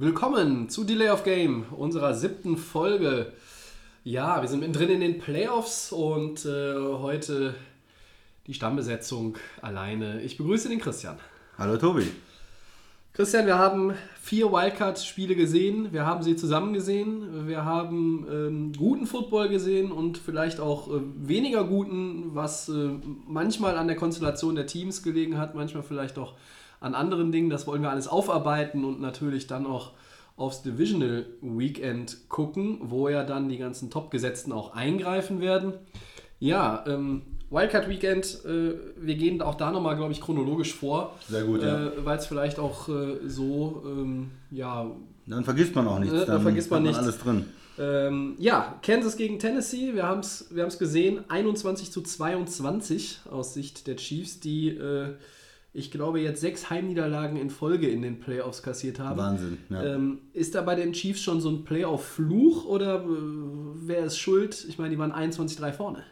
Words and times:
Willkommen 0.00 0.68
zu 0.68 0.84
Delay 0.84 1.10
of 1.10 1.24
Game, 1.24 1.64
unserer 1.76 2.14
siebten 2.14 2.56
Folge. 2.56 3.32
Ja, 4.04 4.40
wir 4.40 4.48
sind 4.48 4.60
mittendrin 4.60 4.90
in 4.90 5.00
den 5.00 5.18
Playoffs 5.18 5.90
und 5.90 6.46
äh, 6.46 6.74
heute 6.76 7.56
die 8.46 8.54
Stammbesetzung 8.54 9.36
alleine. 9.60 10.22
Ich 10.22 10.36
begrüße 10.36 10.68
den 10.68 10.78
Christian. 10.78 11.18
Hallo 11.58 11.76
Tobi. 11.78 12.06
Christian, 13.12 13.46
wir 13.46 13.58
haben 13.58 13.92
vier 14.22 14.52
Wildcard-Spiele 14.52 15.34
gesehen. 15.34 15.92
Wir 15.92 16.06
haben 16.06 16.22
sie 16.22 16.36
zusammen 16.36 16.74
gesehen. 16.74 17.48
Wir 17.48 17.64
haben 17.64 18.24
ähm, 18.30 18.72
guten 18.78 19.04
Football 19.04 19.48
gesehen 19.48 19.90
und 19.90 20.16
vielleicht 20.16 20.60
auch 20.60 20.94
äh, 20.94 21.00
weniger 21.16 21.64
guten, 21.64 22.36
was 22.36 22.68
äh, 22.68 22.90
manchmal 23.26 23.76
an 23.76 23.88
der 23.88 23.96
Konstellation 23.96 24.54
der 24.54 24.68
Teams 24.68 25.02
gelegen 25.02 25.38
hat, 25.38 25.56
manchmal 25.56 25.82
vielleicht 25.82 26.18
auch 26.18 26.34
an 26.80 26.94
anderen 26.94 27.32
Dingen. 27.32 27.50
Das 27.50 27.66
wollen 27.66 27.82
wir 27.82 27.90
alles 27.90 28.08
aufarbeiten 28.08 28.84
und 28.84 29.00
natürlich 29.00 29.46
dann 29.46 29.66
auch 29.66 29.92
aufs 30.36 30.62
Divisional 30.62 31.26
Weekend 31.40 32.28
gucken, 32.28 32.78
wo 32.82 33.08
ja 33.08 33.24
dann 33.24 33.48
die 33.48 33.58
ganzen 33.58 33.90
Top-Gesetzten 33.90 34.52
auch 34.52 34.74
eingreifen 34.74 35.40
werden. 35.40 35.74
Ja, 36.38 36.84
ähm, 36.86 37.22
Wildcard 37.50 37.88
Weekend, 37.88 38.44
äh, 38.44 38.74
wir 38.96 39.14
gehen 39.16 39.42
auch 39.42 39.56
da 39.56 39.70
nochmal, 39.70 39.96
glaube 39.96 40.12
ich, 40.12 40.20
chronologisch 40.20 40.74
vor. 40.74 41.16
Sehr 41.28 41.44
gut, 41.44 41.62
ja. 41.62 41.86
Äh, 41.86 42.04
Weil 42.04 42.18
es 42.18 42.26
vielleicht 42.26 42.58
auch 42.58 42.88
äh, 42.88 43.18
so, 43.26 43.82
ähm, 43.84 44.30
ja. 44.50 44.90
Dann 45.26 45.44
vergisst 45.44 45.74
man 45.74 45.88
auch 45.88 45.98
nichts. 45.98 46.14
Äh, 46.14 46.26
dann 46.26 46.42
vergisst 46.42 46.70
man 46.70 46.80
hat 46.80 46.86
nichts. 46.86 46.98
alles 46.98 47.18
drin. 47.18 47.46
Ähm, 47.78 48.34
ja, 48.38 48.78
Kansas 48.82 49.16
gegen 49.16 49.38
Tennessee, 49.38 49.94
wir 49.94 50.02
haben 50.02 50.20
es 50.20 50.48
wir 50.50 50.62
haben's 50.62 50.78
gesehen, 50.78 51.20
21 51.28 51.92
zu 51.92 52.02
22 52.02 53.20
aus 53.30 53.54
Sicht 53.54 53.86
der 53.86 53.96
Chiefs, 53.96 54.40
die, 54.40 54.70
äh, 54.70 55.14
ich 55.72 55.90
glaube, 55.90 56.20
jetzt 56.20 56.40
sechs 56.40 56.70
Heimniederlagen 56.70 57.36
in 57.36 57.50
Folge 57.50 57.88
in 57.88 58.02
den 58.02 58.20
Playoffs 58.20 58.62
kassiert 58.62 58.98
haben. 58.98 59.18
Wahnsinn. 59.18 59.58
Ja. 59.68 59.84
Ähm, 59.84 60.20
ist 60.32 60.54
da 60.54 60.62
bei 60.62 60.74
den 60.74 60.92
Chiefs 60.92 61.22
schon 61.22 61.40
so 61.40 61.50
ein 61.50 61.64
Playoff-Fluch 61.64 62.64
oder 62.64 63.04
äh, 63.04 63.08
wer 63.86 64.04
ist 64.04 64.18
schuld? 64.18 64.64
Ich 64.68 64.78
meine, 64.78 64.90
die 64.90 64.98
waren 64.98 65.12
21-3 65.12 65.72
vorne. 65.72 66.02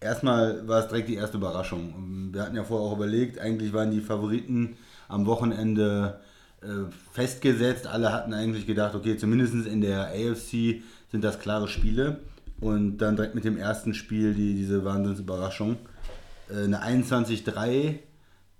Erstmal 0.00 0.66
war 0.66 0.80
es 0.80 0.88
direkt 0.88 1.08
die 1.08 1.14
erste 1.14 1.36
Überraschung. 1.36 2.30
Wir 2.32 2.42
hatten 2.42 2.56
ja 2.56 2.64
vorher 2.64 2.88
auch 2.88 2.96
überlegt, 2.96 3.38
eigentlich 3.38 3.72
waren 3.72 3.90
die 3.90 4.00
Favoriten 4.00 4.76
am 5.08 5.26
Wochenende 5.26 6.20
äh, 6.62 6.90
festgesetzt. 7.12 7.86
Alle 7.86 8.12
hatten 8.12 8.34
eigentlich 8.34 8.66
gedacht, 8.66 8.94
okay, 8.94 9.16
zumindest 9.16 9.54
in 9.66 9.80
der 9.80 10.08
AFC 10.08 10.82
sind 11.10 11.22
das 11.22 11.38
klare 11.38 11.68
Spiele. 11.68 12.20
Und 12.60 12.98
dann 12.98 13.16
direkt 13.16 13.34
mit 13.34 13.44
dem 13.44 13.56
ersten 13.56 13.94
Spiel 13.94 14.34
die, 14.34 14.54
diese 14.54 14.84
Wahnsinnsüberraschung. 14.84 15.76
Äh, 16.50 16.64
eine 16.64 16.82
21-3 16.82 17.98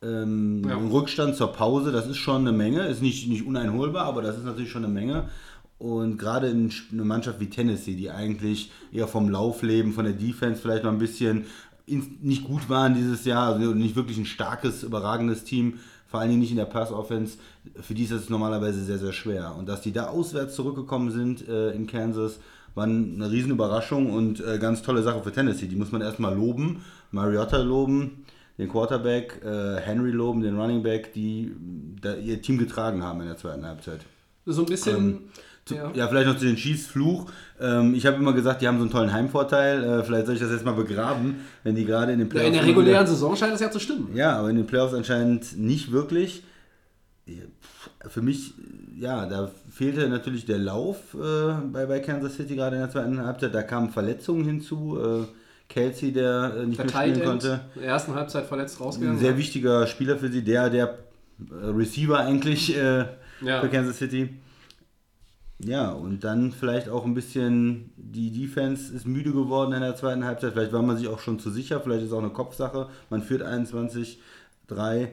ähm, 0.04 0.62
Ja. 0.68 0.76
im 0.76 0.88
Rückstand 0.88 1.34
zur 1.36 1.52
Pause, 1.52 1.92
das 1.92 2.06
ist 2.06 2.16
schon 2.18 2.42
eine 2.42 2.52
Menge. 2.56 2.86
Ist 2.86 3.02
nicht, 3.02 3.28
nicht 3.28 3.46
uneinholbar, 3.46 4.04
aber 4.06 4.22
das 4.22 4.36
ist 4.36 4.44
natürlich 4.44 4.70
schon 4.70 4.84
eine 4.84 4.92
Menge. 4.92 5.28
Und 5.78 6.18
gerade 6.18 6.48
in 6.48 6.68
Sp- 6.70 6.92
eine 6.92 7.04
Mannschaft 7.04 7.40
wie 7.40 7.50
Tennessee, 7.50 7.94
die 7.94 8.10
eigentlich 8.10 8.70
eher 8.92 9.08
vom 9.08 9.28
Lauf 9.28 9.62
leben, 9.62 9.92
von 9.92 10.04
der 10.04 10.14
Defense 10.14 10.60
vielleicht 10.62 10.84
noch 10.84 10.92
ein 10.92 10.98
bisschen 10.98 11.46
nicht 11.86 12.44
gut 12.44 12.70
waren 12.70 12.94
dieses 12.94 13.24
Jahr, 13.26 13.52
also 13.54 13.74
nicht 13.74 13.94
wirklich 13.94 14.16
ein 14.16 14.24
starkes, 14.24 14.82
überragendes 14.84 15.44
Team, 15.44 15.74
vor 16.06 16.20
allen 16.20 16.30
Dingen 16.30 16.40
nicht 16.40 16.52
in 16.52 16.56
der 16.56 16.64
Pass-Offense, 16.64 17.36
für 17.80 17.92
die 17.92 18.04
ist 18.04 18.12
das 18.12 18.30
normalerweise 18.30 18.82
sehr, 18.84 18.98
sehr 18.98 19.12
schwer. 19.12 19.54
Und 19.58 19.68
dass 19.68 19.82
die 19.82 19.92
da 19.92 20.06
auswärts 20.06 20.54
zurückgekommen 20.54 21.10
sind 21.10 21.46
äh, 21.46 21.72
in 21.72 21.86
Kansas, 21.86 22.38
war 22.74 22.84
eine 22.84 23.30
riesen 23.30 23.50
Überraschung 23.50 24.10
und 24.12 24.40
äh, 24.40 24.58
ganz 24.58 24.80
tolle 24.82 25.02
Sache 25.02 25.22
für 25.22 25.32
Tennessee. 25.32 25.66
Die 25.66 25.76
muss 25.76 25.92
man 25.92 26.00
erstmal 26.00 26.34
loben, 26.34 26.82
Mariota 27.10 27.58
loben, 27.58 28.24
den 28.58 28.68
Quarterback, 28.68 29.40
äh, 29.44 29.80
Henry 29.80 30.10
loben, 30.10 30.40
den 30.40 30.58
Running 30.58 30.82
Back, 30.82 31.12
die 31.12 31.52
da 32.00 32.14
ihr 32.14 32.40
Team 32.40 32.58
getragen 32.58 33.02
haben 33.02 33.20
in 33.20 33.26
der 33.26 33.36
zweiten 33.36 33.66
Halbzeit. 33.66 34.00
So 34.46 34.62
ein 34.62 34.66
bisschen. 34.66 34.96
Ähm, 34.96 35.20
Zu, 35.64 35.74
ja. 35.76 35.90
ja. 35.94 36.08
vielleicht 36.08 36.28
noch 36.28 36.36
zu 36.36 36.44
den 36.44 36.56
Chiefs 36.56 36.86
Fluch. 36.86 37.30
Ähm, 37.58 37.94
ich 37.94 38.04
habe 38.06 38.18
immer 38.18 38.34
gesagt, 38.34 38.60
die 38.60 38.68
haben 38.68 38.76
so 38.76 38.82
einen 38.82 38.92
tollen 38.92 39.12
Heimvorteil. 39.12 39.82
Äh, 39.82 40.04
vielleicht 40.04 40.26
soll 40.26 40.34
ich 40.34 40.40
das 40.40 40.50
jetzt 40.50 40.64
mal 40.64 40.74
begraben, 40.74 41.36
wenn 41.62 41.74
die 41.74 41.86
gerade 41.86 42.12
in 42.12 42.18
den 42.18 42.28
Ja, 42.28 42.32
Playoffs 42.32 42.48
in 42.48 42.52
der 42.52 42.66
regulären 42.66 43.06
Saison 43.06 43.34
scheint 43.34 43.54
es 43.54 43.60
ja 43.60 43.70
zu 43.70 43.80
stimmen. 43.80 44.10
Ja, 44.14 44.38
aber 44.38 44.50
in 44.50 44.56
den 44.56 44.66
Playoffs 44.66 44.92
anscheinend 44.92 45.58
nicht 45.58 45.90
wirklich. 45.90 46.44
Für 48.06 48.20
mich, 48.20 48.52
ja, 48.98 49.24
da 49.24 49.50
fehlte 49.70 50.06
natürlich 50.10 50.44
der 50.44 50.58
Lauf 50.58 51.14
äh, 51.14 51.54
bei, 51.72 51.86
bei 51.86 52.00
Kansas 52.00 52.34
City 52.34 52.54
gerade 52.54 52.76
in 52.76 52.82
der 52.82 52.90
zweiten 52.90 53.24
Halbzeit. 53.24 53.54
Da 53.54 53.62
kamen 53.62 53.88
Verletzungen 53.88 54.44
hinzu. 54.44 54.98
Äh, 55.00 55.24
Kelsey, 55.68 56.12
der 56.12 56.54
äh, 56.58 56.66
nicht 56.66 56.78
Der 56.78 56.86
mehr 56.86 56.94
spielen 56.94 57.14
End 57.16 57.24
konnte. 57.24 57.60
in 57.74 57.80
der 57.82 57.90
ersten 57.90 58.14
Halbzeit 58.14 58.46
verletzt 58.46 58.80
rausgegangen. 58.80 59.16
Ein 59.18 59.20
sehr 59.24 59.36
wichtiger 59.36 59.86
Spieler 59.86 60.16
für 60.18 60.28
sie, 60.30 60.42
der, 60.42 60.70
der 60.70 60.98
äh, 61.50 61.66
Receiver 61.66 62.18
eigentlich 62.20 62.76
äh, 62.76 63.06
Ja. 63.40 63.60
für 63.60 63.68
Kansas 63.68 63.98
City. 63.98 64.34
Ja, 65.64 65.92
und 65.92 66.24
dann 66.24 66.52
vielleicht 66.52 66.88
auch 66.88 67.04
ein 67.04 67.14
bisschen, 67.14 67.92
die 67.96 68.30
Defense 68.30 68.92
ist 68.94 69.06
müde 69.06 69.32
geworden 69.32 69.72
in 69.72 69.80
der 69.80 69.96
zweiten 69.96 70.24
Halbzeit. 70.24 70.52
Vielleicht 70.52 70.72
war 70.72 70.82
man 70.82 70.96
sich 70.98 71.08
auch 71.08 71.20
schon 71.20 71.38
zu 71.38 71.50
sicher, 71.50 71.80
vielleicht 71.80 72.02
ist 72.02 72.08
es 72.08 72.12
auch 72.12 72.18
eine 72.18 72.30
Kopfsache. 72.30 72.88
Man 73.08 73.22
führt 73.22 73.42
21, 73.42 74.20
3 74.66 75.12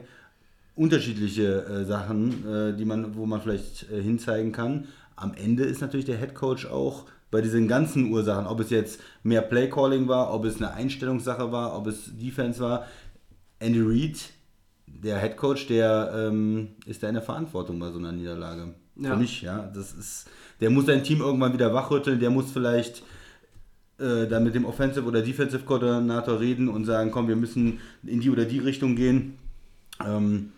unterschiedliche 0.74 1.64
äh, 1.64 1.84
Sachen, 1.84 2.46
äh, 2.50 2.76
die 2.76 2.84
man, 2.84 3.14
wo 3.16 3.24
man 3.26 3.40
vielleicht 3.40 3.90
äh, 3.90 4.02
hinzeigen 4.02 4.52
kann. 4.52 4.88
Am 5.16 5.32
Ende 5.34 5.64
ist 5.64 5.80
natürlich 5.80 6.06
der 6.06 6.16
Head 6.18 6.34
Coach 6.34 6.66
auch 6.66 7.04
bei 7.32 7.40
diesen 7.40 7.66
ganzen 7.66 8.12
Ursachen, 8.12 8.46
ob 8.46 8.60
es 8.60 8.70
jetzt 8.70 9.00
mehr 9.22 9.40
Playcalling 9.40 10.06
war, 10.06 10.32
ob 10.32 10.44
es 10.44 10.58
eine 10.58 10.74
Einstellungssache 10.74 11.50
war, 11.50 11.76
ob 11.76 11.86
es 11.86 12.16
Defense 12.16 12.60
war. 12.60 12.86
Andy 13.58 13.80
Reid, 13.80 14.18
der 14.86 15.18
Head 15.18 15.38
Coach, 15.38 15.66
der 15.66 16.12
ähm, 16.14 16.68
ist 16.84 17.02
da 17.02 17.08
in 17.08 17.14
der 17.14 17.22
Verantwortung 17.22 17.80
bei 17.80 17.90
so 17.90 17.98
einer 17.98 18.12
Niederlage. 18.12 18.74
Ja. 18.96 19.12
Für 19.12 19.16
mich, 19.16 19.40
ja. 19.40 19.70
Das 19.74 19.94
ist, 19.94 20.28
der 20.60 20.68
muss 20.68 20.84
sein 20.84 21.02
Team 21.02 21.22
irgendwann 21.22 21.54
wieder 21.54 21.72
wachrütteln, 21.72 22.20
der 22.20 22.28
muss 22.28 22.52
vielleicht 22.52 23.02
äh, 23.98 24.26
dann 24.28 24.44
mit 24.44 24.54
dem 24.54 24.66
Offensive 24.66 25.06
oder 25.06 25.22
Defensive 25.22 25.64
Koordinator 25.64 26.38
reden 26.38 26.68
und 26.68 26.84
sagen, 26.84 27.10
komm, 27.10 27.28
wir 27.28 27.36
müssen 27.36 27.80
in 28.02 28.20
die 28.20 28.28
oder 28.28 28.44
die 28.44 28.58
Richtung 28.58 28.94
gehen. 28.94 29.38
Ähm, 30.06 30.52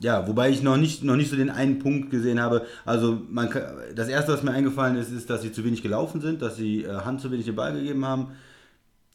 ja, 0.00 0.26
wobei 0.28 0.50
ich 0.50 0.62
noch 0.62 0.76
nicht, 0.76 1.02
noch 1.04 1.16
nicht 1.16 1.30
so 1.30 1.36
den 1.36 1.50
einen 1.50 1.78
Punkt 1.78 2.10
gesehen 2.10 2.40
habe. 2.40 2.66
Also 2.84 3.20
man, 3.30 3.48
kann- 3.50 3.64
das 3.94 4.08
erste, 4.08 4.32
was 4.32 4.42
mir 4.42 4.50
eingefallen 4.50 4.96
ist, 4.96 5.10
ist, 5.12 5.30
dass 5.30 5.42
sie 5.42 5.52
zu 5.52 5.64
wenig 5.64 5.82
gelaufen 5.82 6.20
sind, 6.20 6.42
dass 6.42 6.56
sie 6.56 6.84
äh, 6.84 6.92
Hand 6.92 7.20
zu 7.20 7.30
wenig 7.30 7.46
den 7.46 7.54
Ball 7.56 7.72
gegeben 7.72 8.04
haben. 8.04 8.28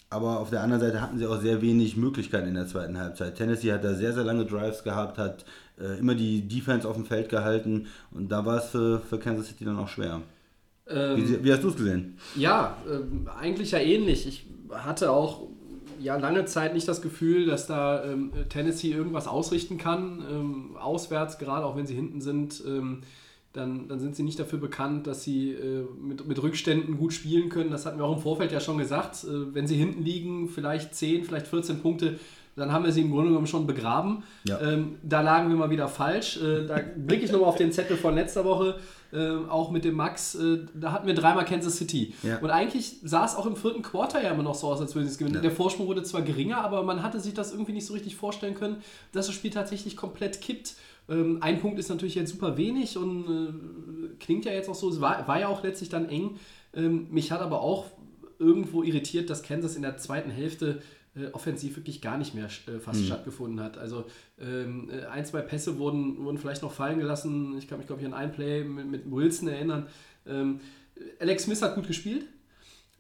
Aber 0.10 0.40
auf 0.40 0.50
der 0.50 0.62
anderen 0.64 0.82
Seite 0.82 1.02
hatten 1.02 1.20
sie 1.20 1.28
auch 1.28 1.40
sehr 1.40 1.62
wenig 1.62 1.96
Möglichkeiten 1.96 2.48
in 2.48 2.56
der 2.56 2.66
zweiten 2.66 2.98
Halbzeit. 2.98 3.36
Tennessee 3.36 3.72
hat 3.72 3.84
da 3.84 3.94
sehr, 3.94 4.14
sehr 4.14 4.24
lange 4.24 4.46
Drives 4.46 4.84
gehabt, 4.84 5.20
hat 5.20 5.46
äh, 5.80 6.00
immer 6.00 6.16
die 6.16 6.48
Defense 6.48 6.88
auf 6.88 6.96
dem 6.96 7.06
Feld 7.06 7.30
gehalten 7.30 7.86
und 8.12 8.32
da 8.32 8.44
war 8.46 8.58
es 8.58 8.70
für, 8.70 9.00
für 9.02 9.20
Kansas 9.20 9.48
City 9.48 9.66
dann 9.66 9.78
auch 9.78 9.88
schwer. 9.88 10.22
Ähm, 10.88 11.18
Wie, 11.18 11.44
wie 11.44 11.54
hast 11.54 11.64
du 11.64 11.70
es 11.70 11.76
gesehen? 11.76 12.18
Ja, 12.36 12.78
ähm, 12.92 13.30
eigentlich 13.40 13.70
ja 13.72 13.78
ähnlich. 13.80 14.26
Ich 14.28 14.48
hatte 14.72 15.12
auch 15.12 15.44
ja 16.00 16.18
lange 16.18 16.46
Zeit 16.46 16.74
nicht 16.74 16.88
das 16.88 17.02
Gefühl, 17.02 17.46
dass 17.46 17.68
da 17.68 18.04
ähm, 18.04 18.32
Tennessee 18.50 18.92
irgendwas 18.92 19.28
ausrichten 19.28 19.78
kann. 19.78 20.24
Ähm, 20.30 20.78
auswärts, 20.78 21.38
gerade 21.38 21.66
auch 21.66 21.76
wenn 21.76 21.86
sie 21.86 21.96
hinten 21.96 22.22
sind, 22.22 22.64
ähm, 22.66 23.02
dann, 23.54 23.88
dann 23.88 24.00
sind 24.00 24.16
sie 24.16 24.24
nicht 24.24 24.40
dafür 24.40 24.60
bekannt, 24.60 25.08
dass 25.08 25.24
sie 25.24 25.52
äh, 25.52 25.86
mit, 26.00 26.28
mit 26.28 26.42
Rückständen 26.42 26.98
gut 26.98 27.14
spielen 27.14 27.50
können. 27.50 27.72
Das 27.72 27.86
hatten 27.86 27.98
wir 27.98 28.06
auch 28.06 28.16
im 28.16 28.22
Vorfeld 28.22 28.52
ja 28.52 28.60
schon 28.60 28.78
gesagt. 28.78 29.24
Äh, 29.24 29.54
wenn 29.54 29.68
sie 29.68 29.76
hinten 29.76 30.04
liegen, 30.04 30.50
vielleicht 30.50 30.94
10, 30.94 31.24
vielleicht 31.24 31.48
14 31.48 31.82
Punkte, 31.82 32.20
dann 32.60 32.72
haben 32.72 32.86
wir 32.86 32.92
sie 32.92 33.02
im 33.02 33.12
Grunde 33.12 33.30
genommen 33.30 33.48
schon 33.48 33.66
begraben. 33.66 34.24
Ja. 34.44 34.60
Ähm, 34.62 34.98
da 35.02 35.22
lagen 35.22 35.50
wir 35.50 35.56
mal 35.56 35.70
wieder 35.70 35.88
falsch. 35.88 36.38
Äh, 36.38 36.68
da 36.68 36.80
blicke 36.96 37.26
ich 37.26 37.32
nochmal 37.32 37.50
auf 37.50 37.56
den 37.56 37.72
Zettel 37.72 37.98
von 37.98 38.14
letzter 38.14 38.46
Woche, 38.46 38.78
äh, 39.12 39.32
auch 39.50 39.72
mit 39.72 39.86
dem 39.86 39.96
Max. 39.96 40.36
Äh, 40.36 40.60
da 40.74 40.92
hatten 40.92 41.08
wir 41.08 41.16
dreimal 41.16 41.46
Kansas 41.46 41.78
City. 41.78 42.14
Ja. 42.22 42.38
Und 42.40 42.52
eigentlich 42.52 42.98
sah 43.04 43.26
es 43.26 43.36
auch 43.36 43.46
im 43.46 43.56
vierten 43.56 43.82
Quarter 43.82 44.22
ja 44.22 44.32
immer 44.32 44.44
noch 44.44 44.56
so 44.56 44.68
aus, 44.68 44.82
als 44.82 44.94
würden 44.94 45.08
sie 45.08 45.14
es 45.14 45.18
gewinnen. 45.18 45.36
Ja. 45.36 45.42
Der 45.42 45.52
Vorsprung 45.52 45.88
wurde 45.88 46.04
zwar 46.04 46.22
geringer, 46.22 46.58
aber 46.64 46.84
man 46.84 47.02
hatte 47.02 47.20
sich 47.20 47.34
das 47.34 47.52
irgendwie 47.52 47.74
nicht 47.74 47.86
so 47.86 47.94
richtig 47.94 48.16
vorstellen 48.16 48.56
können, 48.56 48.78
dass 49.12 49.28
das 49.28 49.36
Spiel 49.36 49.52
tatsächlich 49.52 49.98
komplett 49.98 50.42
kippt. 50.42 50.76
Ähm, 51.10 51.40
ein 51.42 51.60
Punkt 51.60 51.80
ist 51.80 51.90
natürlich 51.90 52.16
jetzt 52.16 52.32
super 52.32 52.58
wenig 52.58 52.98
und 52.98 53.26
äh, 53.26 54.16
klingt 54.20 54.46
ja 54.46 54.52
jetzt 54.52 54.70
auch 54.70 54.76
so, 54.76 54.90
es 54.90 55.02
war, 55.02 55.28
war 55.28 55.40
ja 55.40 55.48
auch 55.48 55.64
letztlich 55.64 55.90
dann 55.90 56.08
eng. 56.08 56.38
Ähm, 56.76 57.08
mich 57.10 57.32
hat 57.32 57.42
aber 57.42 57.62
auch 57.62 57.86
irgendwo 58.38 58.84
irritiert, 58.84 59.30
dass 59.30 59.44
Kansas 59.44 59.76
in 59.76 59.82
der 59.82 59.98
zweiten 59.98 60.30
Hälfte 60.30 60.82
äh, 61.16 61.28
offensiv 61.32 61.76
wirklich 61.76 62.02
gar 62.02 62.18
nicht 62.18 62.36
mehr 62.36 62.46
äh, 62.46 62.80
fast 62.80 63.06
stattgefunden 63.06 63.60
hat. 63.62 63.78
Also 63.78 64.06
ähm, 64.40 64.90
äh, 64.92 65.06
ein, 65.06 65.26
zwei 65.26 65.42
Pässe 65.42 65.78
wurden, 65.80 66.24
wurden 66.24 66.38
vielleicht 66.38 66.62
noch 66.62 66.72
fallen 66.72 67.00
gelassen. 67.00 67.58
Ich 67.58 67.68
kann 67.68 67.78
mich, 67.78 67.88
glaube 67.88 68.02
ich, 68.02 68.08
an 68.08 68.14
ein 68.14 68.32
Play 68.32 68.64
mit, 68.64 68.88
mit 68.88 69.12
Wilson 69.12 69.48
erinnern. 69.48 69.88
Ähm, 70.28 70.60
Alex 71.20 71.44
Smith 71.44 71.62
hat 71.62 71.76
gut 71.76 71.88
gespielt. 71.88 72.26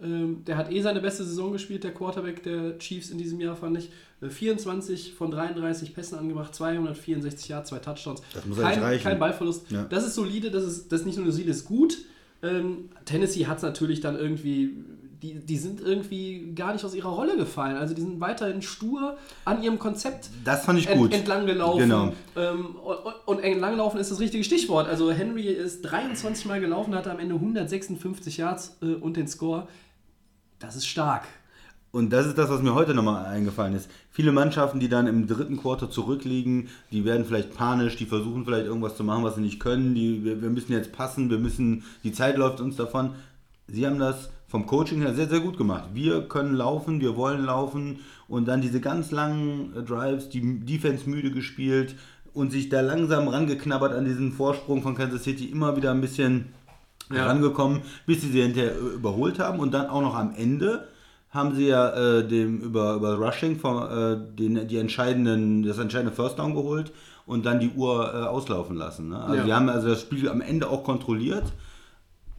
Ähm, 0.02 0.44
der 0.46 0.56
hat 0.56 0.72
eh 0.72 0.82
seine 0.82 1.02
beste 1.02 1.26
Saison 1.26 1.52
gespielt, 1.52 1.84
der 1.84 1.94
Quarterback 1.94 2.42
der 2.44 2.78
Chiefs 2.80 3.10
in 3.10 3.18
diesem 3.18 3.40
Jahr, 3.42 3.56
fand 3.56 3.78
ich. 3.78 3.92
Äh, 4.22 4.30
24 4.30 5.14
von 5.14 5.30
33 5.30 5.94
Pässen 5.94 6.18
angebracht, 6.18 6.56
264 6.56 7.50
Yards, 7.50 7.70
zwei 7.70 7.80
Touchdowns. 7.80 8.22
Das 8.34 8.46
muss 8.46 8.60
kein, 8.60 8.80
reichen. 8.80 9.04
kein 9.04 9.20
Ballverlust. 9.20 9.70
Ja. 9.72 9.84
Das 9.84 10.06
ist 10.06 10.16
solide, 10.16 10.52
das 10.52 10.64
ist, 10.64 10.92
das 10.92 11.02
ist 11.02 11.06
nicht 11.06 11.20
nur 11.20 11.32
solide, 11.32 11.52
ist 11.52 11.66
gut. 11.66 11.98
Ähm, 12.42 12.90
Tennessee 13.04 13.46
hat 13.48 13.58
es 13.58 13.64
natürlich 13.64 14.00
dann 14.00 14.18
irgendwie 14.18 14.78
die, 15.21 15.33
die 15.45 15.57
sind 15.57 15.81
irgendwie 15.81 16.54
gar 16.56 16.71
nicht 16.71 16.86
aus 16.86 16.95
ihrer 16.95 17.10
Rolle 17.10 17.36
gefallen. 17.36 17.75
Also 17.75 17.94
die 17.94 18.01
sind 18.01 18.21
weiterhin 18.21 18.62
stur 18.62 19.18
an 19.44 19.62
ihrem 19.62 19.77
Konzept 19.77 20.30
Das 20.45 20.66
fand 20.66 20.80
ich 20.80 20.88
gut. 20.88 21.12
Ent, 21.12 21.21
entlang 21.21 21.45
gelaufen. 21.45 21.80
Genau. 21.80 22.13
Ähm, 22.38 22.75
und, 22.75 22.98
und 23.25 23.39
entlang 23.44 23.75
laufen 23.75 24.00
ist 24.00 24.12
das 24.12 24.19
richtige 24.19 24.44
Stichwort. 24.44 24.88
Also 24.88 25.12
Henry 25.12 25.48
ist 25.48 25.81
23 25.81 26.45
Mal 26.45 26.62
gelaufen, 26.62 26.95
hatte 26.95 27.12
am 27.12 27.19
Ende 27.19 27.36
156 27.36 28.38
Yards 28.38 28.77
äh, 28.81 28.94
und 28.94 29.18
den 29.18 29.27
Score. 29.27 29.68
Das 30.60 30.75
ist 30.75 30.88
stark. 30.88 31.24
Und 31.92 32.13
das 32.13 32.27
ist 32.27 32.38
das, 32.38 32.50
was 32.50 32.62
mir 32.62 32.75
heute 32.75 32.94
nochmal 32.94 33.25
eingefallen 33.25 33.74
ist. 33.74 33.89
Viele 34.12 34.31
Mannschaften, 34.31 34.80
die 34.80 34.89
dann 34.89 35.07
im 35.07 35.27
dritten 35.27 35.57
Quarter 35.57 35.89
zurückliegen, 35.89 36.69
die 36.92 37.04
werden 37.04 37.25
vielleicht 37.25 37.56
panisch, 37.56 37.95
die 37.95 38.06
versuchen 38.06 38.45
vielleicht 38.45 38.68
irgendwas 38.68 38.95
zu 38.95 39.04
machen, 39.04 39.24
was 39.24 39.36
sie 39.36 39.42
nicht 39.42 39.60
können. 39.60 39.95
Die, 39.95 40.24
wir, 40.24 40.42
wir 40.42 40.50
müssen 40.50 40.72
jetzt 40.72 40.92
passen, 40.92 41.30
wir 41.30 41.39
müssen, 41.39 41.83
die 42.04 42.12
Zeit 42.12 42.38
läuft 42.38 42.62
uns 42.62 42.75
davon. 42.75 43.15
Sie 43.68 43.88
haben 43.88 43.98
das 43.98 44.30
vom 44.50 44.66
Coaching 44.66 45.00
her 45.01 45.13
sehr, 45.13 45.30
sehr 45.30 45.40
gut 45.40 45.57
gemacht. 45.57 45.86
Wir 45.94 46.24
können 46.28 46.54
laufen, 46.56 47.00
wir 47.00 47.16
wollen 47.16 47.46
laufen 47.46 48.00
und 48.28 48.48
dann 48.48 48.60
diese 48.62 48.81
ganz 48.81 49.12
langen 49.12 49.72
äh, 49.78 49.84
Drives, 49.84 50.28
die 50.30 50.60
Defense 50.60 51.10
müde 51.10 51.31
gespielt 51.31 51.96
und 52.34 52.51
sich 52.51 52.68
da 52.69 52.81
langsam 52.81 53.28
rangeknabbert 53.28 53.94
an 53.94 54.06
diesen 54.06 54.31
Vorsprung 54.34 54.81
von 54.81 54.96
Kansas 54.96 55.24
City, 55.24 55.46
immer 55.46 55.78
wieder 55.78 55.92
ein 55.92 56.01
bisschen 56.01 56.46
Ja. 57.12 57.25
rangekommen, 57.28 57.81
bis 58.06 58.22
sie 58.22 58.30
sie 58.31 58.42
hinterher 58.44 58.78
überholt 58.78 59.40
haben 59.40 59.60
und 59.60 59.74
dann 59.74 59.88
auch 59.88 60.01
noch 60.01 60.16
am 60.16 60.34
Ende 60.36 60.88
haben 61.31 61.56
sie 61.56 61.68
ja 61.68 61.90
äh, 62.19 62.28
dem 62.28 62.60
über, 62.60 62.96
über 62.96 63.16
Rushing 63.16 63.60
vom, 63.60 63.78
äh, 63.84 64.18
den, 64.36 64.68
die 64.68 64.78
entscheidenden, 64.78 65.62
das 65.63 65.78
entscheidende 65.78 66.16
First 66.16 66.38
Down 66.40 66.54
geholt 66.56 66.92
und 67.28 67.46
dann 67.46 67.60
die 67.60 67.69
Uhr 67.69 68.12
äh, 68.13 68.18
auslaufen 68.28 68.75
lassen. 68.75 69.10
Ne? 69.10 69.19
Also 69.19 69.36
Ja. 69.38 69.44
die 69.46 69.54
haben 69.54 69.69
also 69.69 69.88
das 69.90 70.01
Spiel 70.01 70.28
am 70.30 70.42
Ende 70.42 70.69
auch 70.69 70.84
kontrolliert 70.84 71.46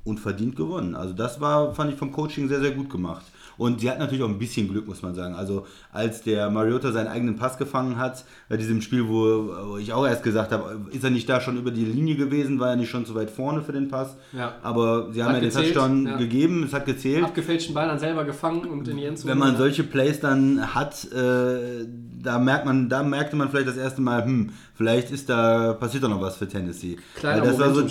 und 0.05 0.19
verdient 0.19 0.57
gewonnen. 0.57 0.95
Also 0.95 1.15
das 1.15 1.41
war, 1.41 1.75
fand 1.75 1.93
ich 1.93 1.99
vom 1.99 2.13
Coaching 2.13 2.49
sehr, 2.49 2.61
sehr 2.61 2.73
gut 2.73 2.91
gemacht. 2.91 3.25
Und 3.61 3.83
sie 3.83 3.91
hat 3.91 3.99
natürlich 3.99 4.25
auch 4.25 4.29
ein 4.29 4.39
bisschen 4.39 4.71
Glück, 4.71 4.89
muss 4.89 5.03
man 5.03 5.15
sagen. 5.15 5.35
Also 5.35 5.67
als 5.93 6.23
der 6.23 6.49
Mariota 6.49 6.93
seinen 6.93 7.09
eigenen 7.09 7.37
Pass 7.37 7.59
gefangen 7.59 7.99
hat, 7.99 8.25
bei 8.49 8.57
diesem 8.57 8.81
Spiel, 8.81 9.07
wo, 9.07 9.77
ich 9.77 9.93
auch 9.93 10.07
erst 10.07 10.23
gesagt 10.23 10.53
habe, 10.53 10.81
ist 10.91 11.05
er 11.05 11.11
nicht 11.11 11.29
da 11.29 11.43
schon 11.43 11.59
über 11.59 11.71
die 11.71 11.85
Linie 11.85 12.17
gewesen, 12.17 12.59
war 12.59 12.71
er 12.71 12.77
nicht 12.77 12.89
schon 12.89 13.05
zu 13.05 13.15
weit 13.15 13.31
vorne 13.31 13.61
für 13.61 13.73
den 13.73 13.89
Pass. 13.89 14.17
Ja. 14.33 14.55
Aber 14.63 15.13
sie 15.13 15.23
haben 15.23 15.35
Hat 15.35 15.37
ja 15.37 15.41
den 15.41 15.51
gezählt, 15.51 15.75
Touchdown 15.75 16.07
ja. 16.07 16.17
gegeben, 16.17 16.63
es 16.65 16.73
hat 16.73 16.87
gezählt. 16.87 17.23
Abgefälschten 17.23 17.75
Ball 17.75 17.87
dann 17.87 17.99
selber 17.99 18.25
gefangen 18.25 18.65
und 18.65 18.89
in 18.89 18.97
die 18.97 19.05
Endzone. 19.05 19.33
Wenn 19.33 19.39
man 19.39 19.59
solche 19.59 19.85
Plays 19.85 20.21
dann 20.21 20.75
hat, 20.75 21.05
äh, 21.13 21.85
da 22.23 22.39
merkt 22.39 22.65
man, 22.65 22.89
da 22.89 23.03
merkte 23.03 23.37
man 23.37 23.49
vielleicht 23.49 23.69
das 23.69 23.77
erste 23.77 24.01
Mal, 24.01 24.25
hm, 24.25 24.51
vielleicht 24.75 25.11
ist 25.11 25.29
da 25.29 25.75
passiert 25.75 26.05
doch 26.05 26.09
noch 26.09 26.21
was 26.21 26.37
für 26.37 26.49
Tennessee. 26.49 26.97
Kleiner 27.17 27.43
das, 27.43 27.59
war 27.59 27.75
so, 27.75 27.83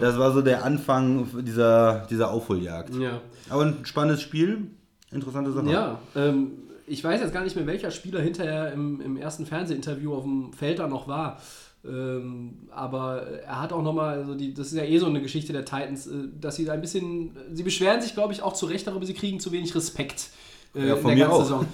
das 0.00 0.18
war 0.18 0.32
so 0.32 0.42
der 0.42 0.64
Anfang 0.64 1.26
dieser, 1.44 2.06
dieser 2.10 2.30
Aufholjagd. 2.30 2.94
Ja. 2.96 3.20
Aber 3.48 3.64
ein 3.64 3.84
spannendes 3.84 4.22
Spiel, 4.22 4.66
interessante 5.10 5.52
Sache. 5.52 5.70
Ja, 5.70 5.98
ähm, 6.14 6.52
ich 6.86 7.04
weiß 7.04 7.20
jetzt 7.20 7.32
gar 7.32 7.44
nicht 7.44 7.56
mehr, 7.56 7.66
welcher 7.66 7.90
Spieler 7.90 8.20
hinterher 8.20 8.72
im, 8.72 9.00
im 9.00 9.16
ersten 9.16 9.46
Fernsehinterview 9.46 10.14
auf 10.14 10.24
dem 10.24 10.52
Feld 10.52 10.78
da 10.78 10.88
noch 10.88 11.06
war. 11.06 11.40
Ähm, 11.86 12.68
aber 12.70 13.22
er 13.46 13.60
hat 13.60 13.72
auch 13.72 13.82
nochmal, 13.82 14.18
also 14.18 14.34
die, 14.34 14.52
das 14.52 14.68
ist 14.68 14.74
ja 14.74 14.84
eh 14.84 14.98
so 14.98 15.06
eine 15.06 15.22
Geschichte 15.22 15.52
der 15.52 15.64
Titans, 15.64 16.06
äh, 16.06 16.28
dass 16.40 16.56
sie 16.56 16.64
da 16.64 16.72
ein 16.72 16.80
bisschen, 16.80 17.36
sie 17.52 17.62
beschweren 17.62 18.00
sich, 18.00 18.14
glaube 18.14 18.32
ich, 18.32 18.42
auch 18.42 18.52
zu 18.52 18.66
Recht 18.66 18.86
darüber, 18.86 19.06
sie 19.06 19.14
kriegen 19.14 19.38
zu 19.38 19.52
wenig 19.52 19.74
Respekt. 19.74 20.30
Äh, 20.74 20.88
Ja, 20.88 20.96
von 20.96 21.10
in 21.12 21.18
der 21.18 21.28
mir 21.28 21.32
ganzen 21.34 21.54
auch. 21.54 21.64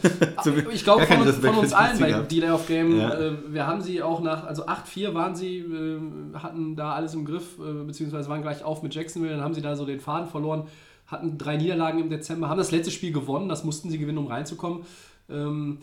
Saison. 0.44 0.68
Ich 0.72 0.84
glaube 0.84 1.06
von, 1.06 1.26
von 1.32 1.54
uns 1.56 1.72
allen 1.72 1.98
bei. 1.98 2.12
Delay 2.12 2.50
of 2.50 2.66
Game. 2.66 2.98
Ja. 2.98 3.14
Äh, 3.18 3.32
wir 3.48 3.66
haben 3.66 3.80
sie 3.82 4.02
auch 4.02 4.20
nach, 4.20 4.44
also 4.44 4.66
8-4 4.66 5.14
waren 5.14 5.34
sie, 5.34 5.58
äh, 5.58 5.98
hatten 6.38 6.76
da 6.76 6.92
alles 6.92 7.14
im 7.14 7.24
Griff, 7.24 7.58
äh, 7.58 7.84
beziehungsweise 7.84 8.28
waren 8.28 8.42
gleich 8.42 8.64
auf 8.64 8.82
mit 8.82 8.94
Jacksonville, 8.94 9.32
dann 9.34 9.42
haben 9.42 9.54
sie 9.54 9.62
da 9.62 9.76
so 9.76 9.84
den 9.86 10.00
Faden 10.00 10.28
verloren, 10.28 10.64
hatten 11.06 11.36
drei 11.38 11.56
Niederlagen 11.56 11.98
im 12.00 12.10
Dezember, 12.10 12.48
haben 12.48 12.58
das 12.58 12.70
letzte 12.70 12.90
Spiel 12.90 13.12
gewonnen, 13.12 13.48
das 13.48 13.64
mussten 13.64 13.90
sie 13.90 13.98
gewinnen, 13.98 14.18
um 14.18 14.26
reinzukommen. 14.26 14.80
Ähm, 15.28 15.78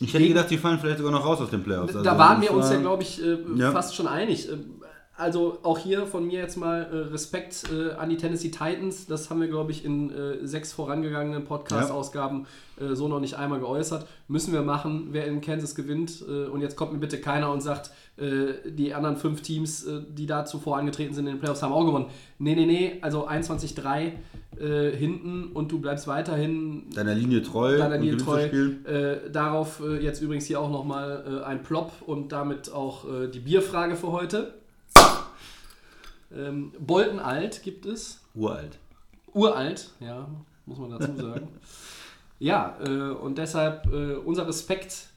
Ich 0.00 0.12
hätte 0.14 0.26
gedacht, 0.26 0.50
die 0.50 0.58
fallen 0.58 0.78
vielleicht 0.78 0.98
sogar 0.98 1.12
noch 1.12 1.24
raus 1.24 1.40
aus 1.40 1.50
den 1.50 1.62
Playoffs. 1.62 1.92
da 1.92 1.98
Also 2.00 2.10
waren 2.18 2.40
das 2.40 2.50
wir 2.50 2.56
uns 2.56 2.70
ja, 2.70 2.80
glaube 2.80 3.02
ich, 3.02 3.22
äh, 3.22 3.36
Ja. 3.56 3.70
fast 3.72 3.94
schon 3.94 4.06
einig. 4.06 4.48
Also 5.16 5.58
auch 5.62 5.78
hier 5.78 6.06
von 6.06 6.26
mir 6.26 6.40
jetzt 6.40 6.56
mal 6.56 6.82
äh, 6.82 7.12
Respekt 7.12 7.64
äh, 7.72 7.92
an 7.92 8.10
die 8.10 8.16
Tennessee 8.16 8.50
Titans. 8.50 9.06
Das 9.06 9.30
haben 9.30 9.40
wir, 9.40 9.46
glaube 9.46 9.70
ich, 9.70 9.84
in 9.84 10.10
äh, 10.10 10.44
sechs 10.44 10.72
vorangegangenen 10.72 11.44
Podcast-Ausgaben 11.44 12.46
äh, 12.80 12.96
so 12.96 13.06
noch 13.06 13.20
nicht 13.20 13.34
einmal 13.34 13.60
geäußert. 13.60 14.08
Müssen 14.26 14.52
wir 14.52 14.62
machen, 14.62 15.08
wer 15.12 15.26
in 15.26 15.40
Kansas 15.40 15.76
gewinnt. 15.76 16.24
Äh, 16.28 16.46
und 16.48 16.62
jetzt 16.62 16.74
kommt 16.74 16.92
mir 16.92 16.98
bitte 16.98 17.20
keiner 17.20 17.52
und 17.52 17.60
sagt, 17.60 17.92
äh, 18.16 18.54
die 18.68 18.92
anderen 18.92 19.16
fünf 19.16 19.42
Teams, 19.42 19.86
die 20.08 20.26
da 20.26 20.44
zuvor 20.46 20.78
angetreten 20.78 21.14
sind 21.14 21.26
in 21.28 21.34
den 21.34 21.40
Playoffs, 21.40 21.62
haben 21.62 21.72
auch 21.72 21.84
gewonnen. 21.84 22.06
Nee, 22.40 22.56
nee, 22.56 22.66
nee, 22.66 22.98
also 23.00 23.28
21-3 23.28 24.10
äh, 24.58 24.90
hinten 24.96 25.52
und 25.52 25.70
du 25.70 25.78
bleibst 25.78 26.08
weiterhin 26.08 26.90
Deiner 26.92 27.14
Linie 27.14 27.42
treu. 27.42 27.78
deiner 27.78 27.98
Linie 27.98 28.16
treu. 28.16 28.48
darauf 29.32 29.80
jetzt 30.00 30.20
übrigens 30.22 30.46
hier 30.46 30.60
auch 30.60 30.70
nochmal 30.70 31.44
ein 31.44 31.62
Plop 31.62 31.92
und 32.04 32.32
damit 32.32 32.72
auch 32.72 33.04
die 33.32 33.40
Bierfrage 33.40 33.94
für 33.94 34.10
heute. 34.10 34.54
Ähm, 36.34 36.72
Bolton 36.78 37.18
Alt 37.18 37.62
gibt 37.62 37.86
es. 37.86 38.20
Uralt. 38.34 38.78
Uralt, 39.32 39.90
ja, 40.00 40.28
muss 40.66 40.78
man 40.78 40.90
dazu 40.90 41.14
sagen. 41.16 41.48
ja, 42.38 42.76
äh, 42.84 43.10
und 43.10 43.38
deshalb 43.38 43.86
äh, 43.92 44.14
unser 44.14 44.46
Respekt 44.46 45.08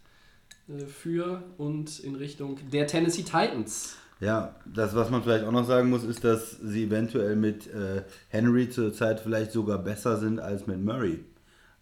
äh, 0.67 0.85
für 0.85 1.43
und 1.57 1.99
in 1.99 2.15
Richtung 2.15 2.57
der 2.71 2.87
Tennessee 2.87 3.23
Titans. 3.23 3.95
Ja, 4.19 4.55
das, 4.65 4.95
was 4.95 5.11
man 5.11 5.21
vielleicht 5.21 5.45
auch 5.45 5.51
noch 5.51 5.65
sagen 5.65 5.89
muss, 5.89 6.03
ist, 6.03 6.23
dass 6.23 6.51
sie 6.51 6.85
eventuell 6.85 7.35
mit 7.35 7.67
äh, 7.67 8.03
Henry 8.29 8.69
zurzeit 8.69 9.19
vielleicht 9.19 9.51
sogar 9.51 9.77
besser 9.77 10.17
sind 10.17 10.39
als 10.39 10.65
mit 10.65 10.83
Murray 10.83 11.23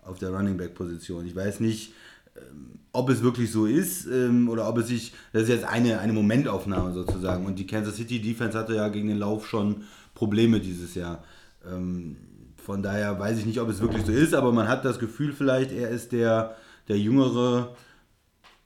auf 0.01 0.19
der 0.19 0.31
Running 0.31 0.57
Back 0.57 0.75
Position. 0.75 1.25
Ich 1.25 1.35
weiß 1.35 1.61
nicht, 1.61 1.93
ähm, 2.35 2.79
ob 2.95 3.09
es 3.09 3.21
wirklich 3.21 3.51
so 3.51 3.65
ist 3.65 4.05
ähm, 4.07 4.49
oder 4.49 4.67
ob 4.67 4.77
es 4.77 4.87
sich, 4.87 5.13
das 5.33 5.43
ist 5.43 5.49
jetzt 5.49 5.65
eine, 5.65 5.99
eine 5.99 6.13
Momentaufnahme 6.13 6.93
sozusagen. 6.93 7.45
Und 7.45 7.59
die 7.59 7.67
Kansas 7.67 7.95
City 7.95 8.21
Defense 8.21 8.57
hatte 8.57 8.75
ja 8.75 8.87
gegen 8.89 9.07
den 9.07 9.19
Lauf 9.19 9.47
schon 9.47 9.83
Probleme 10.13 10.59
dieses 10.59 10.95
Jahr. 10.95 11.23
Ähm, 11.69 12.15
von 12.57 12.81
daher 12.81 13.19
weiß 13.19 13.37
ich 13.37 13.45
nicht, 13.45 13.59
ob 13.59 13.69
es 13.69 13.81
wirklich 13.81 14.05
so 14.05 14.11
ist, 14.11 14.33
aber 14.33 14.51
man 14.51 14.67
hat 14.67 14.85
das 14.85 14.97
Gefühl 14.97 15.33
vielleicht, 15.33 15.71
er 15.71 15.89
ist 15.89 16.11
der, 16.11 16.55
der 16.87 16.97
jüngere, 16.97 17.75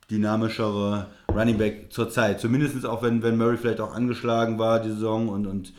dynamischere 0.10 1.08
Running 1.30 1.58
Back 1.58 1.92
zur 1.92 2.10
Zeit. 2.10 2.40
Zumindest 2.40 2.86
auch 2.86 3.04
wenn, 3.04 3.22
wenn 3.24 3.38
Murray 3.38 3.58
vielleicht 3.58 3.82
auch 3.82 3.94
angeschlagen 3.94 4.58
war 4.58 4.80
die 4.80 4.90
Saison 4.90 5.28
und, 5.28 5.48
und 5.48 5.74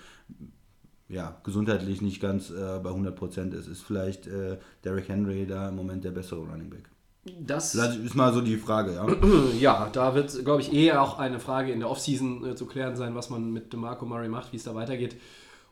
ja, 1.09 1.41
gesundheitlich 1.45 2.03
nicht 2.03 2.21
ganz 2.21 2.51
äh, 2.51 2.79
bei 2.83 2.91
100% 2.91 3.55
ist, 3.55 3.67
ist 3.67 3.83
vielleicht 3.83 4.27
äh, 4.27 4.59
Derrick 4.85 5.09
Henry 5.09 5.47
da 5.47 5.69
im 5.71 5.77
Moment 5.77 6.05
der 6.05 6.13
bessere 6.13 6.41
Running 6.41 6.71
Back. 6.71 6.90
Das, 7.25 7.73
Das 7.73 7.97
ist 7.97 8.15
mal 8.15 8.33
so 8.33 8.41
die 8.41 8.57
Frage, 8.57 8.95
ja. 8.95 9.07
ja, 9.61 9.91
da 9.93 10.15
wird, 10.15 10.45
glaube 10.45 10.63
ich, 10.63 10.73
eher 10.73 11.03
auch 11.03 11.19
eine 11.19 11.39
Frage 11.39 11.71
in 11.71 11.81
der 11.81 11.91
Offseason 11.91 12.47
äh, 12.47 12.55
zu 12.55 12.67
klären 12.67 12.97
sein, 12.97 13.15
was 13.15 13.29
man 13.29 13.53
mit 13.53 13.73
DeMarco 13.73 14.07
Murray 14.07 14.29
macht, 14.29 14.53
wie 14.53 14.57
es 14.57 14.65
da 14.65 14.75
weitergeht. 14.75 15.17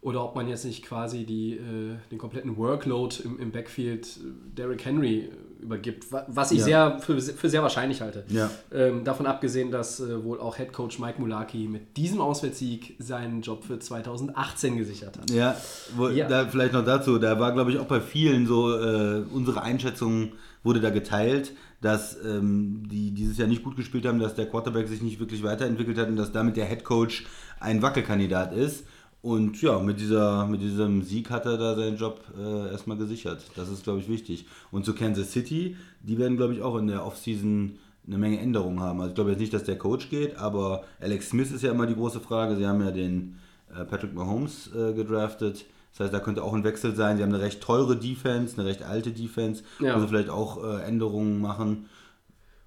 Oder 0.01 0.23
ob 0.23 0.37
man 0.37 0.47
jetzt 0.47 0.65
nicht 0.65 0.85
quasi 0.85 1.25
die, 1.25 1.55
äh, 1.55 1.97
den 2.11 2.19
kompletten 2.19 2.57
Workload 2.57 3.17
im, 3.25 3.39
im 3.41 3.51
Backfield 3.51 4.07
äh, 4.07 4.57
Derrick 4.57 4.85
Henry 4.85 5.21
äh, 5.21 5.31
übergibt, 5.61 6.11
wa- 6.13 6.25
was 6.29 6.53
ich 6.53 6.59
Ja. 6.61 6.65
sehr 6.65 6.99
für, 7.01 7.21
für 7.21 7.49
sehr 7.49 7.63
wahrscheinlich 7.63 8.01
halte. 8.01 8.25
Ja. 8.29 8.51
Ähm, 8.73 9.05
davon 9.05 9.27
abgesehen, 9.27 9.71
dass 9.71 10.01
äh, 10.01 10.23
wohl 10.25 10.41
auch 10.41 10.57
Head 10.57 10.73
Coach 10.73 10.99
Mike 10.99 11.21
Mulaki 11.21 11.69
mit 11.69 11.97
diesem 11.97 12.21
Auswärtssieg 12.21 12.95
seinen 12.99 13.43
Job 13.43 13.65
für 13.65 13.79
2018 13.79 14.77
gesichert 14.77 15.19
hat. 15.19 15.31
Ja, 15.31 15.57
wo, 15.97 16.09
Ja. 16.09 16.29
Da 16.29 16.47
vielleicht 16.47 16.73
noch 16.73 16.85
dazu, 16.85 17.19
da 17.19 17.39
war 17.41 17.53
glaube 17.53 17.71
ich 17.73 17.79
auch 17.79 17.87
bei 17.87 18.01
vielen 18.01 18.47
so, 18.47 18.73
äh, 18.79 19.23
unsere 19.33 19.63
Einschätzung 19.63 20.33
wurde 20.63 20.81
da 20.81 20.91
geteilt, 20.91 21.53
dass 21.81 22.17
ähm, 22.25 22.83
die 22.91 23.13
dieses 23.13 23.39
Jahr 23.39 23.47
nicht 23.49 23.63
gut 23.63 23.77
gespielt 23.77 24.05
haben, 24.07 24.19
dass 24.19 24.35
der 24.35 24.47
Quarterback 24.47 24.89
sich 24.89 25.01
nicht 25.03 25.21
wirklich 25.21 25.43
weiterentwickelt 25.45 25.97
hat 25.99 26.09
und 26.09 26.17
dass 26.17 26.33
damit 26.33 26.57
der 26.57 26.67
Head 26.67 26.85
Coach 26.85 27.27
ein 27.61 27.83
Wackelkandidat 27.83 28.53
ist. 28.53 28.85
Und 29.21 29.61
ja, 29.63 29.79
mit, 29.81 29.99
dieser, 30.01 30.47
mit 30.47 30.61
diesem 30.63 31.03
Sieg 31.03 31.31
hat 31.31 31.45
er 31.45 31.59
da 31.59 31.75
seinen 31.75 31.97
Job 31.97 32.21
äh, 32.39 32.71
erstmal 32.71 32.97
gesichert. 32.97 33.43
Das 33.57 33.69
ist, 33.69 33.83
glaube 33.83 33.99
ich, 33.99 34.09
wichtig. 34.09 34.47
Und 34.71 34.85
zu 34.85 34.95
Kansas 34.95 35.33
City, 35.33 35.77
die 36.03 36.19
werden, 36.19 36.37
glaube 36.37 36.55
ich, 36.55 36.63
auch 36.63 36.77
in 36.77 36.87
der 36.87 37.05
Offseason 37.05 37.79
eine 38.07 38.17
Menge 38.19 38.39
Änderungen 38.39 38.81
haben. 38.81 39.01
Also 39.01 39.11
ich 39.11 39.15
glaube 39.17 39.31
jetzt 39.31 39.41
nicht, 39.41 39.53
dass 39.53 39.65
der 39.65 39.77
Coach 39.77 40.09
geht, 40.09 40.37
aber 40.39 40.85
Alex 41.01 41.31
Smith 41.31 41.51
ist 41.51 41.63
ja 41.63 41.73
immer 41.73 41.87
die 41.87 41.95
große 41.97 42.21
Frage. 42.21 42.57
Sie 42.57 42.67
haben 42.67 42.81
ja 42.81 42.91
den 42.93 43.37
äh, 43.77 43.85
Patrick 43.85 44.15
Mahomes 44.15 44.71
äh, 44.75 44.93
gedraftet. 44.95 45.67
Das 45.93 46.01
heißt, 46.05 46.15
da 46.15 46.21
könnte 46.21 46.45
auch 46.45 46.55
ein 46.55 46.63
Wechsel 46.65 46.95
sein. 46.95 47.17
Sie 47.17 47.23
haben 47.25 47.35
eine 47.35 47.43
recht 47.43 47.61
teure 47.61 47.97
Defense, 47.97 48.57
eine 48.59 48.69
recht 48.69 48.83
alte 48.85 49.11
Defense, 49.11 49.65
Ja. 49.81 49.97
wo 49.97 50.01
sie 50.01 50.07
vielleicht 50.09 50.31
auch 50.31 50.63
äh, 50.65 50.83
Änderungen 50.85 51.41
machen. 51.41 51.87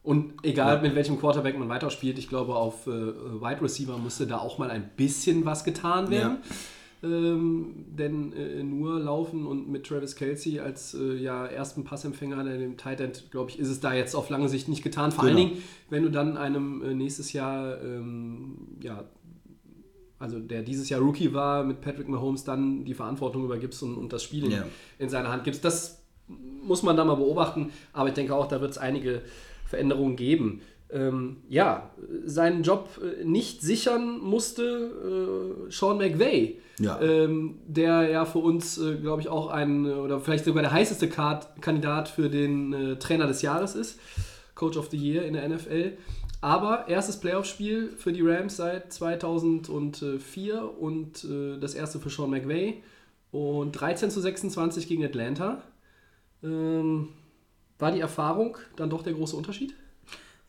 Und 0.03 0.33
egal 0.43 0.81
mit 0.81 0.95
welchem 0.95 1.19
Quarterback 1.19 1.57
man 1.59 1.69
weiterspielt, 1.69 2.17
ich 2.17 2.27
glaube, 2.27 2.55
auf 2.55 2.87
äh, 2.87 2.89
Wide 2.91 3.61
Receiver 3.61 3.97
musste 3.97 4.25
da 4.25 4.39
auch 4.39 4.57
mal 4.57 4.71
ein 4.71 4.89
bisschen 4.97 5.45
was 5.45 5.63
getan 5.63 6.09
werden. 6.09 6.37
Ähm, 7.03 7.85
denn 7.97 8.31
äh, 8.33 8.63
nur 8.63 8.99
laufen 8.99 9.47
und 9.47 9.69
mit 9.69 9.87
Travis 9.87 10.15
Kelsey 10.15 10.59
als 10.59 10.93
äh, 10.93 11.15
ja, 11.15 11.47
ersten 11.47 11.83
Passempfänger 11.83 12.41
in 12.41 12.59
dem 12.59 12.77
Tight 12.77 12.99
End, 13.01 13.31
glaube 13.31 13.49
ich, 13.49 13.57
ist 13.57 13.69
es 13.69 13.79
da 13.79 13.91
jetzt 13.93 14.13
auf 14.15 14.29
lange 14.29 14.49
Sicht 14.49 14.67
nicht 14.69 14.83
getan. 14.83 15.11
Vor 15.11 15.23
allen 15.23 15.35
Genau. 15.35 15.49
Dingen, 15.49 15.63
wenn 15.89 16.03
du 16.03 16.09
dann 16.11 16.37
einem 16.37 16.83
äh, 16.83 16.93
nächstes 16.93 17.33
Jahr, 17.33 17.81
ähm, 17.83 18.67
ja, 18.81 19.03
also 20.19 20.39
der 20.39 20.61
dieses 20.61 20.89
Jahr 20.89 21.01
Rookie 21.01 21.33
war, 21.33 21.63
mit 21.63 21.81
Patrick 21.81 22.07
Mahomes 22.07 22.43
dann 22.43 22.85
die 22.85 22.93
Verantwortung 22.93 23.45
übergibst 23.45 23.81
und, 23.81 23.95
und 23.97 24.13
das 24.13 24.21
Spiel 24.23 24.45
in, 24.45 24.51
Ja. 24.51 24.65
in 24.99 25.09
seine 25.09 25.29
Hand 25.29 25.43
gibst. 25.43 25.65
Das 25.65 26.03
muss 26.63 26.83
man 26.83 26.95
da 26.95 27.03
mal 27.03 27.15
beobachten. 27.15 27.71
Aber 27.93 28.09
ich 28.09 28.13
denke 28.13 28.35
auch, 28.35 28.47
da 28.47 28.61
wird 28.61 28.69
es 28.71 28.77
einige 28.77 29.23
Veränderungen 29.71 30.15
geben. 30.15 30.61
Ähm, 30.93 31.37
ja, 31.49 31.89
seinen 32.25 32.63
Job 32.63 32.99
äh, 33.01 33.23
nicht 33.23 33.61
sichern 33.61 34.19
musste 34.19 34.63
äh, 35.67 35.71
Sean 35.71 35.97
McVay, 35.97 36.59
Ja. 36.79 36.99
ähm, 37.01 37.59
der 37.65 38.09
ja 38.09 38.25
für 38.25 38.39
uns, 38.39 38.77
äh, 38.77 38.95
glaube 38.97 39.21
ich, 39.21 39.29
auch 39.29 39.47
ein 39.49 39.85
oder 39.85 40.19
vielleicht 40.19 40.43
sogar 40.45 40.61
der 40.63 40.73
heißeste 40.73 41.07
Card 41.07 41.61
Kandidat 41.61 42.09
für 42.09 42.29
den 42.29 42.73
äh, 42.73 42.95
Trainer 42.97 43.25
des 43.27 43.41
Jahres 43.41 43.73
ist, 43.75 43.99
Coach 44.53 44.75
of 44.77 44.89
the 44.91 44.97
Year 44.97 45.23
in 45.25 45.33
der 45.33 45.47
NFL. 45.47 45.93
Aber 46.41 46.87
erstes 46.89 47.17
Playoff-Spiel 47.21 47.93
für 47.97 48.11
die 48.11 48.21
Rams 48.21 48.57
seit 48.57 48.91
2004 48.91 50.79
und 50.79 51.23
äh, 51.23 51.57
das 51.59 51.73
erste 51.73 51.99
für 51.99 52.09
Sean 52.09 52.31
McVay 52.31 52.81
und 53.31 53.71
13 53.73 54.09
zu 54.11 54.19
26 54.19 54.87
gegen 54.87 55.05
Atlanta. 55.05 55.61
Ähm, 56.43 57.09
war 57.81 57.91
die 57.91 57.99
Erfahrung 57.99 58.57
dann 58.75 58.89
doch 58.89 59.03
der 59.03 59.13
große 59.13 59.35
Unterschied? 59.35 59.73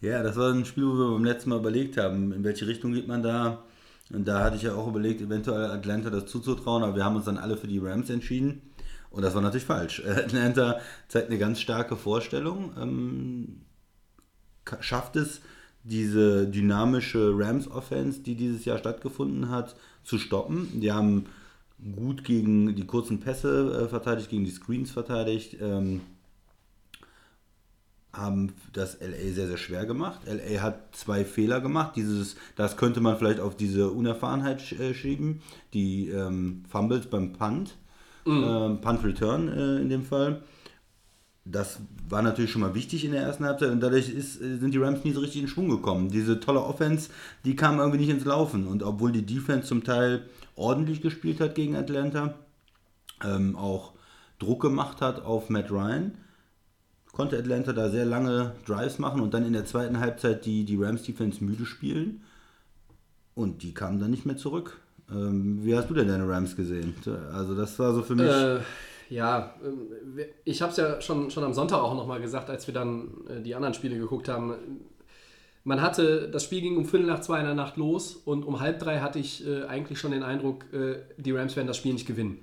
Ja, 0.01 0.23
das 0.23 0.37
war 0.37 0.53
ein 0.53 0.65
Spiel, 0.65 0.85
wo 0.85 0.95
wir 0.95 1.12
beim 1.12 1.25
letzten 1.25 1.51
Mal 1.51 1.61
überlegt 1.61 1.97
haben, 1.97 2.33
in 2.33 2.45
welche 2.45 2.67
Richtung 2.67 2.93
geht 2.93 3.07
man 3.07 3.23
da. 3.23 3.62
Und 4.11 4.27
da 4.27 4.45
hatte 4.45 4.57
ich 4.57 4.62
ja 4.62 4.75
auch 4.75 4.89
überlegt, 4.89 5.21
eventuell 5.21 5.71
Atlanta 5.71 6.11
das 6.11 6.27
zuzutrauen, 6.27 6.83
aber 6.83 6.97
wir 6.97 7.05
haben 7.05 7.17
uns 7.17 7.25
dann 7.25 7.39
alle 7.39 7.57
für 7.57 7.69
die 7.69 7.79
Rams 7.79 8.11
entschieden. 8.11 8.62
Und 9.11 9.23
das 9.23 9.35
war 9.35 9.43
natürlich 9.43 9.65
falsch. 9.65 10.03
Atlanta 10.07 10.81
zeigt 11.09 11.29
eine 11.29 11.39
ganz 11.39 11.61
starke 11.61 11.97
Vorstellung, 11.97 12.73
ähm, 12.81 13.62
schafft 14.81 15.17
es, 15.17 15.41
diese 15.85 16.47
dynamische 16.47 17.33
Rams-Offense, 17.35 18.21
die 18.21 18.37
dieses 18.37 18.65
Jahr 18.65 18.79
stattgefunden 18.79 19.51
hat, 19.51 19.75
zu 20.05 20.19
stoppen. 20.19 20.81
Die 20.81 20.93
haben 20.93 21.27
gut 21.97 22.25
gegen 22.25 22.77
die 22.77 22.87
kurzen 22.87 23.21
Pässe 23.21 23.85
äh, 23.85 23.89
verteidigt, 23.89 24.31
gegen 24.31 24.45
die 24.45 24.51
Screens 24.51 24.93
verteidigt. 24.93 25.57
Ähm, 25.61 26.03
haben 28.12 28.52
das 28.73 28.99
LA 29.00 29.33
sehr, 29.33 29.49
sehr 29.49 29.57
schwer 29.57 29.87
gemacht. 29.87 30.21
LA 30.26 30.61
hat 30.61 30.95
zwei 30.95 31.25
Fehler 31.25 31.61
gemacht. 31.61 31.97
Dieses, 31.97 32.37
das 32.57 32.76
könnte 32.76 33.00
man 33.00 33.16
vielleicht 33.16 33.40
auf 33.40 33.57
diese 33.57 33.90
Unerfahrenheit 33.90 34.73
äh, 34.73 34.92
schieben. 34.95 35.40
Die 35.73 36.09
ähm, 36.09 36.64
Fumbles 36.69 37.07
beim 37.07 37.33
Punt, 37.33 37.76
ähm, 38.26 38.81
Punt 38.81 39.04
Return 39.04 39.49
äh, 39.49 39.81
in 39.81 39.88
dem 39.88 40.04
Fall. 40.04 40.42
Das 41.45 41.81
war 42.09 42.23
natürlich 42.23 42.52
schon 42.52 42.61
mal 42.61 42.75
wichtig 42.75 43.04
in 43.04 43.12
der 43.12 43.23
ersten 43.23 43.45
Halbzeit 43.45 43.71
und 43.71 43.81
dadurch 43.81 44.11
ist, 44.11 44.40
äh, 44.40 44.59
sind 44.59 44.75
die 44.75 44.78
Rams 44.78 45.02
nie 45.04 45.12
so 45.12 45.21
richtig 45.21 45.42
in 45.42 45.49
Schwung 45.49 45.71
gekommen. 45.71 46.11
Diese 46.11 46.38
tolle 46.38 46.61
Offense, 46.61 47.11
die 47.45 47.57
kam 47.57 47.78
irgendwie 47.78 47.99
nicht 47.99 48.11
ins 48.11 48.26
Laufen. 48.26 48.66
Und 48.66 48.83
obwohl 48.83 49.11
die 49.11 49.26
Defense 49.26 49.66
zum 49.66 49.85
Teil 49.85 50.26
ordentlich 50.54 51.00
gespielt 51.00 51.40
hat 51.40 51.54
gegen 51.54 51.76
Atlanta, 51.76 52.35
ähm, 53.25 53.57
auch 53.57 53.92
Druck 54.38 54.61
gemacht 54.61 55.00
hat 55.00 55.25
auf 55.25 55.49
Matt 55.49 55.71
Ryan, 55.71 56.12
konnte 57.12 57.38
Atlanta 57.38 57.73
da 57.73 57.90
sehr 57.90 58.07
lange 58.07 58.52
Drives 58.66 58.99
machen 58.99 59.21
und 59.21 59.35
dann 59.35 59.47
in 59.47 59.52
der 59.52 59.66
zweiten 59.66 60.00
Halbzeit 60.00 60.45
die, 60.45 60.64
die 60.64 60.83
Rams 60.83 61.02
Defense 61.02 61.45
müde 61.45 61.66
spielen. 61.66 62.23
Und 63.35 63.62
die 63.62 63.73
kamen 63.73 64.00
dann 64.00 64.11
nicht 64.11 64.26
mehr 64.26 64.37
zurück. 64.37 64.78
Ähm, 65.11 65.61
wie 65.62 65.76
hast 65.76 65.88
du 65.88 65.95
denn 65.95 66.09
deine 66.09 66.28
Rams 66.28 66.57
gesehen? 66.57 66.95
Also 67.33 67.54
das 67.54 67.78
war 67.78 67.95
so 67.95 68.02
für 68.02 68.14
mich... 68.14 68.26
Äh, 68.26 68.61
ja, 69.11 69.54
ähm, 69.62 70.25
ich 70.45 70.62
habe 70.62 70.71
es 70.71 70.78
ja 70.78 71.00
schon, 71.00 71.31
schon 71.31 71.45
am 71.45 71.52
Sonntag 71.52 71.78
auch 71.78 71.95
nochmal 71.95 72.21
gesagt, 72.21 72.49
als 72.49 72.66
wir 72.66 72.75
dann 72.75 73.09
äh, 73.28 73.42
die 73.42 73.54
anderen 73.54 73.75
Spiele 73.75 73.99
geguckt 73.99 74.28
haben. 74.28 74.54
Man 75.64 75.83
hatte, 75.83 76.28
das 76.31 76.45
Spiel 76.45 76.62
ging 76.62 76.76
um 76.76 76.87
Viertel 76.87 77.07
nach 77.07 77.21
zwei 77.21 77.38
in 77.38 77.45
der 77.45 77.54
Nacht 77.54 77.76
los 77.76 78.16
und 78.16 78.45
um 78.45 78.61
halb 78.61 78.78
drei 78.78 79.00
hatte 79.00 79.19
ich 79.19 79.47
äh, 79.47 79.64
eigentlich 79.64 79.99
schon 79.99 80.12
den 80.12 80.23
Eindruck, 80.23 80.64
äh, 80.73 80.97
die 81.19 81.33
Rams 81.33 81.57
werden 81.57 81.69
das 81.69 81.76
Spiel 81.76 81.92
nicht 81.92 82.07
gewinnen. 82.07 82.38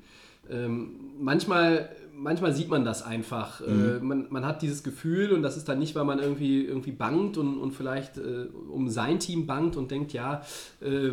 Ähm, 0.49 0.95
manchmal, 1.19 1.89
manchmal 2.19 2.53
sieht 2.53 2.69
man 2.69 2.83
das 2.83 3.01
einfach. 3.03 3.61
Äh, 3.61 3.99
man, 3.99 4.27
man 4.29 4.45
hat 4.45 4.61
dieses 4.61 4.83
Gefühl 4.83 5.31
und 5.31 5.41
das 5.41 5.57
ist 5.57 5.67
dann 5.69 5.79
nicht, 5.79 5.95
weil 5.95 6.03
man 6.03 6.19
irgendwie, 6.19 6.65
irgendwie 6.65 6.91
bangt 6.91 7.37
und, 7.37 7.57
und 7.57 7.71
vielleicht 7.71 8.17
äh, 8.17 8.47
um 8.69 8.89
sein 8.89 9.19
Team 9.19 9.47
bangt 9.47 9.75
und 9.77 9.91
denkt, 9.91 10.13
ja, 10.13 10.41
äh, 10.81 11.11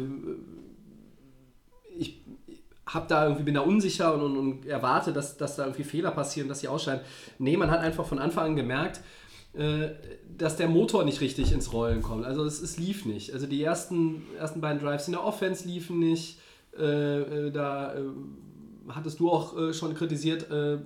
ich 1.97 2.21
hab 2.87 3.09
da 3.09 3.25
irgendwie, 3.25 3.45
bin 3.45 3.55
da 3.55 3.61
unsicher 3.61 4.15
und, 4.15 4.21
und, 4.23 4.37
und 4.37 4.67
erwarte, 4.67 5.13
dass, 5.13 5.37
dass 5.37 5.57
da 5.57 5.65
irgendwie 5.65 5.85
Fehler 5.85 6.11
passieren, 6.11 6.49
dass 6.49 6.61
sie 6.61 6.69
ausscheiden. 6.69 7.05
Nee, 7.39 7.57
man 7.57 7.71
hat 7.71 7.81
einfach 7.81 8.07
von 8.07 8.19
Anfang 8.19 8.47
an 8.47 8.57
gemerkt, 8.57 9.01
äh, 9.55 9.91
dass 10.37 10.57
der 10.57 10.69
Motor 10.69 11.05
nicht 11.05 11.21
richtig 11.21 11.53
ins 11.53 11.73
Rollen 11.73 12.03
kommt. 12.03 12.27
Also 12.27 12.45
es, 12.45 12.61
es 12.61 12.79
lief 12.79 13.07
nicht. 13.07 13.33
Also 13.33 13.47
die 13.47 13.63
ersten, 13.63 14.23
ersten 14.39 14.61
beiden 14.61 14.81
Drives 14.81 15.07
in 15.07 15.13
der 15.13 15.25
Offense 15.25 15.67
liefen 15.67 15.99
nicht. 15.99 16.39
Äh, 16.79 17.47
äh, 17.47 17.51
da 17.53 17.95
äh, 17.95 18.03
hattest 18.95 19.21
du 19.21 19.31
auch 19.31 19.57
äh, 19.59 19.73
schon 19.75 19.95
kritisiert, 19.95 20.51
äh, 20.51 20.79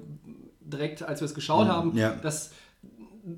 direkt 0.61 1.02
als 1.02 1.21
wir 1.21 1.26
es 1.26 1.35
geschaut 1.35 1.66
Mhm, 1.66 1.71
haben, 1.73 1.97
ja. 1.97 2.14
dass 2.23 2.52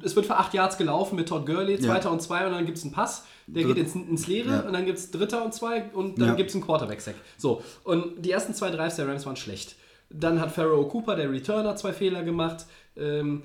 es 0.02 0.14
wird 0.14 0.26
für 0.26 0.36
acht 0.36 0.54
Yards 0.54 0.78
gelaufen 0.78 1.16
mit 1.16 1.28
Todd 1.28 1.44
Gurley, 1.46 1.74
Ja. 1.74 1.80
zweiter 1.80 2.10
und 2.12 2.22
zwei 2.22 2.46
und 2.46 2.52
dann 2.52 2.64
gibt 2.66 2.78
es 2.78 2.84
einen 2.84 2.92
Pass, 2.92 3.24
der 3.46 3.64
Dritt- 3.64 3.74
geht 3.76 3.84
ins, 3.86 3.94
ins 3.94 4.26
Leere 4.28 4.50
Ja. 4.50 4.60
und 4.60 4.72
dann 4.72 4.86
gibt 4.86 4.98
es 4.98 5.10
dritter 5.10 5.44
und 5.44 5.52
zwei 5.52 5.84
und 5.92 6.20
dann 6.20 6.28
Ja. 6.28 6.34
gibt 6.34 6.50
es 6.50 6.54
einen 6.56 6.64
Quarterback-Sack. 6.64 7.16
So, 7.36 7.62
und 7.84 8.24
die 8.24 8.30
ersten 8.30 8.54
zwei 8.54 8.70
Drives 8.70 8.96
der 8.96 9.08
Rams 9.08 9.26
waren 9.26 9.36
schlecht. 9.36 9.76
Dann 10.10 10.40
hat 10.40 10.52
Pharaoh 10.52 10.84
Cooper, 10.84 11.16
der 11.16 11.30
Returner, 11.32 11.74
zwei 11.76 11.92
Fehler 11.92 12.22
gemacht. 12.22 12.66
Ähm, 12.96 13.44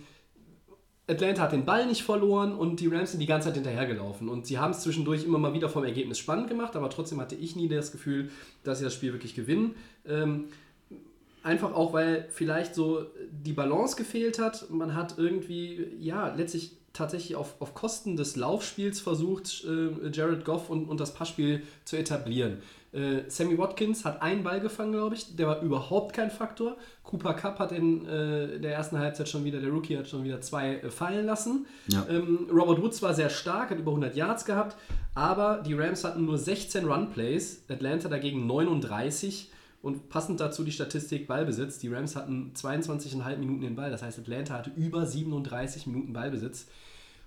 Atlanta 1.09 1.43
hat 1.43 1.53
den 1.53 1.63
Ball 1.63 1.85
nicht 1.85 2.03
verloren 2.03 2.53
und 2.53 2.81
die 2.81 2.87
Rams 2.87 3.11
sind 3.11 3.21
die 3.21 3.25
ganze 3.25 3.47
Zeit 3.47 3.55
hinterhergelaufen. 3.55 4.27
Und 4.27 4.45
sie 4.45 4.59
haben 4.59 4.71
es 4.71 4.81
zwischendurch 4.81 5.23
immer 5.23 5.37
mal 5.37 5.53
wieder 5.53 5.69
vom 5.69 5.85
Ergebnis 5.85 6.19
spannend 6.19 6.49
gemacht, 6.49 6.75
aber 6.75 6.89
trotzdem 6.89 7.21
hatte 7.21 7.35
ich 7.35 7.55
nie 7.55 7.69
das 7.69 7.93
Gefühl, 7.93 8.29
dass 8.63 8.79
sie 8.79 8.83
das 8.83 8.93
Spiel 8.93 9.13
wirklich 9.13 9.33
gewinnen. 9.33 9.75
Ähm, 10.05 10.45
einfach 11.47 11.73
auch, 11.73 11.93
weil 11.93 12.27
vielleicht 12.29 12.75
so 12.75 13.05
die 13.31 13.53
Balance 13.53 13.95
gefehlt 13.95 14.37
hat. 14.37 14.69
Man 14.69 14.93
hat 14.93 15.15
irgendwie, 15.17 15.87
ja, 15.97 16.33
letztlich 16.35 16.73
tatsächlich 16.93 17.35
auf, 17.35 17.55
auf 17.61 17.73
Kosten 17.73 18.17
des 18.17 18.35
Laufspiels 18.35 18.99
versucht, 18.99 19.63
äh, 19.65 20.09
Jared 20.09 20.43
Goff 20.43 20.69
und, 20.69 20.89
und 20.89 20.99
das 20.99 21.13
Passspiel 21.13 21.61
zu 21.85 21.95
etablieren. 21.95 22.57
Äh, 22.91 23.29
Sammy 23.29 23.57
Watkins 23.57 24.03
hat 24.03 24.21
einen 24.21 24.43
Ball 24.43 24.59
gefangen, 24.59 24.93
glaube 24.93 25.15
ich. 25.15 25.35
Der 25.35 25.47
war 25.47 25.61
überhaupt 25.61 26.13
kein 26.13 26.31
Faktor. 26.31 26.75
Cooper 27.03 27.33
Cup 27.33 27.59
hat 27.59 27.71
in 27.71 28.05
äh, 28.07 28.59
der 28.59 28.73
ersten 28.73 28.97
Halbzeit 28.97 29.29
schon 29.29 29.45
wieder, 29.45 29.59
der 29.59 29.69
Rookie 29.69 29.97
hat 29.97 30.07
schon 30.07 30.23
wieder 30.23 30.41
zwei 30.41 30.77
äh, 30.77 30.89
fallen 30.89 31.25
lassen. 31.25 31.65
Ja. 31.87 32.05
Ähm, 32.09 32.49
Robert 32.51 32.81
Woods 32.81 33.01
war 33.01 33.13
sehr 33.13 33.29
stark, 33.29 33.69
hat 33.69 33.77
über 33.77 33.91
100 33.91 34.15
Yards 34.15 34.43
gehabt, 34.43 34.75
aber 35.13 35.63
die 35.65 35.75
Rams 35.75 36.03
hatten 36.03 36.25
nur 36.25 36.37
16 36.37 36.85
Run-Plays, 36.85 37.63
Atlanta 37.69 38.09
dagegen 38.09 38.47
39 38.47 39.51
und 39.81 40.09
passend 40.09 40.39
dazu 40.39 40.63
die 40.63 40.71
Statistik 40.71 41.27
Ballbesitz. 41.27 41.79
Die 41.79 41.87
Rams 41.87 42.15
hatten 42.15 42.51
22,5 42.55 43.37
Minuten 43.37 43.61
den 43.61 43.75
Ball, 43.75 43.91
das 43.91 44.01
heißt 44.01 44.19
Atlanta 44.19 44.55
hatte 44.55 44.71
über 44.75 45.05
37 45.05 45.87
Minuten 45.87 46.13
Ballbesitz. 46.13 46.67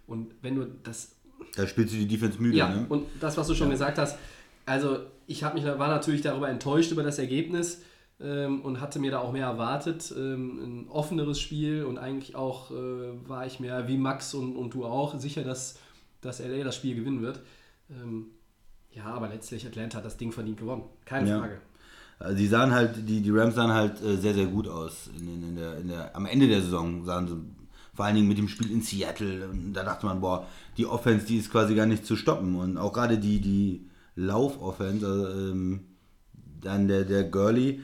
Und 0.07 0.35
wenn 0.43 0.57
du 0.57 0.67
das 0.83 1.13
Da 1.57 1.67
spielst 1.67 1.95
du 1.95 1.99
die 1.99 2.09
Defense 2.09 2.41
müde, 2.41 2.57
ja, 2.57 2.69
ne? 2.69 2.87
und 2.89 3.07
das, 3.21 3.37
was 3.37 3.47
du 3.47 3.55
schon 3.55 3.71
gesagt 3.71 3.99
hast, 3.99 4.19
also 4.67 4.99
ich 5.27 5.43
mich, 5.55 5.65
war 5.65 5.89
natürlich 5.89 6.21
darüber 6.23 6.49
enttäuscht 6.49 6.91
über 6.91 7.03
das 7.03 7.19
Ergebnis 7.19 7.83
ähm, 8.21 8.61
und 8.63 8.81
hatte 8.81 8.99
mir 8.99 9.11
da 9.11 9.21
auch 9.21 9.33
mehr 9.33 9.47
erwartet. 9.47 10.13
Ähm, 10.17 10.85
ein 10.85 10.89
offeneres 10.89 11.41
Spiel 11.41 11.85
und 11.85 11.99
eigentlich 11.99 12.35
auch 12.35 12.71
äh, 12.71 12.75
war 13.29 13.47
ich 13.47 13.61
mir, 13.61 13.87
wie 13.89 13.97
Max 13.97 14.35
und, 14.35 14.57
und 14.57 14.75
du 14.75 14.85
auch, 14.85 15.19
sicher, 15.19 15.43
dass, 15.43 15.79
dass 16.21 16.41
LA 16.41 16.65
das 16.65 16.77
Spiel 16.77 16.97
gewinnen 16.97 17.23
wird. 17.23 17.41
Ähm, 17.91 18.27
ja, 18.93 19.05
aber 19.05 19.29
letztlich 19.29 19.67
Atlanta 19.67 19.99
hat 19.99 20.05
das 20.05 20.17
Ding 20.17 20.33
verdient 20.33 20.59
gewonnen. 20.59 20.83
Keine 21.05 21.31
Ja. 21.31 21.39
Frage. 21.39 21.61
Also 22.21 22.37
die 22.37 22.47
sahen 22.47 22.73
halt, 22.73 23.09
die, 23.09 23.23
die 23.23 23.31
Rams 23.31 23.55
sahen 23.55 23.73
halt 23.73 24.03
äh, 24.03 24.17
sehr, 24.17 24.35
sehr 24.35 24.47
gut 24.47 24.69
aus. 24.69 25.09
In, 25.19 25.27
in, 25.27 25.49
in 25.49 25.57
der, 25.57 25.79
in 25.79 25.89
der, 25.89 26.15
am 26.15 26.27
Ende 26.27 26.47
der 26.49 26.61
Saison 26.61 27.05
sahen 27.05 27.27
sie, 27.27 27.37
vor 27.95 28.05
allen 28.05 28.15
Dingen 28.15 28.29
mit 28.29 28.39
dem 28.39 28.49
Spiel 28.49 28.71
in 28.71 28.83
Seattle, 28.83 29.49
da 29.73 29.83
dachte 29.83 30.07
man, 30.07 30.21
boah, 30.21 30.47
die 30.77 30.87
Offense, 30.87 31.27
die 31.27 31.39
ist 31.39 31.51
quasi 31.51 31.75
gar 31.75 31.87
nicht 31.87 32.07
zu 32.07 32.17
stoppen. 32.17 32.55
Und 32.57 32.77
auch 32.77 32.93
gerade 32.93 33.19
die, 33.19 33.41
die 33.41 33.89
Lauf-Offense, 34.17 35.07
also, 35.07 35.29
ähm, 35.29 35.81
dann 36.61 36.89
der, 36.89 37.05
der 37.05 37.25
Gurley, 37.25 37.81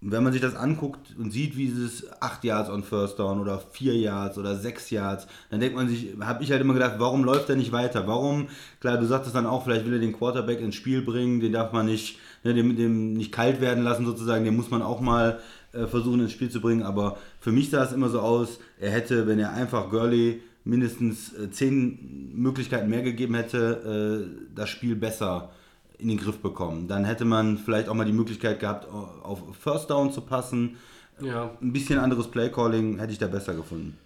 wenn 0.00 0.22
man 0.22 0.32
sich 0.32 0.42
das 0.42 0.54
anguckt 0.54 1.14
und 1.18 1.32
sieht, 1.32 1.56
wie 1.56 1.66
dieses 1.66 2.20
8 2.20 2.44
Yards 2.44 2.70
on 2.70 2.84
First 2.84 3.18
Down 3.18 3.40
oder 3.40 3.58
4 3.58 3.96
Yards 3.96 4.38
oder 4.38 4.56
6 4.56 4.90
Yards, 4.90 5.26
dann 5.50 5.58
denkt 5.60 5.76
man 5.76 5.88
sich, 5.88 6.14
habe 6.20 6.44
ich 6.44 6.52
halt 6.52 6.60
immer 6.60 6.74
gedacht, 6.74 6.94
warum 6.98 7.24
läuft 7.24 7.48
er 7.50 7.56
nicht 7.56 7.72
weiter? 7.72 8.06
Warum, 8.06 8.48
klar, 8.80 8.98
du 8.98 9.06
sagtest 9.06 9.34
dann 9.34 9.46
auch, 9.46 9.64
vielleicht 9.64 9.86
will 9.86 9.94
er 9.94 9.98
den 9.98 10.12
Quarterback 10.12 10.60
ins 10.60 10.76
Spiel 10.76 11.02
bringen, 11.02 11.40
den 11.40 11.52
darf 11.52 11.72
man 11.72 11.86
nicht, 11.86 12.18
ne, 12.44 12.54
dem, 12.54 12.76
dem 12.76 13.14
nicht 13.14 13.32
kalt 13.32 13.60
werden 13.60 13.84
lassen 13.84 14.06
sozusagen, 14.06 14.44
den 14.44 14.56
muss 14.56 14.70
man 14.70 14.82
auch 14.82 15.00
mal 15.00 15.40
äh, 15.72 15.86
versuchen 15.86 16.20
ins 16.20 16.32
Spiel 16.32 16.50
zu 16.50 16.60
bringen, 16.60 16.82
aber 16.82 17.18
für 17.40 17.52
mich 17.52 17.70
sah 17.70 17.84
es 17.84 17.92
immer 17.92 18.08
so 18.08 18.20
aus, 18.20 18.58
er 18.80 18.90
hätte, 18.90 19.26
wenn 19.26 19.38
er 19.38 19.52
einfach 19.52 19.90
Gurley 19.90 20.40
mindestens 20.64 21.32
äh, 21.34 21.50
10 21.50 22.32
Möglichkeiten 22.34 22.90
mehr 22.90 23.02
gegeben 23.02 23.34
hätte, 23.34 24.26
äh, 24.26 24.54
das 24.54 24.68
Spiel 24.68 24.96
besser 24.96 25.50
in 25.98 26.08
den 26.08 26.18
Griff 26.18 26.38
bekommen. 26.38 26.88
Dann 26.88 27.04
hätte 27.04 27.24
man 27.24 27.58
vielleicht 27.58 27.88
auch 27.88 27.94
mal 27.94 28.04
die 28.04 28.12
Möglichkeit 28.12 28.60
gehabt, 28.60 28.86
auf 28.88 29.42
First 29.60 29.90
Down 29.90 30.12
zu 30.12 30.20
passen. 30.20 30.76
Ja. 31.20 31.50
Ein 31.60 31.72
bisschen 31.72 31.98
anderes 31.98 32.28
Playcalling 32.28 32.98
hätte 32.98 33.12
ich 33.12 33.18
da 33.18 33.26
besser 33.26 33.54
gefunden. 33.54 33.96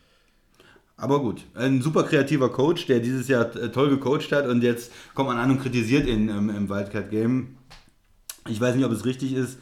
Aber 0.97 1.21
gut, 1.21 1.43
ein 1.55 1.83
super 1.83 2.05
kreativer 2.05 2.49
Coach, 2.51 2.87
der 2.87 3.01
dieses 3.01 3.27
Jahr 3.29 3.55
äh, 3.57 3.71
toll 3.71 3.91
gecoacht 3.91 4.31
hat 4.33 4.47
und 4.47 4.63
jetzt 4.63 4.93
kommt 5.15 5.29
man 5.29 5.39
an 5.39 5.51
und 5.51 5.61
kritisiert 5.61 6.07
ihn 6.07 6.29
im, 6.29 6.49
im 6.49 6.69
Wildcat 6.69 7.11
Game. 7.11 7.57
Ich 8.49 8.61
weiß 8.61 8.75
nicht, 8.75 8.85
ob 8.85 8.93
es 8.93 9.05
richtig 9.05 9.35
ist. 9.35 9.59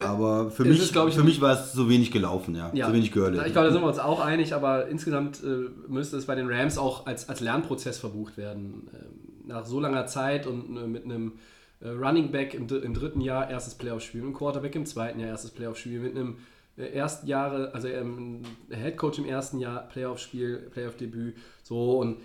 Aber 0.00 0.50
für, 0.50 0.64
Es 0.64 0.78
mich, 0.80 0.92
glaub 0.92 1.08
ich, 1.08 1.14
für 1.14 1.24
mich 1.24 1.40
war 1.40 1.54
es 1.54 1.72
so 1.72 1.88
wenig 1.88 2.10
gelaufen, 2.10 2.54
ja. 2.54 2.70
Ja, 2.74 2.88
So 2.88 2.92
wenig 2.92 3.12
Girl. 3.12 3.34
Ich 3.46 3.52
glaube, 3.52 3.68
da 3.68 3.72
sind 3.72 3.82
wir 3.82 3.88
uns 3.88 3.98
auch 3.98 4.20
einig, 4.20 4.54
aber 4.54 4.88
insgesamt 4.88 5.42
äh, 5.42 5.70
müsste 5.88 6.16
es 6.16 6.26
bei 6.26 6.34
den 6.34 6.50
Rams 6.50 6.78
auch 6.78 7.06
als, 7.06 7.28
als 7.28 7.40
Lernprozess 7.40 7.98
verbucht 7.98 8.36
werden. 8.36 8.88
Ähm, 8.92 9.46
nach 9.46 9.66
so 9.66 9.80
langer 9.80 10.06
Zeit 10.06 10.46
und 10.46 10.76
äh, 10.76 10.86
mit 10.86 11.04
einem 11.04 11.32
äh, 11.80 11.88
Running 11.88 12.32
Back 12.32 12.54
im, 12.54 12.66
im 12.68 12.94
dritten 12.94 13.20
Jahr 13.20 13.48
erstes 13.48 13.74
Playoff-Spiel, 13.74 14.20
mit 14.20 14.28
einem 14.28 14.36
Quarterback 14.36 14.74
im 14.74 14.86
zweiten 14.86 15.20
Jahr 15.20 15.30
erstes 15.30 15.50
Playoff-Spiel, 15.50 16.00
mit 16.00 16.16
einem 16.16 16.38
äh, 16.76 16.86
ersten 16.86 17.26
Jahre, 17.26 17.72
also 17.74 17.88
ähm, 17.88 18.42
Head 18.70 18.96
Coach 18.96 19.18
im 19.18 19.26
ersten 19.26 19.58
Jahr 19.58 19.88
Playoff-Spiel, 19.88 20.70
Playoff-Debüt. 20.72 21.36
So 21.62 21.98
und 21.98 22.16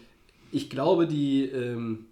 ich 0.51 0.69
glaube, 0.69 1.07
die, 1.07 1.45
ähm, 1.45 2.05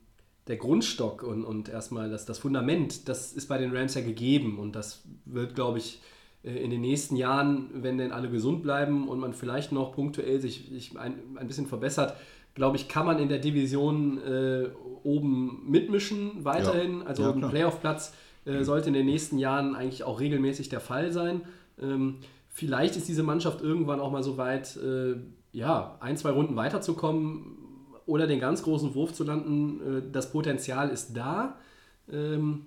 der 0.47 0.57
Grundstock 0.57 1.23
und, 1.23 1.43
und 1.43 1.69
erstmal 1.69 2.09
das, 2.09 2.25
das 2.25 2.39
Fundament, 2.39 3.09
das 3.09 3.33
ist 3.33 3.47
bei 3.47 3.57
den 3.57 3.75
Rams 3.75 3.95
ja 3.95 4.01
gegeben 4.01 4.59
und 4.59 4.75
das 4.75 5.03
wird, 5.25 5.55
glaube 5.55 5.77
ich, 5.77 6.01
äh, 6.43 6.51
in 6.51 6.69
den 6.69 6.81
nächsten 6.81 7.15
Jahren, 7.15 7.69
wenn 7.73 7.97
denn 7.97 8.11
alle 8.11 8.29
gesund 8.29 8.63
bleiben 8.63 9.07
und 9.07 9.19
man 9.19 9.33
vielleicht 9.33 9.71
noch 9.71 9.93
punktuell 9.93 10.39
sich, 10.39 10.69
sich 10.69 10.97
ein, 10.97 11.15
ein 11.35 11.47
bisschen 11.47 11.67
verbessert, 11.67 12.15
glaube 12.55 12.77
ich, 12.77 12.87
kann 12.87 13.05
man 13.05 13.19
in 13.19 13.29
der 13.29 13.39
Division 13.39 14.17
äh, 14.23 14.69
oben 15.03 15.69
mitmischen 15.69 16.43
weiterhin. 16.43 16.99
Ja. 16.99 17.05
Also 17.05 17.23
Ja, 17.23 17.31
ein. 17.31 17.49
Playoff-Platz 17.49 18.13
äh, 18.45 18.63
sollte 18.63 18.87
in 18.87 18.93
den 18.93 19.05
nächsten 19.05 19.37
Jahren 19.37 19.75
eigentlich 19.75 20.03
auch 20.03 20.19
regelmäßig 20.19 20.69
der 20.69 20.79
Fall 20.79 21.11
sein. 21.11 21.41
Ähm, 21.79 22.17
vielleicht 22.49 22.95
ist 22.95 23.07
diese 23.07 23.21
Mannschaft 23.21 23.61
irgendwann 23.61 23.99
auch 23.99 24.11
mal 24.11 24.23
so 24.23 24.37
weit, 24.37 24.75
äh, 24.77 25.17
ja, 25.51 25.97
ein, 25.99 26.17
zwei 26.17 26.31
Runden 26.31 26.55
weiterzukommen 26.55 27.66
oder 28.07 28.25
den 28.25 28.39
ganz 28.39 28.63
großen 28.63 28.95
Wurf 28.95 29.13
zu 29.13 29.23
landen. 29.23 29.99
Äh, 29.99 30.01
das 30.11 30.31
Potenzial 30.31 30.89
ist 30.89 31.15
da. 31.15 31.59
Ähm, 32.11 32.65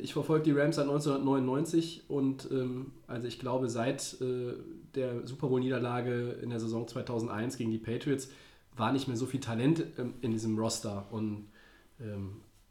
ich 0.00 0.12
verfolge 0.14 0.44
die 0.44 0.52
Rams 0.52 0.76
seit 0.76 0.86
1999 0.86 2.04
und 2.08 2.48
ähm, 2.50 2.92
also 3.06 3.26
ich 3.26 3.38
glaube, 3.38 3.68
seit 3.68 4.18
äh, 4.20 4.54
der 4.94 5.26
Super 5.26 5.48
Bowl-Niederlage 5.48 6.38
in 6.42 6.50
der 6.50 6.60
Saison 6.60 6.86
2001 6.86 7.58
gegen 7.58 7.70
die 7.70 7.78
Patriots 7.78 8.30
war 8.76 8.92
nicht 8.92 9.08
mehr 9.08 9.16
so 9.16 9.26
viel 9.26 9.40
Talent 9.40 9.84
ähm, 9.98 10.14
in 10.20 10.30
diesem 10.30 10.58
Roster. 10.58 11.06
Und 11.10 11.46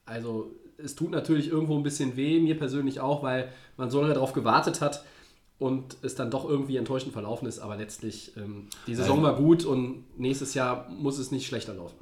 also 0.05 0.53
es 0.77 0.95
tut 0.95 1.11
natürlich 1.11 1.47
irgendwo 1.47 1.77
ein 1.77 1.83
bisschen 1.83 2.17
weh, 2.17 2.41
mir 2.41 2.57
persönlich 2.57 2.99
auch, 2.99 3.23
weil 3.23 3.49
man 3.77 3.89
so 3.89 4.01
lange 4.01 4.13
darauf 4.13 4.33
gewartet 4.33 4.81
hat 4.81 5.05
und 5.63 5.95
es 6.01 6.15
dann 6.15 6.29
doch 6.29 6.47
irgendwie 6.47 6.75
enttäuschend 6.75 7.13
verlaufen 7.13 7.47
ist. 7.47 7.59
Aber 7.59 7.77
letztlich, 7.77 8.33
ähm, 8.35 8.67
die 8.85 8.95
Saison 8.95 9.23
war 9.23 9.37
gut 9.37 9.63
und 9.63 10.03
nächstes 10.17 10.53
Jahr 10.55 10.89
muss 10.89 11.17
es 11.17 11.31
nicht 11.31 11.47
schlechter 11.47 11.73
laufen. 11.73 11.95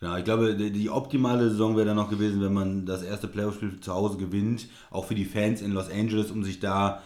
Ja, 0.00 0.18
ich 0.18 0.24
glaube, 0.24 0.56
die, 0.56 0.72
die 0.72 0.90
optimale 0.90 1.48
Saison 1.48 1.76
wäre 1.76 1.86
dann 1.86 1.96
noch 1.96 2.10
gewesen, 2.10 2.42
wenn 2.42 2.52
man 2.52 2.86
das 2.86 3.04
erste 3.04 3.28
Playoff-Spiel 3.28 3.78
zu 3.78 3.94
Hause 3.94 4.18
gewinnt, 4.18 4.66
auch 4.90 5.04
für 5.04 5.14
die 5.14 5.24
Fans 5.24 5.62
in 5.62 5.70
Los 5.70 5.90
Angeles, 5.90 6.32
um 6.32 6.42
sich 6.42 6.58
da 6.58 7.02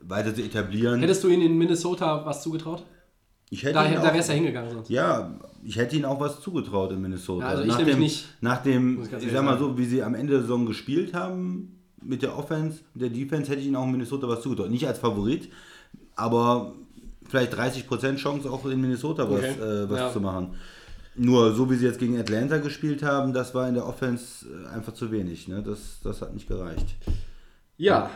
weiter 0.00 0.32
zu 0.32 0.42
etablieren. 0.42 1.00
Hättest 1.00 1.24
du 1.24 1.28
ihnen 1.28 1.42
in 1.42 1.58
Minnesota 1.58 2.24
was 2.24 2.40
zugetraut? 2.44 2.84
ich 3.50 3.64
hätte 3.64 3.74
Da, 3.74 3.88
da 3.88 4.14
wärst 4.14 4.28
du 4.28 4.32
ja 4.32 4.36
hingegangen 4.36 4.70
sonst. 4.70 4.90
Ja, 4.90 5.40
ich 5.64 5.76
hätte 5.76 5.96
ihnen 5.96 6.04
auch 6.04 6.20
was 6.20 6.40
zugetraut 6.40 6.92
in 6.92 7.00
Minnesota. 7.00 7.46
Ja, 7.46 7.50
also 7.50 7.62
ich 7.62 7.68
nach 7.68 7.78
nämlich 7.78 7.94
dem, 7.96 8.00
nicht. 8.00 8.28
Nach 8.40 8.62
dem, 8.62 9.02
ich 9.02 9.26
ich 9.26 9.32
sag 9.32 9.44
mal 9.44 9.58
so, 9.58 9.76
wie 9.76 9.86
sie 9.86 10.04
am 10.04 10.14
Ende 10.14 10.34
der 10.34 10.42
Saison 10.42 10.66
gespielt 10.66 11.14
haben, 11.14 11.77
mit 12.02 12.22
der 12.22 12.36
Offense, 12.38 12.80
der 12.94 13.10
Defense, 13.10 13.50
hätte 13.50 13.60
ich 13.60 13.66
ihnen 13.66 13.76
auch 13.76 13.84
in 13.84 13.92
Minnesota 13.92 14.28
was 14.28 14.42
zugetraut. 14.42 14.70
Nicht 14.70 14.86
als 14.86 14.98
Favorit, 14.98 15.50
aber 16.16 16.72
vielleicht 17.28 17.54
30% 17.54 18.16
Chance 18.16 18.50
auch 18.50 18.64
in 18.66 18.80
Minnesota 18.80 19.28
was, 19.30 19.38
Okay. 19.38 19.60
äh, 19.60 19.90
was 19.90 19.98
Ja. 19.98 20.12
zu 20.12 20.20
machen. 20.20 20.54
Nur 21.16 21.52
so 21.54 21.68
wie 21.70 21.74
sie 21.74 21.84
jetzt 21.86 21.98
gegen 21.98 22.16
Atlanta 22.18 22.58
gespielt 22.58 23.02
haben, 23.02 23.32
das 23.32 23.52
war 23.54 23.68
in 23.68 23.74
der 23.74 23.86
Offense 23.86 24.46
äh, 24.46 24.68
einfach 24.74 24.94
zu 24.94 25.10
wenig. 25.10 25.48
Ne? 25.48 25.62
Das, 25.62 25.98
das 26.02 26.22
hat 26.22 26.32
nicht 26.32 26.46
gereicht. 26.48 26.94
Ja, 27.76 28.10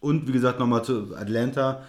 Und 0.00 0.26
wie 0.28 0.32
gesagt, 0.32 0.58
nochmal 0.58 0.82
zu 0.84 1.14
Atlanta. 1.16 1.82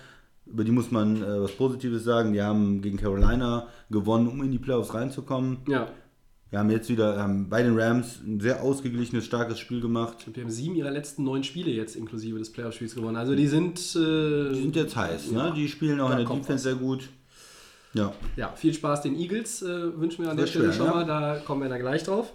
Über 0.45 0.63
die 0.65 0.71
muss 0.71 0.91
man 0.91 1.21
äh, 1.23 1.41
was 1.41 1.51
Positives 1.53 2.03
sagen. 2.03 2.33
Die 2.33 2.41
haben 2.41 2.81
gegen 2.81 2.97
Carolina 2.97 3.67
gewonnen, 3.89 4.27
um 4.27 4.43
in 4.43 4.51
die 4.51 4.59
Playoffs 4.59 4.93
reinzukommen. 4.93 5.59
ja. 5.67 5.87
Wir 6.51 6.59
haben 6.59 6.69
jetzt 6.69 6.89
wieder 6.89 7.17
ähm, 7.17 7.47
bei 7.49 7.63
den 7.63 7.79
Rams 7.79 8.19
ein 8.27 8.41
sehr 8.41 8.61
ausgeglichenes, 8.61 9.25
starkes 9.25 9.57
Spiel 9.57 9.79
gemacht. 9.79 10.17
Und 10.27 10.35
wir 10.35 10.43
haben 10.43 10.51
sieben 10.51 10.75
ihrer 10.75 10.91
letzten 10.91 11.23
neun 11.23 11.45
Spiele 11.45 11.71
jetzt 11.71 11.95
inklusive 11.95 12.37
des 12.37 12.51
Playoff-Spiels 12.51 12.93
gewonnen. 12.93 13.15
Also 13.15 13.35
die 13.35 13.47
sind, 13.47 13.79
äh, 13.95 14.49
Die 14.49 14.61
sind 14.61 14.75
jetzt 14.75 14.95
heiß, 14.97 15.31
Ja. 15.31 15.49
ne? 15.49 15.53
Die 15.55 15.69
spielen 15.69 16.01
auch 16.01 16.09
Da 16.09 16.19
in 16.19 16.27
der 16.27 16.35
Defense 16.35 16.63
sehr 16.63 16.75
gut. 16.75 17.07
Ja. 17.93 18.13
ja, 18.35 18.53
viel 18.55 18.73
Spaß 18.73 19.01
den 19.01 19.17
Eagles 19.17 19.61
äh, 19.61 19.97
wünschen 19.99 20.23
wir 20.23 20.31
an 20.31 20.37
der 20.37 20.45
Sehr 20.45 20.51
Stelle 20.61 20.73
schwer, 20.73 20.77
schon 20.77 20.85
ja. 20.87 20.93
mal. 20.93 21.05
Da 21.05 21.39
kommen 21.45 21.61
wir 21.61 21.69
dann 21.69 21.79
gleich 21.79 22.03
drauf. 22.03 22.33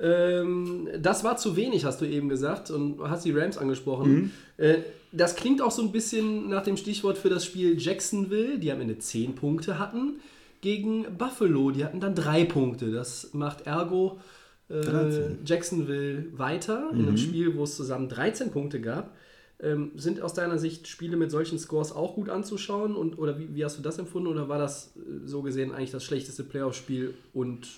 Ähm, 0.00 0.88
das 1.00 1.24
war 1.24 1.36
zu 1.36 1.56
wenig, 1.56 1.84
hast 1.84 2.00
du 2.00 2.06
eben 2.06 2.28
gesagt 2.28 2.70
und 2.70 3.00
hast 3.02 3.24
die 3.24 3.32
Rams 3.32 3.58
angesprochen. 3.58 4.12
Mhm. 4.14 4.30
Äh, 4.56 4.78
das 5.12 5.36
klingt 5.36 5.60
auch 5.60 5.70
so 5.72 5.82
ein 5.82 5.92
bisschen 5.92 6.48
nach 6.48 6.62
dem 6.62 6.76
Stichwort 6.76 7.18
für 7.18 7.28
das 7.30 7.44
Spiel 7.44 7.78
Jacksonville, 7.78 8.58
die 8.58 8.70
am 8.72 8.80
Ende 8.80 8.98
10 8.98 9.34
Punkte 9.34 9.78
hatten, 9.78 10.20
gegen 10.60 11.16
Buffalo. 11.16 11.70
Die 11.70 11.84
hatten 11.84 12.00
dann 12.00 12.14
drei 12.14 12.44
Punkte. 12.44 12.90
Das 12.90 13.32
macht 13.32 13.66
ergo 13.66 14.20
äh, 14.68 14.80
13. 14.80 15.38
Jacksonville 15.44 16.26
weiter 16.36 16.90
in 16.92 17.02
einem 17.02 17.16
Spiel, 17.16 17.56
wo 17.56 17.64
es 17.64 17.76
zusammen 17.76 18.08
13 18.08 18.50
Punkte 18.50 18.80
gab. 18.80 19.14
Ähm, 19.60 19.90
sind 19.96 20.20
aus 20.20 20.34
deiner 20.34 20.58
Sicht 20.58 20.86
Spiele 20.86 21.16
mit 21.16 21.32
solchen 21.32 21.58
Scores 21.58 21.92
auch 21.92 22.14
gut 22.14 22.28
anzuschauen? 22.28 22.94
Und, 22.94 23.18
oder 23.18 23.38
wie, 23.38 23.54
wie 23.54 23.64
hast 23.64 23.76
du 23.76 23.82
das 23.82 23.98
empfunden? 23.98 24.28
Oder 24.28 24.48
war 24.48 24.58
das 24.58 24.92
äh, 24.96 25.26
so 25.26 25.42
gesehen 25.42 25.72
eigentlich 25.72 25.90
das 25.90 26.04
schlechteste 26.04 26.44
Playoff-Spiel? 26.44 27.14
Und 27.34 27.68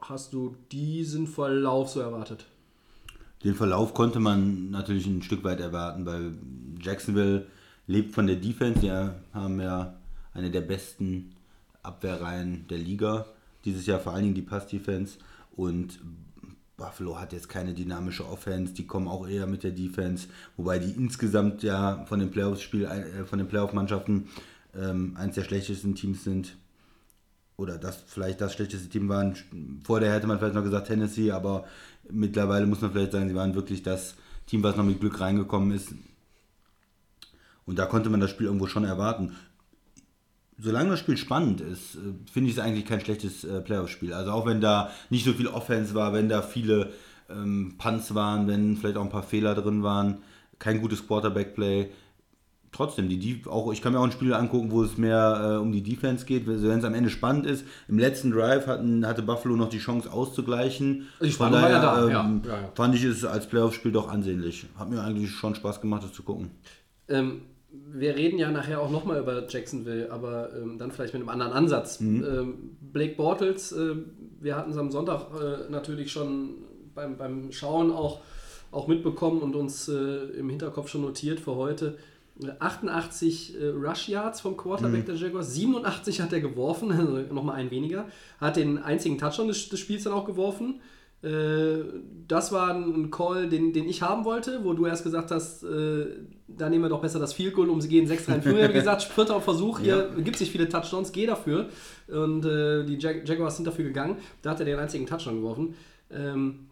hast 0.00 0.32
du 0.32 0.56
diesen 0.72 1.26
Verlauf 1.26 1.90
so 1.90 2.00
erwartet? 2.00 2.46
Den 3.44 3.54
Verlauf 3.54 3.92
konnte 3.92 4.18
man 4.18 4.70
natürlich 4.70 5.06
ein 5.06 5.22
Stück 5.22 5.44
weit 5.44 5.60
erwarten, 5.60 6.06
weil 6.06 6.32
Jacksonville 6.80 7.46
lebt 7.86 8.14
von 8.14 8.26
der 8.26 8.36
Defense. 8.36 8.80
Die 8.80 8.90
haben 8.90 9.60
ja 9.60 9.94
eine 10.32 10.50
der 10.50 10.62
besten 10.62 11.35
Abwehrreihen 11.86 12.66
der 12.68 12.78
Liga. 12.78 13.26
Dieses 13.64 13.86
Jahr 13.86 14.00
vor 14.00 14.12
allen 14.12 14.24
Dingen 14.24 14.34
die 14.34 14.42
Pass-Defense. 14.42 15.18
Und 15.56 16.00
Buffalo 16.76 17.18
hat 17.18 17.32
jetzt 17.32 17.48
keine 17.48 17.72
dynamische 17.72 18.28
Offense. 18.28 18.74
Die 18.74 18.86
kommen 18.86 19.08
auch 19.08 19.26
eher 19.26 19.46
mit 19.46 19.62
der 19.62 19.70
Defense. 19.70 20.28
Wobei 20.56 20.78
die 20.78 20.90
insgesamt 20.90 21.62
ja 21.62 22.04
von 22.06 22.20
den 22.20 22.30
Playoff-Spiel, 22.30 22.84
äh, 22.84 23.24
von 23.24 23.38
den 23.38 23.48
Playoff-Mannschaften 23.48 24.28
ähm, 24.74 25.16
eines 25.16 25.36
der 25.36 25.44
schlechtesten 25.44 25.94
Teams 25.94 26.24
sind. 26.24 26.56
Oder 27.56 27.78
das 27.78 28.04
vielleicht 28.06 28.42
das 28.42 28.52
schlechteste 28.52 28.88
Team 28.90 29.08
waren. 29.08 29.34
Vorher 29.82 30.12
hätte 30.12 30.26
man 30.26 30.38
vielleicht 30.38 30.54
noch 30.54 30.62
gesagt 30.62 30.88
Tennessee, 30.88 31.30
aber 31.30 31.64
mittlerweile 32.10 32.66
muss 32.66 32.82
man 32.82 32.92
vielleicht 32.92 33.12
sagen, 33.12 33.28
sie 33.28 33.34
waren 33.34 33.54
wirklich 33.54 33.82
das 33.82 34.14
Team, 34.46 34.62
was 34.62 34.76
noch 34.76 34.84
mit 34.84 35.00
Glück 35.00 35.20
reingekommen 35.20 35.72
ist. 35.72 35.94
Und 37.64 37.78
da 37.78 37.86
konnte 37.86 38.10
man 38.10 38.20
das 38.20 38.30
Spiel 38.30 38.46
irgendwo 38.46 38.66
schon 38.66 38.84
erwarten. 38.84 39.34
Solange 40.58 40.90
das 40.90 41.00
Spiel 41.00 41.16
spannend 41.16 41.60
ist, 41.60 41.96
äh, 41.96 41.98
finde 42.32 42.50
ich 42.50 42.56
es 42.56 42.62
eigentlich 42.62 42.86
kein 42.86 43.00
schlechtes 43.00 43.44
äh, 43.44 43.60
Playoff-Spiel. 43.60 44.12
Also 44.12 44.32
auch 44.32 44.46
wenn 44.46 44.60
da 44.60 44.90
nicht 45.10 45.24
so 45.24 45.32
viel 45.32 45.48
Offense 45.48 45.94
war, 45.94 46.12
wenn 46.12 46.28
da 46.28 46.42
viele 46.42 46.92
ähm, 47.28 47.74
Punts 47.78 48.14
waren, 48.14 48.46
wenn 48.48 48.76
vielleicht 48.76 48.96
auch 48.96 49.02
ein 49.04 49.10
paar 49.10 49.22
Fehler 49.22 49.54
drin 49.54 49.82
waren, 49.82 50.18
kein 50.58 50.80
gutes 50.80 51.06
Quarterback-Play. 51.06 51.90
Trotzdem, 52.72 53.08
die, 53.08 53.18
die 53.18 53.42
auch, 53.46 53.72
ich 53.72 53.80
kann 53.80 53.92
mir 53.92 54.00
auch 54.00 54.04
ein 54.04 54.12
Spiel 54.12 54.34
angucken, 54.34 54.70
wo 54.70 54.82
es 54.82 54.98
mehr 54.98 55.54
äh, 55.54 55.56
um 55.56 55.72
die 55.72 55.82
Defense 55.82 56.26
geht, 56.26 56.46
wenn 56.46 56.78
es 56.78 56.84
am 56.84 56.94
Ende 56.94 57.08
spannend 57.10 57.46
ist. 57.46 57.64
Im 57.88 57.98
letzten 57.98 58.30
Drive 58.30 58.66
hatten, 58.66 59.06
hatte 59.06 59.22
Buffalo 59.22 59.56
noch 59.56 59.70
die 59.70 59.78
Chance 59.78 60.12
auszugleichen. 60.12 61.06
Die 61.22 61.30
Von 61.30 61.52
ja 61.52 61.60
daher 61.60 61.80
da, 61.80 62.08
ja. 62.08 62.24
ähm, 62.24 62.42
Ja, 62.44 62.52
ja. 62.52 62.72
fand 62.74 62.94
ich 62.94 63.04
es 63.04 63.24
als 63.24 63.46
Playoff-Spiel 63.46 63.92
doch 63.92 64.08
ansehnlich. 64.08 64.66
Hat 64.78 64.90
mir 64.90 65.02
eigentlich 65.02 65.30
schon 65.30 65.54
Spaß 65.54 65.80
gemacht, 65.80 66.04
das 66.04 66.12
zu 66.12 66.22
gucken. 66.22 66.50
Ähm, 67.08 67.42
wir 67.70 68.16
reden 68.16 68.38
ja 68.38 68.50
nachher 68.50 68.80
auch 68.80 68.90
nochmal 68.90 69.20
über 69.20 69.46
Jacksonville, 69.48 70.10
aber 70.10 70.50
ähm, 70.56 70.78
dann 70.78 70.90
vielleicht 70.90 71.14
mit 71.14 71.22
einem 71.22 71.28
anderen 71.28 71.52
Ansatz. 71.52 72.00
Ähm, 72.00 72.76
Blake 72.80 73.16
Bortles, 73.16 73.72
äh, 73.72 73.96
wir 74.40 74.56
hatten 74.56 74.70
es 74.70 74.76
am 74.76 74.90
Sonntag 74.90 75.28
äh, 75.34 75.70
natürlich 75.70 76.12
schon 76.12 76.54
beim, 76.94 77.16
beim 77.16 77.52
Schauen 77.52 77.90
auch, 77.90 78.20
auch 78.70 78.88
mitbekommen 78.88 79.40
und 79.40 79.56
uns 79.56 79.88
äh, 79.88 79.92
im 80.38 80.48
Hinterkopf 80.48 80.88
schon 80.88 81.02
notiert 81.02 81.40
für 81.40 81.56
heute. 81.56 81.96
Äh, 82.42 82.52
88 82.58 83.60
äh, 83.60 83.66
Rush 83.68 84.08
Yards 84.08 84.40
vom 84.40 84.56
Quarterback 84.56 85.06
der 85.06 85.14
Jaguars, 85.16 85.54
87 85.54 86.20
hat 86.20 86.32
er 86.32 86.40
geworfen, 86.40 86.92
also 86.98 87.18
nochmal 87.32 87.56
ein 87.56 87.70
weniger. 87.70 88.06
Hat 88.40 88.56
den 88.56 88.78
einzigen 88.78 89.18
Touchdown 89.18 89.48
des, 89.48 89.68
des 89.68 89.80
Spiels 89.80 90.04
dann 90.04 90.12
auch 90.12 90.24
geworfen. 90.24 90.80
Äh, 91.22 91.84
das 92.28 92.52
war 92.52 92.74
ein 92.74 93.10
Call, 93.10 93.48
den, 93.48 93.72
den 93.72 93.88
ich 93.88 94.02
haben 94.02 94.24
wollte, 94.24 94.64
wo 94.64 94.74
du 94.74 94.86
erst 94.86 95.04
gesagt 95.04 95.30
hast, 95.30 95.62
äh, 95.64 96.06
da 96.48 96.68
nehmen 96.68 96.84
wir 96.84 96.88
doch 96.88 97.00
besser 97.00 97.18
das 97.18 97.32
Field 97.32 97.54
Goal, 97.54 97.70
um 97.70 97.80
sie 97.80 97.88
gehen 97.88 98.06
6 98.06 98.26
3 98.26 98.36
Ich 98.38 98.46
habe 98.46 98.72
gesagt, 98.72 99.02
vierter 99.14 99.40
Versuch, 99.40 99.80
hier 99.80 100.10
gibt 100.18 100.36
es 100.36 100.40
nicht 100.40 100.52
viele 100.52 100.68
Touchdowns, 100.68 101.12
geh 101.12 101.26
dafür. 101.26 101.68
Und 102.08 102.44
äh, 102.44 102.84
die 102.84 102.98
Jag 102.98 103.26
Jaguars 103.26 103.56
sind 103.56 103.66
dafür 103.66 103.84
gegangen. 103.84 104.16
Da 104.42 104.50
hat 104.50 104.60
er 104.60 104.66
den 104.66 104.78
einzigen 104.78 105.06
Touchdown 105.06 105.36
geworfen. 105.36 105.74
Ähm, 106.10 106.66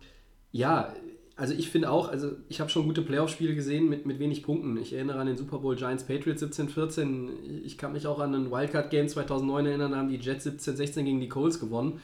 ja, 0.52 0.92
also 1.37 1.52
ich 1.54 1.68
finde 1.68 1.90
auch, 1.90 2.09
also 2.09 2.33
ich 2.48 2.61
habe 2.61 2.70
schon 2.70 2.85
gute 2.85 3.02
Playoff-Spiele 3.02 3.54
gesehen 3.54 3.88
mit, 3.88 4.07
mit 4.07 4.20
wenig 4.20 4.44
Punkten. 4.44 4.76
Ich 4.76 4.92
erinnere 4.92 5.18
an 5.18 5.26
den 5.26 5.37
Super 5.37 5.59
Bowl 5.59 5.74
Giants 5.74 6.04
Patriots 6.04 6.42
17-14. 6.42 7.30
Ich 7.64 7.76
kann 7.76 7.92
mich 7.92 8.07
auch 8.07 8.20
an 8.20 8.35
ein 8.35 8.50
Wildcard-Game 8.52 9.09
2009 9.09 9.66
erinnern, 9.66 9.92
da 9.92 9.98
haben 9.98 10.09
die 10.09 10.16
Jets 10.16 10.46
17-16 10.46 11.02
gegen 11.02 11.20
die 11.20 11.28
Colts 11.28 11.59
gewonnen. 11.59 12.00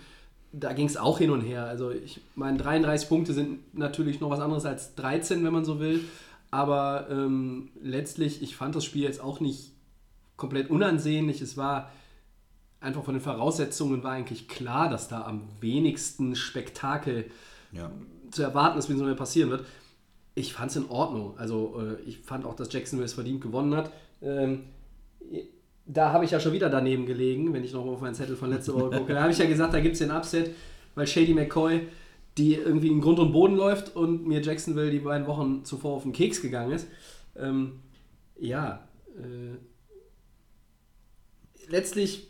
Da 0.52 0.72
ging 0.72 0.86
es 0.86 0.96
auch 0.96 1.18
hin 1.18 1.30
und 1.30 1.42
her. 1.42 1.64
Also 1.64 1.90
ich 1.90 2.20
meine, 2.34 2.58
33 2.58 3.08
Punkte 3.08 3.32
sind 3.32 3.76
natürlich 3.76 4.20
noch 4.20 4.30
was 4.30 4.40
anderes 4.40 4.64
als 4.64 4.94
13, 4.96 5.44
wenn 5.44 5.52
man 5.52 5.64
so 5.64 5.78
will. 5.78 6.04
Aber 6.50 7.06
ähm, 7.10 7.70
letztlich, 7.80 8.42
ich 8.42 8.56
fand 8.56 8.74
das 8.74 8.84
Spiel 8.84 9.02
jetzt 9.04 9.20
auch 9.20 9.38
nicht 9.40 9.70
komplett 10.36 10.68
unansehnlich. 10.70 11.40
Es 11.40 11.56
war 11.56 11.90
einfach 12.80 13.04
von 13.04 13.14
den 13.14 13.20
Voraussetzungen 13.20 14.02
war 14.02 14.12
eigentlich 14.12 14.48
klar, 14.48 14.88
dass 14.88 15.06
da 15.06 15.22
am 15.24 15.42
wenigsten 15.60 16.34
Spektakel 16.34 17.30
Ja. 17.72 17.90
zu 18.30 18.42
erwarten 18.42 18.78
ist, 18.78 18.88
wie 18.88 18.94
so 18.96 19.14
passieren 19.14 19.50
wird. 19.50 19.64
Ich 20.34 20.52
fand 20.54 20.70
es 20.70 20.76
in 20.76 20.88
Ordnung. 20.88 21.38
Also 21.38 21.80
äh, 21.80 22.00
ich 22.08 22.18
fand 22.18 22.44
auch, 22.44 22.56
dass 22.56 22.72
Jacksonville 22.72 23.04
es 23.06 23.12
verdient 23.14 23.40
gewonnen 23.40 23.74
hat. 23.76 23.92
Ähm, 24.22 24.64
da 25.92 26.12
habe 26.12 26.24
ich 26.24 26.30
ja 26.30 26.38
schon 26.38 26.52
wieder 26.52 26.70
daneben 26.70 27.04
gelegen, 27.04 27.52
wenn 27.52 27.64
ich 27.64 27.72
noch 27.72 27.84
auf 27.84 28.00
meinen 28.00 28.14
Zettel 28.14 28.36
von 28.36 28.50
letzter 28.50 28.74
Woche 28.74 28.98
gucke. 28.98 29.12
Da 29.12 29.22
habe 29.22 29.32
ich 29.32 29.38
ja 29.38 29.46
gesagt, 29.46 29.74
da 29.74 29.80
gibt 29.80 29.94
es 29.94 29.98
den 29.98 30.12
Upset, 30.12 30.50
weil 30.94 31.06
Shady 31.06 31.34
McCoy, 31.34 31.88
die 32.38 32.54
irgendwie 32.54 32.88
in 32.88 33.00
Grund 33.00 33.18
und 33.18 33.32
Boden 33.32 33.56
läuft 33.56 33.96
und 33.96 34.26
mir 34.26 34.40
Jacksonville 34.40 34.90
die 34.90 35.00
beiden 35.00 35.26
Wochen 35.26 35.64
zuvor 35.64 35.96
auf 35.96 36.04
den 36.04 36.12
Keks 36.12 36.42
gegangen 36.42 36.72
ist. 36.72 36.86
Ähm, 37.36 37.80
ja, 38.38 38.86
äh, 39.16 39.56
letztlich, 41.68 42.28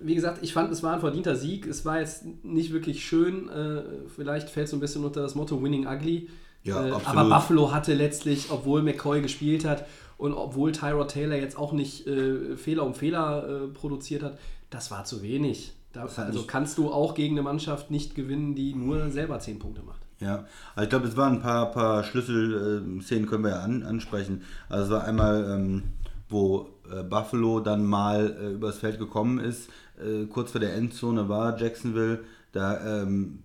wie 0.00 0.14
gesagt, 0.14 0.40
ich 0.42 0.52
fand, 0.52 0.70
es 0.70 0.82
war 0.82 0.94
ein 0.94 1.00
verdienter 1.00 1.36
Sieg. 1.36 1.66
Es 1.66 1.86
war 1.86 2.00
jetzt 2.00 2.24
nicht 2.44 2.72
wirklich 2.72 3.04
schön. 3.04 3.48
Äh, 3.48 3.82
vielleicht 4.14 4.50
fällt 4.50 4.66
es 4.66 4.72
so 4.72 4.76
ein 4.76 4.80
bisschen 4.80 5.04
unter 5.04 5.22
das 5.22 5.34
Motto 5.34 5.62
Winning 5.62 5.86
Ugly. 5.86 6.28
Ja, 6.64 6.86
äh, 6.86 6.90
aber 7.04 7.24
Buffalo 7.30 7.72
hatte 7.72 7.94
letztlich, 7.94 8.50
obwohl 8.50 8.82
McCoy 8.82 9.22
gespielt 9.22 9.64
hat 9.64 9.86
und 10.18 10.34
obwohl 10.34 10.72
Tyrod 10.72 11.10
Taylor 11.10 11.36
jetzt 11.36 11.56
auch 11.56 11.72
nicht 11.72 12.06
äh, 12.06 12.56
Fehler 12.56 12.84
um 12.84 12.94
Fehler 12.94 13.48
äh, 13.48 13.68
produziert 13.68 14.22
hat, 14.22 14.38
das 14.68 14.90
war 14.90 15.04
zu 15.04 15.22
wenig. 15.22 15.72
Da, 15.92 16.02
also 16.04 16.42
kannst 16.42 16.76
du 16.76 16.92
auch 16.92 17.14
gegen 17.14 17.34
eine 17.34 17.42
Mannschaft 17.42 17.90
nicht 17.90 18.14
gewinnen, 18.14 18.54
die 18.54 18.74
nur 18.74 19.10
selber 19.10 19.38
10 19.38 19.58
Punkte 19.58 19.82
macht. 19.82 20.00
Ja, 20.20 20.44
also 20.74 20.84
ich 20.84 20.90
glaube, 20.90 21.06
es 21.06 21.16
waren 21.16 21.34
ein 21.34 21.40
paar, 21.40 21.70
paar 21.70 22.04
Schlüsselszenen, 22.04 23.26
können 23.26 23.44
wir 23.44 23.50
ja 23.50 23.60
an, 23.60 23.84
ansprechen. 23.84 24.42
Also 24.68 24.84
es 24.84 24.90
war 24.90 25.04
einmal, 25.06 25.48
ähm, 25.50 25.84
wo 26.28 26.68
äh, 26.92 27.02
Buffalo 27.04 27.60
dann 27.60 27.86
mal 27.86 28.36
äh, 28.38 28.52
übers 28.54 28.78
Feld 28.78 28.98
gekommen 28.98 29.38
ist, 29.38 29.70
äh, 29.98 30.26
kurz 30.26 30.50
vor 30.50 30.60
der 30.60 30.74
Endzone 30.74 31.28
war 31.28 31.58
Jacksonville, 31.58 32.24
da 32.52 33.02
ähm, 33.02 33.44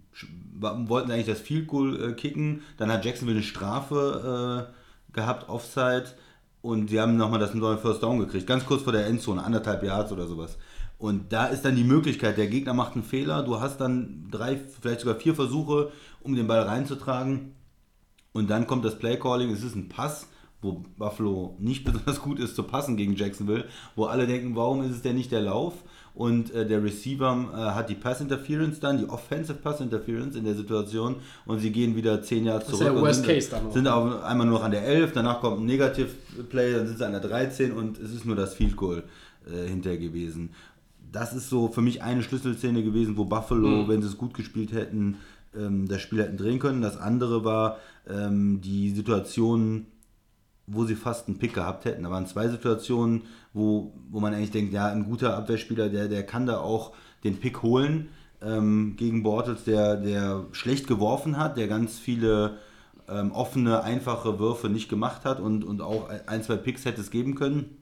wollten 0.59 1.07
sie 1.07 1.13
eigentlich 1.13 1.27
das 1.27 1.39
Field 1.39 1.67
Goal 1.67 2.01
äh, 2.01 2.13
kicken, 2.13 2.61
dann 2.77 2.91
hat 2.91 3.05
Jacksonville 3.05 3.37
eine 3.37 3.45
Strafe 3.45 4.67
äh, 4.69 5.13
gehabt, 5.13 5.49
Offside, 5.49 6.05
und 6.63 6.89
sie 6.89 6.99
haben 7.01 7.17
nochmal 7.17 7.41
das 7.41 7.53
neue 7.53 7.77
First 7.77 8.01
Down 8.01 8.19
gekriegt, 8.19 8.47
ganz 8.47 8.65
kurz 8.65 8.83
vor 8.83 8.93
der 8.93 9.05
Endzone, 9.05 9.43
anderthalb 9.43 9.83
Yards 9.83 10.13
oder 10.13 10.27
sowas. 10.27 10.57
Und 10.97 11.33
da 11.33 11.47
ist 11.47 11.65
dann 11.65 11.75
die 11.75 11.83
Möglichkeit, 11.83 12.37
der 12.37 12.47
Gegner 12.47 12.73
macht 12.73 12.93
einen 12.93 13.03
Fehler, 13.03 13.43
du 13.43 13.59
hast 13.59 13.81
dann 13.81 14.29
drei, 14.31 14.55
vielleicht 14.55 15.01
sogar 15.01 15.15
vier 15.15 15.35
Versuche, 15.35 15.91
um 16.21 16.35
den 16.35 16.47
Ball 16.47 16.61
reinzutragen. 16.61 17.53
Und 18.31 18.49
dann 18.49 18.65
kommt 18.65 18.85
das 18.85 18.97
Playcalling, 18.97 19.51
es 19.51 19.61
ist 19.61 19.75
ein 19.75 19.89
Pass, 19.89 20.29
wo 20.61 20.85
Buffalo 20.97 21.57
nicht 21.59 21.83
besonders 21.83 22.21
gut 22.21 22.39
ist 22.39 22.55
zu 22.55 22.63
passen 22.63 22.95
gegen 22.95 23.17
Jacksonville, 23.17 23.67
wo 23.97 24.05
alle 24.05 24.25
denken, 24.25 24.55
warum 24.55 24.83
ist 24.83 24.91
es 24.91 25.01
denn 25.01 25.17
nicht 25.17 25.33
der 25.33 25.41
Lauf? 25.41 25.73
Und 26.15 26.53
äh, 26.53 26.65
der 26.67 26.83
Receiver 26.83 27.49
äh, 27.53 27.57
hat 27.75 27.89
die 27.89 27.95
Pass 27.95 28.21
Interference 28.21 28.79
dann, 28.79 28.99
die 28.99 29.09
Offensive 29.09 29.57
Pass 29.57 29.81
Interference 29.81 30.35
in 30.35 30.43
der 30.45 30.53
Situation 30.53 31.15
und 31.47 31.59
sie 31.59 31.71
gehen 31.71 31.95
wieder 31.95 32.21
10 32.21 32.45
Yards 32.45 32.65
ist 32.65 32.71
zurück. 32.77 32.83
der 32.85 32.93
und 32.95 33.01
Worst 33.01 33.25
sind, 33.25 33.33
Case 33.33 33.49
dann 33.49 33.65
auch. 33.67 33.73
sind 33.73 33.87
auf, 33.87 34.23
einmal 34.23 34.45
nur 34.45 34.59
noch 34.59 34.65
an 34.65 34.71
der 34.71 34.85
11, 34.85 35.11
danach 35.13 35.41
kommt 35.41 35.61
ein 35.61 35.65
Negative 35.65 36.09
Play, 36.49 36.73
dann 36.73 36.85
sind 36.87 36.99
sie 36.99 37.05
an 37.05 37.13
der 37.13 37.21
13 37.21 37.71
und 37.71 37.97
es 37.99 38.13
ist 38.13 38.25
nur 38.25 38.35
das 38.35 38.53
Field 38.53 38.75
Goal 38.75 39.03
äh, 39.47 39.67
hinterher 39.67 39.97
gewesen. 39.97 40.51
Das 41.11 41.33
ist 41.33 41.49
so 41.49 41.67
für 41.69 41.81
mich 41.81 42.03
eine 42.03 42.21
Schlüsselszene 42.21 42.83
gewesen, 42.83 43.17
wo 43.17 43.25
Buffalo, 43.25 43.83
Mhm. 43.83 43.87
wenn 43.87 44.01
sie 44.03 44.07
es 44.07 44.17
gut 44.17 44.35
gespielt 44.35 44.71
hätten, 44.71 45.17
ähm, 45.57 45.87
das 45.87 46.01
Spiel 46.01 46.21
hätten 46.21 46.37
drehen 46.37 46.59
können. 46.59 46.81
Das 46.83 46.97
andere 46.97 47.43
war 47.43 47.77
ähm, 48.07 48.61
die 48.61 48.91
Situation, 48.91 49.87
wo 50.67 50.85
sie 50.85 50.95
fast 50.95 51.27
einen 51.27 51.37
Pick 51.39 51.53
gehabt 51.55 51.85
hätten. 51.85 52.03
Da 52.03 52.09
waren 52.09 52.25
zwei 52.27 52.47
Situationen, 52.47 53.23
wo, 53.53 53.93
wo 54.09 54.19
man 54.19 54.33
eigentlich 54.33 54.51
denkt, 54.51 54.73
ja, 54.73 54.87
ein 54.87 55.05
guter 55.05 55.37
Abwehrspieler, 55.37 55.89
der, 55.89 56.07
der 56.07 56.25
kann 56.25 56.45
da 56.45 56.59
auch 56.59 56.93
den 57.23 57.39
Pick 57.39 57.61
holen 57.61 58.09
ähm, 58.41 58.95
gegen 58.97 59.23
Bortles, 59.23 59.63
der, 59.63 59.97
der 59.97 60.45
schlecht 60.51 60.87
geworfen 60.87 61.37
hat, 61.37 61.57
der 61.57 61.67
ganz 61.67 61.99
viele 61.99 62.57
ähm, 63.07 63.31
offene, 63.31 63.83
einfache 63.83 64.39
Würfe 64.39 64.69
nicht 64.69 64.89
gemacht 64.89 65.25
hat 65.25 65.39
und, 65.39 65.63
und 65.63 65.81
auch 65.81 66.09
ein, 66.27 66.43
zwei 66.43 66.57
Picks 66.57 66.85
hätte 66.85 67.01
es 67.01 67.11
geben 67.11 67.35
können. 67.35 67.77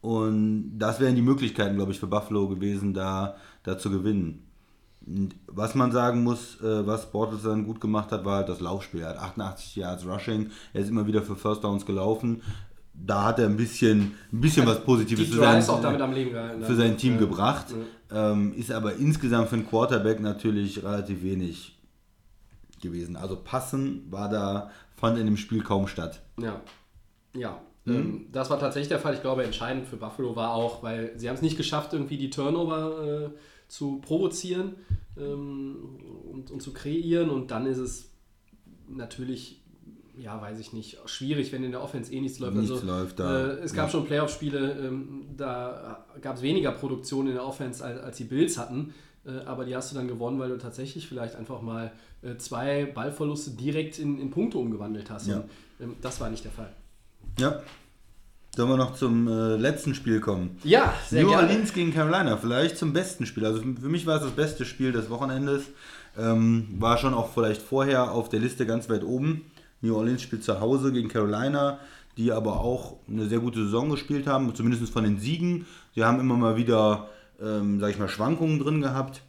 Und 0.00 0.78
das 0.78 1.00
wären 1.00 1.14
die 1.14 1.22
Möglichkeiten, 1.22 1.76
glaube 1.76 1.92
ich, 1.92 2.00
für 2.00 2.06
Buffalo 2.06 2.48
gewesen, 2.48 2.94
da, 2.94 3.36
da 3.62 3.76
zu 3.76 3.90
gewinnen. 3.90 4.46
Was 5.46 5.74
man 5.74 5.92
sagen 5.92 6.22
muss, 6.22 6.60
äh, 6.60 6.86
was 6.86 7.10
Bortles 7.10 7.42
dann 7.42 7.66
gut 7.66 7.80
gemacht 7.80 8.12
hat, 8.12 8.24
war 8.24 8.36
halt 8.36 8.48
das 8.48 8.60
Laufspiel. 8.60 9.00
Er 9.00 9.10
hat 9.10 9.18
88 9.18 9.76
Yards 9.76 10.06
Rushing, 10.06 10.50
er 10.72 10.82
ist 10.82 10.90
immer 10.90 11.06
wieder 11.06 11.22
für 11.22 11.36
First 11.36 11.64
Downs 11.64 11.84
gelaufen. 11.84 12.42
Da 13.02 13.24
hat 13.24 13.38
er 13.38 13.46
ein 13.46 13.56
bisschen, 13.56 14.12
ein 14.32 14.40
bisschen 14.40 14.66
was 14.66 14.84
Positives 14.84 15.28
für 15.28 15.36
sein, 15.36 15.54
Drives 15.54 15.68
auch 15.68 15.80
damit 15.80 16.00
am 16.00 16.12
Leben 16.12 16.32
gehalten. 16.32 16.62
für 16.64 16.76
sein 16.76 16.96
Team 16.96 17.14
Ja. 17.14 17.20
gebracht. 17.20 17.66
Ähm, 18.12 18.52
ist 18.54 18.70
aber 18.70 18.96
insgesamt 18.96 19.48
für 19.48 19.56
einen 19.56 19.66
Quarterback 19.66 20.20
natürlich 20.20 20.82
relativ 20.82 21.22
wenig 21.22 21.78
gewesen. 22.82 23.16
Also 23.16 23.36
passen 23.36 24.06
war 24.10 24.28
da, 24.28 24.70
fand 24.96 25.18
in 25.18 25.26
dem 25.26 25.36
Spiel 25.36 25.62
kaum 25.62 25.86
statt. 25.86 26.22
Ja, 26.40 26.60
ja. 27.34 27.60
Mhm. 27.86 28.26
Das 28.30 28.50
war 28.50 28.58
tatsächlich 28.60 28.88
der 28.88 28.98
Fall. 28.98 29.14
Ich 29.14 29.22
glaube, 29.22 29.42
entscheidend 29.44 29.86
für 29.86 29.96
Buffalo 29.96 30.36
war 30.36 30.52
auch, 30.52 30.82
weil 30.82 31.12
sie 31.16 31.28
haben 31.28 31.36
es 31.36 31.42
nicht 31.42 31.56
geschafft, 31.56 31.92
irgendwie 31.94 32.18
die 32.18 32.28
Turnover 32.30 33.02
äh, 33.02 33.30
zu 33.68 34.00
provozieren 34.00 34.74
ähm, 35.16 35.76
und, 36.30 36.50
und 36.50 36.60
zu 36.60 36.72
kreieren. 36.74 37.30
Und 37.30 37.50
dann 37.50 37.64
ist 37.66 37.78
es 37.78 38.10
natürlich, 38.88 39.59
ja, 40.20 40.40
weiß 40.40 40.58
ich 40.60 40.72
nicht, 40.72 40.98
schwierig, 41.06 41.52
wenn 41.52 41.64
in 41.64 41.70
der 41.70 41.82
Offense 41.82 42.12
eh 42.12 42.20
nichts 42.20 42.38
läuft. 42.38 42.56
Nichts 42.56 42.70
also, 42.70 42.86
läuft 42.86 43.18
da. 43.18 43.48
Äh, 43.48 43.52
es 43.60 43.72
gab 43.72 43.86
Ja. 43.86 43.92
schon 43.92 44.04
Playoff-Spiele, 44.04 44.72
ähm, 44.86 45.26
da 45.36 46.04
gab 46.20 46.36
es 46.36 46.42
weniger 46.42 46.72
Produktion 46.72 47.26
in 47.26 47.34
der 47.34 47.46
Offense, 47.46 47.84
als, 47.84 48.00
als 48.00 48.16
die 48.18 48.24
Bills 48.24 48.58
hatten. 48.58 48.94
Äh, 49.24 49.44
aber 49.46 49.64
die 49.64 49.74
hast 49.74 49.90
du 49.90 49.96
dann 49.96 50.08
gewonnen, 50.08 50.38
weil 50.38 50.50
du 50.50 50.58
tatsächlich 50.58 51.06
vielleicht 51.08 51.36
einfach 51.36 51.62
mal 51.62 51.92
äh, 52.22 52.36
zwei 52.36 52.86
Ballverluste 52.86 53.50
direkt 53.52 53.98
in, 53.98 54.18
in 54.18 54.30
Punkte 54.30 54.58
umgewandelt 54.58 55.10
hast. 55.10 55.26
Ja. 55.26 55.36
Und, 55.36 55.44
ähm, 55.80 55.96
das 56.00 56.20
war 56.20 56.30
nicht 56.30 56.44
der 56.44 56.52
Fall. 56.52 56.72
Ja. 57.38 57.60
Sollen 58.56 58.68
wir 58.68 58.76
noch 58.76 58.94
zum 58.94 59.28
äh, 59.28 59.56
letzten 59.56 59.94
Spiel 59.94 60.20
kommen? 60.20 60.58
Ja, 60.64 60.92
sehr 61.08 61.22
New 61.22 61.30
gerne. 61.30 61.46
Orleans 61.46 61.72
gegen 61.72 61.94
Carolina, 61.94 62.36
vielleicht 62.36 62.76
zum 62.78 62.92
besten 62.92 63.24
Spiel. 63.24 63.46
Also 63.46 63.60
für 63.60 63.88
mich 63.88 64.06
war 64.06 64.16
es 64.16 64.22
das 64.22 64.32
beste 64.32 64.64
Spiel 64.64 64.90
des 64.92 65.08
Wochenendes. 65.08 65.64
Ähm, 66.18 66.66
war 66.78 66.98
schon 66.98 67.14
auch 67.14 67.32
vielleicht 67.32 67.62
vorher 67.62 68.10
auf 68.10 68.28
der 68.28 68.40
Liste 68.40 68.66
ganz 68.66 68.90
weit 68.90 69.04
oben. 69.04 69.44
New 69.80 69.94
Orleans 69.96 70.22
spielt 70.22 70.44
zu 70.44 70.60
Hause 70.60 70.92
gegen 70.92 71.08
Carolina, 71.08 71.78
die 72.16 72.32
aber 72.32 72.60
auch 72.60 72.98
eine 73.08 73.26
sehr 73.26 73.38
gute 73.38 73.64
Saison 73.64 73.90
gespielt 73.90 74.26
haben, 74.26 74.54
zumindest 74.54 74.92
von 74.92 75.04
den 75.04 75.18
Siegen. 75.18 75.66
Sie 75.94 76.04
haben 76.04 76.20
immer 76.20 76.36
mal 76.36 76.56
wieder, 76.56 77.08
ähm, 77.40 77.80
sag 77.80 77.90
ich 77.90 77.98
mal, 77.98 78.08
Schwankungen 78.08 78.58
drin 78.58 78.80
gehabt. 78.80 79.22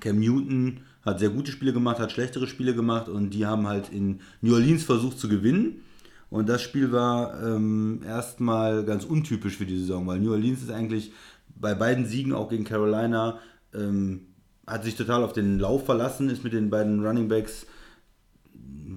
Cam 0.00 0.20
Newton 0.20 0.80
hat 1.02 1.18
sehr 1.18 1.30
gute 1.30 1.50
Spiele 1.50 1.72
gemacht, 1.72 1.98
hat 1.98 2.12
schlechtere 2.12 2.46
Spiele 2.46 2.74
gemacht 2.74 3.08
und 3.08 3.30
die 3.30 3.46
haben 3.46 3.66
halt 3.66 3.90
in 3.90 4.20
New 4.42 4.54
Orleans 4.54 4.84
versucht 4.84 5.18
zu 5.18 5.28
gewinnen. 5.28 5.82
Und 6.30 6.48
das 6.48 6.60
Spiel 6.60 6.92
war 6.92 7.42
ähm, 7.42 8.02
erstmal 8.04 8.84
ganz 8.84 9.04
untypisch 9.04 9.56
für 9.56 9.64
die 9.64 9.78
Saison, 9.78 10.06
weil 10.06 10.20
New 10.20 10.32
Orleans 10.32 10.62
ist 10.62 10.70
eigentlich 10.70 11.12
bei 11.56 11.74
beiden 11.74 12.04
Siegen, 12.04 12.34
auch 12.34 12.50
gegen 12.50 12.64
Carolina, 12.64 13.38
ähm, 13.74 14.26
hat 14.66 14.84
sich 14.84 14.96
total 14.96 15.24
auf 15.24 15.32
den 15.32 15.58
Lauf 15.58 15.86
verlassen, 15.86 16.28
ist 16.28 16.44
mit 16.44 16.52
den 16.52 16.68
beiden 16.68 17.04
Running 17.04 17.28
Backs 17.28 17.66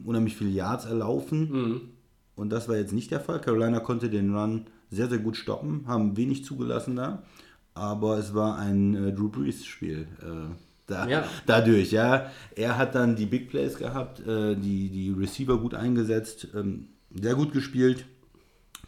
unheimlich 0.06 0.36
viele 0.36 0.50
Yards 0.50 0.86
erlaufen. 0.86 1.92
Und 2.36 2.50
das 2.50 2.68
war 2.68 2.78
jetzt 2.78 2.94
nicht 2.94 3.12
der 3.12 3.20
Fall. 3.20 3.40
Carolina 3.42 3.80
konnte 3.80 4.10
den 4.10 4.36
Run 4.36 4.66
sehr, 4.90 5.08
sehr 5.08 5.20
gut 5.20 5.38
stoppen, 5.38 5.86
haben 5.88 6.18
wenig 6.18 6.44
zugelassen 6.44 6.96
da. 6.96 7.24
Aber 7.74 8.18
es 8.18 8.34
war 8.34 8.58
ein 8.58 8.96
äh, 8.96 9.14
Drew 9.14 9.30
Brees-Spiel. 9.30 10.08
Äh, 10.22 10.54
da, 10.88 11.08
Ja. 11.08 11.24
Dadurch, 11.46 11.92
ja. 11.92 12.30
Er 12.56 12.78
hat 12.78 12.96
dann 12.96 13.16
die 13.16 13.26
Big 13.26 13.50
Plays 13.50 13.78
gehabt, 13.78 14.20
äh, 14.28 14.56
die, 14.56 14.90
die 14.90 15.12
Receiver 15.12 15.58
gut 15.58 15.74
eingesetzt, 15.74 16.50
ähm, 16.54 16.88
sehr 17.14 17.36
gut 17.36 17.54
gespielt. 17.54 18.06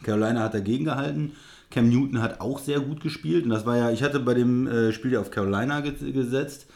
Carolina 0.02 0.40
hat 0.42 0.54
dagegen 0.54 0.84
gehalten. 0.84 1.32
Cam 1.70 1.88
Newton 1.88 2.20
hat 2.20 2.40
auch 2.40 2.58
sehr 2.58 2.80
gut 2.80 3.00
gespielt. 3.00 3.44
Und 3.44 3.50
das 3.50 3.64
war 3.64 3.76
ja, 3.76 3.90
ich 3.90 4.02
hatte 4.02 4.20
bei 4.20 4.34
dem 4.34 4.66
äh, 4.66 4.92
Spiel 4.92 5.12
ja 5.12 5.20
auf 5.20 5.30
Carolina 5.30 5.80
ge 5.80 6.12
gesetzt. 6.12 6.66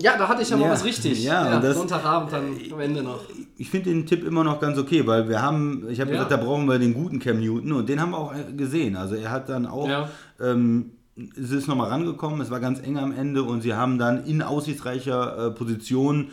Ja, 0.00 0.16
da 0.16 0.28
hatte 0.28 0.42
ich 0.42 0.52
aber 0.52 0.62
Ja, 0.62 0.70
was 0.70 0.84
richtig. 0.84 1.24
ja, 1.24 1.56
und 1.56 1.64
das- 1.64 1.76
Sonntagabend 1.76 2.32
dann 2.32 2.56
am 2.72 2.80
Ende 2.80 3.02
noch. 3.02 3.20
Ich 3.56 3.68
finde 3.68 3.90
den 3.90 4.06
Tipp 4.06 4.24
immer 4.24 4.44
noch 4.44 4.60
ganz 4.60 4.78
okay, 4.78 5.04
weil 5.06 5.28
wir 5.28 5.42
haben, 5.42 5.86
ich 5.90 6.00
habe 6.00 6.10
Ja. 6.10 6.16
gesagt, 6.18 6.30
da 6.30 6.36
brauchen 6.36 6.66
wir 6.68 6.78
den 6.78 6.94
guten 6.94 7.18
Cam 7.18 7.40
Newton 7.40 7.72
und 7.72 7.88
den 7.88 8.00
haben 8.00 8.12
wir 8.12 8.18
auch 8.18 8.32
gesehen. 8.56 8.94
Also 8.96 9.16
er 9.16 9.30
hat 9.32 9.48
dann 9.48 9.66
auch, 9.66 9.88
Ja. 9.88 10.08
ähm, 10.40 10.90
es 11.36 11.50
ist 11.50 11.66
nochmal 11.66 11.88
rangekommen, 11.88 12.40
es 12.40 12.48
war 12.50 12.60
ganz 12.60 12.80
eng 12.80 12.96
am 12.96 13.10
Ende 13.10 13.42
und 13.42 13.62
sie 13.62 13.74
haben 13.74 13.98
dann 13.98 14.24
in 14.24 14.40
aussichtsreicher 14.40 15.46
äh, 15.46 15.50
Position, 15.50 16.28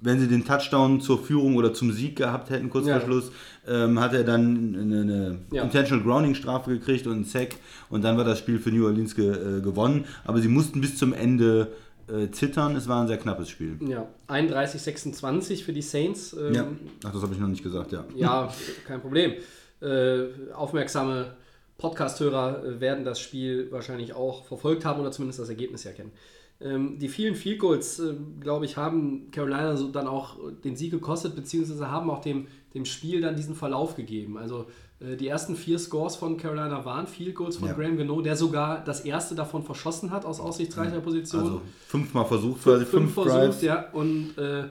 wenn 0.00 0.18
sie 0.18 0.26
den 0.26 0.44
Touchdown 0.44 1.00
zur 1.00 1.22
Führung 1.22 1.54
oder 1.54 1.72
zum 1.72 1.92
Sieg 1.92 2.16
gehabt 2.16 2.50
hätten, 2.50 2.68
kurz 2.68 2.88
Ja. 2.88 2.98
vor 2.98 3.06
Schluss, 3.06 3.30
ähm, 3.68 4.00
hat 4.00 4.12
er 4.12 4.24
dann 4.24 4.74
eine, 4.76 5.00
eine 5.02 5.38
Ja. 5.52 5.62
Intentional 5.62 6.02
Grounding 6.04 6.34
Strafe 6.34 6.70
gekriegt 6.72 7.06
und 7.06 7.12
einen 7.12 7.24
Sack 7.24 7.54
und 7.90 8.02
dann 8.02 8.16
war 8.16 8.24
das 8.24 8.40
Spiel 8.40 8.58
für 8.58 8.70
New 8.72 8.84
Orleans 8.84 9.14
ge, 9.14 9.30
äh, 9.30 9.60
gewonnen. 9.60 10.04
Aber 10.24 10.40
sie 10.40 10.48
mussten 10.48 10.80
bis 10.80 10.96
zum 10.98 11.12
Ende 11.12 11.68
äh, 12.08 12.30
zittern. 12.30 12.76
Es 12.76 12.88
war 12.88 13.02
ein 13.02 13.08
sehr 13.08 13.18
knappes 13.18 13.48
Spiel. 13.48 13.78
Ja, 13.86 14.06
31-26 14.28 15.64
für 15.64 15.72
die 15.72 15.82
Saints. 15.82 16.32
Ähm, 16.34 16.54
Ja. 16.54 16.66
Ach, 17.04 17.12
das 17.12 17.22
habe 17.22 17.34
ich 17.34 17.40
noch 17.40 17.48
nicht 17.48 17.62
gesagt, 17.62 17.92
ja. 17.92 18.04
Ja, 18.14 18.52
kein 18.86 19.00
Problem. 19.00 19.34
Äh, 19.80 20.52
aufmerksame 20.54 21.34
Podcast-Hörer 21.78 22.64
äh, 22.64 22.80
werden 22.80 23.04
das 23.04 23.20
Spiel 23.20 23.70
wahrscheinlich 23.70 24.14
auch 24.14 24.44
verfolgt 24.44 24.84
haben 24.84 25.00
oder 25.00 25.10
zumindest 25.10 25.40
das 25.40 25.48
Ergebnis 25.48 25.84
ja 25.84 25.92
kennen. 25.92 26.12
Ähm, 26.60 26.98
die 26.98 27.08
vielen 27.08 27.34
Field 27.34 27.58
Goals, 27.58 27.98
äh, 27.98 28.14
glaube 28.40 28.64
ich, 28.64 28.76
haben 28.76 29.30
Carolina 29.32 29.76
so 29.76 29.88
dann 29.88 30.06
auch 30.06 30.36
den 30.64 30.76
Sieg 30.76 30.92
gekostet, 30.92 31.34
beziehungsweise 31.34 31.90
haben 31.90 32.08
auch 32.10 32.20
dem, 32.20 32.46
dem 32.74 32.84
Spiel 32.84 33.20
dann 33.20 33.36
diesen 33.36 33.54
Verlauf 33.56 33.96
gegeben. 33.96 34.38
Also 34.38 34.66
die 35.00 35.26
ersten 35.28 35.56
vier 35.56 35.78
Scores 35.78 36.16
von 36.16 36.36
Carolina 36.36 36.84
waren 36.84 37.06
Field 37.06 37.34
Goals 37.34 37.56
von 37.56 37.68
Ja. 37.68 37.74
Graham 37.74 37.96
Gano, 37.98 38.20
der 38.22 38.36
sogar 38.36 38.82
das 38.84 39.00
erste 39.00 39.34
davon 39.34 39.62
verschossen 39.64 40.10
hat 40.10 40.24
aus 40.24 40.40
aussichtsreicher 40.40 41.00
Position 41.00 41.40
Also 41.42 41.60
fünfmal 41.88 42.24
versucht, 42.26 42.62
quasi 42.62 42.84
fünf, 42.86 43.12
versucht, 43.12 43.34
Drives. 43.34 43.62
ja. 43.62 43.90
Und 43.92 44.38
äh, 44.38 44.64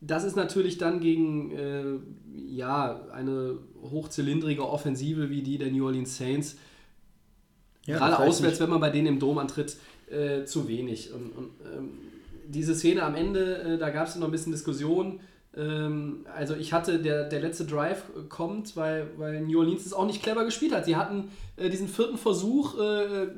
das 0.00 0.24
ist 0.24 0.36
natürlich 0.36 0.78
dann 0.78 1.00
gegen 1.00 1.50
äh, 1.52 1.84
ja, 2.48 3.00
eine 3.12 3.58
hochzylindrige 3.82 4.68
Offensive 4.68 5.30
wie 5.30 5.42
die 5.42 5.58
der 5.58 5.72
New 5.72 5.86
Orleans 5.86 6.16
Saints, 6.16 6.56
Ja, 7.86 7.98
gerade 7.98 8.18
auswärts, 8.18 8.42
nicht- 8.42 8.60
wenn 8.60 8.70
man 8.70 8.80
bei 8.80 8.90
denen 8.90 9.06
im 9.06 9.18
Dom 9.18 9.38
antritt, 9.38 9.76
äh, 10.10 10.44
zu 10.44 10.68
wenig. 10.68 11.12
Und, 11.12 11.30
und 11.36 11.50
ähm, 11.74 11.88
diese 12.48 12.74
Szene 12.74 13.02
am 13.02 13.14
Ende, 13.14 13.56
äh, 13.62 13.78
da 13.78 13.90
gab 13.90 14.06
es 14.06 14.14
noch 14.16 14.26
ein 14.26 14.30
bisschen 14.30 14.52
Diskussion. 14.52 15.20
Ähm, 15.56 16.26
also 16.34 16.54
ich 16.54 16.72
hatte, 16.72 16.98
der, 16.98 17.24
der 17.24 17.40
letzte 17.40 17.64
Drive 17.64 18.02
kommt, 18.28 18.76
weil, 18.76 19.08
weil 19.16 19.40
New 19.40 19.58
Orleans 19.58 19.86
es 19.86 19.92
auch 19.94 20.06
nicht 20.06 20.22
clever 20.22 20.44
gespielt 20.44 20.74
hat. 20.74 20.84
Sie 20.84 20.96
hatten 20.96 21.30
äh, 21.56 21.70
diesen 21.70 21.88
vierten 21.88 22.18
Versuch 22.18 22.78
äh, 22.78 23.28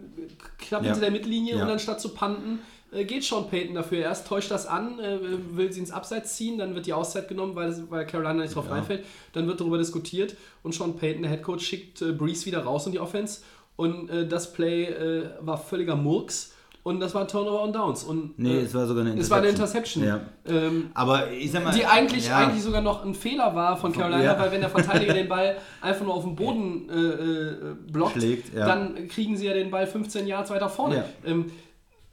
knapp 0.59 0.83
Ja. 0.83 0.87
hinter 0.89 1.01
der 1.01 1.11
Mittellinie 1.11 1.57
Ja. 1.57 1.63
und 1.63 1.69
dann 1.69 1.79
statt 1.79 2.01
zu 2.01 2.09
panten, 2.11 2.59
äh, 2.91 3.05
geht 3.05 3.23
Sean 3.23 3.49
Payton 3.49 3.75
dafür. 3.75 3.99
Erst 3.99 4.27
täuscht 4.27 4.51
das 4.51 4.67
an, 4.67 4.99
äh, 4.99 5.19
will 5.53 5.73
sie 5.73 5.81
ins 5.81 5.93
Abseits 5.93 6.37
ziehen, 6.37 6.59
dann 6.59 6.75
wird 6.75 6.87
die 6.87 6.93
Auszeit 6.93 7.29
genommen, 7.29 7.55
weil, 7.55 7.85
weil 7.91 8.05
Carolina 8.07 8.43
nicht 8.43 8.55
drauf 8.55 8.67
Ja. 8.67 8.73
reinfällt. 8.73 9.05
Dann 9.33 9.47
wird 9.47 9.61
darüber 9.61 9.79
diskutiert 9.79 10.37
und 10.65 10.75
Sean 10.75 10.97
Payton, 10.97 11.23
der 11.23 11.31
Headcoach, 11.31 11.61
schickt 11.61 12.03
äh, 12.03 12.13
Breeze 12.13 12.47
wieder 12.47 12.61
raus 12.65 12.87
in 12.87 12.93
die 12.93 12.99
Offense 13.01 13.43
und 13.77 14.11
äh, 14.11 14.27
das 14.27 14.53
Play 14.53 15.25
war 15.41 15.57
völliger 15.57 15.95
Murks 15.95 16.55
und 16.83 17.01
das 17.01 17.15
war 17.15 17.23
ein 17.23 17.29
Turnover 17.29 17.63
und 17.63 17.75
Downs. 17.75 18.05
Und, 18.05 18.39
Nee, 18.39 18.59
äh, 18.59 18.63
es 18.63 18.75
war 18.75 18.87
sogar 18.87 19.05
eine 19.05 19.19
es 19.19 19.29
war 19.31 19.39
eine 19.39 19.49
Interception. 19.49 20.05
Ja. 20.05 20.21
Ähm, 20.47 20.91
Aber 20.95 21.31
ich 21.31 21.51
sag 21.53 21.65
mal. 21.65 21.73
die 21.75 21.85
eigentlich, 21.85 22.29
ja, 22.29 22.39
eigentlich 22.39 22.63
sogar 22.63 22.81
noch 22.81 23.05
ein 23.05 23.15
Fehler 23.15 23.55
war 23.55 23.77
von 23.77 23.93
Carolina, 23.93 24.23
Ja. 24.23 24.39
weil 24.39 24.53
wenn 24.53 24.61
der 24.61 24.71
Verteidiger 24.71 25.13
den 25.15 25.29
Ball 25.29 25.57
einfach 25.81 26.05
nur 26.05 26.15
auf 26.15 26.25
den 26.25 26.35
Boden 26.37 26.89
äh, 26.89 26.95
äh, 26.95 27.57
blockt, 27.93 28.13
Schlägt, 28.13 28.57
dann 28.57 29.09
kriegen 29.09 29.37
sie 29.37 29.47
ja 29.47 29.53
den 29.55 29.71
Ball 29.71 29.87
15 29.87 30.27
Yards 30.27 30.51
weiter 30.51 30.69
vorne. 30.69 31.05
Ähm, 31.27 31.47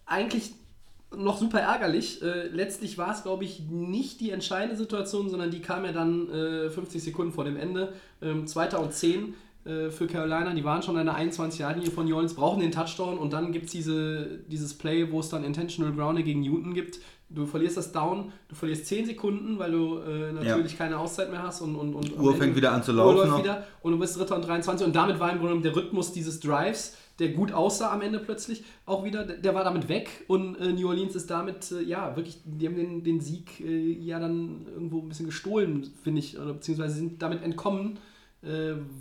eigentlich 0.06 0.54
noch 1.15 1.38
super 1.38 1.60
ärgerlich. 1.60 2.21
Äh, 2.21 2.47
letztlich 2.47 2.97
war 2.97 3.13
es, 3.13 3.23
glaube 3.23 3.45
ich, 3.45 3.62
nicht 3.69 4.19
die 4.19 4.32
entscheidende 4.32 4.75
Situation, 4.75 5.30
sondern 5.30 5.49
die 5.51 5.62
kam 5.62 5.86
ja 5.86 5.91
dann 5.93 6.30
äh, 6.30 6.69
50 6.69 7.01
Sekunden 7.01 7.32
vor 7.32 7.45
dem 7.45 7.56
Ende. 7.58 7.93
Ähm, 8.21 8.47
Zweiter 8.47 8.82
und 8.82 8.91
10 8.93 9.34
äh, 9.65 9.89
für 9.89 10.08
Carolina. 10.08 10.54
Die 10.54 10.63
waren 10.63 10.82
schon 10.84 10.97
an 10.97 11.06
der 11.08 11.15
21-Jahr-Linie 11.15 11.91
von 11.91 12.06
New 12.06 12.15
Orleans, 12.15 12.34
brauchen 12.36 12.60
den 12.62 12.71
Touchdown 12.71 13.17
und 13.17 13.34
dann 13.34 13.51
gibt 13.51 13.65
es 13.65 13.71
diese, 13.71 14.39
dieses 14.47 14.73
Play, 14.75 15.12
wo 15.12 15.19
es 15.19 15.30
dann 15.30 15.43
Intentional 15.43 15.93
Grounding 15.93 16.23
gegen 16.25 16.41
Newton 16.41 16.73
gibt. 16.73 16.99
Du 17.28 17.47
verlierst 17.47 17.75
das 17.75 17.91
Down, 17.91 18.32
du 18.47 18.54
verlierst 18.56 18.86
10 18.86 19.08
Sekunden, 19.08 19.58
weil 19.58 19.71
du 19.71 19.97
äh, 19.97 20.32
natürlich 20.32 20.78
keine 20.78 20.99
Auszeit 20.99 21.32
mehr 21.32 21.41
hast 21.41 21.62
und, 21.62 21.75
und, 21.75 21.95
und 21.95 22.12
Uhr 22.19 22.28
Ende- 22.34 22.34
fängt 22.43 22.56
wieder 22.56 22.71
an 22.71 22.84
zu 22.84 22.91
Uhr 22.91 22.97
laufen 22.97 23.15
läuft 23.17 23.30
noch. 23.32 23.39
wieder 23.39 23.67
und 23.82 23.93
du 23.93 23.99
bist 23.99 24.15
Dritter 24.17 24.36
und 24.36 24.47
23 24.47 24.86
und 24.86 24.95
damit 24.95 25.19
war 25.19 25.32
im 25.32 25.39
Grunde 25.39 25.60
der 25.62 25.75
Rhythmus 25.75 26.12
dieses 26.13 26.39
Drives, 26.39 26.95
der 27.17 27.30
gut 27.30 27.51
aussah 27.51 27.91
am 27.91 28.01
Ende 28.01 28.19
plötzlich, 28.19 28.63
auch 28.86 29.04
wieder, 29.04 29.23
der 29.25 29.56
war 29.56 29.63
damit 29.63 29.89
weg 29.89 30.25
und 30.28 30.56
äh, 30.58 30.71
New 30.71 30.88
Orleans 30.88 31.15
ist 31.15 31.32
damit, 31.32 31.71
äh, 31.71 31.82
ja, 31.82 32.15
wirklich, 32.15 32.38
die 32.45 32.67
haben 32.67 32.75
den, 32.75 33.04
den 33.04 33.19
Sieg 33.21 33.60
äh, 33.60 33.91
ja 33.93 34.19
dann 34.19 34.67
irgendwo 34.71 34.99
ein 35.01 35.10
bisschen 35.10 35.25
gestohlen, 35.25 35.91
finde 36.04 36.19
ich, 36.19 36.38
oder 36.38 36.54
beziehungsweise 36.54 36.93
sind 36.95 37.23
damit 37.23 37.41
entkommen, 37.41 37.97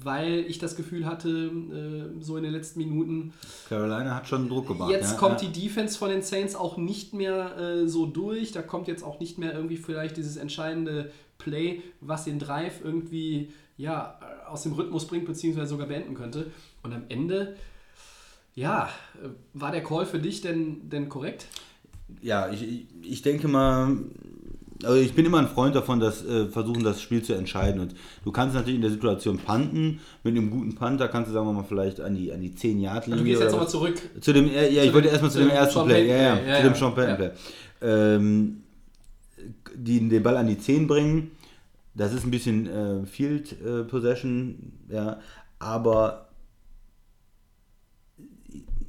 weil 0.02 0.44
ich 0.48 0.58
das 0.58 0.76
Gefühl 0.76 1.06
hatte, 1.06 1.28
äh, 1.28 2.22
so 2.22 2.36
in 2.36 2.44
den 2.44 2.52
letzten 2.52 2.78
Minuten, 2.78 3.32
Carolina 3.68 4.14
hat 4.14 4.26
schon 4.28 4.48
Druck 4.48 4.68
gemacht. 4.68 4.90
Jetzt 4.90 5.12
ja, 5.12 5.18
kommt 5.18 5.42
ja. 5.42 5.48
die 5.48 5.60
Defense 5.62 5.98
von 5.98 6.08
den 6.10 6.22
Saints 6.22 6.54
auch 6.54 6.76
nicht 6.76 7.12
mehr 7.12 7.56
äh, 7.58 7.88
so 7.88 8.06
durch. 8.06 8.52
Da 8.52 8.62
kommt 8.62 8.88
jetzt 8.88 9.02
auch 9.04 9.20
nicht 9.20 9.38
mehr 9.38 9.52
irgendwie 9.52 9.76
vielleicht 9.76 10.16
dieses 10.16 10.36
entscheidende 10.36 11.10
Play, 11.38 11.82
was 12.00 12.24
den 12.24 12.38
Drive 12.38 12.80
irgendwie 12.82 13.50
ja, 13.76 14.18
äh, 14.22 14.48
aus 14.48 14.62
dem 14.62 14.72
Rhythmus 14.72 15.06
bringt, 15.06 15.26
beziehungsweise 15.26 15.68
sogar 15.70 15.88
beenden 15.88 16.14
könnte. 16.14 16.50
Und 16.82 16.92
am 16.92 17.02
Ende, 17.08 17.56
ja, 18.54 18.88
äh, 19.22 19.28
war 19.52 19.72
der 19.72 19.82
Call 19.82 20.06
für 20.06 20.18
dich 20.20 20.40
denn, 20.40 20.88
denn 20.88 21.08
korrekt? 21.08 21.46
Ja, 22.22 22.50
ich- 22.50 22.86
ich 23.02 23.22
denke 23.22 23.48
mal, 23.48 23.96
also 24.82 24.96
ich 24.96 25.14
bin 25.14 25.24
immer 25.24 25.38
ein 25.38 25.48
Freund 25.48 25.74
davon, 25.74 26.00
dass 26.00 26.24
äh, 26.24 26.46
versuchen, 26.46 26.82
das 26.82 27.00
Spiel 27.00 27.22
zu 27.22 27.34
entscheiden. 27.34 27.80
Und 27.80 27.94
du 28.24 28.32
kannst 28.32 28.54
natürlich 28.54 28.76
in 28.76 28.82
der 28.82 28.90
Situation 28.90 29.38
panten. 29.38 30.00
Mit 30.22 30.36
einem 30.36 30.50
guten 30.50 30.74
Panther 30.74 31.08
kannst 31.08 31.30
du, 31.30 31.34
sagen 31.34 31.46
wir 31.46 31.52
mal, 31.52 31.64
vielleicht 31.64 32.00
an 32.00 32.14
die, 32.14 32.32
an 32.32 32.40
die 32.40 32.54
10 32.54 32.80
yard 32.80 33.06
linie 33.06 33.20
Du 33.20 33.24
gehst 33.24 33.42
jetzt 33.42 33.52
nochmal 33.52 33.68
zurück. 33.68 33.94
Zu 34.20 34.32
dem, 34.32 34.46
ja, 34.46 34.62
ja 34.62 34.82
ich 34.82 34.88
Zu 34.88 34.94
wollte 34.94 35.08
erstmal 35.08 35.30
zu 35.30 35.38
zu 35.38 35.44
dem 35.44 35.50
dem 35.50 35.56
ersten 35.56 35.84
Play, 35.84 36.08
ja, 36.08 36.16
ja, 36.16 36.22
ja, 36.22 36.56
zu 36.56 36.62
dem 36.62 36.72
ja. 36.72 36.78
Sean 36.78 36.94
Payton 36.94 37.10
Ja. 37.10 37.16
Play. 37.16 37.30
Ähm, 37.82 38.62
die 39.76 40.08
den 40.08 40.22
Ball 40.22 40.36
an 40.36 40.46
die 40.46 40.58
10 40.58 40.86
bringen, 40.86 41.30
das 41.94 42.12
ist 42.12 42.24
ein 42.24 42.30
bisschen 42.30 42.66
äh, 42.66 43.06
Field 43.06 43.54
äh, 43.64 43.84
Possession, 43.84 44.72
ja, 44.88 45.18
aber 45.58 46.23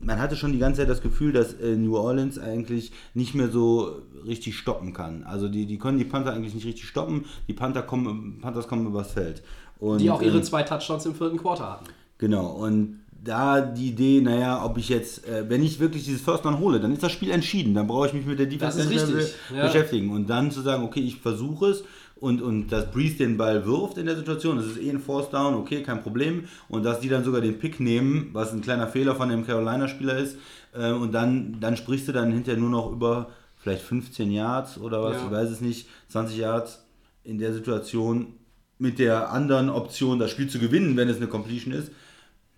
man 0.05 0.19
hatte 0.19 0.35
schon 0.35 0.53
die 0.53 0.59
ganze 0.59 0.81
Zeit 0.81 0.89
das 0.89 1.01
Gefühl, 1.01 1.31
dass 1.33 1.53
äh, 1.53 1.75
New 1.75 1.97
Orleans 1.97 2.39
eigentlich 2.39 2.91
nicht 3.13 3.35
mehr 3.35 3.49
so 3.49 4.01
richtig 4.25 4.57
stoppen 4.57 4.93
kann. 4.93 5.23
Also 5.23 5.49
die, 5.49 5.65
die 5.65 5.77
können 5.77 5.97
die 5.97 6.05
Panther 6.05 6.33
eigentlich 6.33 6.53
nicht 6.53 6.65
richtig 6.65 6.85
stoppen, 6.85 7.25
die 7.47 7.53
Panther 7.53 7.81
kommen, 7.81 8.39
Panthers 8.41 8.67
kommen 8.67 8.85
übers 8.87 9.11
Feld. 9.11 9.43
Und, 9.79 9.99
Die 9.99 10.09
auch 10.09 10.21
ihre 10.21 10.37
ähm, 10.37 10.43
zwei 10.43 10.63
Touchdowns 10.63 11.05
im 11.05 11.15
vierten 11.15 11.37
Quarter 11.37 11.69
hatten. 11.71 11.85
Genau, 12.17 12.47
und 12.51 13.01
da 13.23 13.59
die 13.59 13.87
Idee, 13.89 14.21
naja, 14.21 14.63
ob 14.63 14.77
ich 14.77 14.87
jetzt, 14.89 15.27
äh, 15.27 15.49
wenn 15.49 15.63
ich 15.63 15.79
wirklich 15.79 16.05
dieses 16.05 16.21
First 16.21 16.45
Down 16.45 16.59
hole, 16.59 16.79
dann 16.79 16.93
ist 16.93 17.01
das 17.01 17.11
Spiel 17.11 17.31
entschieden. 17.31 17.73
Dann 17.73 17.87
brauche 17.87 18.07
ich 18.07 18.13
mich 18.13 18.25
mit 18.25 18.37
der 18.37 18.45
Defense 18.45 18.77
Das 18.77 18.85
ist 18.85 18.91
nicht 18.91 19.07
mehr 19.07 19.17
richtig, 19.17 19.35
be- 19.49 19.57
ja. 19.57 19.65
beschäftigen. 19.65 20.11
Und 20.11 20.29
dann 20.29 20.51
zu 20.51 20.61
sagen, 20.61 20.83
okay, 20.83 20.99
ich 20.99 21.17
versuche 21.17 21.71
es 21.71 21.83
und, 22.25 22.41
und 22.41 22.69
dass 22.69 22.91
Breeze 22.91 23.17
den 23.17 23.37
Ball 23.37 23.67
wirft 23.67 23.99
in 23.99 24.07
der 24.07 24.15
Situation, 24.15 24.57
das 24.57 24.65
ist 24.65 24.81
eh 24.81 24.89
ein 24.89 24.99
Force 24.99 25.29
Down, 25.29 25.53
okay, 25.53 25.83
kein 25.83 26.01
Problem. 26.01 26.45
Und 26.67 26.83
dass 26.83 26.99
die 26.99 27.07
dann 27.07 27.23
sogar 27.23 27.39
den 27.39 27.59
Pick 27.59 27.79
nehmen, 27.79 28.31
was 28.33 28.51
ein 28.51 28.61
kleiner 28.61 28.87
Fehler 28.87 29.13
von 29.13 29.29
dem 29.29 29.45
Carolina-Spieler 29.45 30.17
ist. 30.17 30.37
Äh, 30.73 30.91
und 30.91 31.13
dann, 31.13 31.59
dann 31.59 31.77
sprichst 31.77 32.07
du 32.07 32.13
dann 32.13 32.31
hinterher 32.31 32.59
nur 32.59 32.71
noch 32.71 32.91
über 32.91 33.29
vielleicht 33.57 33.83
15 33.83 34.31
Yards 34.31 34.79
oder 34.79 35.03
was, 35.03 35.17
Ja. 35.17 35.25
ich 35.25 35.31
weiß 35.31 35.49
es 35.51 35.61
nicht, 35.61 35.87
20 36.09 36.37
Yards 36.37 36.83
in 37.23 37.37
der 37.37 37.53
Situation 37.53 38.33
mit 38.79 38.97
der 38.97 39.31
anderen 39.31 39.69
Option, 39.69 40.17
das 40.17 40.31
Spiel 40.31 40.49
zu 40.49 40.57
gewinnen, 40.57 40.97
wenn 40.97 41.07
es 41.09 41.17
eine 41.17 41.27
Completion 41.27 41.73
ist, 41.73 41.91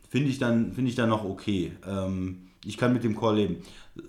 finde 0.10 0.30
ich 0.30 0.40
dann 0.40 0.72
finde 0.72 0.90
ich 0.90 0.96
dann 0.96 1.10
noch 1.10 1.26
okay. 1.26 1.74
Ähm, 1.86 2.48
ich 2.66 2.78
kann 2.78 2.94
mit 2.94 3.04
dem 3.04 3.20
Call 3.20 3.36
leben. 3.36 3.58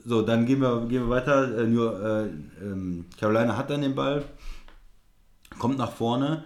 So, 0.05 0.23
dann 0.23 0.47
gehen 0.47 0.61
wir, 0.61 0.87
gehen 0.87 1.03
wir 1.03 1.11
weiter. 1.11 1.59
Äh, 1.59 1.67
nur, 1.67 2.01
äh, 2.01 2.29
ähm, 2.65 3.07
Carolina 3.19 3.57
hat 3.57 3.71
dann 3.71 3.83
den 3.83 3.95
Ball, 3.95 4.25
kommt 5.59 5.79
nach 5.79 5.93
vorne. 5.93 6.45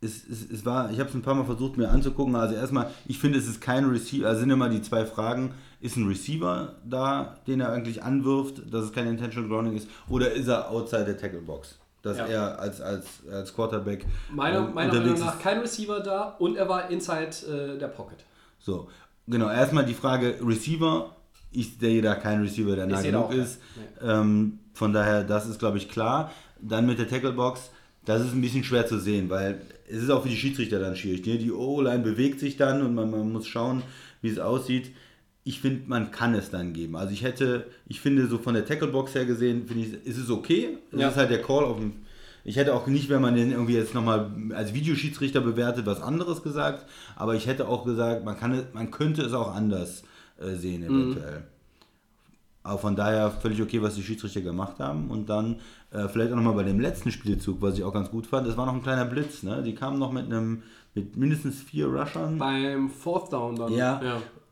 Es, 0.00 0.24
es, 0.28 0.48
es 0.48 0.64
war, 0.64 0.90
ich 0.92 1.00
habe 1.00 1.08
es 1.08 1.14
ein 1.14 1.22
paar 1.22 1.34
Mal 1.34 1.44
versucht 1.44 1.76
mir 1.76 1.88
anzugucken. 1.88 2.36
Also 2.36 2.54
erstmal, 2.54 2.90
ich 3.06 3.18
finde, 3.18 3.38
es 3.38 3.48
ist 3.48 3.60
kein 3.60 3.84
Receiver. 3.86 4.28
Also 4.28 4.40
sind 4.40 4.50
immer 4.50 4.68
die 4.68 4.80
zwei 4.80 5.04
Fragen: 5.04 5.54
Ist 5.80 5.96
ein 5.96 6.06
Receiver 6.06 6.76
da, 6.84 7.38
den 7.48 7.60
er 7.60 7.72
eigentlich 7.72 8.02
anwirft, 8.04 8.62
dass 8.72 8.84
es 8.84 8.92
kein 8.92 9.08
Intentional 9.08 9.48
Grounding 9.48 9.76
ist, 9.76 9.88
oder 10.08 10.30
ist 10.32 10.46
er 10.46 10.70
outside 10.70 11.04
der 11.04 11.16
Tackle 11.18 11.40
Box? 11.40 11.78
Dass 12.02 12.16
Ja. 12.16 12.26
er 12.26 12.58
als, 12.60 12.80
als, 12.80 13.06
als 13.28 13.52
Quarterback 13.52 14.06
Meiner, 14.30 14.58
ähm, 14.68 14.74
meiner 14.74 14.92
Meinung 14.94 15.18
nach 15.18 15.34
ist. 15.34 15.42
kein 15.42 15.58
Receiver 15.58 15.98
da 15.98 16.36
und 16.38 16.56
er 16.56 16.68
war 16.68 16.88
inside 16.90 17.30
äh, 17.74 17.76
der 17.78 17.88
Pocket. 17.88 18.18
So, 18.60 18.88
genau. 19.26 19.50
Erstmal 19.50 19.84
die 19.84 19.94
Frage 19.94 20.36
Receiver. 20.40 21.16
Ich 21.50 21.76
sehe 21.80 22.00
da 22.02 22.14
keinen 22.14 22.42
Receiver, 22.42 22.76
der 22.76 22.86
nah 22.86 23.02
genug 23.02 23.32
ist. 23.32 23.60
Ähm, 24.00 24.60
von 24.74 24.92
daher, 24.92 25.24
das 25.24 25.48
ist, 25.48 25.58
glaube 25.58 25.78
ich, 25.78 25.88
klar. 25.88 26.30
Dann 26.60 26.86
mit 26.86 26.98
der 27.00 27.08
Tacklebox, 27.08 27.70
das 28.08 28.24
ist 28.24 28.32
ein 28.32 28.40
bisschen 28.40 28.64
schwer 28.64 28.86
zu 28.86 28.98
sehen, 28.98 29.28
weil 29.30 29.60
es 29.88 30.02
ist 30.02 30.10
auch 30.10 30.22
für 30.22 30.28
die 30.28 30.36
Schiedsrichter 30.36 30.78
dann 30.78 30.96
schwierig. 30.96 31.24
Ne? 31.26 31.38
Die 31.38 31.52
O-Line 31.52 32.02
bewegt 32.02 32.40
sich 32.40 32.56
dann 32.56 32.82
und 32.82 32.94
man, 32.94 33.10
man 33.10 33.32
muss 33.32 33.46
schauen, 33.46 33.82
wie 34.22 34.28
es 34.28 34.38
aussieht. 34.38 34.90
Ich 35.44 35.60
finde, 35.60 35.82
man 35.88 36.10
kann 36.10 36.34
es 36.34 36.50
dann 36.50 36.72
geben. 36.74 36.96
Also 36.96 37.12
ich 37.12 37.22
hätte, 37.22 37.66
ich 37.86 38.00
finde 38.00 38.26
so 38.26 38.38
von 38.38 38.54
der 38.54 38.66
Tacklebox 38.66 39.14
her 39.14 39.24
gesehen, 39.24 39.66
finde 39.66 39.84
ich, 39.84 40.06
ist 40.06 40.18
es 40.18 40.28
okay. 40.30 40.76
Es 40.92 41.00
Ja. 41.00 41.08
ist 41.08 41.16
halt 41.16 41.30
der 41.30 41.42
Call 41.42 41.64
auf 41.64 41.78
dem 41.78 41.92
ich 42.44 42.56
hätte 42.56 42.72
auch 42.74 42.86
nicht, 42.86 43.10
wenn 43.10 43.20
man 43.20 43.34
den 43.34 43.50
irgendwie 43.50 43.74
jetzt 43.74 43.94
nochmal 43.94 44.30
als 44.54 44.72
Videoschiedsrichter 44.72 45.42
bewertet, 45.42 45.84
was 45.84 46.00
anderes 46.00 46.42
gesagt. 46.42 46.86
Aber 47.14 47.34
ich 47.34 47.46
hätte 47.46 47.68
auch 47.68 47.84
gesagt, 47.84 48.24
man, 48.24 48.38
kann, 48.38 48.52
es- 48.52 48.64
man 48.72 48.90
könnte 48.90 49.20
es 49.22 49.34
auch 49.34 49.54
anders 49.54 50.02
äh, 50.40 50.54
sehen 50.54 50.82
eventuell. 50.82 51.42
Aber 52.68 52.78
von 52.78 52.94
daher 52.96 53.30
völlig 53.30 53.62
okay, 53.62 53.82
was 53.82 53.94
die 53.94 54.02
Schiedsrichter 54.02 54.42
gemacht 54.42 54.78
haben. 54.78 55.10
Und 55.10 55.28
dann 55.28 55.56
äh, 55.90 56.06
vielleicht 56.08 56.32
auch 56.32 56.36
nochmal 56.36 56.54
bei 56.54 56.64
dem 56.64 56.80
letzten 56.80 57.10
Spielzug, 57.10 57.62
was 57.62 57.78
ich 57.78 57.84
auch 57.84 57.92
ganz 57.94 58.10
gut 58.10 58.26
fand, 58.26 58.46
das 58.46 58.56
war 58.56 58.66
noch 58.66 58.74
ein 58.74 58.82
kleiner 58.82 59.06
Blitz. 59.06 59.42
Ne? 59.42 59.62
Die 59.62 59.74
kamen 59.74 59.98
noch 59.98 60.12
mit 60.12 60.26
einem 60.26 60.62
mit 60.94 61.16
mindestens 61.16 61.62
vier 61.62 61.86
Rushern. 61.86 62.38
Beim 62.38 62.90
Fourth 62.90 63.32
Down 63.32 63.56
dann. 63.56 63.72
Ja. 63.72 64.00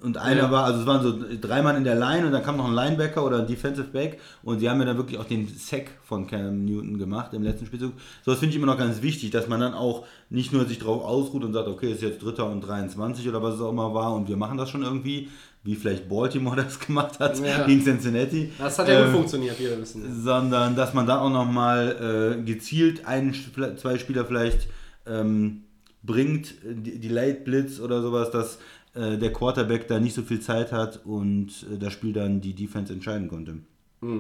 Und 0.03 0.19
einer 0.19 0.43
Ja. 0.43 0.51
war, 0.51 0.65
also 0.65 0.81
es 0.81 0.87
waren 0.87 1.03
so 1.03 1.19
drei 1.41 1.63
Mann 1.63 1.77
in 1.77 1.85
der 1.85 1.95
Line 1.95 2.27
und 2.27 2.33
dann 2.33 2.43
kam 2.43 2.59
noch 2.59 2.67
ein 2.67 2.75
Linebacker 2.75 3.25
oder 3.25 3.39
ein 3.39 3.47
Defensive 3.47 3.89
Back 3.89 4.21
und 4.43 4.61
die 4.61 4.69
haben 4.69 4.79
ja 4.79 4.85
dann 4.85 4.99
wirklich 4.99 5.19
auch 5.19 5.25
den 5.25 5.49
Sack 5.49 5.91
von 6.05 6.27
Cam 6.27 6.67
Newton 6.67 6.99
gemacht 6.99 7.33
im 7.33 7.43
letzten 7.43 7.65
Spielzug. 7.65 7.95
So, 8.23 8.31
das 8.31 8.39
finde 8.39 8.51
ich 8.55 8.63
immer 8.63 8.71
noch 8.71 8.79
ganz 8.79 9.01
wichtig, 9.01 9.31
dass 9.31 9.49
man 9.49 9.59
dann 9.59 9.73
auch 9.73 10.05
nicht 10.29 10.53
nur 10.53 10.67
sich 10.67 10.79
drauf 10.79 11.03
ausruht 11.03 11.45
und 11.45 11.55
sagt, 11.55 11.67
okay, 11.67 11.87
es 11.87 11.97
ist 11.97 12.03
jetzt 12.03 12.23
Dritter 12.23 12.49
und 12.49 12.61
23 12.61 13.27
oder 13.29 13.43
was 13.43 13.55
es 13.55 13.61
auch 13.63 13.71
immer 13.71 13.95
war 13.95 14.15
und 14.15 14.29
wir 14.29 14.37
machen 14.37 14.59
das 14.59 14.69
schon 14.69 14.83
irgendwie, 14.83 15.31
wie 15.67 15.75
vielleicht 15.77 16.09
Baltimore 16.09 16.57
das 16.63 16.79
gemacht 16.81 17.21
hat 17.21 17.39
Ja. 17.41 17.67
gegen 17.67 17.83
Cincinnati. 17.83 18.51
Das 18.59 18.79
hat 18.79 18.89
ja 18.89 18.99
gut 19.01 19.09
Ähm, 19.09 19.13
funktioniert, 19.15 19.59
wie 19.61 19.65
wir 19.65 19.79
wissen. 19.81 20.23
sondern 20.23 20.75
dass 20.77 20.95
man 20.95 21.07
da 21.07 21.21
auch 21.21 21.31
nochmal 21.31 22.37
äh, 22.41 22.43
gezielt 22.45 23.05
einen, 23.07 23.35
zwei 23.77 23.99
Spieler 23.99 24.25
vielleicht 24.25 24.69
ähm, 25.07 25.63
bringt, 26.03 26.55
die, 26.65 26.99
die 26.99 27.09
Late 27.09 27.41
Blitz 27.45 27.81
oder 27.81 28.01
sowas, 28.01 28.31
dass 28.31 28.59
äh, 28.95 29.19
der 29.19 29.33
Quarterback 29.33 29.89
da 29.89 29.99
nicht 30.01 30.15
so 30.15 30.23
viel 30.23 30.41
Zeit 30.41 30.73
hat 30.73 31.05
und 31.05 31.49
äh, 31.73 31.77
das 31.79 31.93
Spiel 31.93 32.13
dann 32.13 32.41
die 32.41 32.55
Defense 32.55 32.93
entscheiden 32.93 33.29
konnte. 33.29 33.59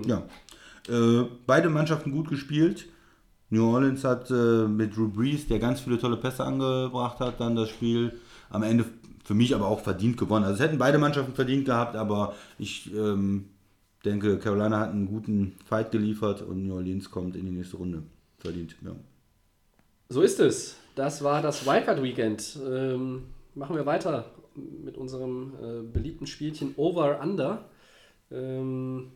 Ja. 0.07 0.25
Äh, 0.89 1.25
beide 1.47 1.69
Mannschaften 1.71 2.11
gut 2.11 2.29
gespielt. 2.29 2.87
New 3.51 3.65
Orleans 3.65 4.03
hat 4.03 4.31
äh, 4.31 4.67
mit 4.67 4.97
Drew 4.97 5.09
Brees, 5.09 5.47
der 5.47 5.61
ganz 5.61 5.81
viele 5.81 5.99
tolle 5.99 6.17
Pässe 6.17 6.45
angebracht 6.45 7.21
hat, 7.21 7.41
dann 7.41 7.55
das 7.55 7.69
Spiel 7.69 8.13
am 8.51 8.65
Ende 8.65 8.85
für 9.27 9.35
mich 9.35 9.57
aber 9.57 9.67
auch 9.67 9.81
verdient 9.81 10.17
gewonnen. 10.17 10.45
Also 10.45 10.55
es 10.55 10.61
hätten 10.61 10.79
beide 10.79 10.99
Mannschaften 10.99 11.35
verdient 11.35 11.65
gehabt, 11.65 11.97
aber 11.97 12.37
ich 12.61 12.95
ähm, 12.95 13.47
denke, 14.05 14.39
Carolina 14.39 14.79
hat 14.79 14.91
einen 14.91 15.09
guten 15.09 15.57
Fight 15.65 15.91
geliefert 15.91 16.43
und 16.43 16.65
New 16.65 16.77
Orleans 16.77 17.11
kommt 17.11 17.35
in 17.35 17.45
die 17.45 17.51
nächste 17.51 17.77
Runde. 17.77 18.05
Verdient, 18.39 18.77
ja. 18.85 18.95
So 20.09 20.23
ist 20.23 20.39
es. 20.39 20.77
Das 20.95 21.25
war 21.25 21.43
das 21.43 21.67
Wildcard 21.67 22.05
Weekend. 22.05 22.57
Ähm, 22.65 23.25
machen 23.57 23.75
wir 23.75 23.85
weiter 23.85 24.27
mit 24.55 24.97
unserem 24.97 25.55
äh, 25.61 25.83
beliebten 25.83 26.29
Spielchen 26.29 26.75
Over 26.77 27.21
Under. 27.21 27.65
Ähm, 28.31 29.11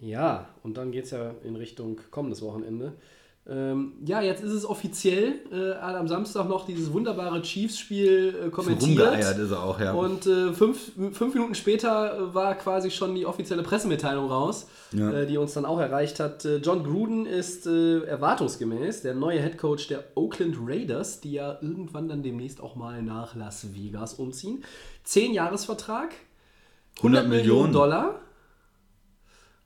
ja, 0.00 0.48
und 0.62 0.78
dann 0.78 0.92
geht 0.92 1.04
es 1.04 1.10
ja 1.10 1.34
in 1.44 1.56
Richtung 1.56 2.00
kommendes 2.10 2.40
Wochenende. 2.40 2.94
Ähm, 3.50 3.94
ja, 4.04 4.20
jetzt 4.20 4.42
ist 4.42 4.52
es 4.52 4.66
offiziell. 4.66 5.36
Äh, 5.50 5.80
hat 5.80 5.96
am 5.96 6.06
Samstag 6.06 6.48
noch 6.50 6.66
dieses 6.66 6.92
wunderbare 6.92 7.40
Chiefs-Spiel 7.40 8.36
äh, 8.46 8.50
kommentiert. 8.50 8.82
rumgeeiert 9.06 9.38
ist 9.38 9.50
er 9.50 9.62
auch, 9.62 9.80
ja. 9.80 9.94
Und 9.94 10.26
äh, 10.26 10.52
fünf, 10.52 10.92
fünf 11.12 11.32
Minuten 11.34 11.54
später 11.54 12.18
äh, 12.18 12.34
war 12.34 12.54
quasi 12.56 12.90
schon 12.90 13.14
die 13.14 13.24
offizielle 13.24 13.62
Pressemitteilung 13.62 14.30
raus, 14.30 14.66
Ja. 14.92 15.10
äh, 15.10 15.26
die 15.26 15.38
uns 15.38 15.54
dann 15.54 15.64
auch 15.64 15.78
erreicht 15.80 16.20
hat. 16.20 16.44
Äh, 16.44 16.56
John 16.58 16.84
Gruden 16.84 17.24
ist 17.24 17.66
erwartungsgemäß 17.66 19.00
der 19.02 19.14
neue 19.14 19.40
Head 19.40 19.56
Coach 19.56 19.88
der 19.88 20.04
Oakland 20.14 20.56
Raiders, 20.66 21.20
die 21.20 21.32
ja 21.32 21.56
irgendwann 21.62 22.06
dann 22.08 22.22
demnächst 22.22 22.60
auch 22.60 22.76
mal 22.76 23.02
nach 23.02 23.34
Las 23.34 23.74
Vegas 23.74 24.14
umziehen. 24.14 24.62
Zehn 25.04 25.32
Jahresvertrag, 25.32 26.10
100 26.98 27.28
Millionen 27.28 27.72
Dollar. 27.72 28.20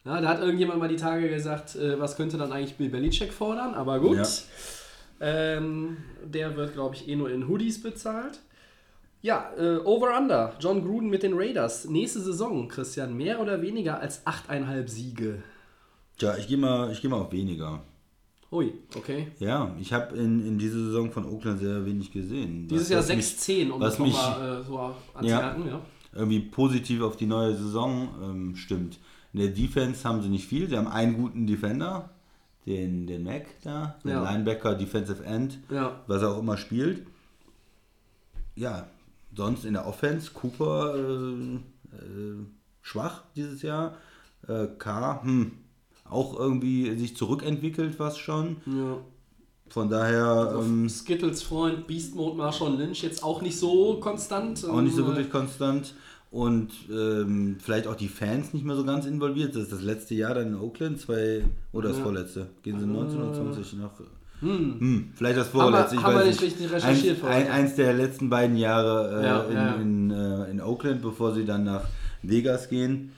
Ja, 0.05 0.21
da 0.21 0.29
hat 0.29 0.41
irgendjemand 0.41 0.81
mal 0.81 0.88
die 0.88 0.97
Tage 0.97 1.29
gesagt, 1.29 1.77
äh, 1.77 1.99
was 2.01 2.17
könnte 2.17 2.37
dann 2.37 2.51
eigentlich 2.53 2.75
Bill 2.77 2.88
Belichick 2.88 3.33
fordern, 3.33 3.75
aber 3.75 4.01
gut. 4.01 4.17
Ja. 4.17 4.27
Ähm, 5.21 5.99
der 6.25 6.57
wird, 6.57 6.73
glaube 6.75 6.97
ich, 6.97 7.09
eh 7.09 7.15
nur 7.15 7.31
in 7.31 7.47
Hoodies 7.47 7.81
bezahlt. 7.83 8.41
Ja, 9.21 9.53
äh, 9.57 9.77
Over-Under. 9.77 10.55
John 10.59 10.83
Gruden 10.85 11.09
mit 11.09 11.23
den 11.23 11.35
Raiders. 11.35 11.85
Nächste 11.88 12.21
Saison, 12.21 12.67
Christian, 12.67 13.17
mehr 13.17 13.41
oder 13.41 13.62
weniger 13.62 14.01
als 14.01 14.27
8,5 14.27 14.88
Siege. 14.88 15.43
Tja, 16.19 16.37
ich 16.37 16.49
gehe 16.49 16.57
mal, 16.59 16.91
ich 16.91 17.01
geh 17.01 17.07
mal 17.07 17.21
auf 17.21 17.31
weniger. 17.31 17.83
Ui, 18.51 18.73
okay. 18.97 19.29
Ja, 19.38 19.75
ich 19.81 19.93
habe 19.93 20.17
in, 20.17 20.45
in 20.47 20.59
dieser 20.59 20.79
Saison 20.79 21.11
von 21.12 21.25
Oakland 21.25 21.61
sehr 21.61 21.87
wenig 21.87 22.11
gesehen. 22.12 22.67
Dieses 22.69 22.88
Jahr 22.88 23.01
was 23.01 23.09
mich 23.09 23.25
6-10, 23.25 23.71
um 23.71 23.81
das 23.81 23.99
nochmal 23.99 24.61
äh, 24.61 24.65
so 24.65 24.75
Ja. 24.75 24.95
anzumerken. 25.15 25.69
Ja. 25.69 25.81
irgendwie 26.15 26.41
positiv 26.41 27.01
auf 27.03 27.17
die 27.17 27.27
neue 27.27 27.55
Saison 27.55 28.09
ähm, 28.23 28.57
stimmt. 28.57 28.99
In 29.33 29.40
der 29.40 29.49
Defense 29.49 30.07
haben 30.09 30.23
sie 30.23 30.29
nicht 30.29 30.47
viel. 30.47 30.68
Sie 30.68 30.77
haben 30.77 30.88
einen 30.88 31.14
guten 31.16 31.47
Defender, 31.47 32.11
den, 32.66 33.07
den 33.07 33.25
Mac 33.25 33.47
da, 33.62 33.97
den 34.05 34.11
Ja. 34.11 34.23
Linebacker, 34.31 34.75
Defensive 34.75 35.25
End, 35.25 35.59
Ja. 35.71 36.01
was 36.07 36.23
er 36.23 36.31
auch 36.33 36.38
immer 36.40 36.57
spielt. 36.57 37.07
Ja, 38.55 38.87
sonst 39.35 39.64
in 39.64 39.73
der 39.75 39.87
Offense, 39.87 40.31
Cooper 40.33 40.95
äh, 40.97 41.55
äh, 41.55 42.37
schwach 42.83 43.23
dieses 43.35 43.62
Jahr. 43.62 43.95
Äh, 44.47 44.66
K, 44.79 45.23
hm, 45.23 45.53
auch 46.09 46.38
irgendwie 46.38 46.95
sich 46.99 47.16
zurückentwickelt, 47.16 47.99
was 47.99 48.18
schon. 48.18 48.57
ja. 48.66 48.99
Von 49.68 49.88
daher 49.88 50.55
ähm, 50.61 50.87
Skittles 50.90 51.42
Freund 51.42 51.87
Beast 51.87 52.14
Mode 52.14 52.37
Marshawn 52.37 52.77
Lynch 52.77 53.03
jetzt 53.03 53.25
auch 53.25 53.40
nicht 53.40 53.59
so 53.59 53.99
konstant. 54.01 54.62
auch 54.68 54.83
nicht 54.83 54.95
so 54.95 55.01
Ähm, 55.01 55.09
wirklich 55.09 55.31
konstant. 55.31 55.95
Und 56.33 56.71
ähm, 56.90 57.59
vielleicht 57.62 57.87
auch 57.87 57.95
die 57.95 58.09
Fans 58.09 58.55
nicht 58.55 58.64
mehr 58.64 58.75
so 58.75 58.85
ganz 58.85 59.05
involviert. 59.07 59.55
Das 59.55 59.64
ist 59.64 59.73
das 59.73 59.83
letzte 59.83 60.14
Jahr 60.14 60.33
dann 60.35 60.49
in 60.49 60.55
Oakland, 60.57 60.99
zwei 60.99 61.45
oder 61.73 61.90
das 61.90 61.99
Ja. 61.99 62.05
vorletzte. 62.05 62.47
Gehen 62.62 62.81
sie 62.81 62.87
19 62.87 63.21
oder 63.23 63.35
20 63.35 63.75
nach. 63.75 63.90
Hm. 64.40 64.81
Hm, 64.81 65.11
vielleicht 65.14 65.37
das 65.37 65.53
Haben 65.53 65.61
vorletzte. 65.61 65.97
ich 65.97 66.03
haben 66.03 66.14
weiß 66.16 66.27
nicht 66.27 66.42
richtig 66.42 66.73
recherchiert 66.73 67.23
ein, 67.23 67.42
heute. 67.42 67.53
eins 67.53 67.75
der 67.77 67.92
letzten 67.92 68.29
beiden 68.31 68.57
Jahre 68.57 69.21
äh, 69.21 69.27
Ja, 69.27 69.42
in, 69.45 69.55
ja. 69.55 69.75
In, 69.75 70.11
äh, 70.11 70.51
in 70.51 70.61
Oakland, 70.62 71.03
bevor 71.03 71.33
sie 71.35 71.45
dann 71.45 71.64
nach 71.64 71.85
Vegas 72.23 72.68
gehen. 72.71 73.12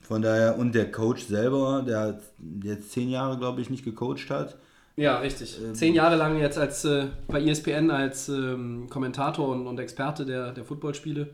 Von 0.00 0.22
daher, 0.22 0.56
und 0.56 0.74
der 0.74 0.90
Coach 0.92 1.24
selber, 1.26 1.82
der 1.86 2.20
jetzt 2.62 2.92
zehn 2.92 3.10
Jahre, 3.10 3.38
glaube 3.38 3.60
ich, 3.60 3.70
nicht 3.70 3.84
gecoacht 3.84 4.30
hat. 4.30 4.56
Ja, 4.94 5.18
richtig. 5.18 5.58
Ähm, 5.64 5.74
Zehn 5.74 5.94
Jahre 5.94 6.16
lang 6.16 6.38
jetzt 6.38 6.58
als 6.58 6.84
äh, 6.84 7.06
bei 7.26 7.42
ESPN 7.42 7.90
als 7.90 8.28
ähm, 8.28 8.86
Kommentator 8.88 9.48
und, 9.48 9.66
und 9.66 9.80
Experte 9.80 10.24
der, 10.24 10.52
der 10.52 10.64
Footballspiele. 10.64 11.28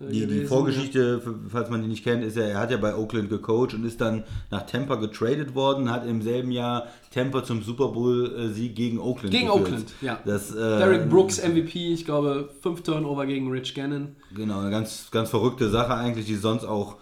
Äh, 0.00 0.10
Die, 0.12 0.26
die. 0.26 0.44
Vorgeschichte, 0.44 1.22
falls 1.48 1.70
man 1.70 1.82
die 1.82 1.88
nicht 1.88 2.04
kennt, 2.04 2.22
ist 2.24 2.36
ja, 2.36 2.44
er 2.44 2.58
hat 2.58 2.70
ja 2.70 2.76
bei 2.76 2.94
Oakland 2.94 3.28
gecoacht 3.28 3.74
und 3.74 3.84
ist 3.84 4.00
dann 4.00 4.24
nach 4.50 4.66
Tampa 4.66 4.96
getradet 4.96 5.54
worden, 5.54 5.90
hat 5.90 6.06
im 6.06 6.22
selben 6.22 6.50
Jahr 6.50 6.86
Tampa 7.12 7.44
zum 7.44 7.62
Super 7.62 7.88
Bowl-Sieg 7.88 8.74
gegen 8.74 8.98
Oakland 8.98 9.32
Gegen 9.32 9.46
geführt. 9.46 9.62
Oakland, 9.66 9.94
ja. 10.02 10.20
Das, 10.24 10.50
äh, 10.54 10.56
Derek 10.58 11.08
Brooks 11.08 11.38
MVP, 11.38 11.92
ich 11.94 12.04
glaube, 12.04 12.50
fünf 12.60 12.82
Turnover 12.82 13.26
gegen 13.26 13.50
Rich 13.50 13.74
Gannon. 13.74 14.16
Genau, 14.34 14.60
eine 14.60 14.70
ganz, 14.70 15.10
ganz 15.10 15.30
verrückte 15.30 15.70
Sache 15.70 15.94
eigentlich, 15.94 16.26
die 16.26 16.34
es 16.34 16.42
sonst 16.42 16.64
auch 16.64 16.96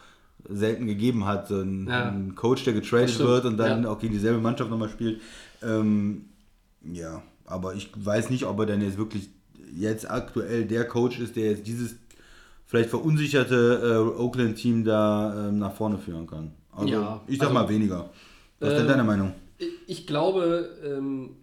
selten 0.48 0.86
gegeben 0.86 1.24
hat. 1.24 1.48
So 1.48 1.60
ein, 1.60 1.86
Ja. 1.88 2.10
ein 2.10 2.34
Coach, 2.34 2.64
der 2.64 2.74
getradet 2.74 3.18
wird 3.18 3.44
und 3.46 3.56
dann 3.56 3.84
ja. 3.84 3.90
auch 3.90 3.98
gegen 3.98 4.12
dieselbe 4.12 4.40
Mannschaft 4.40 4.70
nochmal 4.70 4.90
spielt. 4.90 5.20
Ähm, 5.62 6.26
ja, 6.92 7.22
aber 7.46 7.74
ich 7.74 7.90
weiß 7.96 8.30
nicht, 8.30 8.44
ob 8.44 8.58
er 8.60 8.66
denn 8.66 8.82
jetzt 8.82 8.98
wirklich 8.98 9.30
jetzt 9.74 10.08
aktuell 10.10 10.66
der 10.66 10.86
Coach 10.86 11.18
ist, 11.18 11.36
der 11.36 11.50
jetzt 11.50 11.66
dieses 11.66 11.96
vielleicht 12.74 12.90
verunsicherte 12.90 13.80
äh, 14.16 14.20
Oakland-Team 14.20 14.84
da 14.84 15.48
ähm, 15.48 15.60
nach 15.60 15.72
vorne 15.72 15.96
führen 15.96 16.26
kann. 16.26 16.50
Also 16.72 16.88
Ja, 16.92 17.20
ich 17.28 17.38
sag 17.38 17.48
also, 17.50 17.60
mal 17.60 17.68
weniger. 17.68 18.10
Was 18.58 18.70
ist 18.70 18.74
denn 18.74 18.82
ähm, 18.86 18.88
deine 18.88 19.04
Meinung? 19.04 19.32
Ich- 19.86 20.08
glaube, 20.08 20.70
ähm, 20.84 21.36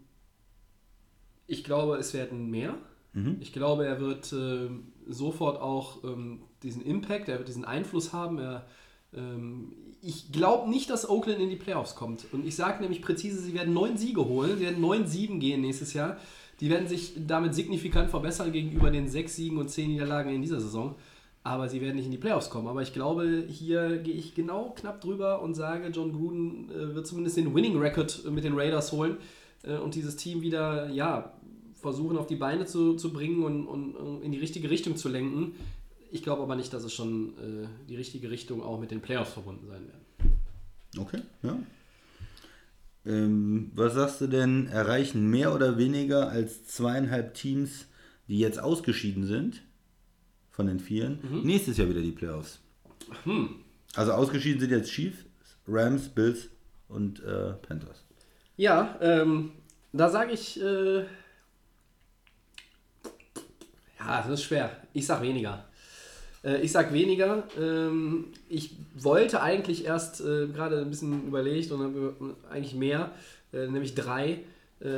ich 1.47 1.63
glaube, 1.63 1.95
es 1.95 2.13
werden 2.13 2.49
mehr. 2.49 2.75
Mhm. 3.13 3.37
Ich 3.39 3.53
glaube, 3.53 3.85
er 3.85 4.01
wird 4.01 4.33
ähm, 4.33 4.87
sofort 5.07 5.61
auch 5.61 6.03
ähm, 6.03 6.41
diesen 6.63 6.81
Impact, 6.81 7.29
er 7.29 7.37
wird 7.37 7.47
diesen 7.47 7.63
Einfluss 7.63 8.11
haben. 8.11 8.37
Er, 8.37 8.65
ähm, 9.15 9.71
ich 10.01 10.33
glaube 10.33 10.69
nicht, 10.69 10.89
dass 10.89 11.09
Oakland 11.09 11.39
in 11.39 11.49
die 11.49 11.55
Playoffs 11.55 11.95
kommt. 11.95 12.25
Und 12.33 12.45
ich 12.45 12.57
sage 12.57 12.81
nämlich 12.81 13.01
präzise, 13.01 13.39
sie 13.41 13.53
werden 13.53 13.73
neun 13.73 13.95
Siege 13.97 14.25
holen. 14.25 14.57
Sie 14.57 14.65
werden 14.65 14.81
neun 14.81 15.07
Siegen 15.07 15.39
gehen 15.39 15.61
nächstes 15.61 15.93
Jahr. 15.93 16.17
Die 16.59 16.69
werden 16.69 16.87
sich 16.89 17.13
damit 17.25 17.55
signifikant 17.55 18.09
verbessern 18.09 18.51
gegenüber 18.51 18.91
den 18.91 19.07
sechs 19.07 19.37
Siegen 19.37 19.57
und 19.57 19.69
zehn 19.69 19.89
Niederlagen 19.91 20.33
in 20.35 20.41
dieser 20.41 20.59
Saison. 20.59 20.95
Aber 21.43 21.69
sie 21.69 21.81
werden 21.81 21.95
nicht 21.95 22.05
in 22.05 22.11
die 22.11 22.17
Playoffs 22.17 22.49
kommen. 22.49 22.67
Aber 22.67 22.81
ich 22.81 22.93
glaube, 22.93 23.45
hier 23.47 23.97
gehe 23.97 24.13
ich 24.13 24.35
genau 24.35 24.75
knapp 24.77 25.01
drüber 25.01 25.41
und 25.41 25.55
sage, 25.55 25.87
John 25.87 26.13
Gruden 26.13 26.69
äh, 26.69 26.93
wird 26.93 27.07
zumindest 27.07 27.37
den 27.37 27.55
Winning 27.55 27.79
Record 27.79 28.25
mit 28.29 28.43
den 28.43 28.53
Raiders 28.53 28.91
holen 28.91 29.17
äh, 29.63 29.77
und 29.77 29.95
dieses 29.95 30.17
Team 30.17 30.41
wieder, 30.41 30.89
ja, 30.89 31.33
versuchen 31.73 32.17
auf 32.17 32.27
die 32.27 32.35
Beine 32.35 32.65
zu, 32.65 32.95
zu 32.95 33.11
bringen 33.11 33.43
und, 33.43 33.65
und, 33.65 33.95
und 33.95 34.21
in 34.21 34.31
die 34.31 34.37
richtige 34.37 34.69
Richtung 34.69 34.95
zu 34.97 35.09
lenken. 35.09 35.55
Ich 36.11 36.21
glaube 36.21 36.43
aber 36.43 36.55
nicht, 36.55 36.73
dass 36.73 36.83
es 36.83 36.93
schon 36.93 37.29
äh, 37.37 37.67
die 37.89 37.95
richtige 37.95 38.29
Richtung 38.29 38.61
auch 38.61 38.79
mit 38.79 38.91
den 38.91 39.01
Playoffs 39.01 39.33
verbunden 39.33 39.65
sein 39.67 39.87
werden. 39.87 40.37
Okay, 40.97 41.21
ja. 41.41 41.57
Ähm, 43.03 43.71
was 43.73 43.95
sagst 43.95 44.21
du 44.21 44.27
denn, 44.27 44.67
erreichen 44.67 45.29
mehr 45.29 45.55
oder 45.55 45.77
weniger 45.77 46.29
als 46.29 46.67
zweieinhalb 46.67 47.33
Teams, 47.33 47.85
die 48.27 48.37
jetzt 48.37 48.61
ausgeschieden 48.61 49.25
sind, 49.25 49.63
von 50.61 50.67
den 50.67 50.79
Vieren, 50.79 51.19
nächstes 51.43 51.77
Jahr 51.77 51.89
wieder 51.89 52.01
die 52.01 52.11
Playoffs? 52.11 52.59
Also 53.95 54.11
ausgeschieden 54.11 54.61
sind 54.61 54.69
jetzt 54.69 54.91
Chiefs, 54.91 55.25
Rams, 55.67 56.07
Bills 56.07 56.49
und 56.87 57.19
äh, 57.23 57.53
Panthers. 57.53 58.05
Ja, 58.57 58.95
ähm, 59.01 59.53
da 59.91 60.07
sage 60.09 60.33
ich, 60.33 60.61
äh, 60.61 60.99
ja, 60.99 61.05
das 64.21 64.29
ist 64.29 64.43
schwer. 64.43 64.69
Ich 64.93 65.07
sag 65.07 65.23
weniger. 65.23 65.65
Äh, 66.43 66.61
ich 66.61 66.71
sag 66.71 66.93
weniger. 66.93 67.47
Ähm, 67.59 68.27
ich 68.47 68.75
wollte 68.93 69.41
eigentlich 69.41 69.85
erst 69.85 70.21
äh, 70.21 70.45
gerade 70.45 70.81
ein 70.81 70.91
bisschen 70.91 71.27
überlegt 71.27 71.71
und 71.71 71.81
habe 71.81 72.35
eigentlich 72.51 72.75
mehr, 72.75 73.09
äh, 73.51 73.65
nämlich 73.65 73.95
drei. 73.95 74.41
Äh, 74.79 74.89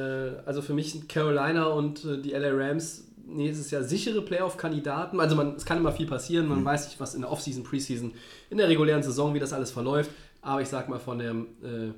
also 0.45 0.61
für 0.61 0.73
mich 0.73 0.91
sind 0.91 1.07
Carolina 1.07 1.67
und 1.67 2.03
äh, 2.03 2.21
die 2.21 2.31
LA 2.31 2.51
Rams 2.51 3.05
nächstes 3.25 3.71
Jahr 3.71 3.83
sichere 3.83 4.21
Playoff-Kandidaten. 4.21 5.19
Also 5.19 5.35
man, 5.35 5.55
es 5.55 5.65
kann 5.65 5.77
immer 5.77 5.91
viel 5.91 6.07
passieren, 6.07 6.47
man 6.47 6.63
weiß 6.63 6.87
nicht, 6.87 6.99
was 6.99 7.15
in 7.15 7.21
der 7.21 7.31
Offseason, 7.31 7.63
Preseason, 7.63 8.13
in 8.49 8.57
der 8.57 8.69
regulären 8.69 9.03
Saison, 9.03 9.33
wie 9.33 9.39
das 9.39 9.53
alles 9.53 9.71
verläuft. 9.71 10.11
Aber 10.41 10.61
ich 10.61 10.67
sag 10.67 10.89
mal, 10.89 10.99
von 10.99 11.19
der 11.19 11.31
äh, 11.31 11.93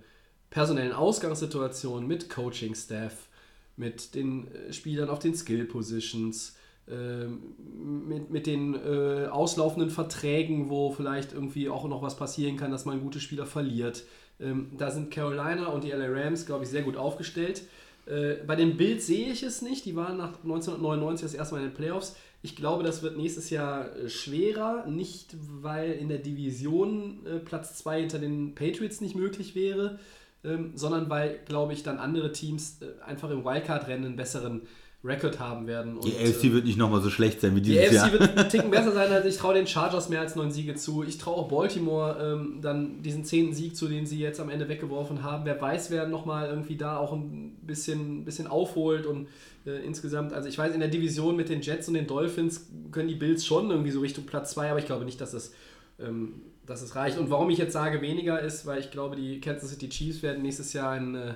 personellen 0.50 0.94
Ausgangssituation 0.94 2.08
mit 2.08 2.30
Coaching-Staff, 2.30 3.28
mit 3.76 4.16
den 4.16 4.48
äh, 4.54 4.72
Spielern 4.72 5.10
auf 5.10 5.20
den 5.20 5.36
Skill-Positions, 5.36 6.56
äh, 6.88 7.26
mit, 7.26 8.30
mit 8.30 8.46
den 8.46 8.76
äh, 8.76 9.28
auslaufenden 9.28 9.90
Verträgen, 9.90 10.70
wo 10.70 10.92
vielleicht 10.92 11.34
irgendwie 11.34 11.68
auch 11.70 11.88
noch 11.88 12.04
was 12.04 12.16
passieren 12.16 12.58
kann, 12.58 12.70
dass 12.70 12.86
man 12.86 13.02
gute 13.02 13.20
Spieler 13.20 13.48
verliert. 13.48 14.04
Ähm, 14.40 14.72
da 14.78 14.92
sind 14.92 15.12
Carolina 15.12 15.68
und 15.68 15.84
die 15.84 15.92
LA 15.92 16.08
Rams, 16.08 16.46
glaube 16.46 16.64
ich, 16.64 16.70
sehr 16.70 16.84
gut 16.84 16.98
aufgestellt. 16.98 17.64
Äh, 18.06 18.36
bei 18.46 18.56
den 18.56 18.78
Bills 18.78 19.08
sehe 19.08 19.32
ich 19.32 19.44
es 19.44 19.62
nicht. 19.62 19.86
Die 19.86 19.96
waren 19.96 20.18
nach 20.18 20.34
1999 20.44 21.26
das 21.26 21.34
erste 21.34 21.56
Mal 21.56 21.62
in 21.62 21.70
den 21.70 21.76
Playoffs. 21.76 22.16
Ich 22.42 22.56
glaube, 22.56 22.84
das 22.84 23.02
wird 23.02 23.18
nächstes 23.18 23.50
Jahr 23.50 23.96
äh, 23.96 24.10
schwerer. 24.10 24.86
Nicht, 24.88 25.36
weil 25.62 25.94
in 25.94 26.10
der 26.10 26.20
Division 26.20 27.26
äh, 27.26 27.40
Platz 27.40 27.78
2 27.80 28.02
hinter 28.02 28.20
den 28.20 28.54
Patriots 28.54 29.02
nicht 29.02 29.16
möglich 29.16 29.56
wäre, 29.56 30.00
ähm, 30.44 30.74
sondern 30.76 31.10
weil, 31.10 31.40
glaube 31.46 31.74
ich, 31.74 31.82
dann 31.82 31.98
andere 31.98 32.32
Teams 32.32 32.82
äh, 32.82 33.02
einfach 33.04 33.32
im 33.32 33.44
Wildcard-Rennen 33.44 34.06
einen 34.06 34.16
besseren 34.16 34.62
Record 35.06 35.40
haben 35.40 35.68
werden. 35.68 36.00
Die 36.02 36.16
AFC 36.18 36.46
äh, 36.46 36.54
wird 36.54 36.66
nicht 36.66 36.78
nochmal 36.78 37.02
so 37.02 37.10
schlecht 37.10 37.42
sein 37.42 37.56
wie 37.56 37.62
die 37.62 37.72
dieses 37.74 37.88
AFC 37.88 37.96
Jahr. 37.96 38.12
wird 38.12 38.38
einen 38.38 38.50
Ticken 38.50 38.72
besser 38.72 38.92
sein, 38.94 39.12
als 39.12 39.26
ich 39.26 39.38
traue 39.38 39.54
den 39.54 39.68
Chargers 39.68 40.10
mehr 40.10 40.22
als 40.22 40.36
neun 40.36 40.52
Siege 40.52 40.76
zu. 40.76 41.04
Ich 41.04 41.18
traue 41.18 41.36
auch 41.36 41.48
Baltimore 41.48 42.18
ähm, 42.20 42.60
dann 42.62 43.02
diesen 43.04 43.24
zehnten 43.24 43.54
Sieg 43.54 43.76
zu, 43.76 43.88
den 43.88 44.06
sie 44.06 44.20
jetzt 44.20 44.40
am 44.40 44.50
Ende 44.50 44.68
weggeworfen 44.68 45.24
haben. 45.24 45.46
Wer 45.46 45.62
weiß, 45.62 45.92
wer 45.92 46.08
nochmal 46.08 46.50
irgendwie 46.50 46.76
da 46.76 46.98
auch 46.98 47.14
ein 47.14 47.58
bisschen, 47.62 48.26
bisschen 48.26 48.48
aufholt 48.48 49.06
und 49.06 49.28
äh, 49.66 49.86
insgesamt, 49.86 50.34
also 50.34 50.50
ich 50.50 50.58
weiß, 50.58 50.74
in 50.74 50.80
der 50.80 50.90
Division 50.90 51.36
mit 51.36 51.50
den 51.50 51.62
Jets 51.62 51.88
und 51.88 51.94
den 51.94 52.08
Dolphins 52.08 52.68
können 52.92 53.08
die 53.08 53.16
Bills 53.16 53.46
schon 53.46 53.70
irgendwie 53.70 53.92
so 53.92 54.00
Richtung 54.00 54.26
Platz 54.26 54.52
2, 54.52 54.72
aber 54.72 54.80
ich 54.80 54.86
glaube 54.86 55.06
nicht, 55.06 55.22
dass 55.22 55.34
es, 55.34 55.54
ähm, 56.00 56.42
dass 56.66 56.82
es 56.82 56.96
reicht. 56.96 57.18
Und 57.18 57.30
warum 57.30 57.50
ich 57.50 57.58
jetzt 57.58 57.74
sage 57.74 58.02
weniger 58.02 58.40
ist, 58.40 58.66
weil 58.66 58.80
ich 58.80 58.92
glaube, 58.92 59.16
die 59.16 59.40
Kansas 59.40 59.70
City 59.70 59.90
Chiefs 59.90 60.24
werden 60.24 60.42
nächstes 60.42 60.74
Jahr 60.74 60.92
ein 60.92 61.16
äh, 61.16 61.34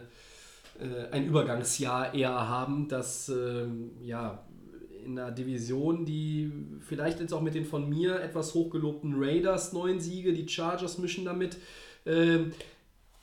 äh, 0.80 1.12
ein 1.12 1.26
Übergangsjahr 1.26 2.14
eher 2.14 2.48
haben, 2.48 2.88
das 2.88 3.30
ähm, 3.30 3.92
ja 4.02 4.44
in 5.06 5.18
einer 5.18 5.32
Division, 5.32 6.06
die 6.06 6.52
vielleicht 6.82 7.20
jetzt 7.20 7.34
auch 7.34 7.42
mit 7.42 7.56
den 7.56 7.66
von 7.66 7.90
mir 7.90 8.22
etwas 8.22 8.54
hochgelobten 8.54 9.16
Raiders 9.18 9.74
neun 9.74 10.00
Siege, 10.00 10.34
die 10.34 10.48
Chargers 10.48 10.98
mischen 10.98 11.26
damit. 11.26 11.58
Ähm, 12.06 12.52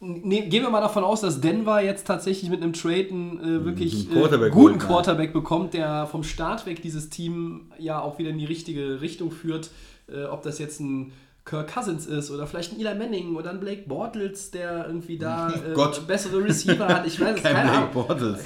ne, 0.01 0.49
gehen 0.49 0.63
wir 0.63 0.71
mal 0.71 0.81
davon 0.81 1.05
aus, 1.05 1.21
dass 1.21 1.41
Denver 1.41 1.81
jetzt 1.81 2.07
tatsächlich 2.07 2.51
mit 2.51 2.63
einem 2.63 2.73
Trade 2.73 3.09
einen 3.11 3.39
äh, 3.39 3.65
wirklich 3.65 4.09
einen 4.09 4.19
Quarterback 4.19 4.53
äh, 4.53 4.55
guten. 4.55 4.79
Quarterback 4.79 5.33
bekommt, 5.33 5.75
der 5.75 6.07
vom 6.07 6.23
Start 6.23 6.67
weg 6.67 6.83
dieses 6.83 7.09
Team 7.09 7.73
ja 7.79 8.01
auch 8.01 8.19
wieder 8.19 8.31
in 8.31 8.39
die 8.39 8.45
richtige 8.45 9.01
Richtung 9.01 9.31
führt. 9.31 9.71
Äh, 10.09 10.25
ob 10.25 10.43
das 10.43 10.59
jetzt 10.59 10.81
ein 10.81 11.13
Kirk 11.47 11.73
Cousins 11.73 12.07
ist 12.07 12.31
oder 12.33 12.47
vielleicht 12.47 12.73
ein 12.73 12.81
Eli 12.81 12.95
Manning 12.99 13.37
oder 13.37 13.51
ein 13.51 13.61
Blake 13.61 13.85
Bortles, 13.87 14.51
der 14.51 14.87
irgendwie 14.87 15.17
da 15.17 15.49
äh, 15.71 15.73
Gott. 15.75 16.07
bessere 16.07 16.43
Receiver 16.45 16.87
hat. 16.89 17.07
Ich 17.07 17.21
weiß 17.21 17.37
es, 17.37 17.43
Kein 17.43 17.55
keine 17.55 17.69
Blake 17.71 17.79
Ahnung. 17.79 17.93
Bortles. 17.93 18.41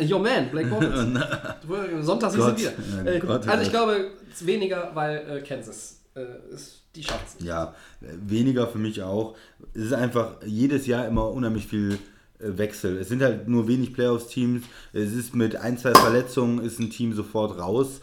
Your 0.10 0.18
man, 0.18 0.50
Blake 0.50 0.68
Bortles. 0.68 1.06
Sonntag 2.06 2.30
siehst 2.32 2.42
du 2.42 2.50
Gott. 2.50 2.58
wieder. 2.58 3.14
Äh, 3.14 3.18
Gott, 3.20 3.46
also 3.46 3.62
ich 3.62 3.70
Gott. 3.70 3.86
glaube, 3.86 4.10
es 4.32 4.40
ist 4.40 4.46
weniger, 4.46 4.90
weil 4.94 5.16
äh, 5.28 5.40
Kansas 5.42 6.00
äh, 6.16 6.54
ist, 6.54 6.80
die 6.96 7.04
schafft. 7.04 7.42
Ja, 7.42 7.74
weniger 8.00 8.66
für 8.66 8.78
mich 8.78 9.02
auch. 9.02 9.36
Es 9.74 9.82
ist 9.82 9.92
einfach 9.92 10.36
jedes 10.44 10.86
Jahr 10.86 11.06
immer 11.06 11.30
unheimlich 11.30 11.66
viel 11.66 11.98
äh, 12.38 12.56
Wechsel. 12.56 12.96
Es 12.96 13.08
sind 13.08 13.22
halt 13.22 13.46
nur 13.46 13.68
wenig 13.68 13.92
Playoffs-Teams. 13.92 14.62
Es 14.94 15.12
ist 15.12 15.34
mit 15.34 15.56
ein, 15.56 15.76
zwei 15.76 15.92
Verletzungen 15.92 16.60
ist 16.64 16.80
ein 16.80 16.88
Team 16.88 17.12
sofort 17.12 17.58
raus. 17.58 18.00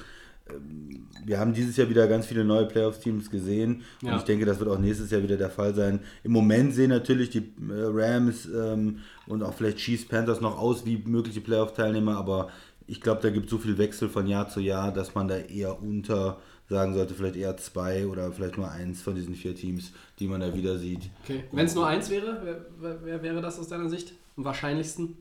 Ähm, 0.50 1.06
Wir 1.26 1.38
haben 1.40 1.54
dieses 1.54 1.78
Jahr 1.78 1.90
wieder 1.90 2.08
ganz 2.08 2.26
viele 2.26 2.44
neue 2.44 2.66
Playoffs-Teams 2.66 3.30
gesehen 3.30 3.84
und 4.02 4.08
Ja. 4.08 4.18
ich 4.18 4.24
denke, 4.24 4.46
das 4.46 4.60
wird 4.60 4.70
auch 4.70 4.80
nächstes 4.80 5.12
Jahr 5.12 5.22
wieder 5.22 5.38
der 5.38 5.50
Fall 5.50 5.76
sein. 5.76 6.00
Im 6.24 6.32
Moment 6.32 6.74
sehen 6.74 6.90
natürlich 6.90 7.30
die 7.30 7.40
äh, 7.40 7.44
Rams 7.70 8.48
ähm, 8.48 9.00
und 9.28 9.44
auch 9.44 9.54
vielleicht 9.54 9.78
Chiefs 9.78 10.06
Panthers 10.06 10.42
noch 10.42 10.58
aus 10.58 10.86
wie 10.86 10.98
mögliche 11.06 11.42
Playoff-Teilnehmer, 11.42 12.18
aber 12.18 12.50
ich 12.88 13.02
glaube, 13.02 13.22
da 13.22 13.30
gibt 13.30 13.46
es 13.46 13.52
so 13.52 13.58
viel 13.60 13.78
Wechsel 13.78 14.10
von 14.10 14.26
Jahr 14.26 14.50
zu 14.50 14.60
Jahr, 14.62 14.92
dass 14.92 15.14
man 15.14 15.28
da 15.28 15.38
eher 15.38 15.80
unter 15.82 16.40
sagen 16.70 16.94
sollte, 16.94 17.14
vielleicht 17.16 17.36
eher 17.36 17.58
zwei 17.58 18.06
oder 18.08 18.32
vielleicht 18.32 18.58
nur 18.58 18.70
eins 18.72 19.02
von 19.02 19.16
diesen 19.16 19.34
vier 19.36 19.56
Teams, 19.56 19.92
die 20.20 20.28
man 20.28 20.40
da 20.40 20.54
wieder 20.56 20.78
sieht. 20.78 21.10
Okay. 21.24 21.44
Wenn 21.52 21.66
es 21.66 21.74
nur 21.76 21.86
eins 21.88 22.10
wäre, 22.12 22.42
wer, 22.44 22.66
wer, 22.80 23.00
wer 23.04 23.24
wäre 23.24 23.42
das 23.42 23.60
aus 23.60 23.68
deiner 23.68 23.90
Sicht? 23.90 24.14
Am 24.38 24.46
wahrscheinlichsten? 24.46 25.18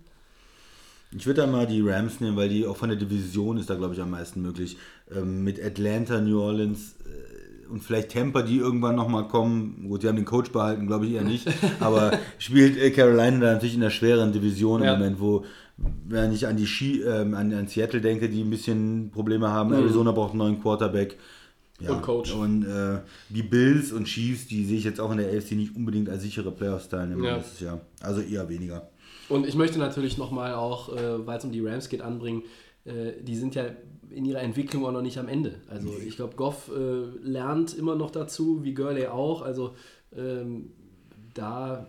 Ich 1.16 1.26
würde 1.26 1.40
da 1.42 1.46
mal 1.46 1.66
die 1.66 1.80
Rams 1.80 2.20
nehmen, 2.20 2.36
weil 2.36 2.48
die 2.50 2.66
auch 2.66 2.76
von 2.76 2.90
der 2.90 2.98
Division 2.98 3.56
ist 3.56 3.70
da, 3.70 3.74
glaube 3.76 3.94
ich, 3.94 4.00
am 4.00 4.10
meisten 4.10 4.42
möglich. 4.42 4.76
Ähm, 5.14 5.42
mit 5.42 5.62
Atlanta, 5.64 6.20
New 6.20 6.38
Orleans 6.40 6.96
äh, 7.04 7.66
und 7.72 7.82
vielleicht 7.82 8.10
Tampa, 8.12 8.42
die 8.42 8.58
irgendwann 8.58 8.94
nochmal 8.96 9.26
kommen. 9.28 9.86
Gut, 9.88 10.02
die 10.02 10.08
haben 10.08 10.16
den 10.16 10.24
Coach 10.26 10.50
behalten, 10.52 10.86
glaube 10.86 11.06
ich 11.06 11.12
eher 11.12 11.22
nicht. 11.24 11.48
Aber 11.80 12.18
spielt 12.38 12.76
äh, 12.78 12.90
Carolina 12.90 13.38
da 13.40 13.52
natürlich 13.54 13.74
in 13.74 13.80
der 13.80 13.90
schweren 13.90 14.32
Division 14.32 14.82
Ja. 14.82 14.94
im 14.94 14.98
Moment, 14.98 15.20
wo, 15.20 15.44
wenn 16.06 16.32
ich 16.32 16.46
an 16.46 16.56
die 16.58 16.66
Ski, 16.66 17.00
ähm, 17.02 17.34
an, 17.34 17.52
an 17.54 17.68
Seattle 17.68 18.00
denke, 18.02 18.28
die 18.28 18.42
ein 18.42 18.50
bisschen 18.50 19.10
Probleme 19.10 19.48
haben. 19.48 19.70
Mhm. 19.70 19.76
Arizona 19.76 20.12
braucht 20.12 20.30
einen 20.32 20.38
neuen 20.40 20.60
Quarterback. 20.60 21.16
Ja. 21.80 21.92
Und 21.92 22.02
Coach. 22.02 22.32
Und 22.34 22.64
äh, 22.66 22.98
die 23.28 23.44
Bills 23.44 23.92
und 23.92 24.04
Chiefs, 24.06 24.46
die 24.48 24.64
sehe 24.64 24.78
ich 24.78 24.84
jetzt 24.84 25.00
auch 25.00 25.12
in 25.12 25.18
der 25.18 25.28
AFC 25.28 25.52
nicht 25.52 25.76
unbedingt 25.76 26.08
als 26.10 26.22
sichere 26.24 26.50
Playoffs-Teilnehmer 26.50 27.24
Ja. 27.24 27.36
nächstes 27.36 27.60
Jahr. 27.60 27.80
Also 28.00 28.20
eher 28.20 28.48
weniger. 28.48 28.88
Und 29.28 29.46
ich 29.46 29.54
möchte 29.54 29.78
natürlich 29.78 30.18
nochmal 30.18 30.54
auch, 30.54 30.94
äh, 30.94 31.26
weil 31.26 31.38
es 31.38 31.44
um 31.44 31.52
die 31.52 31.64
Rams 31.64 31.88
geht, 31.88 32.02
anbringen, 32.02 32.42
äh, 32.84 33.12
die 33.22 33.36
sind 33.36 33.54
ja 33.54 33.64
in 34.10 34.24
ihrer 34.24 34.40
Entwicklung 34.40 34.86
auch 34.86 34.92
noch 34.92 35.02
nicht 35.02 35.18
am 35.18 35.28
Ende. 35.28 35.54
Also 35.68 35.90
ich 36.06 36.16
glaube, 36.16 36.34
Goff 36.36 36.70
äh, 36.74 37.04
lernt 37.22 37.76
immer 37.76 37.94
noch 37.94 38.10
dazu, 38.10 38.64
wie 38.64 38.74
Gurley 38.74 39.06
auch. 39.06 39.42
Also 39.42 39.74
ähm, 40.16 40.70
da, 41.34 41.86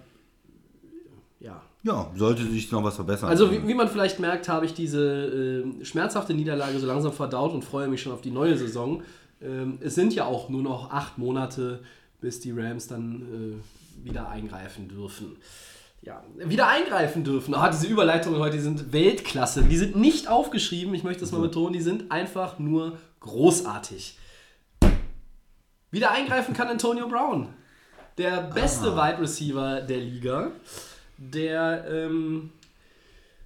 ja. 1.40 1.62
Ja, 1.84 2.12
sollte 2.16 2.44
sich 2.44 2.70
noch 2.72 2.84
was 2.84 2.96
verbessern. 2.96 3.30
Also 3.30 3.52
wie, 3.52 3.66
wie 3.66 3.74
man 3.74 3.88
vielleicht 3.88 4.20
merkt, 4.20 4.50
habe 4.50 4.66
ich 4.66 4.74
diese 4.74 5.64
äh, 5.82 5.86
schmerzhafte 5.86 6.34
Niederlage 6.34 6.78
so 6.78 6.86
langsam 6.86 7.14
verdaut 7.14 7.54
und 7.54 7.64
freue 7.64 7.88
mich 7.88 8.02
schon 8.02 8.12
auf 8.12 8.22
die 8.22 8.32
neue 8.32 8.58
Saison. 8.58 9.02
Ähm, 9.42 9.78
es 9.80 9.96
sind 9.96 10.14
ja 10.14 10.26
auch 10.26 10.50
nur 10.50 10.62
noch 10.62 10.92
acht 10.92 11.18
Monate, 11.18 11.80
bis 12.20 12.42
die 12.42 12.52
Rams 12.52 12.88
dann 12.88 13.62
äh, 14.04 14.06
wieder 14.06 14.28
eingreifen 14.28 14.90
dürfen. 14.90 15.38
Ja, 16.10 16.24
wieder 16.38 16.68
eingreifen 16.68 17.24
dürfen. 17.24 17.53
Ah, 17.53 17.70
diese 17.70 17.86
Überleitungen 17.86 18.39
heute 18.39 18.57
die 18.57 18.64
sind 18.64 18.91
Weltklasse. 18.91 19.62
Die 19.62 19.78
sind 19.78 19.95
nicht 19.95 20.28
aufgeschrieben, 20.28 20.95
ich 20.95 21.03
möchte 21.03 21.22
das 21.22 21.32
mal 21.32 21.39
betonen, 21.39 21.74
die 21.74 21.84
sind 21.84 22.12
einfach 22.12 22.57
nur 22.57 22.97
großartig. 23.20 24.18
Wieder 25.91 26.10
eingreifen 26.10 26.55
kann 26.55 26.68
Antonio 26.68 27.07
Brown. 27.07 27.49
Der 28.18 28.41
beste 28.41 28.95
Wide 28.95 29.22
Receiver 29.22 29.82
der 29.82 29.99
Liga, 29.99 30.51
der 31.20 31.86
ähm, 31.88 32.53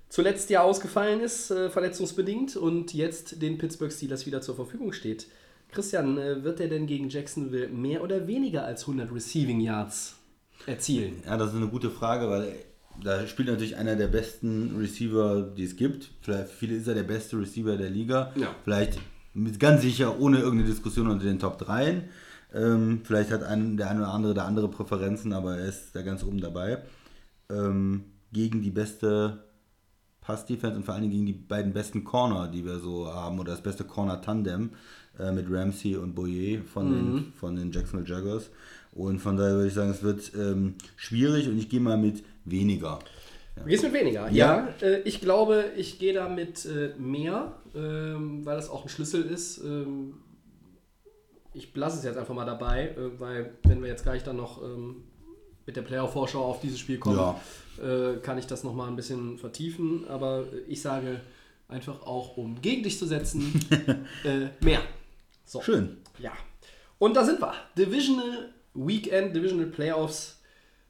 zuletzt 0.07 0.49
ja 0.49 0.61
ausgefallen 0.61 1.19
ist, 1.19 1.51
äh, 1.51 1.69
verletzungsbedingt, 1.69 2.55
und 2.55 2.93
jetzt 2.93 3.41
den 3.41 3.57
Pittsburgh 3.57 3.91
Steelers 3.91 4.25
wieder 4.25 4.39
zur 4.39 4.55
Verfügung 4.55 4.93
steht. 4.93 5.27
Christian, 5.69 6.17
äh, 6.17 6.45
wird 6.45 6.61
er 6.61 6.69
denn 6.69 6.87
gegen 6.87 7.09
Jacksonville 7.09 7.67
mehr 7.67 8.01
oder 8.01 8.25
weniger 8.25 8.63
als 8.63 8.83
100 8.83 9.13
Receiving 9.13 9.59
Yards 9.59 10.15
erzielen? 10.65 11.23
Ja, 11.25 11.37
das 11.37 11.49
ist 11.49 11.57
eine 11.57 11.67
gute 11.67 11.89
Frage, 11.89 12.29
weil 12.29 12.55
da 13.01 13.25
spielt 13.27 13.47
natürlich 13.47 13.77
einer 13.77 13.95
der 13.95 14.07
besten 14.07 14.75
Receiver, 14.77 15.41
die 15.41 15.63
es 15.63 15.75
gibt. 15.75 16.11
Vielleicht 16.21 16.49
viele 16.49 16.75
ist 16.75 16.87
er 16.87 16.93
der 16.93 17.03
beste 17.03 17.39
Receiver 17.39 17.75
der 17.75 17.89
Liga. 17.89 18.31
Ja. 18.35 18.55
Vielleicht 18.63 18.99
mit, 19.33 19.59
ganz 19.59 19.81
sicher 19.81 20.19
ohne 20.19 20.37
irgendeine 20.39 20.69
Diskussion 20.69 21.07
unter 21.07 21.25
den 21.25 21.39
Top 21.39 21.57
3. 21.57 22.03
Ähm, 22.53 23.01
vielleicht 23.03 23.31
hat 23.31 23.43
ein, 23.43 23.77
der 23.77 23.89
eine 23.89 24.01
oder 24.01 24.13
andere 24.13 24.33
da 24.33 24.45
andere 24.45 24.69
Präferenzen, 24.69 25.33
aber 25.33 25.57
er 25.57 25.67
ist 25.67 25.95
da 25.95 26.03
ganz 26.03 26.23
oben 26.23 26.39
dabei. 26.39 26.83
Ähm, 27.49 28.03
gegen 28.31 28.61
die 28.61 28.71
beste 28.71 29.43
Pass-Defense 30.21 30.77
und 30.77 30.83
vor 30.83 30.93
allen 30.93 31.03
Dingen 31.03 31.13
gegen 31.13 31.25
die 31.25 31.33
beiden 31.33 31.73
besten 31.73 32.03
Corner, 32.03 32.47
die 32.47 32.63
wir 32.63 32.79
so 32.79 33.11
haben, 33.11 33.39
oder 33.39 33.51
das 33.51 33.61
beste 33.61 33.83
Corner-Tandem 33.83 34.69
äh, 35.19 35.31
mit 35.31 35.47
Ramsey 35.49 35.97
und 35.97 36.15
Boyer 36.15 36.61
von, 36.63 36.91
den, 36.91 37.33
von 37.33 37.55
den 37.55 37.71
Jacksonville 37.71 38.09
Jaguars. 38.09 38.49
Und 38.95 39.19
von 39.19 39.37
daher 39.37 39.53
würde 39.55 39.67
ich 39.67 39.73
sagen, 39.73 39.89
es 39.91 40.03
wird 40.03 40.31
ähm, 40.35 40.75
schwierig 40.95 41.47
und 41.47 41.57
ich 41.57 41.69
gehe 41.69 41.79
mal 41.79 41.97
mit 41.97 42.23
weniger. 42.45 42.99
Du 43.55 43.63
gehst 43.65 43.83
mit 43.83 43.93
weniger. 43.93 44.29
Ja, 44.31 44.67
äh, 44.81 45.01
ich 45.01 45.21
glaube, 45.21 45.65
ich 45.75 45.99
gehe 45.99 46.13
da 46.13 46.27
mit 46.29 46.65
äh, 46.65 46.93
mehr, 46.97 47.53
ähm, 47.75 48.45
weil 48.45 48.55
das 48.55 48.69
auch 48.69 48.83
ein 48.83 48.89
Schlüssel 48.89 49.23
ist. 49.23 49.59
Ähm, 49.63 50.15
ich 51.53 51.73
lasse 51.75 51.97
es 51.99 52.03
jetzt 52.03 52.17
einfach 52.17 52.33
mal 52.33 52.45
dabei, 52.45 52.89
äh, 52.89 53.19
weil 53.19 53.53
wenn 53.63 53.81
wir 53.81 53.89
jetzt 53.89 54.03
gleich 54.03 54.23
dann 54.23 54.37
noch 54.37 54.61
ähm, 54.63 55.03
mit 55.65 55.75
der 55.75 55.83
Playoff-Vorschau 55.83 56.43
auf 56.43 56.59
dieses 56.61 56.79
Spiel 56.79 56.97
kommen, 56.97 57.17
Ja. 57.17 57.39
äh, 57.81 58.17
kann 58.17 58.37
ich 58.37 58.47
das 58.47 58.63
nochmal 58.63 58.87
ein 58.89 58.95
bisschen 58.95 59.37
vertiefen. 59.37 60.07
Aber 60.07 60.45
ich 60.67 60.81
sage 60.81 61.21
einfach 61.67 62.01
auch, 62.05 62.37
um 62.37 62.59
gegen 62.61 62.83
dich 62.83 62.97
zu 62.99 63.05
setzen, 63.05 63.59
äh, 64.23 64.47
mehr. 64.63 64.81
So. 65.45 65.61
Schön. 65.61 65.97
Ja. 66.19 66.31
Und 66.99 67.15
da 67.15 67.23
sind 67.23 67.39
wir. 67.39 67.53
Divisional 67.77 68.49
Weekend, 68.73 69.35
Divisional 69.35 69.67
Playoffs. 69.67 70.39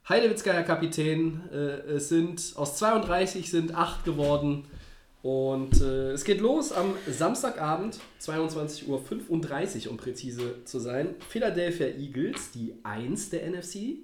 Heidewitzka, 0.07 0.51
Herr 0.51 0.63
Kapitän. 0.63 1.49
Äh, 1.51 1.99
sind 1.99 2.53
aus 2.55 2.77
32 2.77 3.49
sind 3.49 3.75
8 3.75 4.03
geworden. 4.05 4.65
Und 5.23 5.81
äh, 5.81 6.11
es 6.11 6.25
geht 6.25 6.41
los 6.41 6.73
am 6.73 6.95
Samstagabend, 7.09 7.97
22.35 8.21 8.87
Uhr, 9.85 9.91
um 9.91 9.97
präzise 9.97 10.65
zu 10.65 10.79
sein. 10.79 11.15
Philadelphia 11.29 11.87
Eagles, 11.87 12.51
die 12.51 12.75
1 12.83 13.29
der 13.29 13.49
NFC, 13.49 13.99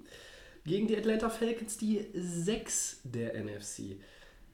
gegen 0.64 0.86
die 0.86 0.96
Atlanta 0.96 1.28
Falcons, 1.28 1.76
die 1.76 2.06
6 2.14 3.00
der 3.04 3.34
NFC. 3.34 3.96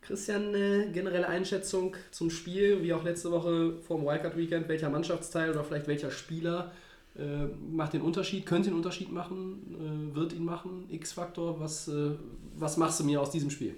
Christian, 0.00 0.54
eine 0.54 0.90
generelle 0.90 1.28
Einschätzung 1.28 1.94
zum 2.10 2.30
Spiel, 2.30 2.82
wie 2.82 2.92
auch 2.92 3.04
letzte 3.04 3.30
Woche 3.30 3.76
vor 3.86 3.98
dem 3.98 4.06
Wildcard 4.06 4.36
Weekend, 4.36 4.68
welcher 4.68 4.90
Mannschaftsteil 4.90 5.50
oder 5.50 5.62
vielleicht 5.62 5.86
welcher 5.86 6.10
Spieler 6.10 6.72
äh, 7.18 7.46
macht 7.74 7.92
den 7.94 8.02
Unterschied, 8.02 8.46
könnte 8.46 8.68
den 8.70 8.76
Unterschied 8.76 9.12
machen, 9.12 10.10
äh, 10.12 10.14
wird 10.16 10.32
ihn 10.32 10.44
machen, 10.44 10.84
X-Faktor, 10.90 11.58
was, 11.60 11.88
äh, 11.88 12.10
was 12.56 12.76
machst 12.76 13.00
du 13.00 13.04
mir 13.04 13.20
aus 13.20 13.30
diesem 13.30 13.50
Spiel? 13.50 13.74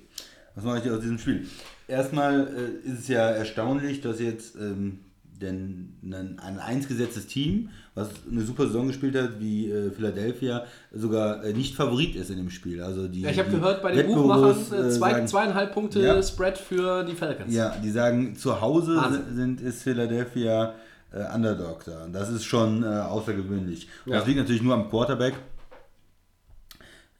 Was 0.54 0.64
mache 0.64 0.78
ich 0.78 0.82
dir 0.84 0.94
aus 0.94 1.00
diesem 1.00 1.18
Spiel? 1.18 1.46
Erstmal 1.86 2.48
äh, 2.84 2.88
ist 2.88 3.00
es 3.00 3.08
ja 3.08 3.28
erstaunlich, 3.30 4.00
dass 4.00 4.18
jetzt 4.20 4.56
ähm, 4.56 5.00
denn 5.40 5.94
ein, 6.02 6.40
ein 6.40 6.58
einsgesetztes 6.58 7.28
Team, 7.28 7.68
was 7.94 8.08
eine 8.28 8.40
super 8.42 8.66
Saison 8.66 8.88
gespielt 8.88 9.14
hat, 9.14 9.38
wie 9.38 9.70
äh, 9.70 9.92
Philadelphia, 9.92 10.64
sogar 10.92 11.44
äh, 11.44 11.52
nicht 11.52 11.76
Favorit 11.76 12.16
ist 12.16 12.30
in 12.30 12.38
dem 12.38 12.50
Spiel. 12.50 12.82
Also 12.82 13.06
die, 13.06 13.20
ja, 13.20 13.30
ich 13.30 13.38
habe 13.38 13.48
gehört, 13.50 13.80
bei 13.80 13.92
den 13.92 14.06
Buchmachern 14.08 14.56
zwei, 14.90 15.12
sagen- 15.12 15.28
zweieinhalb 15.28 15.72
Punkte 15.72 16.00
Ja. 16.02 16.20
Spread 16.20 16.58
für 16.58 17.04
die 17.04 17.14
Falcons. 17.14 17.54
Ja, 17.54 17.76
die 17.82 17.90
sagen, 17.90 18.34
zu 18.34 18.60
Hause 18.60 18.96
Wahnsinn. 18.96 19.22
sind, 19.36 19.60
ist 19.60 19.84
Philadelphia 19.84 20.74
äh, 21.12 21.34
Underdog 21.34 21.84
da. 21.84 22.04
Und 22.04 22.12
das 22.12 22.28
ist 22.30 22.44
schon 22.44 22.82
äh, 22.82 22.86
außergewöhnlich. 22.86 23.88
Ja. 24.06 24.18
Das 24.18 24.26
liegt 24.26 24.38
natürlich 24.38 24.62
nur 24.62 24.74
am 24.74 24.88
Quarterback. 24.90 25.34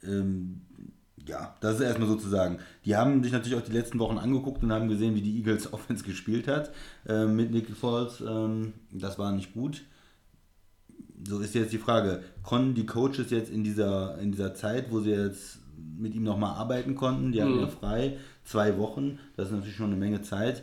Ähm, 0.03 0.61
ja, 1.27 1.55
das 1.61 1.75
ist 1.77 1.81
erstmal 1.83 2.09
sozusagen. 2.09 2.59
Die 2.85 2.97
haben 2.97 3.23
sich 3.23 3.33
natürlich 3.33 3.59
auch 3.59 3.65
die 3.65 3.73
letzten 3.73 3.99
Wochen 3.99 4.17
angeguckt 4.19 4.63
und 4.63 4.73
haben 4.73 4.89
gesehen, 4.89 5.15
wie 5.15 5.21
die 5.23 5.37
Eagles 5.37 5.73
Offense 5.73 6.05
gespielt 6.05 6.49
hat 6.49 6.73
äh, 7.07 7.27
mit 7.27 7.51
Nick 7.51 7.69
Foles. 7.71 8.23
Ähm, 8.27 8.73
das 8.93 9.19
war 9.19 9.33
nicht 9.33 9.53
gut. 9.53 9.83
So 11.27 11.41
ist 11.41 11.55
jetzt 11.55 11.73
die 11.73 11.79
Frage, 11.79 12.23
konnten 12.45 12.75
die 12.75 12.87
Coaches 12.87 13.31
jetzt 13.31 13.51
in 13.51 13.65
dieser, 13.65 14.19
in 14.19 14.31
dieser 14.31 14.55
Zeit, 14.55 14.91
wo 14.93 15.01
sie 15.01 15.11
jetzt 15.11 15.59
mit 15.99 16.15
ihm 16.15 16.23
nochmal 16.23 16.55
arbeiten 16.57 16.95
konnten, 16.95 17.33
die 17.33 17.43
hatten 17.43 17.55
Mhm. 17.57 17.61
ja 17.61 17.67
frei, 17.67 18.17
zwei 18.45 18.79
Wochen, 18.79 19.19
das 19.37 19.49
ist 19.49 19.53
natürlich 19.55 19.77
schon 19.77 19.87
eine 19.87 19.97
Menge 19.97 20.23
Zeit, 20.23 20.63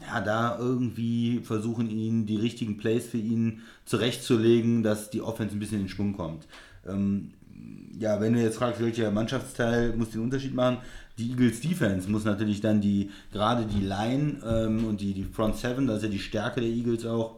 ja, 0.00 0.20
da 0.20 0.58
irgendwie 0.58 1.40
versuchen, 1.40 1.90
ihn 1.90 2.26
die 2.26 2.36
richtigen 2.36 2.76
Plays 2.76 3.06
für 3.06 3.18
ihn 3.18 3.60
zurechtzulegen, 3.84 4.82
dass 4.82 5.10
die 5.10 5.20
Offense 5.20 5.56
ein 5.56 5.60
bisschen 5.60 5.80
in 5.80 5.88
Schwung 5.88 6.14
kommt. 6.14 6.46
Ähm, 6.86 7.32
ja, 7.98 8.20
wenn 8.20 8.32
du 8.32 8.40
jetzt 8.40 8.58
fragst, 8.58 8.80
welcher 8.80 9.10
Mannschaftsteil 9.10 9.94
muss 9.96 10.10
den 10.10 10.22
Unterschied 10.22 10.54
machen, 10.54 10.78
die 11.18 11.30
Eagles 11.30 11.60
Defense 11.60 12.10
muss 12.10 12.24
natürlich 12.24 12.60
dann 12.60 12.80
die, 12.80 13.10
gerade 13.32 13.66
die 13.66 13.84
Line 13.84 14.38
ähm, 14.44 14.86
und 14.86 15.00
die, 15.00 15.12
die 15.12 15.24
Front 15.24 15.56
Seven, 15.56 15.86
das 15.86 15.98
ist 15.98 16.04
ja 16.04 16.08
die 16.08 16.18
Stärke 16.18 16.60
der 16.60 16.70
Eagles 16.70 17.04
auch, 17.06 17.36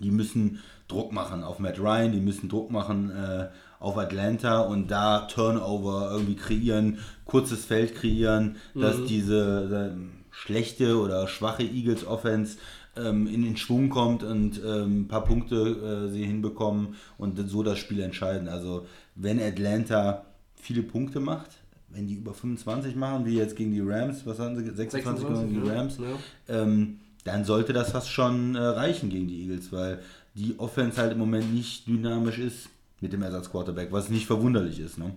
die 0.00 0.10
müssen 0.10 0.60
Druck 0.86 1.12
machen 1.12 1.42
auf 1.42 1.58
Matt 1.58 1.78
Ryan, 1.78 2.12
die 2.12 2.20
müssen 2.20 2.48
Druck 2.48 2.70
machen 2.70 3.10
äh, 3.10 3.48
auf 3.80 3.98
Atlanta 3.98 4.60
und 4.60 4.90
da 4.90 5.20
Turnover 5.22 6.10
irgendwie 6.12 6.36
kreieren, 6.36 6.98
kurzes 7.24 7.64
Feld 7.64 7.94
kreieren, 7.94 8.56
dass 8.74 9.04
diese 9.04 9.94
äh, 9.96 10.17
schlechte 10.38 10.98
oder 11.00 11.26
schwache 11.26 11.64
Eagles 11.64 12.06
Offense 12.06 12.58
ähm, 12.96 13.26
in 13.26 13.42
den 13.42 13.56
Schwung 13.56 13.88
kommt 13.88 14.22
und 14.22 14.60
ähm, 14.64 15.00
ein 15.02 15.08
paar 15.08 15.24
Punkte 15.24 16.06
äh, 16.06 16.12
sie 16.12 16.24
hinbekommen 16.24 16.94
und 17.18 17.38
so 17.48 17.62
das 17.62 17.78
Spiel 17.78 18.00
entscheiden. 18.00 18.48
Also 18.48 18.86
wenn 19.16 19.40
Atlanta 19.40 20.24
viele 20.54 20.82
Punkte 20.82 21.18
macht, 21.20 21.50
wenn 21.88 22.06
die 22.06 22.14
über 22.14 22.34
25 22.34 22.94
machen, 22.94 23.26
wie 23.26 23.36
jetzt 23.36 23.56
gegen 23.56 23.72
die 23.72 23.80
Rams, 23.80 24.24
was 24.26 24.38
haben 24.38 24.56
sie, 24.56 24.64
26, 24.70 25.26
26, 25.26 25.48
gegen 25.54 25.64
die. 25.64 25.70
Rams, 25.70 25.98
Ja. 25.98 26.62
ähm, 26.62 27.00
dann 27.24 27.44
sollte 27.44 27.72
das 27.72 27.90
fast 27.90 28.10
schon 28.10 28.54
äh, 28.54 28.58
reichen 28.60 29.10
gegen 29.10 29.26
die 29.26 29.42
Eagles, 29.42 29.72
weil 29.72 29.98
die 30.34 30.54
Offense 30.58 31.00
halt 31.00 31.12
im 31.12 31.18
Moment 31.18 31.52
nicht 31.52 31.86
dynamisch 31.88 32.38
ist 32.38 32.68
mit 33.00 33.12
dem 33.12 33.22
Ersatzquarterback, 33.22 33.90
was 33.90 34.08
nicht 34.08 34.26
verwunderlich 34.26 34.78
ist. 34.78 34.98
Ne? 34.98 35.14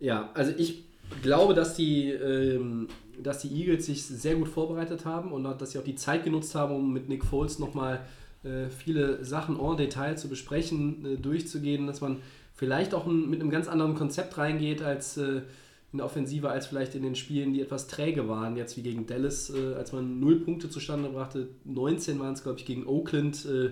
Ja, 0.00 0.30
also 0.34 0.52
ich 0.56 0.84
glaube, 1.22 1.54
dass 1.54 1.74
die, 1.74 2.10
ähm, 2.10 2.88
dass 3.22 3.40
die 3.40 3.48
Eagles 3.48 3.86
sich 3.86 4.04
sehr 4.04 4.36
gut 4.36 4.48
vorbereitet 4.48 5.04
haben 5.04 5.32
und 5.32 5.44
dass 5.44 5.72
sie 5.72 5.78
auch 5.78 5.84
die 5.84 5.96
Zeit 5.96 6.24
genutzt 6.24 6.54
haben, 6.54 6.74
um 6.74 6.92
mit 6.92 7.08
Nick 7.08 7.24
Foles 7.24 7.58
nochmal 7.58 8.00
äh, 8.44 8.68
viele 8.70 9.24
Sachen 9.24 9.58
en 9.58 9.76
Detail 9.76 10.16
zu 10.16 10.28
besprechen, 10.28 11.04
äh, 11.04 11.16
durchzugehen, 11.16 11.86
dass 11.86 12.00
man 12.00 12.18
vielleicht 12.54 12.94
auch 12.94 13.06
ein, 13.06 13.28
mit 13.28 13.40
einem 13.40 13.50
ganz 13.50 13.68
anderen 13.68 13.94
Konzept 13.94 14.38
reingeht 14.38 14.82
als 14.82 15.16
äh, 15.16 15.42
in 15.90 15.98
der 15.98 16.06
Offensive, 16.06 16.50
als 16.50 16.66
vielleicht 16.66 16.94
in 16.94 17.02
den 17.02 17.14
Spielen, 17.16 17.54
die 17.54 17.62
etwas 17.62 17.86
träge 17.86 18.28
waren, 18.28 18.56
jetzt 18.56 18.76
wie 18.76 18.82
gegen 18.82 19.06
Dallas, 19.06 19.50
äh, 19.50 19.74
als 19.74 19.92
man 19.92 20.20
null 20.20 20.40
Punkte 20.40 20.68
zustande 20.68 21.08
brachte, 21.08 21.48
19 21.64 22.20
waren 22.20 22.34
es, 22.34 22.42
glaube 22.42 22.58
ich, 22.58 22.66
gegen 22.66 22.86
Oakland, 22.86 23.44
äh, 23.46 23.70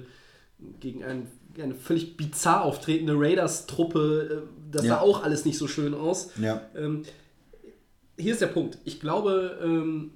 gegen 0.80 1.04
ein, 1.04 1.26
eine 1.62 1.74
völlig 1.74 2.16
bizarr 2.16 2.64
auftretende 2.64 3.14
Raiders-Truppe, 3.16 4.42
äh, 4.44 4.48
das 4.72 4.84
Ja. 4.86 4.94
sah 4.96 5.00
auch 5.00 5.22
alles 5.22 5.44
nicht 5.44 5.58
so 5.58 5.68
schön 5.68 5.94
aus. 5.94 6.30
Ja. 6.40 6.62
Ähm, 6.74 7.02
hier 8.16 8.32
ist 8.32 8.40
der 8.40 8.46
Punkt. 8.48 8.78
Ich 8.84 9.00
glaube, 9.00 9.58
ähm, 9.62 10.12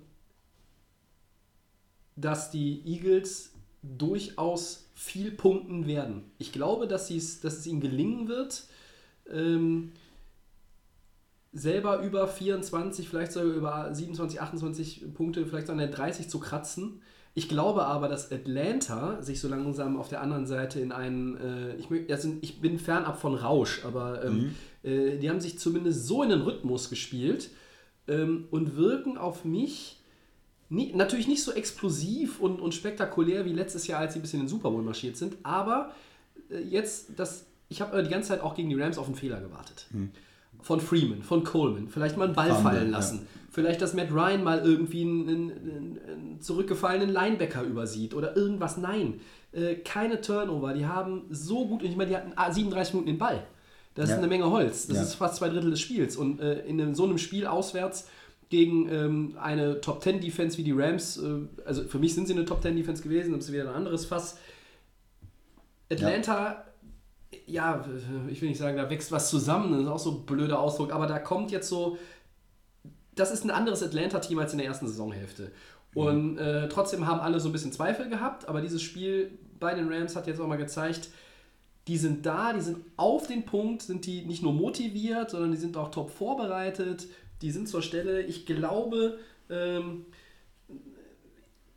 dass 2.17 2.51
die 2.51 2.83
Eagles 2.87 3.53
durchaus 3.83 4.91
viel 4.95 5.31
punkten 5.31 5.87
werden. 5.87 6.25
Ich 6.39 6.53
glaube, 6.53 6.87
dass, 6.87 7.09
dass 7.09 7.59
es 7.59 7.67
ihnen 7.67 7.81
gelingen 7.81 8.29
wird, 8.29 8.65
ähm, 9.31 9.93
selber 11.53 12.01
über 12.03 12.29
24, 12.29 13.09
vielleicht 13.09 13.33
sogar 13.33 13.49
über 13.49 13.95
27, 13.95 14.41
28 14.41 15.15
Punkte, 15.15 15.47
vielleicht 15.47 15.71
an 15.71 15.79
der 15.79 15.89
30 15.89 16.29
zu 16.29 16.39
kratzen. 16.39 17.01
Ich 17.35 17.49
glaube 17.49 17.87
aber, 17.87 18.09
dass 18.09 18.31
Atlanta 18.31 19.23
sich 19.23 19.41
so 19.41 19.49
langsam 19.49 19.97
auf 19.99 20.09
der 20.09 20.21
anderen 20.21 20.47
Seite 20.47 20.81
in 20.81 20.93
einen, 20.93 21.37
äh, 21.37 21.77
ich, 21.77 21.89
also 22.11 22.35
ich 22.41 22.61
bin 22.61 22.79
fernab 22.79 23.21
von 23.21 23.35
Rausch, 23.35 23.85
aber 23.85 24.25
ähm, 24.25 24.55
äh, 24.83 25.17
die 25.17 25.31
haben 25.31 25.41
sich 25.41 25.59
zumindest 25.59 26.07
so 26.07 26.23
in 26.23 26.31
den 26.31 26.43
Rhythmus 26.43 26.91
gespielt 26.91 27.51
ähm, 28.11 28.49
und 28.51 28.77
wirken 28.77 29.17
auf 29.17 29.45
mich 29.45 30.01
nie, 30.69 30.93
natürlich 30.95 31.29
nicht 31.29 31.43
so 31.43 31.53
explosiv 31.53 32.41
und, 32.41 32.61
und 32.61 32.75
spektakulär 32.75 33.45
wie 33.45 33.53
letztes 33.53 33.87
Jahr, 33.87 34.01
als 34.01 34.15
sie 34.15 34.21
bis 34.21 34.35
in 34.35 34.41
den 34.41 34.49
Super 34.49 34.71
Bowl 34.71 34.83
marschiert 34.83 35.17
sind, 35.17 35.37
aber 35.43 35.93
äh, 36.51 36.59
jetzt, 36.59 37.09
das, 37.17 37.47
ich 37.69 37.81
habe 37.81 38.03
die 38.03 38.11
ganze 38.11 38.29
Zeit 38.29 38.41
auch 38.41 38.55
gegen 38.55 38.69
die 38.69 38.81
Rams 38.81 38.99
auf 38.99 39.07
einen 39.07 39.15
Fehler 39.15 39.41
gewartet. 39.41 39.87
Von 40.63 40.81
Freeman, 40.81 41.23
von 41.23 41.43
Coleman, 41.45 41.89
vielleicht 41.89 42.17
mal 42.17 42.25
einen 42.25 42.35
Ball 42.35 42.51
Fumble, 42.51 42.63
fallen 42.63 42.91
ja. 42.91 42.99
lassen. 42.99 43.27
Vielleicht, 43.51 43.81
dass 43.81 43.95
Matt 43.95 44.13
Ryan 44.13 44.45
mal 44.45 44.61
irgendwie 44.61 45.03
einen, 45.03 45.29
einen, 45.29 45.51
einen 45.51 46.41
zurückgefallenen 46.41 47.11
Linebacker 47.11 47.63
übersieht 47.63 48.15
oder 48.15 48.37
irgendwas. 48.37 48.77
Nein, 48.77 49.21
äh, 49.53 49.77
keine 49.77 50.21
Turnover. 50.21 50.73
Die 50.73 50.87
haben 50.87 51.25
so 51.31 51.67
gut, 51.67 51.83
ich 51.83 51.97
meine, 51.97 52.11
die 52.11 52.17
hatten 52.17 52.33
ah, 52.37 52.53
37 52.53 52.95
Minuten 52.95 53.11
den 53.11 53.19
Ball. 53.19 53.45
Das 54.01 54.09
Ja. 54.09 54.15
ist 54.17 54.19
eine 54.21 54.29
Menge 54.29 54.51
Holz. 54.51 54.87
Das 54.87 54.97
Ja. 54.97 55.03
ist 55.03 55.15
fast 55.15 55.37
zwei 55.37 55.49
Drittel 55.51 55.71
des 55.71 55.81
Spiels. 55.81 56.17
Und 56.17 56.41
äh, 56.41 56.61
in 56.61 56.81
einem, 56.81 56.95
so 56.95 57.05
einem 57.05 57.19
Spiel 57.19 57.47
auswärts 57.47 58.09
gegen 58.49 58.89
ähm, 58.91 59.37
eine 59.41 59.81
Top 59.81 60.03
10 60.03 60.21
Defense 60.21 60.57
wie 60.59 60.65
die 60.65 60.73
Rams, 60.73 61.19
äh, 61.19 61.43
also 61.65 61.85
für 61.85 61.99
mich 61.99 62.15
sind 62.15 62.27
sie 62.27 62.33
eine 62.35 62.45
Top 62.45 62.63
10 62.63 62.77
Defense 62.77 63.03
gewesen, 63.03 63.33
das 63.35 63.45
ist 63.45 63.53
wieder 63.53 63.69
ein 63.69 63.75
anderes 63.75 64.07
Fass. 64.07 64.39
Atlanta, 65.93 66.65
ja. 67.47 67.85
ich 68.29 68.41
will 68.41 68.49
nicht 68.49 68.59
sagen, 68.59 68.77
da 68.77 68.89
wächst 68.91 69.13
was 69.13 69.29
zusammen, 69.31 69.73
das 69.73 69.83
ist 69.83 69.89
auch 69.89 69.99
so 69.99 70.11
ein 70.13 70.27
blöder 70.27 70.59
Ausdruck, 70.61 70.93
aber 70.93 71.07
da 71.07 71.19
kommt 71.19 71.51
jetzt 71.51 71.69
so, 71.69 71.99
das 73.15 73.31
ist 73.33 73.45
ein 73.45 73.51
anderes 73.51 73.83
Atlanta-Team 73.83 74.39
als 74.39 74.53
in 74.53 74.59
der 74.59 74.67
ersten 74.67 74.87
Saisonhälfte. 74.87 75.51
Und 75.95 76.39
äh, 76.39 76.69
trotzdem 76.69 77.07
haben 77.09 77.19
alle 77.21 77.41
so 77.41 77.49
ein 77.49 77.53
bisschen 77.53 77.73
Zweifel 77.73 78.09
gehabt, 78.09 78.49
aber 78.49 78.61
dieses 78.61 78.81
Spiel 78.81 79.33
bei 79.59 79.75
den 79.75 79.93
Rams 79.93 80.15
hat 80.15 80.27
jetzt 80.29 80.41
auch 80.41 80.47
mal 80.47 80.57
gezeigt, 80.57 81.09
die 81.91 81.97
sind 81.99 82.25
da, 82.25 82.53
die 82.53 82.61
sind 82.61 82.79
auf 82.97 83.27
den 83.27 83.45
Punkt, 83.45 83.83
sind 83.83 84.07
die 84.07 84.23
nicht 84.25 84.45
nur 84.45 84.53
motiviert, 84.53 85.31
sondern 85.31 85.51
die 85.51 85.57
sind 85.57 85.77
auch 85.77 85.91
top 85.91 86.11
vorbereitet, 86.11 87.09
die 87.43 87.51
sind 87.51 87.69
zur 87.69 87.83
Stelle. 87.83 88.23
Ich 88.23 88.47
glaube, 88.47 89.19
ähm, 89.51 90.07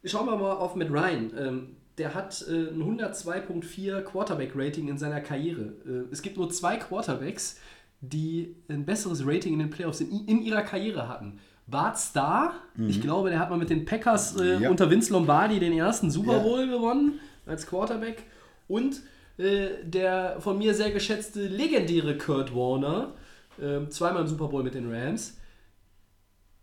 schauen 0.03 0.27
wir 0.27 0.35
mal 0.35 0.51
auf 0.53 0.75
Matt 0.75 0.91
Ryan. 0.91 1.31
Ähm, 1.35 1.75
der 1.97 2.13
hat 2.13 2.45
äh, 2.47 2.69
ein 2.69 2.99
102.4 2.99 4.01
Quarterback-Rating 4.01 4.87
in 4.87 4.99
seiner 4.99 5.19
Karriere. 5.19 5.73
Äh, 5.83 6.11
es 6.11 6.21
gibt 6.21 6.37
nur 6.37 6.51
zwei 6.51 6.77
Quarterbacks, 6.77 7.59
die 8.01 8.55
ein 8.69 8.85
besseres 8.85 9.25
Rating 9.25 9.53
in 9.53 9.59
den 9.59 9.69
Playoffs 9.71 9.99
in, 10.01 10.25
in 10.27 10.43
ihrer 10.43 10.61
Karriere 10.61 11.07
hatten. 11.07 11.39
Bart 11.65 11.97
Starr, 11.97 12.53
ich 12.87 13.01
glaube, 13.01 13.31
der 13.31 13.39
hat 13.39 13.49
mal 13.49 13.57
mit 13.57 13.71
den 13.71 13.83
Packers 13.85 14.35
äh, 14.39 14.59
Ja. 14.61 14.69
unter 14.69 14.91
Vince 14.91 15.11
Lombardi 15.11 15.59
den 15.59 15.73
ersten 15.73 16.11
Super 16.11 16.33
Ja. 16.33 16.39
Bowl 16.43 16.67
gewonnen 16.67 17.19
als 17.47 17.65
Quarterback. 17.65 18.21
Und 18.67 19.01
äh, 19.37 19.69
der 19.83 20.37
von 20.39 20.57
mir 20.57 20.73
sehr 20.73 20.91
geschätzte 20.91 21.47
legendäre 21.47 22.17
Kurt 22.17 22.53
Warner, 22.55 23.15
äh, 23.59 23.87
zweimal 23.89 24.21
im 24.21 24.27
Super 24.27 24.47
Bowl 24.47 24.63
mit 24.63 24.75
den 24.75 24.91
Rams. 24.91 25.37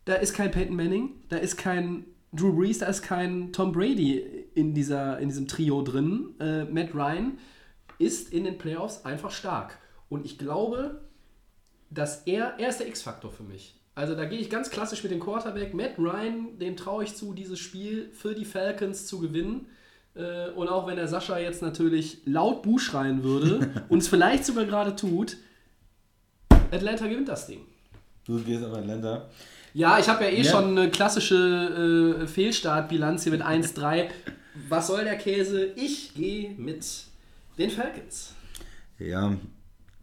Da 0.04 0.14
ist 0.14 0.34
kein 0.34 0.50
Peyton 0.50 0.76
Manning, 0.76 1.10
da 1.28 1.36
ist 1.36 1.56
kein 1.56 2.06
Drew 2.32 2.52
Brees, 2.52 2.78
da 2.78 2.86
ist 2.86 3.02
kein 3.02 3.52
Tom 3.52 3.72
Brady 3.72 4.46
in, 4.54 4.72
dieser, 4.74 5.18
in 5.18 5.28
diesem 5.28 5.48
Trio 5.48 5.82
drin. 5.82 6.34
Äh, 6.40 6.64
Matt 6.64 6.94
Ryan 6.94 7.38
ist 7.98 8.32
in 8.32 8.44
den 8.44 8.56
Playoffs 8.56 9.04
einfach 9.04 9.30
stark. 9.30 9.78
Und 10.08 10.24
ich 10.24 10.38
glaube, 10.38 11.02
dass 11.90 12.22
er, 12.22 12.54
er 12.58 12.68
ist 12.68 12.80
der 12.80 12.88
X-Faktor 12.88 13.30
für 13.30 13.42
mich. 13.42 13.76
Also 13.94 14.14
da 14.14 14.24
gehe 14.24 14.38
ich 14.38 14.48
ganz 14.48 14.70
klassisch 14.70 15.02
mit 15.02 15.12
dem 15.12 15.20
Quarterback. 15.20 15.74
Matt 15.74 15.98
Ryan, 15.98 16.58
dem 16.58 16.76
traue 16.76 17.04
ich 17.04 17.16
zu, 17.16 17.34
dieses 17.34 17.58
Spiel 17.58 18.10
für 18.12 18.34
die 18.34 18.44
Falcons 18.44 19.06
zu 19.06 19.18
gewinnen. 19.18 19.66
Äh, 20.14 20.50
und 20.50 20.68
auch 20.68 20.86
wenn 20.86 20.96
der 20.96 21.08
Sascha 21.08 21.38
jetzt 21.38 21.62
natürlich 21.62 22.18
laut 22.24 22.62
Buh 22.62 22.78
schreien 22.78 23.22
würde 23.22 23.70
und 23.88 23.98
es 23.98 24.08
vielleicht 24.08 24.44
sogar 24.44 24.64
gerade 24.64 24.96
tut, 24.96 25.36
Atlanta 26.70 27.06
gewinnt 27.06 27.28
das 27.28 27.46
Ding. 27.46 27.60
Du 28.26 28.38
gehst 28.42 28.64
auf 28.64 28.74
Atlanta. 28.76 29.28
Ja, 29.72 29.98
ich 29.98 30.08
habe 30.08 30.24
ja 30.24 30.30
eh 30.30 30.42
Ja. 30.42 30.50
schon 30.50 30.76
eine 30.76 30.90
klassische 30.90 32.18
äh, 32.22 32.26
Fehlstartbilanz 32.26 33.22
hier 33.22 33.32
mit 33.32 33.42
1-3. 33.42 34.08
Was 34.68 34.88
soll 34.88 35.04
der 35.04 35.16
Käse? 35.16 35.66
Ich 35.76 36.14
gehe 36.14 36.50
mit 36.50 36.84
den 37.58 37.70
Falcons. 37.70 38.34
Ja, 38.98 39.36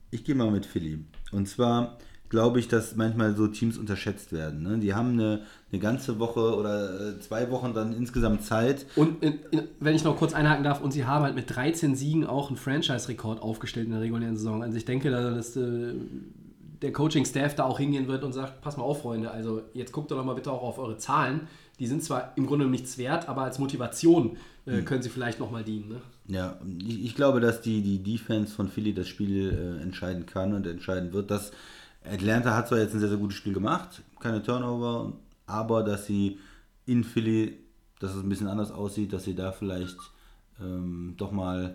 ich 0.09 0.23
gehe 0.23 0.35
mal 0.35 0.49
mit 0.51 0.65
Philly. 0.65 1.03
Und 1.31 1.47
zwar 1.47 1.97
glaube 2.29 2.59
ich, 2.59 2.67
dass 2.67 2.95
manchmal 2.95 3.35
so 3.35 3.47
Teams 3.47 3.77
unterschätzt 3.77 4.31
werden. 4.31 4.63
Ne? 4.63 4.77
Die 4.79 4.93
haben 4.93 5.13
eine, 5.13 5.41
eine 5.71 5.79
ganze 5.79 6.19
Woche 6.19 6.55
oder 6.55 7.15
äh, 7.15 7.19
zwei 7.19 7.49
Wochen 7.51 7.73
dann 7.73 7.93
insgesamt 7.93 8.43
Zeit. 8.43 8.85
Und 8.95 9.23
in, 9.23 9.39
in, 9.51 9.63
wenn 9.79 9.95
ich 9.95 10.03
noch 10.03 10.17
kurz 10.17 10.33
einhaken 10.33 10.63
darf, 10.63 10.81
und 10.81 10.91
sie 10.91 11.05
haben 11.05 11.23
halt 11.23 11.35
mit 11.35 11.55
13 11.55 11.95
Siegen 11.95 12.25
auch 12.25 12.49
einen 12.49 12.57
Franchise-Rekord 12.57 13.41
aufgestellt 13.41 13.85
in 13.85 13.93
der 13.93 14.01
regulären 14.01 14.35
Saison. 14.35 14.61
Also 14.61 14.77
ich 14.77 14.85
denke, 14.85 15.09
dass 15.09 15.55
äh, 15.55 15.93
der 16.81 16.91
Coaching-Staff 16.91 17.55
da 17.55 17.63
auch 17.63 17.79
hingehen 17.79 18.07
wird 18.07 18.23
und 18.23 18.33
sagt, 18.33 18.61
pass 18.61 18.77
mal 18.77 18.83
auf, 18.83 19.01
Freunde, 19.01 19.31
also 19.31 19.61
jetzt 19.73 19.91
guckt 19.91 20.11
doch 20.11 20.23
mal 20.23 20.33
bitte 20.33 20.51
auch 20.51 20.63
auf 20.63 20.77
eure 20.79 20.97
Zahlen. 20.97 21.47
Die 21.79 21.87
sind 21.87 22.03
zwar 22.03 22.33
im 22.35 22.47
Grunde 22.47 22.65
nichts 22.65 22.97
wert, 22.97 23.29
aber 23.29 23.43
als 23.43 23.59
Motivation 23.59 24.37
äh, 24.65 24.81
können 24.81 25.01
sie 25.01 25.09
vielleicht 25.09 25.39
noch 25.39 25.51
mal 25.51 25.63
dienen. 25.63 25.89
Ne? 25.89 26.01
Ja, 26.27 26.59
ich, 26.79 27.05
ich 27.05 27.15
glaube, 27.15 27.39
dass 27.39 27.61
die, 27.61 27.81
die 27.81 28.03
Defense 28.03 28.53
von 28.53 28.67
Philly 28.67 28.93
das 28.93 29.07
Spiel 29.07 29.77
äh, 29.79 29.83
entscheiden 29.83 30.25
kann 30.25 30.53
und 30.53 30.65
entscheiden 30.65 31.13
wird. 31.13 31.31
Dass 31.31 31.51
Atlanta 32.11 32.55
hat 32.55 32.67
zwar 32.67 32.79
jetzt 32.79 32.93
ein 32.93 32.99
sehr, 32.99 33.09
sehr 33.09 33.17
gutes 33.17 33.37
Spiel 33.37 33.53
gemacht, 33.53 34.01
keine 34.19 34.41
Turnover, 34.43 35.13
aber 35.45 35.83
dass 35.83 36.05
sie 36.05 36.39
in 36.85 37.03
Philly, 37.03 37.57
dass 37.99 38.13
es 38.15 38.23
ein 38.23 38.29
bisschen 38.29 38.47
anders 38.47 38.71
aussieht, 38.71 39.13
dass 39.13 39.23
sie 39.23 39.35
da 39.35 39.51
vielleicht 39.51 39.97
ähm, 40.61 41.15
doch 41.17 41.31
mal 41.31 41.65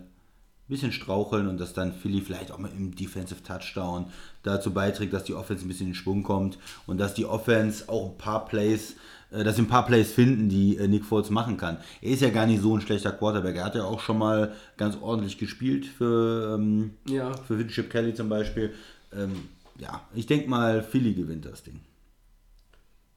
ein 0.65 0.69
bisschen 0.69 0.91
straucheln 0.93 1.47
und 1.47 1.59
dass 1.59 1.73
dann 1.73 1.91
Philly 1.93 2.21
vielleicht 2.21 2.51
auch 2.51 2.57
mal 2.57 2.71
im 2.75 2.95
Defensive 2.95 3.43
Touchdown 3.43 4.05
dazu 4.43 4.71
beiträgt, 4.71 5.13
dass 5.13 5.25
die 5.25 5.33
Offense 5.33 5.65
ein 5.65 5.67
bisschen 5.67 5.87
in 5.87 5.93
Schwung 5.95 6.23
kommt 6.23 6.57
und 6.87 6.97
dass 6.99 7.13
die 7.13 7.25
Offense 7.25 7.89
auch 7.89 8.11
ein 8.11 8.17
paar 8.17 8.45
Plays, 8.45 8.95
äh, 9.31 9.43
dass 9.43 9.57
sie 9.57 9.63
ein 9.63 9.67
paar 9.67 9.85
Plays 9.85 10.11
finden, 10.13 10.47
die 10.49 10.77
äh, 10.77 10.87
Nick 10.87 11.03
Foles 11.05 11.29
machen 11.29 11.57
kann. 11.57 11.77
Er 12.01 12.11
ist 12.11 12.21
ja 12.21 12.29
gar 12.29 12.45
nicht 12.47 12.61
so 12.61 12.75
ein 12.75 12.81
schlechter 12.81 13.11
Quarterback. 13.11 13.57
Er 13.57 13.65
hat 13.65 13.75
ja 13.75 13.83
auch 13.83 13.99
schon 13.99 14.17
mal 14.17 14.53
ganz 14.77 14.97
ordentlich 15.01 15.37
gespielt 15.37 15.85
für, 15.85 16.55
ähm, 16.57 16.91
Ja. 17.07 17.35
für 17.35 17.65
Chip 17.67 17.89
Kelly 17.89 18.13
zum 18.13 18.29
Beispiel. 18.29 18.73
Ähm, 19.15 19.49
ja, 19.79 20.07
ich 20.13 20.25
denke 20.25 20.49
mal, 20.49 20.83
Philly 20.83 21.13
gewinnt 21.13 21.45
das 21.45 21.63
Ding. 21.63 21.79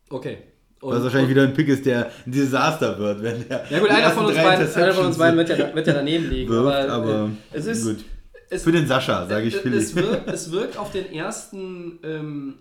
Okay. 0.09 0.39
Was 0.81 1.03
wahrscheinlich 1.03 1.31
wieder 1.31 1.43
ein 1.43 1.55
Pick 1.55 1.69
ist, 1.69 1.87
der 1.87 2.11
ein 2.27 2.33
Desaster 2.33 2.99
wird, 2.99 3.23
wenn 3.23 3.49
der. 3.49 3.65
Ja 3.71 3.79
gut, 3.81 3.91
einer 3.91 4.11
von, 4.11 4.27
beiden, 4.27 4.75
einer 4.75 4.93
von 4.93 5.07
uns 5.07 5.19
beiden 5.19 5.37
wird 5.39 5.49
ja, 5.49 5.75
wird 5.75 5.87
ja 5.87 5.95
daneben 5.95 6.31
liegen. 6.31 6.51
wirft, 6.51 6.89
aber 6.89 7.15
aber 7.15 7.31
äh, 7.53 7.57
es 7.57 7.67
ist, 7.67 7.85
gut. 7.85 8.05
Es, 8.49 8.63
Für 8.63 8.73
den 8.73 8.87
Sascha, 8.87 9.27
sage 9.27 9.47
ich 9.47 9.57
Philly. 9.57 9.79
es, 9.79 9.97
wirkt, 9.97 10.29
es 10.33 10.53
wirkt 10.53 10.77
auf 10.77 10.93
den 10.93 11.11
ersten 11.13 11.99
ähm, 12.05 12.55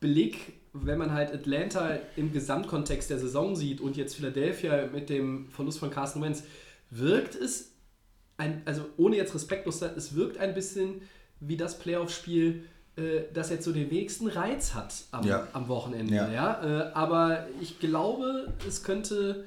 Blick, 0.00 0.54
wenn 0.72 0.98
man 0.98 1.12
halt 1.12 1.34
Atlanta 1.34 1.98
im 2.16 2.32
Gesamtkontext 2.32 3.10
der 3.10 3.18
Saison 3.18 3.56
sieht 3.56 3.80
und 3.80 3.96
jetzt 3.96 4.14
Philadelphia 4.16 4.88
mit 4.92 5.10
dem 5.10 5.48
Verlust 5.50 5.80
von 5.80 5.90
Carson 5.90 6.22
Wentz, 6.22 6.44
wirkt 6.90 7.34
es, 7.34 7.72
ein, 8.36 8.62
also 8.64 8.86
ohne 8.96 9.16
jetzt 9.16 9.34
respektlos 9.34 9.80
zu 9.80 9.86
sein, 9.86 9.94
es 9.96 10.14
wirkt 10.14 10.38
ein 10.38 10.54
bisschen 10.54 11.02
wie 11.40 11.56
das 11.56 11.78
Playoff-Spiel, 11.78 12.64
äh, 12.98 13.22
das 13.32 13.50
jetzt 13.50 13.64
so 13.64 13.72
den 13.72 13.90
wenigsten 13.90 14.26
Reiz 14.28 14.74
hat 14.74 14.94
am, 15.12 15.24
Ja. 15.26 15.46
am 15.52 15.68
Wochenende. 15.68 16.14
Ja. 16.14 16.30
Ja. 16.30 16.62
Äh, 16.88 16.92
aber 16.92 17.46
ich 17.60 17.78
glaube, 17.78 18.52
es 18.66 18.82
könnte 18.82 19.44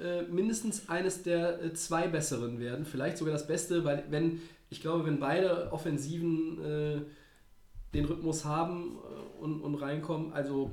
äh, 0.00 0.22
mindestens 0.22 0.88
eines 0.88 1.22
der 1.22 1.74
zwei 1.74 2.08
besseren 2.08 2.58
werden, 2.58 2.84
vielleicht 2.86 3.18
sogar 3.18 3.32
das 3.34 3.46
Beste, 3.46 3.84
weil 3.84 4.04
wenn, 4.10 4.40
ich 4.70 4.80
glaube, 4.80 5.04
wenn 5.06 5.20
beide 5.20 5.70
Offensiven 5.72 6.64
äh, 6.64 7.00
den 7.94 8.04
Rhythmus 8.06 8.44
haben 8.44 8.98
und, 9.40 9.60
und 9.60 9.74
reinkommen, 9.76 10.32
also 10.32 10.72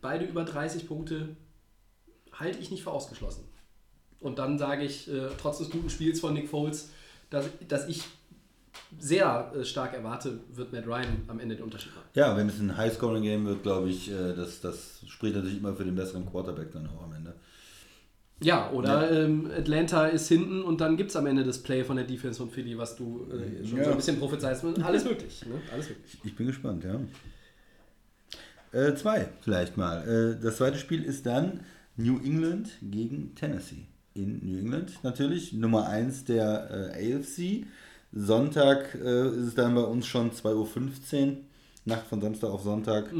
beide 0.00 0.24
über 0.24 0.44
30 0.44 0.86
Punkte, 0.88 1.36
halte 2.32 2.58
ich 2.58 2.70
nicht 2.70 2.82
für 2.82 2.90
ausgeschlossen. 2.90 3.44
Und 4.20 4.38
dann 4.38 4.58
sage 4.58 4.84
ich, 4.84 5.12
äh, 5.12 5.28
trotz 5.38 5.58
des 5.58 5.68
guten 5.70 5.90
Spiels 5.90 6.20
von 6.20 6.32
Nick 6.32 6.48
Foles, 6.48 6.90
dass, 7.28 7.46
dass 7.68 7.88
ich 7.88 8.04
sehr 8.98 9.52
äh, 9.54 9.64
stark 9.64 9.94
erwarte, 9.94 10.40
wird 10.52 10.72
Matt 10.72 10.86
Ryan 10.86 11.22
am 11.28 11.38
Ende 11.40 11.56
den 11.56 11.64
Unterschied 11.64 11.94
machen. 11.94 12.06
Ja, 12.14 12.36
wenn 12.36 12.48
es 12.48 12.58
ein 12.60 12.76
High-Scoring-Game 12.76 13.44
wird, 13.46 13.62
glaube 13.62 13.88
ich, 13.88 14.10
äh, 14.10 14.34
das, 14.34 14.60
das 14.60 15.00
spricht 15.06 15.34
natürlich 15.34 15.58
immer 15.58 15.74
für 15.74 15.84
den 15.84 15.94
besseren 15.94 16.26
Quarterback 16.30 16.72
dann 16.72 16.86
auch 16.88 17.02
am 17.04 17.12
Ende. 17.12 17.34
Ja, 18.40 18.70
oder 18.72 19.10
Ähm, 19.10 19.48
Atlanta 19.56 20.06
ist 20.06 20.28
hinten 20.28 20.62
und 20.62 20.80
dann 20.80 20.96
gibt 20.96 21.10
es 21.10 21.16
am 21.16 21.26
Ende 21.26 21.44
das 21.44 21.62
Play 21.62 21.84
von 21.84 21.96
der 21.96 22.04
Defense 22.04 22.38
von 22.38 22.50
Philly, 22.50 22.76
was 22.76 22.96
du 22.96 23.26
äh, 23.30 23.66
schon 23.66 23.78
Ja. 23.78 23.84
so 23.84 23.90
ein 23.92 23.96
bisschen 23.96 24.18
prophezeist. 24.18 24.64
Alles 24.82 25.04
möglich. 25.04 25.44
Ne? 25.46 25.54
Alles 25.72 25.88
möglich. 25.88 26.18
Ich 26.24 26.34
bin 26.36 26.46
gespannt, 26.48 26.84
ja. 26.84 27.00
Äh, 28.72 28.94
zwei 28.96 29.28
vielleicht 29.42 29.76
mal. 29.76 30.06
Äh, 30.36 30.42
das 30.42 30.56
zweite 30.56 30.78
Spiel 30.78 31.04
ist 31.04 31.26
dann 31.26 31.60
New 31.96 32.18
England 32.24 32.70
gegen 32.82 33.34
Tennessee. 33.36 33.86
In 34.14 34.40
New 34.44 34.58
England 34.58 34.98
natürlich, 35.04 35.52
Nummer 35.52 35.88
1 35.88 36.24
der 36.24 36.92
äh, 36.96 37.14
AFC. 37.16 37.66
Sonntag 38.14 38.94
äh, 38.94 39.28
ist 39.28 39.48
es 39.48 39.54
dann 39.54 39.74
bei 39.74 39.82
uns 39.82 40.06
schon 40.06 40.30
2.15 40.30 40.52
Uhr, 40.54 41.36
Nacht 41.84 42.06
von 42.06 42.20
Samstag 42.20 42.50
auf 42.50 42.62
Sonntag. 42.62 43.10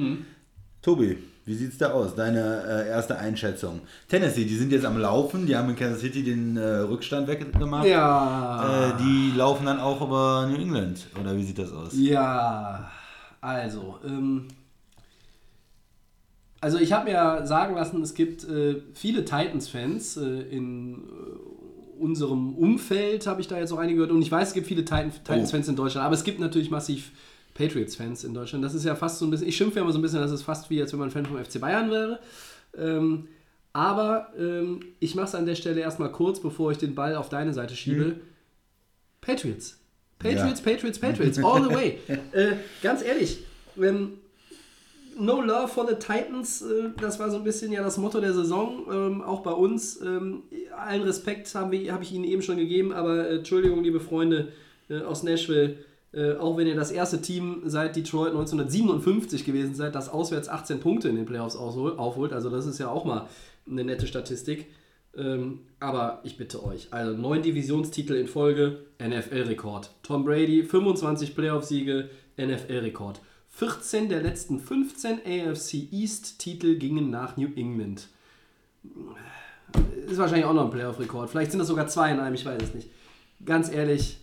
Tobi, 0.81 1.19
wie 1.47 1.55
sieht's 1.55 1.77
da 1.77 1.93
aus? 1.93 2.15
Deine 2.15 2.63
äh, 2.67 2.89
erste 2.89 3.19
Einschätzung. 3.19 3.81
Tennessee, 4.09 4.45
die 4.45 4.57
sind 4.57 4.73
jetzt 4.73 4.87
am 4.87 4.99
Laufen, 4.99 5.47
die 5.47 5.57
haben 5.57 5.69
in 5.71 5.77
Kansas 5.77 6.01
City 6.01 6.23
den 6.23 6.57
äh, 6.57 6.63
Rückstand 6.63 7.27
weggemacht. 7.27 7.87
Ja. 7.87 8.91
Äh, 8.91 9.03
die 9.03 9.33
laufen 9.37 9.67
dann 9.67 9.81
auch 9.81 10.01
über 10.01 10.47
New 10.49 10.57
England. 10.57 11.07
Oder 11.21 11.37
wie 11.37 11.43
sieht 11.45 11.59
das 11.59 11.73
aus? 11.73 11.91
Ja, 11.95 12.91
also, 13.43 13.99
ähm, 14.07 14.49
also 16.61 16.79
ich 16.79 16.93
habe 16.95 17.11
mir 17.11 17.47
sagen 17.47 17.75
lassen, 17.75 18.01
es 18.01 18.15
gibt 18.15 18.45
äh, 18.45 18.81
viele 18.95 19.27
Titans-Fans 19.27 20.17
äh, 20.17 20.41
in 20.51 20.95
äh, 20.95 20.97
unserem 21.99 22.55
Umfeld, 22.55 23.27
habe 23.27 23.41
ich 23.41 23.49
da 23.49 23.59
jetzt 23.59 23.73
auch 23.73 23.79
einige 23.79 23.97
gehört. 23.97 24.13
Und 24.13 24.23
ich 24.23 24.31
weiß, 24.31 24.49
es 24.49 24.55
gibt 24.55 24.67
viele 24.67 24.85
Titan- 24.85 25.11
Titans-Fans 25.13 25.69
in 25.69 25.77
Deutschland, 25.77 26.05
aber 26.07 26.15
es 26.15 26.25
gibt 26.25 26.41
natürlich 26.41 26.71
massiv 26.71 27.11
Patriots-Fans 27.55 28.25
in 28.25 28.35
Deutschland. 28.35 28.65
Das 28.65 28.75
ist 28.75 28.85
ja 28.85 28.95
fast 28.97 29.19
so 29.19 29.27
ein 29.27 29.31
bisschen, 29.31 29.49
ich 29.49 29.57
schimpfe 29.57 29.77
ja 29.77 29.83
immer 29.83 29.93
so 29.93 29.99
ein 29.99 30.03
bisschen, 30.03 30.21
dass 30.21 30.31
es 30.31 30.43
fast 30.43 30.71
wie, 30.71 30.81
als 30.81 30.93
wenn 30.93 31.01
man 31.01 31.11
Fan 31.11 31.25
vom 31.27 31.43
FC 31.43 31.61
Bayern 31.61 31.91
wäre. 31.91 32.19
Ähm, 32.77 33.29
aber 33.73 34.29
ähm, 34.39 34.81
ich 35.01 35.15
mache 35.15 35.27
es 35.27 35.35
an 35.35 35.47
der 35.47 35.55
Stelle 35.55 35.81
erstmal 35.81 36.11
kurz, 36.13 36.41
bevor 36.41 36.71
ich 36.73 36.79
den 36.79 36.95
Ball 36.95 37.17
auf 37.17 37.29
deine 37.29 37.53
Seite 37.53 37.75
schiebe. 37.77 38.17
Patriots. 39.21 39.79
Patriots, 40.19 40.61
Ja. 40.65 40.73
Patriots, 40.73 40.99
Patriots, 40.99 41.39
all 41.39 41.63
the 41.63 41.75
way. 41.75 41.99
äh, 42.33 42.53
ganz 42.83 43.03
ehrlich, 43.03 43.41
ähm, 43.81 44.15
No 45.19 45.41
Love 45.41 45.69
for 45.69 45.87
the 45.87 45.95
Titans, 45.95 46.63
äh, 46.63 46.91
das 47.01 47.19
war 47.19 47.31
so 47.31 47.37
ein 47.37 47.45
bisschen 47.45 47.73
ja 47.73 47.83
das 47.83 47.99
Motto 47.99 48.21
der 48.21 48.33
Saison, 48.33 48.87
ähm, 48.91 49.23
auch 49.23 49.41
bei 49.41 49.53
uns. 49.53 50.01
Ähm, 50.01 50.43
allen 50.77 51.03
Respekt 51.03 51.55
habe 51.55 51.77
hab 51.93 52.03
ich 52.03 52.13
Ihnen 52.13 52.25
eben 52.25 52.43
schon 52.43 52.57
gegeben, 52.57 52.93
aber 52.93 53.29
äh, 53.29 53.37
Entschuldigung, 53.37 53.83
liebe 53.83 54.01
Freunde 54.01 54.49
äh, 54.89 55.01
aus 55.01 55.23
Nashville, 55.23 55.77
auch 56.39 56.57
wenn 56.57 56.69
ihr 56.69 56.77
das 56.77 56.93
erste 56.93 57.21
Team 57.21 57.63
seit 57.65 57.97
Detroit 57.97 58.29
1957 58.29 59.45
gewesen 59.45 59.75
seid, 59.75 59.97
das 59.97 60.09
auswärts 60.09 60.49
18 60.49 60.79
Punkte 60.79 61.09
in 61.09 61.17
den 61.17 61.27
Playoffs 61.27 61.57
aufholt, 61.57 62.33
also 62.33 62.51
das 62.51 62.67
ist 62.67 62.79
ja 62.79 62.89
auch 62.89 63.05
mal 63.05 63.27
eine 63.69 63.83
nette 63.83 64.07
Statistik. 64.07 64.69
Ähm, 65.17 65.61
aber 65.81 66.21
ich 66.23 66.37
bitte 66.37 66.65
euch, 66.65 66.89
also 66.93 67.17
neun 67.17 67.43
Divisionstitel 67.43 68.15
in 68.15 68.29
Folge, 68.29 68.79
NFL-Rekord. 69.03 69.91
Tom 70.05 70.25
Brady, 70.25 70.63
25 70.63 71.35
Playoff-Siege, 71.35 72.11
NFL-Rekord. 72.39 73.21
14 73.57 74.09
der 74.09 74.23
letzten 74.23 74.59
15 74.59 75.21
AFC 75.25 75.89
East-Titel 75.93 76.77
gingen 76.77 77.11
nach 77.11 77.37
New 77.37 77.49
England. 77.57 78.09
Ist 80.07 80.19
wahrscheinlich 80.19 80.45
auch 80.47 80.55
noch 80.55 80.65
ein 80.67 80.71
Playoff-Rekord. 80.71 81.31
Vielleicht 81.31 81.51
sind 81.53 81.61
das 81.61 81.69
sogar 81.69 81.87
zwei 81.89 82.11
in 82.13 82.21
einem, 82.21 82.35
ich 82.35 82.45
weiß 82.45 82.63
es 82.63 82.75
nicht. 82.75 82.89
Ganz 83.45 83.71
ehrlich, 83.71 84.19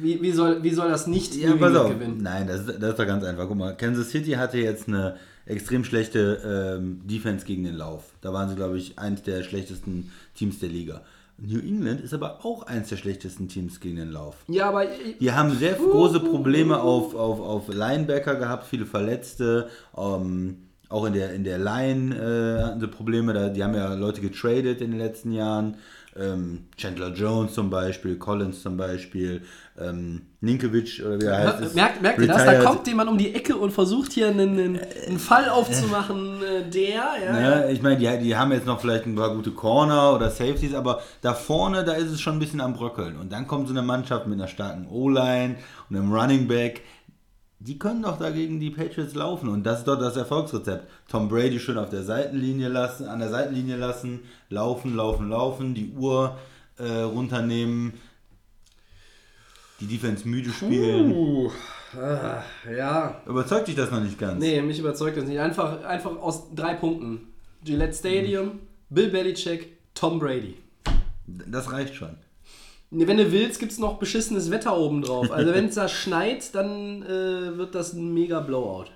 wie, 0.00 0.20
wie, 0.22 0.32
soll, 0.32 0.62
wie 0.62 0.70
soll 0.70 0.88
das 0.88 1.06
nicht 1.06 1.34
Ja, 1.34 1.50
New 1.50 1.58
pass 1.58 1.68
England 1.70 1.86
auf. 1.86 1.92
gewinnen? 1.92 2.18
Nein, 2.22 2.46
das, 2.46 2.60
ist- 2.66 2.78
das 2.80 2.90
ist 2.90 2.98
doch 2.98 3.06
ganz 3.06 3.24
einfach. 3.24 3.48
Guck 3.48 3.56
mal, 3.58 3.76
Kansas 3.76 4.10
City 4.10 4.32
hatte 4.32 4.58
jetzt 4.58 4.88
eine 4.88 5.16
extrem 5.46 5.84
schlechte 5.84 6.76
ähm, 6.78 7.00
Defense 7.06 7.44
gegen 7.44 7.64
den 7.64 7.74
Lauf. 7.74 8.12
Da 8.20 8.32
waren 8.32 8.48
sie, 8.48 8.54
glaube 8.56 8.78
ich, 8.78 8.98
eins 8.98 9.22
der 9.22 9.42
schlechtesten 9.42 10.10
Teams 10.34 10.58
der 10.58 10.68
Liga. 10.70 11.02
New 11.38 11.58
England 11.58 12.00
ist 12.00 12.14
aber 12.14 12.44
auch 12.44 12.62
eins 12.64 12.88
der 12.90 12.96
schlechtesten 12.96 13.48
Teams 13.48 13.80
gegen 13.80 13.96
den 13.96 14.10
Lauf. 14.12 14.36
Ja, 14.48 14.68
aber 14.68 14.86
Die 15.20 15.32
haben 15.32 15.50
sehr 15.58 15.74
große 15.74 16.20
Probleme 16.20 16.80
auf, 16.80 17.14
auf, 17.14 17.40
auf 17.40 17.68
Linebacker 17.68 18.36
gehabt, 18.36 18.66
viele 18.66 18.86
Verletzte, 18.86 19.68
ähm, 19.96 20.58
Auch 20.88 21.06
in 21.06 21.12
der, 21.14 21.32
in 21.32 21.42
der 21.44 21.58
Line 21.58 22.14
äh, 22.14 22.62
hatten 22.62 22.80
sie 22.80 22.86
Probleme. 22.88 23.32
Da, 23.32 23.48
die 23.48 23.64
haben 23.64 23.74
ja 23.74 23.94
Leute 23.94 24.20
getradet 24.20 24.80
in 24.80 24.90
den 24.92 25.00
letzten 25.00 25.32
Jahren. 25.32 25.76
Ähm, 26.16 26.66
Chandler 26.76 27.12
Jones 27.12 27.54
zum 27.54 27.70
Beispiel, 27.70 28.16
Collins 28.16 28.62
zum 28.62 28.76
Beispiel, 28.76 29.42
ähm, 29.80 30.22
Ninkovic 30.40 31.02
oder 31.04 31.20
wie 31.20 31.24
er 31.24 31.38
heißt. 31.38 31.74
Merkt, 31.74 32.00
merkt 32.00 32.20
ihr 32.20 32.28
das? 32.28 32.44
Da 32.44 32.62
kommt 32.62 32.86
jemand 32.86 33.10
um 33.10 33.18
die 33.18 33.34
Ecke 33.34 33.56
und 33.56 33.72
versucht 33.72 34.12
hier 34.12 34.28
einen, 34.28 34.58
einen, 34.58 34.80
einen 35.06 35.18
Fall 35.18 35.48
aufzumachen, 35.48 36.42
äh, 36.42 36.70
der, 36.70 37.04
ja. 37.24 37.40
Ja, 37.40 37.68
ich 37.68 37.82
meine, 37.82 37.96
die, 37.96 38.24
die 38.24 38.36
haben 38.36 38.52
jetzt 38.52 38.66
noch 38.66 38.80
vielleicht 38.80 39.06
ein 39.06 39.16
paar 39.16 39.34
gute 39.34 39.50
Corner 39.50 40.14
oder 40.14 40.30
Safeties, 40.30 40.74
aber 40.74 41.00
da 41.22 41.34
vorne, 41.34 41.84
da 41.84 41.92
ist 41.94 42.10
es 42.10 42.20
schon 42.20 42.36
ein 42.36 42.38
bisschen 42.38 42.60
am 42.60 42.74
Bröckeln. 42.74 43.16
Und 43.16 43.32
dann 43.32 43.48
kommt 43.48 43.66
so 43.66 43.74
eine 43.74 43.82
Mannschaft 43.82 44.26
mit 44.28 44.38
einer 44.38 44.48
starken 44.48 44.86
O-Line 44.88 45.56
und 45.90 45.96
einem 45.96 46.12
Running 46.12 46.46
Back. 46.46 46.82
Die 47.58 47.78
können 47.78 48.02
doch 48.02 48.18
dagegen 48.18 48.60
die 48.60 48.70
Patriots 48.70 49.14
laufen. 49.14 49.48
Und 49.48 49.64
das 49.64 49.80
ist 49.80 49.88
doch 49.88 49.98
das 49.98 50.16
Erfolgsrezept. 50.16 50.88
Tom 51.08 51.28
Brady 51.28 51.58
schön 51.58 51.78
auf 51.78 51.88
der 51.88 52.04
Seitenlinie 52.04 52.68
lassen, 52.68 53.08
an 53.08 53.18
der 53.18 53.30
Seitenlinie 53.30 53.76
lassen, 53.76 54.20
laufen, 54.50 54.94
laufen, 54.94 55.30
laufen, 55.30 55.74
die 55.74 55.90
Uhr 55.96 56.36
äh, 56.78 57.00
runternehmen, 57.02 57.94
die 59.80 59.86
Defense 59.86 60.26
müde 60.28 60.50
spielen. 60.50 61.12
Uh, 61.12 61.50
ah, 61.96 62.42
ja. 62.70 63.22
Überzeugt 63.26 63.68
dich 63.68 63.74
das 63.74 63.90
noch 63.90 64.00
nicht 64.00 64.18
ganz? 64.18 64.40
Nee, 64.40 64.62
mich 64.62 64.78
überzeugt 64.78 65.16
das 65.16 65.24
nicht. 65.24 65.40
Einfach, 65.40 65.82
einfach 65.84 66.16
aus 66.18 66.54
drei 66.54 66.74
Punkten. 66.74 67.32
Gillette 67.64 67.94
Stadium, 67.94 68.60
Bill 68.90 69.08
Belichick, 69.08 69.78
Tom 69.94 70.18
Brady. 70.18 70.56
Das 71.26 71.72
reicht 71.72 71.94
schon. 71.94 72.16
Wenn 72.90 73.16
du 73.16 73.32
willst, 73.32 73.58
gibt 73.58 73.72
es 73.72 73.78
noch 73.78 73.98
beschissenes 73.98 74.50
Wetter 74.50 74.76
oben 74.76 75.02
drauf. 75.02 75.32
Also 75.32 75.52
wenn 75.52 75.66
es 75.66 75.74
da 75.74 75.88
schneit, 75.88 76.54
dann 76.54 77.02
äh, 77.02 77.56
wird 77.56 77.74
das 77.74 77.92
ein 77.94 78.12
mega 78.14 78.40
Blowout. 78.40 78.86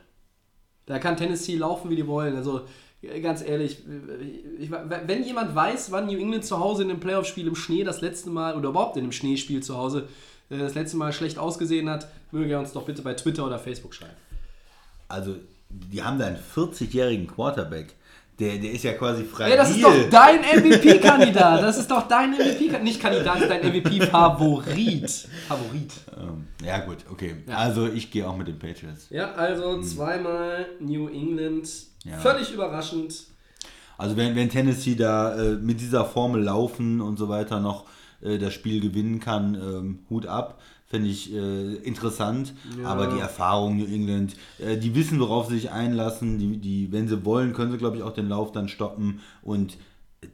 Da 0.86 0.98
kann 0.98 1.16
Tennessee 1.16 1.56
laufen, 1.56 1.90
wie 1.90 1.96
die 1.96 2.06
wollen. 2.06 2.36
Also 2.36 2.60
äh, 3.02 3.20
ganz 3.20 3.42
ehrlich, 3.42 3.82
äh, 3.88 4.62
ich, 4.62 4.70
wenn 4.70 5.24
jemand 5.24 5.54
weiß, 5.54 5.90
wann 5.90 6.06
New 6.06 6.18
England 6.18 6.44
zu 6.44 6.60
Hause 6.60 6.84
in 6.84 6.90
einem 6.90 7.00
Playoff-Spiel 7.00 7.48
im 7.48 7.56
Schnee 7.56 7.82
das 7.82 8.00
letzte 8.00 8.30
Mal 8.30 8.54
oder 8.56 8.68
überhaupt 8.68 8.96
in 8.96 9.02
einem 9.02 9.12
Schneespiel 9.12 9.62
zu 9.62 9.76
Hause 9.76 10.00
äh, 10.00 10.06
das 10.48 10.74
letzte 10.74 10.96
Mal 10.96 11.12
schlecht 11.12 11.38
ausgesehen 11.38 11.88
hat, 11.90 12.08
möge 12.30 12.52
er 12.52 12.60
uns 12.60 12.72
doch 12.72 12.84
bitte 12.84 13.02
bei 13.02 13.14
Twitter 13.14 13.44
oder 13.44 13.58
Facebook 13.58 13.94
schreiben. 13.94 14.16
Also, 15.08 15.36
die 15.68 16.02
haben 16.02 16.18
da 16.18 16.26
einen 16.26 16.38
40-jährigen 16.38 17.26
Quarterback. 17.26 17.94
Der, 18.38 18.56
der 18.56 18.70
ist 18.70 18.84
ja 18.84 18.92
quasi 18.92 19.24
frei. 19.24 19.50
Ey, 19.50 19.56
das 19.56 19.70
ist 19.70 19.82
doch 19.82 19.94
dein 20.10 20.40
MVP-Kandidat. 20.40 21.60
Das 21.60 21.76
ist 21.76 21.90
doch 21.90 22.06
dein 22.06 22.30
MVP-Kandidat. 22.30 22.84
Nicht 22.84 23.00
Kandidat, 23.00 23.50
dein 23.50 23.66
MVP-Favorit. 23.66 25.10
Favorit. 25.48 25.92
Ähm, 26.16 26.46
ja, 26.64 26.78
gut, 26.78 26.98
okay. 27.10 27.36
Ja. 27.48 27.56
Also, 27.56 27.88
ich 27.88 28.10
gehe 28.12 28.28
auch 28.28 28.36
mit 28.36 28.46
den 28.46 28.58
Patriots. 28.58 29.08
Ja, 29.10 29.32
also 29.32 29.82
zweimal 29.82 30.66
New 30.78 31.08
England. 31.08 31.68
Ja. 32.04 32.16
Völlig 32.18 32.52
überraschend. 32.52 33.24
Also, 33.96 34.16
wenn, 34.16 34.36
wenn 34.36 34.48
Tennessee 34.48 34.94
da 34.94 35.36
äh, 35.36 35.56
mit 35.56 35.80
dieser 35.80 36.04
Formel 36.04 36.44
laufen 36.44 37.00
und 37.00 37.18
so 37.18 37.28
weiter 37.28 37.58
noch 37.58 37.86
äh, 38.20 38.38
das 38.38 38.52
Spiel 38.54 38.80
gewinnen 38.80 39.20
kann, 39.20 39.54
ähm, 39.54 39.98
Hut 40.10 40.26
ab. 40.26 40.60
Fände 40.86 41.08
ich 41.10 41.34
äh, 41.34 41.74
interessant. 41.74 42.54
Ja. 42.80 42.88
Aber 42.88 43.08
die 43.08 43.20
Erfahrung 43.20 43.76
New 43.76 43.84
England, 43.84 44.36
äh, 44.58 44.78
die 44.78 44.94
wissen, 44.94 45.20
worauf 45.20 45.48
sie 45.48 45.56
sich 45.56 45.70
einlassen. 45.70 46.38
Die, 46.38 46.56
die, 46.56 46.90
wenn 46.92 47.08
sie 47.08 47.24
wollen, 47.26 47.52
können 47.52 47.70
sie, 47.72 47.78
glaube 47.78 47.98
ich, 47.98 48.02
auch 48.02 48.14
den 48.14 48.28
Lauf 48.28 48.52
dann 48.52 48.68
stoppen. 48.68 49.20
Und 49.42 49.76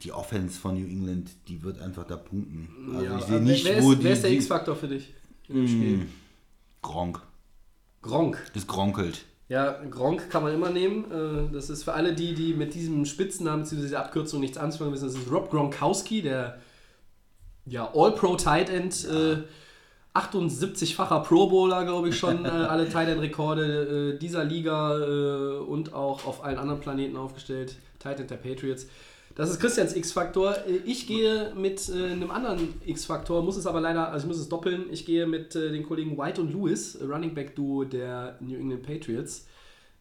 die 0.01 0.13
Offense 0.13 0.57
von 0.59 0.75
New 0.75 0.87
England, 0.87 1.29
die 1.49 1.61
wird 1.61 1.81
einfach 1.81 2.05
da 2.07 2.15
punkten. 2.15 2.69
Also 2.93 3.05
Ja, 3.05 3.17
ich 3.17 3.23
sehe 3.25 3.35
aber 3.35 3.45
nicht, 3.45 3.65
wer, 3.65 3.83
wo 3.83 3.91
ist, 3.91 3.99
die. 3.99 4.03
wer 4.05 4.13
ist 4.13 4.23
der 4.23 4.31
X-Faktor 4.31 4.75
für 4.77 4.87
dich 4.87 5.13
in 5.49 5.55
dem 5.55 5.67
Spiel? 5.67 5.97
Hm, 5.99 6.07
Gronk. 6.81 7.21
Gronk. 8.01 8.37
Das 8.53 8.65
gronkelt. 8.65 9.25
Ja, 9.49 9.79
Gronk 9.91 10.29
kann 10.29 10.41
man 10.43 10.53
immer 10.53 10.69
nehmen. 10.69 11.05
Äh, 11.11 11.53
Das 11.53 11.69
ist 11.69 11.83
für 11.83 11.93
alle 11.93 12.13
die, 12.15 12.33
die 12.33 12.53
mit 12.53 12.73
diesem 12.73 13.05
Spitznamen 13.05 13.63
bzw. 13.63 13.81
dieser 13.81 13.99
Abkürzung 13.99 14.39
nichts 14.39 14.57
anzufangen 14.57 14.93
wissen, 14.93 15.05
das 15.05 15.15
ist 15.15 15.29
Rob 15.29 15.51
Gronkowski, 15.51 16.21
der 16.21 16.59
ja, 17.65 17.91
All-Pro 17.93 18.35
Tight 18.35 18.69
End, 18.69 19.05
äh, 19.05 19.37
78-facher 20.13 21.19
Pro 21.23 21.47
Bowler, 21.47 21.83
glaube 21.83 22.09
ich 22.09 22.17
schon, 22.17 22.45
äh, 22.45 22.47
alle 22.47 22.87
Tight 22.89 23.09
End 23.09 23.21
Rekorde 23.21 24.13
äh, 24.15 24.19
dieser 24.19 24.43
Liga 24.45 24.97
äh, 24.97 25.57
und 25.59 25.93
auch 25.93 26.25
auf 26.25 26.43
allen 26.43 26.57
anderen 26.57 26.79
Planeten 26.79 27.17
aufgestellt. 27.17 27.75
Tight 27.99 28.19
End 28.19 28.29
der 28.29 28.37
Patriots. 28.37 28.87
Das 29.35 29.49
ist 29.49 29.59
Christians 29.59 29.93
X-Faktor. 29.95 30.55
Äh, 30.67 30.77
Ich 30.85 31.07
gehe 31.07 31.53
mit 31.55 31.89
äh, 31.89 32.11
einem 32.11 32.31
anderen 32.31 32.73
X-Faktor, 32.85 33.43
muss 33.43 33.57
es 33.57 33.67
aber 33.67 33.81
leider, 33.81 34.09
also 34.09 34.25
ich 34.25 34.27
muss 34.29 34.39
es 34.39 34.47
doppeln. 34.47 34.85
Ich 34.91 35.05
gehe 35.05 35.27
mit 35.27 35.53
den 35.55 35.83
Kollegen 35.83 36.17
White 36.17 36.39
und 36.41 36.53
Lewis, 36.53 36.97
Running 37.01 37.33
Back 37.33 37.55
Duo 37.55 37.83
der 37.83 38.37
New 38.39 38.55
England 38.55 38.83
Patriots. 38.83 39.47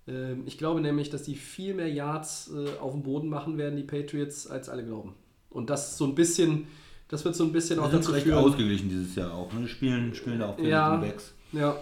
Ähm, 0.07 0.43
Ich 0.47 0.59
glaube 0.59 0.81
nämlich, 0.81 1.11
dass 1.11 1.25
die 1.25 1.35
viel 1.35 1.75
mehr 1.75 1.89
Yards 1.89 2.53
auf 2.81 2.93
dem 2.93 3.03
Boden 3.03 3.29
machen 3.29 3.59
werden, 3.59 3.75
die 3.77 3.83
Patriots, 3.83 4.47
als 4.47 4.69
alle 4.69 4.85
glauben. 4.85 5.15
Und 5.51 5.71
das 5.71 5.91
ist 5.93 5.99
so 5.99 6.05
ein 6.05 6.15
bisschen, 6.15 6.69
das 7.15 7.25
wird 7.25 7.37
so 7.37 7.45
ein 7.45 7.53
bisschen 7.53 7.79
auch 7.79 7.91
dazu 7.91 8.11
recht 8.11 8.27
führen. 8.27 8.39
ausgeglichen 8.39 8.89
dieses 8.89 9.15
Jahr 9.15 9.33
auch. 9.33 9.53
Ne? 9.53 9.69
Spielen, 9.69 10.13
spielen 10.15 10.41
da 10.41 10.49
auch 10.49 10.57
viele 10.57 10.69
Ja. 10.71 10.97
Backs. 10.97 11.33
Ja. 11.53 11.77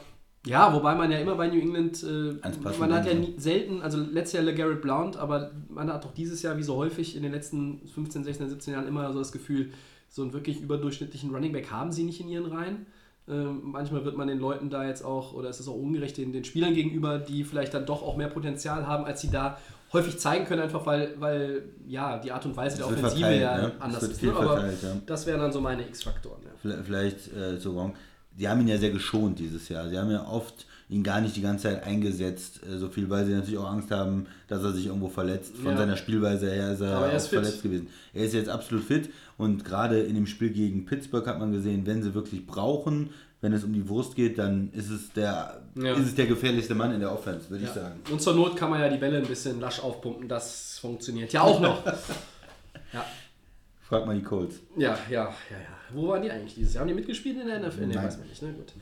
Ja, 0.44 0.74
wobei 0.74 0.94
man 0.94 1.10
ja 1.10 1.18
immer 1.18 1.36
bei 1.36 1.46
New 1.46 1.58
England, 1.58 2.02
äh, 2.02 2.34
man 2.78 2.92
hat 2.92 3.06
ja 3.06 3.14
nie, 3.14 3.32
selten, 3.38 3.80
also 3.80 3.98
letztes 3.98 4.32
Jahr 4.32 4.42
LeGarrette 4.42 4.80
Blount, 4.80 5.16
aber 5.16 5.52
man 5.68 5.90
hat 5.90 6.04
auch 6.04 6.12
dieses 6.12 6.42
Jahr, 6.42 6.58
wie 6.58 6.64
so 6.64 6.74
häufig 6.76 7.16
in 7.16 7.22
den 7.22 7.30
letzten 7.30 7.80
15, 7.94 8.24
16, 8.24 8.48
17 8.50 8.74
Jahren 8.74 8.88
immer 8.88 9.10
so 9.12 9.20
das 9.20 9.30
Gefühl, 9.30 9.70
so 10.08 10.22
einen 10.22 10.32
wirklich 10.32 10.60
überdurchschnittlichen 10.60 11.30
Running 11.32 11.52
Back 11.52 11.70
haben 11.70 11.92
sie 11.92 12.02
nicht 12.02 12.20
in 12.20 12.28
ihren 12.28 12.46
Reihen. 12.46 12.86
Ähm, 13.28 13.60
manchmal 13.62 14.04
wird 14.04 14.16
man 14.16 14.26
den 14.26 14.40
Leuten 14.40 14.68
da 14.68 14.84
jetzt 14.86 15.04
auch, 15.04 15.32
oder 15.32 15.48
es 15.48 15.60
ist 15.60 15.68
auch 15.68 15.76
ungerecht 15.76 16.16
den, 16.18 16.32
den 16.32 16.44
Spielern 16.44 16.74
gegenüber, 16.74 17.18
die 17.20 17.44
vielleicht 17.44 17.72
dann 17.72 17.86
doch 17.86 18.02
auch 18.02 18.16
mehr 18.16 18.28
Potenzial 18.28 18.86
haben, 18.88 19.04
als 19.04 19.20
sie 19.20 19.30
da 19.30 19.58
häufig 19.92 20.18
zeigen 20.18 20.44
können, 20.46 20.62
einfach 20.62 20.84
weil, 20.86 21.14
weil 21.18 21.64
ja, 21.86 22.18
die 22.18 22.32
Art 22.32 22.44
und 22.46 22.56
Weise 22.56 22.78
der 22.78 22.86
Offensive 22.86 23.10
verteilt, 23.10 23.42
ja 23.42 23.56
ne? 23.62 23.72
Anders 23.78 24.02
ist. 24.04 24.22
Ne? 24.22 24.32
Aber 24.32 24.56
verteilt, 24.56 24.82
ja. 24.82 24.96
das 25.06 25.26
wären 25.26 25.40
dann 25.40 25.52
so 25.52 25.60
meine 25.60 25.82
X-Faktoren. 25.82 26.40
Ja. 26.44 26.76
Vielleicht, 26.82 27.32
äh, 27.34 27.58
so 27.58 27.74
wrong. 27.74 27.94
Die 28.38 28.48
haben 28.48 28.60
ihn 28.62 28.68
ja 28.68 28.78
sehr 28.78 28.90
geschont 28.90 29.38
dieses 29.38 29.68
Jahr. 29.68 29.88
Sie 29.88 29.98
haben 29.98 30.10
ja 30.10 30.26
oft 30.26 30.66
ihn 30.88 31.02
gar 31.02 31.20
nicht 31.20 31.36
die 31.36 31.42
ganze 31.42 31.64
Zeit 31.64 31.84
eingesetzt, 31.84 32.60
äh, 32.66 32.78
so 32.78 32.88
viel, 32.88 33.08
weil 33.10 33.24
sie 33.26 33.32
natürlich 33.32 33.58
auch 33.58 33.70
Angst 33.70 33.90
haben, 33.90 34.26
dass 34.48 34.62
er 34.62 34.72
sich 34.72 34.86
irgendwo 34.86 35.08
verletzt. 35.08 35.56
Von 35.56 35.72
Ja. 35.72 35.76
seiner 35.78 35.96
Spielweise 35.96 36.50
her 36.50 36.72
ist 36.72 36.80
er, 36.80 37.06
er 37.06 37.16
ist 37.16 37.28
fit. 37.28 37.38
verletzt 37.40 37.62
gewesen. 37.62 37.88
Er 38.14 38.24
ist 38.24 38.34
jetzt 38.34 38.48
absolut 38.48 38.84
fit 38.84 39.10
und 39.38 39.64
gerade 39.64 40.00
in 40.00 40.14
dem 40.14 40.26
Spiel 40.26 40.50
gegen 40.50 40.84
Pittsburgh 40.84 41.26
hat 41.26 41.38
man 41.38 41.52
gesehen, 41.52 41.86
wenn 41.86 42.02
sie 42.02 42.14
wirklich 42.14 42.46
brauchen, 42.46 43.10
wenn 43.42 43.52
es 43.52 43.62
um 43.64 43.72
die 43.74 43.86
Wurst 43.88 44.14
geht, 44.16 44.38
dann 44.38 44.70
ist 44.72 44.88
es 44.88 45.12
der, 45.12 45.62
Ja. 45.74 45.92
ist 45.94 46.06
es 46.06 46.14
der 46.14 46.26
gefährlichste 46.26 46.74
Mann 46.74 46.94
in 46.94 47.00
der 47.00 47.12
Offense, 47.12 47.50
würde 47.50 47.64
ich 47.64 47.68
Ja. 47.74 47.82
sagen. 47.82 48.00
Und 48.10 48.22
zur 48.22 48.34
Not 48.34 48.56
kann 48.56 48.70
man 48.70 48.80
ja 48.80 48.88
die 48.88 48.96
Bälle 48.96 49.18
ein 49.18 49.26
bisschen 49.26 49.60
lasch 49.60 49.80
aufpumpen, 49.80 50.26
das 50.28 50.78
funktioniert 50.78 51.30
ja 51.34 51.42
auch 51.42 51.60
noch. 51.60 51.84
ja. 52.92 53.04
Frag 53.82 54.06
mal 54.06 54.16
die 54.16 54.22
Colts. 54.22 54.56
Ja, 54.78 54.96
ja, 55.10 55.24
ja, 55.24 55.26
ja. 55.50 55.78
Wo 55.92 56.08
waren 56.08 56.22
die 56.22 56.30
eigentlich 56.30 56.54
dieses 56.54 56.72
Jahr? 56.74 56.80
Haben 56.82 56.88
die 56.88 56.94
mitgespielt 56.94 57.38
in 57.38 57.46
der 57.46 57.60
NFL? 57.60 57.86
Nee, 57.86 57.94
Nein. 57.94 58.06
weiß 58.06 58.18
man 58.18 58.28
nicht, 58.28 58.40
ne? 58.42 58.52
Gut. 58.54 58.72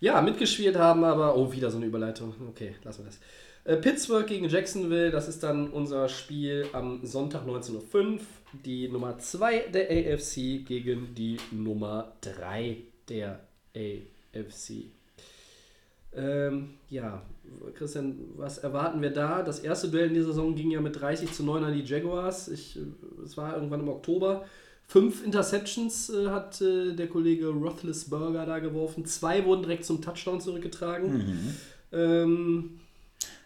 Ja, 0.00 0.20
mitgespielt 0.20 0.76
haben 0.76 1.04
aber. 1.04 1.36
Oh, 1.36 1.50
wieder 1.52 1.70
so 1.70 1.78
eine 1.78 1.86
Überleitung. 1.86 2.34
Okay, 2.50 2.74
lassen 2.84 3.04
wir 3.04 3.06
das. 3.06 3.18
Äh, 3.64 3.80
Pittsburgh 3.80 4.26
gegen 4.26 4.48
Jacksonville, 4.48 5.10
das 5.10 5.28
ist 5.28 5.42
dann 5.42 5.70
unser 5.70 6.08
Spiel 6.08 6.66
am 6.72 7.04
Sonntag 7.06 7.46
19.05 7.46 7.72
Uhr. 8.14 8.18
Die 8.64 8.88
Nummer 8.88 9.18
2 9.18 9.68
der 9.72 9.90
AFC 9.90 10.64
gegen 10.66 11.14
die 11.14 11.38
Nummer 11.50 12.12
3 12.22 12.78
der 13.08 13.40
AFC. 13.78 14.86
Ähm, 16.14 16.70
ja, 16.88 17.22
Christian, 17.74 18.16
was 18.36 18.58
erwarten 18.58 19.00
wir 19.02 19.10
da? 19.10 19.42
Das 19.42 19.60
erste 19.60 19.88
Duell 19.88 20.08
in 20.08 20.14
dieser 20.14 20.28
Saison 20.28 20.54
ging 20.54 20.70
ja 20.70 20.80
mit 20.80 20.98
30 21.00 21.32
zu 21.32 21.44
9 21.44 21.64
an 21.64 21.72
die 21.74 21.82
Jaguars. 21.84 22.48
Ich, 22.48 22.78
es 23.24 23.36
war 23.36 23.54
irgendwann 23.54 23.80
im 23.80 23.88
Oktober. 23.88 24.44
Fünf 24.86 25.22
Interceptions 25.22 26.08
äh, 26.08 26.28
hat 26.28 26.62
äh, 26.62 26.94
der 26.94 27.08
Kollege 27.08 27.48
Roethlisberger 27.48 28.46
da 28.46 28.58
geworfen. 28.58 29.04
Zwei 29.04 29.44
wurden 29.44 29.62
direkt 29.62 29.84
zum 29.84 30.00
Touchdown 30.00 30.40
zurückgetragen. 30.40 31.54
Ähm, 31.92 32.80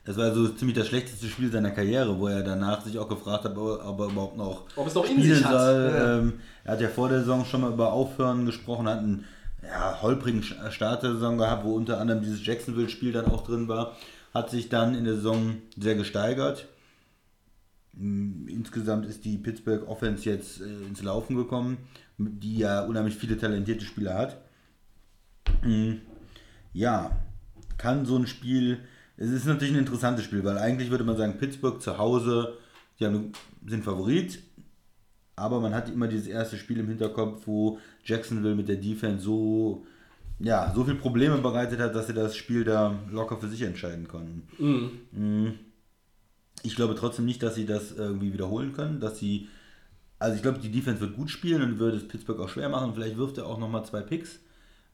Das 0.05 0.17
war 0.17 0.33
so 0.33 0.49
ziemlich 0.49 0.77
das 0.77 0.87
schlechteste 0.87 1.27
Spiel 1.27 1.51
seiner 1.51 1.71
Karriere, 1.73 2.17
wo 2.19 2.29
er 2.29 2.43
danach 2.43 2.85
sich 2.85 2.97
auch 2.97 3.09
gefragt 3.09 3.45
hat, 3.45 3.57
ob 3.57 3.81
er 3.81 3.85
er 3.85 4.11
überhaupt 4.11 4.37
noch 4.37 4.67
Ob 4.77 4.87
es 4.87 4.95
noch 4.95 5.09
in 5.09 5.21
sich 5.21 5.45
hat. 5.45 5.53
Ja. 5.53 6.19
Ähm, 6.19 6.35
er 6.65 6.73
hat 6.73 6.81
ja 6.81 6.89
vor 6.89 7.09
der 7.09 7.21
Saison 7.21 7.45
schon 7.45 7.63
mal 7.63 7.73
über 7.73 7.93
Aufhören 7.93 8.47
gesprochen, 8.47 8.89
hat 8.89 8.99
einen 8.99 9.25
ja, 9.63 10.01
holprigen 10.03 10.43
Sch- 10.43 10.71
Start 10.71 11.03
der 11.03 11.13
Saison 11.15 11.39
gehabt, 11.39 11.65
wo 11.65 11.75
unter 11.75 12.01
anderem 12.01 12.23
dieses 12.23 12.45
Jacksonville-Spiel 12.45 13.13
dann 13.13 13.27
auch 13.27 13.45
drin 13.47 13.69
war. 13.69 13.97
Hat 14.35 14.51
sich 14.51 14.69
dann 14.69 14.95
in 14.95 15.05
der 15.05 15.15
Saison 15.17 15.57
sehr 15.79 15.95
gesteigert. 15.95 16.67
Mm, 17.95 18.49
Insgesamt 18.49 19.07
ist 19.07 19.25
die 19.25 19.37
Pittsburgh 19.39 19.87
Offense 19.89 20.29
jetzt 20.29 20.61
äh, 20.61 20.65
ins 20.89 21.03
Laufen 21.03 21.37
gekommen, 21.37 21.79
die 22.19 22.59
ja 22.59 22.85
unheimlich 22.85 23.17
viele 23.17 23.37
talentierte 23.39 23.85
Spieler 23.85 24.15
hat. 24.15 24.39
Mm, 25.63 25.95
Ja, 26.73 27.11
kann 27.79 28.07
so 28.07 28.17
ein 28.17 28.27
Spiel. 28.27 28.81
Es 29.17 29.31
ist 29.31 29.45
natürlich 29.47 29.75
ein 29.75 29.81
interessantes 29.81 30.25
Spiel, 30.25 30.43
weil 30.45 30.59
eigentlich 30.59 30.91
würde 30.91 31.05
man 31.05 31.17
sagen, 31.17 31.39
Pittsburgh 31.39 31.81
zu 31.83 31.99
Hause, 31.99 32.57
die 32.99 33.07
haben, 33.07 33.33
sind 33.67 33.85
Favorit, 33.85 34.43
aber 35.43 35.61
man 35.61 35.75
hat 35.75 35.91
immer 35.91 36.09
dieses 36.09 36.27
erste 36.27 36.57
Spiel 36.57 36.79
im 36.79 36.89
Hinterkopf, 36.89 37.47
wo 37.47 37.79
Jacksonville 38.05 38.55
mit 38.55 38.69
der 38.69 38.77
Defense 38.77 39.25
so, 39.25 39.85
ja, 40.39 40.73
so 40.75 40.85
viel 40.85 40.95
Probleme 40.95 41.39
bereitet 41.39 41.81
hat, 41.81 41.95
dass 41.95 42.07
sie 42.07 42.15
das 42.15 42.37
Spiel 42.37 42.65
da 42.65 42.95
locker 43.11 43.39
für 43.39 43.49
sich 43.49 43.63
entscheiden 43.63 44.09
konnten. 44.09 44.47
Mhm. 44.59 44.91
Mhm. 45.13 45.55
Ich 46.63 46.77
glaube 46.77 46.95
trotzdem 46.95 47.25
nicht, 47.25 47.43
dass 47.43 47.57
sie 47.57 47.67
das 47.67 47.93
irgendwie 47.93 48.33
wiederholen 48.33 48.73
können, 48.73 49.01
dass 49.01 49.19
sie 49.19 49.49
also 50.23 50.37
ich 50.37 50.43
glaube, 50.43 50.61
die 50.61 50.71
Defense 50.71 51.01
wird 51.01 51.17
gut 51.17 51.31
spielen 51.31 51.63
und 51.63 51.79
würde 51.81 51.97
es 51.97 52.07
Pittsburgh 52.07 52.39
auch 52.39 52.49
schwer 52.49 52.69
machen. 52.69 52.95
Vielleicht 52.95 53.17
wirft 53.17 53.39
er 53.39 53.47
auch 53.47 53.59
nochmal 53.59 53.85
zwei 53.85 54.03
Picks. 54.03 54.39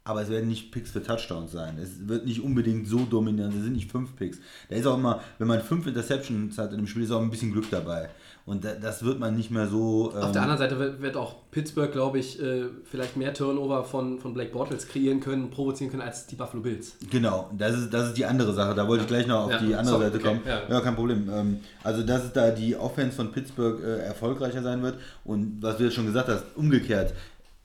Aber 0.09 0.23
es 0.23 0.31
werden 0.31 0.49
nicht 0.49 0.73
Picks 0.73 0.91
für 0.91 1.03
Touchdowns 1.03 1.53
sein. 1.53 1.77
Es 1.79 2.09
wird 2.09 2.25
nicht 2.25 2.41
unbedingt 2.41 2.89
so 2.89 3.01
dominant. 3.01 3.55
Es 3.55 3.63
sind 3.63 3.75
nicht 3.75 3.93
fünf 3.93 4.17
Picks. 4.17 4.39
Da 4.71 4.77
ist 4.77 4.87
auch 4.87 4.97
immer, 4.97 5.21
wenn 5.37 5.47
man 5.47 5.61
fünf 5.61 5.87
Interceptions 5.87 6.57
hat 6.57 6.73
in 6.73 6.79
dem 6.79 6.87
Spiel, 6.87 7.03
ist 7.03 7.11
auch 7.11 7.21
ein 7.21 7.29
bisschen 7.29 7.53
Glück 7.53 7.69
dabei. 7.71 8.09
Und 8.47 8.65
das 8.65 9.05
wird 9.05 9.21
man 9.21 9.37
nicht 9.37 9.51
mehr 9.51 9.67
so. 9.67 10.11
Ähm 10.15 10.23
Auf 10.23 10.33
der 10.33 10.43
ähm, 10.43 10.51
anderen 10.51 10.71
Seite 10.71 11.03
wird 11.03 11.17
auch 11.19 11.35
Pittsburgh, 11.51 11.93
glaube 11.93 12.19
ich, 12.21 12.43
äh, 12.43 12.69
vielleicht 12.91 13.19
mehr 13.19 13.35
Turnover 13.35 13.85
von, 13.85 14.19
von 14.19 14.33
Blake 14.33 14.51
Bortles 14.51 14.89
kreieren 14.89 15.21
können, 15.21 15.51
provozieren 15.51 15.91
können 15.91 16.03
als 16.03 16.27
die 16.27 16.37
Buffalo 16.37 16.63
Bills. 16.63 16.97
Genau, 17.11 17.51
das 17.53 17.77
ist, 17.77 17.93
das 17.93 18.09
ist 18.09 18.17
die 18.17 18.25
andere 18.25 18.55
Sache. 18.55 18.75
Da 18.75 18.89
wollte 18.89 19.03
ich 19.03 19.09
gleich 19.09 19.27
noch 19.27 19.45
auf 19.45 19.51
ja, 19.51 19.59
die 19.59 19.75
andere 19.75 19.97
sorry, 19.97 20.05
Seite 20.07 20.17
okay, 20.17 20.27
kommen. 20.27 20.41
Ja. 20.47 20.63
ja. 20.67 20.81
kein 20.81 20.95
Problem. 20.95 21.29
Ähm, 21.31 21.61
also, 21.85 22.03
dass 22.03 22.33
da 22.33 22.51
die 22.51 22.75
Offense 22.75 23.15
von 23.15 23.31
Pittsburgh 23.31 23.85
äh, 23.85 23.99
erfolgreicher 23.99 24.63
sein 24.63 24.83
wird. 24.83 24.95
Und 25.25 25.59
was 25.61 25.77
du 25.77 25.85
jetzt 25.85 25.97
schon 25.97 26.07
gesagt 26.07 26.31
hast, 26.31 26.45
umgekehrt, 26.57 27.13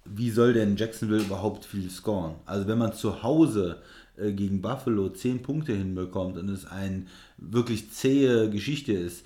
wie 0.06 0.32
soll 0.32 0.54
denn 0.54 0.76
Jacksonville 0.76 1.24
überhaupt 1.24 1.66
viel 1.66 1.90
scoren? 1.90 2.36
Also, 2.46 2.68
wenn 2.68 2.78
man 2.78 2.94
zu 2.94 3.24
Hause 3.24 3.82
äh, 4.18 4.32
gegen 4.32 4.62
Buffalo 4.62 5.10
10 5.10 5.42
Punkte 5.42 5.74
hinbekommt 5.74 6.38
und 6.38 6.50
es 6.50 6.66
eine 6.66 7.06
wirklich 7.38 7.92
zähe 7.92 8.50
Geschichte 8.50 8.94
ist, 8.94 9.26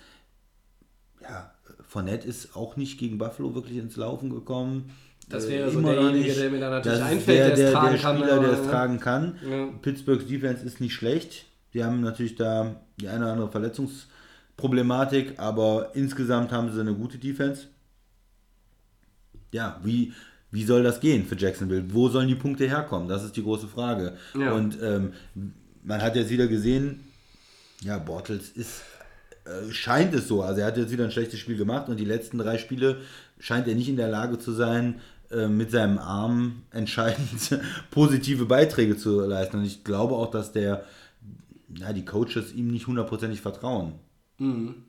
ja, 1.22 1.52
Fournette 1.88 2.28
ist 2.28 2.56
auch 2.56 2.76
nicht 2.76 3.00
gegen 3.00 3.18
Buffalo 3.18 3.56
wirklich 3.56 3.78
ins 3.78 3.96
Laufen 3.96 4.30
gekommen. 4.30 4.92
Das 5.30 5.46
äh, 5.46 5.50
wäre 5.50 5.72
so 5.72 5.82
derjenige, 5.82 6.34
der 6.34 6.50
mir 6.50 6.60
dann 6.60 6.72
natürlich 6.72 7.02
einfällt, 7.02 7.40
der, 7.40 7.56
der, 7.56 7.68
es 7.68 7.74
tragen 7.74 7.92
der 7.92 8.02
kann. 8.02 8.18
Spieler, 8.18 8.40
der 8.40 8.52
es 8.52 8.68
tragen 8.68 9.00
kann. 9.00 9.36
Ja. 9.50 9.68
Pittsburghs 9.82 10.28
Defense 10.28 10.66
ist 10.66 10.80
nicht 10.80 10.94
schlecht. 10.94 11.46
Die 11.74 11.84
haben 11.84 12.02
natürlich 12.02 12.36
da 12.36 12.82
die 13.00 13.08
eine 13.08 13.26
oder 13.26 13.34
andere 13.34 13.52
Verletzungsproblematik, 13.52 15.40
aber 15.40 15.92
insgesamt 15.96 16.52
haben 16.52 16.72
sie 16.72 16.80
eine 16.80 16.94
gute 16.94 17.18
Defense. 17.18 17.68
Ja, 19.52 19.80
wie, 19.84 20.14
wie 20.58 20.64
soll 20.64 20.82
das 20.82 21.00
gehen 21.00 21.24
für 21.24 21.38
Jacksonville? 21.38 21.86
Wo 21.90 22.10
sollen 22.10 22.28
die 22.28 22.36
Punkte 22.36 22.68
herkommen? 22.68 23.08
Das 23.08 23.24
ist 23.24 23.36
die 23.38 23.44
große 23.44 23.68
Frage. 23.68 24.14
Ja. 24.34 24.54
Und 24.54 24.82
ähm, 24.82 25.14
man 25.84 26.02
hat 26.02 26.16
jetzt 26.16 26.32
wieder 26.32 26.48
gesehen, 26.48 27.02
ja, 27.82 28.00
Bortles 28.00 28.50
ist 28.50 28.82
äh, 29.46 29.72
scheint 29.72 30.16
es 30.16 30.28
so. 30.28 30.42
Also 30.42 30.62
er 30.62 30.68
hat 30.68 30.78
jetzt 30.78 30.92
wieder 30.92 31.04
ein 31.04 31.12
schlechtes 31.12 31.40
Spiel 31.40 31.58
gemacht 31.58 31.90
und 31.90 32.00
die 32.00 32.06
letzten 32.06 32.40
drei 32.40 32.58
Spiele 32.58 32.98
scheint 33.40 33.68
er 33.68 33.76
nicht 33.76 33.88
in 33.88 33.98
der 33.98 34.10
Lage 34.10 34.40
zu 34.40 34.52
sein, 34.52 34.96
äh, 35.30 35.48
mit 35.48 35.70
seinem 35.70 36.00
Arm 36.00 36.64
entscheidend 36.72 37.60
positive 37.92 38.46
Beiträge 38.46 38.98
zu 38.98 39.22
leisten. 39.22 39.58
Und 39.58 39.66
ich 39.66 39.84
glaube 39.84 40.16
auch, 40.16 40.32
dass 40.32 40.54
der, 40.54 40.86
na, 41.68 41.94
die 41.94 42.04
Coaches 42.04 42.52
ihm 42.52 42.72
nicht 42.72 42.88
hundertprozentig 42.88 43.42
vertrauen. 43.42 43.94
Mhm. 44.40 44.87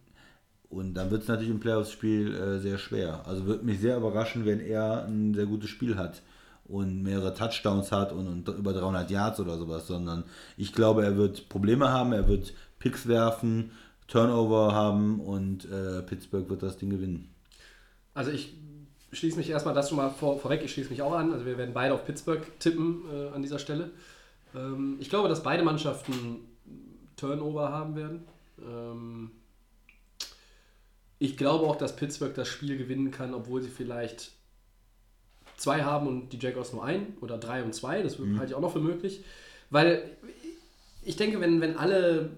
Und 0.68 0.94
dann 0.94 1.10
wird 1.10 1.22
es 1.22 1.28
natürlich 1.28 1.50
im 1.50 1.60
Playoffs-Spiel 1.60 2.34
äh, 2.34 2.58
sehr 2.58 2.78
schwer. 2.78 3.26
Also 3.26 3.46
würde 3.46 3.64
mich 3.64 3.80
sehr 3.80 3.96
überraschen, 3.96 4.44
wenn 4.44 4.60
er 4.60 5.06
ein 5.06 5.34
sehr 5.34 5.46
gutes 5.46 5.70
Spiel 5.70 5.96
hat 5.96 6.22
und 6.66 7.02
mehrere 7.02 7.32
Touchdowns 7.32 7.90
hat 7.90 8.12
und, 8.12 8.28
und 8.28 8.48
über 8.48 8.74
300 8.74 9.10
Yards 9.10 9.40
oder 9.40 9.56
sowas, 9.56 9.86
sondern 9.86 10.24
ich 10.58 10.74
glaube, 10.74 11.04
er 11.04 11.16
wird 11.16 11.48
Probleme 11.48 11.88
haben, 11.90 12.12
er 12.12 12.28
wird 12.28 12.52
Picks 12.78 13.08
werfen 13.08 13.70
Turnover 14.08 14.74
haben 14.74 15.20
und 15.20 15.70
äh, 15.70 16.02
Pittsburgh 16.02 16.48
wird 16.48 16.62
das 16.62 16.78
Ding 16.78 16.90
gewinnen. 16.90 17.32
Also 18.14 18.30
ich 18.30 18.54
schließe 19.12 19.36
mich 19.36 19.48
erstmal 19.50 19.74
das 19.74 19.88
schon 19.88 19.98
mal 19.98 20.10
vor, 20.10 20.38
vorweg, 20.40 20.62
ich 20.64 20.72
schließe 20.72 20.90
mich 20.90 21.02
auch 21.02 21.12
an. 21.12 21.32
Also 21.32 21.46
wir 21.46 21.56
werden 21.56 21.74
beide 21.74 21.94
auf 21.94 22.04
Pittsburgh 22.04 22.42
tippen 22.58 23.02
äh, 23.12 23.28
an 23.28 23.42
dieser 23.42 23.58
Stelle. 23.58 23.90
Ähm, 24.54 24.96
ich 24.98 25.10
glaube, 25.10 25.28
dass 25.28 25.42
beide 25.42 25.62
Mannschaften 25.62 26.40
Turnover 27.16 27.70
haben 27.70 27.96
werden. 27.96 28.24
Ähm, 28.60 29.30
ich 31.18 31.36
glaube 31.36 31.66
auch, 31.66 31.76
dass 31.76 31.96
Pittsburgh 31.96 32.34
das 32.34 32.48
Spiel 32.48 32.76
gewinnen 32.78 33.10
kann, 33.10 33.34
obwohl 33.34 33.62
sie 33.62 33.70
vielleicht 33.70 34.32
zwei 35.56 35.82
haben 35.82 36.06
und 36.06 36.32
die 36.32 36.38
Jaguars 36.38 36.72
nur 36.72 36.84
ein 36.84 37.16
oder 37.20 37.38
drei 37.38 37.62
und 37.62 37.74
zwei. 37.74 38.02
Das 38.02 38.18
mhm. 38.18 38.38
halte 38.38 38.52
ich 38.52 38.56
auch 38.56 38.60
noch 38.60 38.72
für 38.72 38.80
möglich. 38.80 39.24
Weil 39.70 40.02
ich 41.02 41.16
denke, 41.16 41.40
wenn, 41.40 41.60
wenn 41.60 41.76
alle 41.76 42.30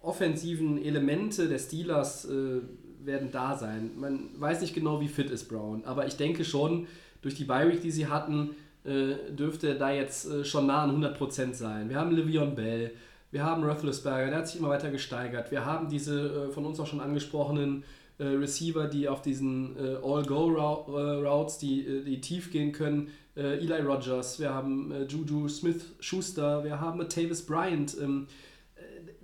offensiven 0.00 0.82
Elemente 0.82 1.48
der 1.48 1.58
Steelers 1.58 2.24
äh, 2.26 2.60
werden 3.06 3.30
da 3.30 3.56
sein. 3.56 3.90
Man 3.96 4.30
weiß 4.38 4.60
nicht 4.60 4.74
genau, 4.74 5.00
wie 5.00 5.08
fit 5.08 5.30
ist 5.30 5.48
Brown, 5.48 5.84
aber 5.84 6.06
ich 6.06 6.16
denke 6.16 6.44
schon, 6.44 6.86
durch 7.22 7.34
die 7.34 7.44
Bye 7.44 7.70
Week, 7.70 7.80
die 7.80 7.90
sie 7.90 8.06
hatten, 8.06 8.50
äh, 8.84 9.32
dürfte 9.32 9.68
er 9.68 9.74
da 9.76 9.90
jetzt 9.90 10.26
äh, 10.26 10.44
schon 10.44 10.66
nah 10.66 10.82
an 10.82 11.02
100% 11.02 11.54
sein. 11.54 11.88
Wir 11.88 11.98
haben 11.98 12.14
Le'Veon 12.14 12.54
Bell, 12.54 12.92
wir 13.30 13.42
haben 13.42 13.64
Roethlisberger, 13.64 14.30
der 14.30 14.38
hat 14.38 14.48
sich 14.48 14.60
immer 14.60 14.68
weiter 14.68 14.90
gesteigert. 14.90 15.50
Wir 15.50 15.64
haben 15.64 15.88
diese 15.88 16.48
äh, 16.48 16.52
von 16.52 16.64
uns 16.66 16.78
auch 16.78 16.86
schon 16.86 17.00
angesprochenen 17.00 17.84
äh, 18.18 18.24
Receiver, 18.24 18.86
die 18.86 19.08
auf 19.08 19.22
diesen 19.22 19.76
äh, 19.76 19.96
All-Go-Routes, 20.02 21.58
die, 21.58 22.04
die 22.04 22.20
tief 22.20 22.50
gehen 22.50 22.72
können, 22.72 23.08
Eli 23.36 23.80
Rogers, 23.80 24.38
wir 24.38 24.54
haben 24.54 24.94
Juju 25.08 25.48
Smith-Schuster, 25.48 26.62
wir 26.62 26.80
haben 26.80 27.00
Tavis 27.08 27.44
Bryant, 27.44 27.96
ähm, 28.00 28.28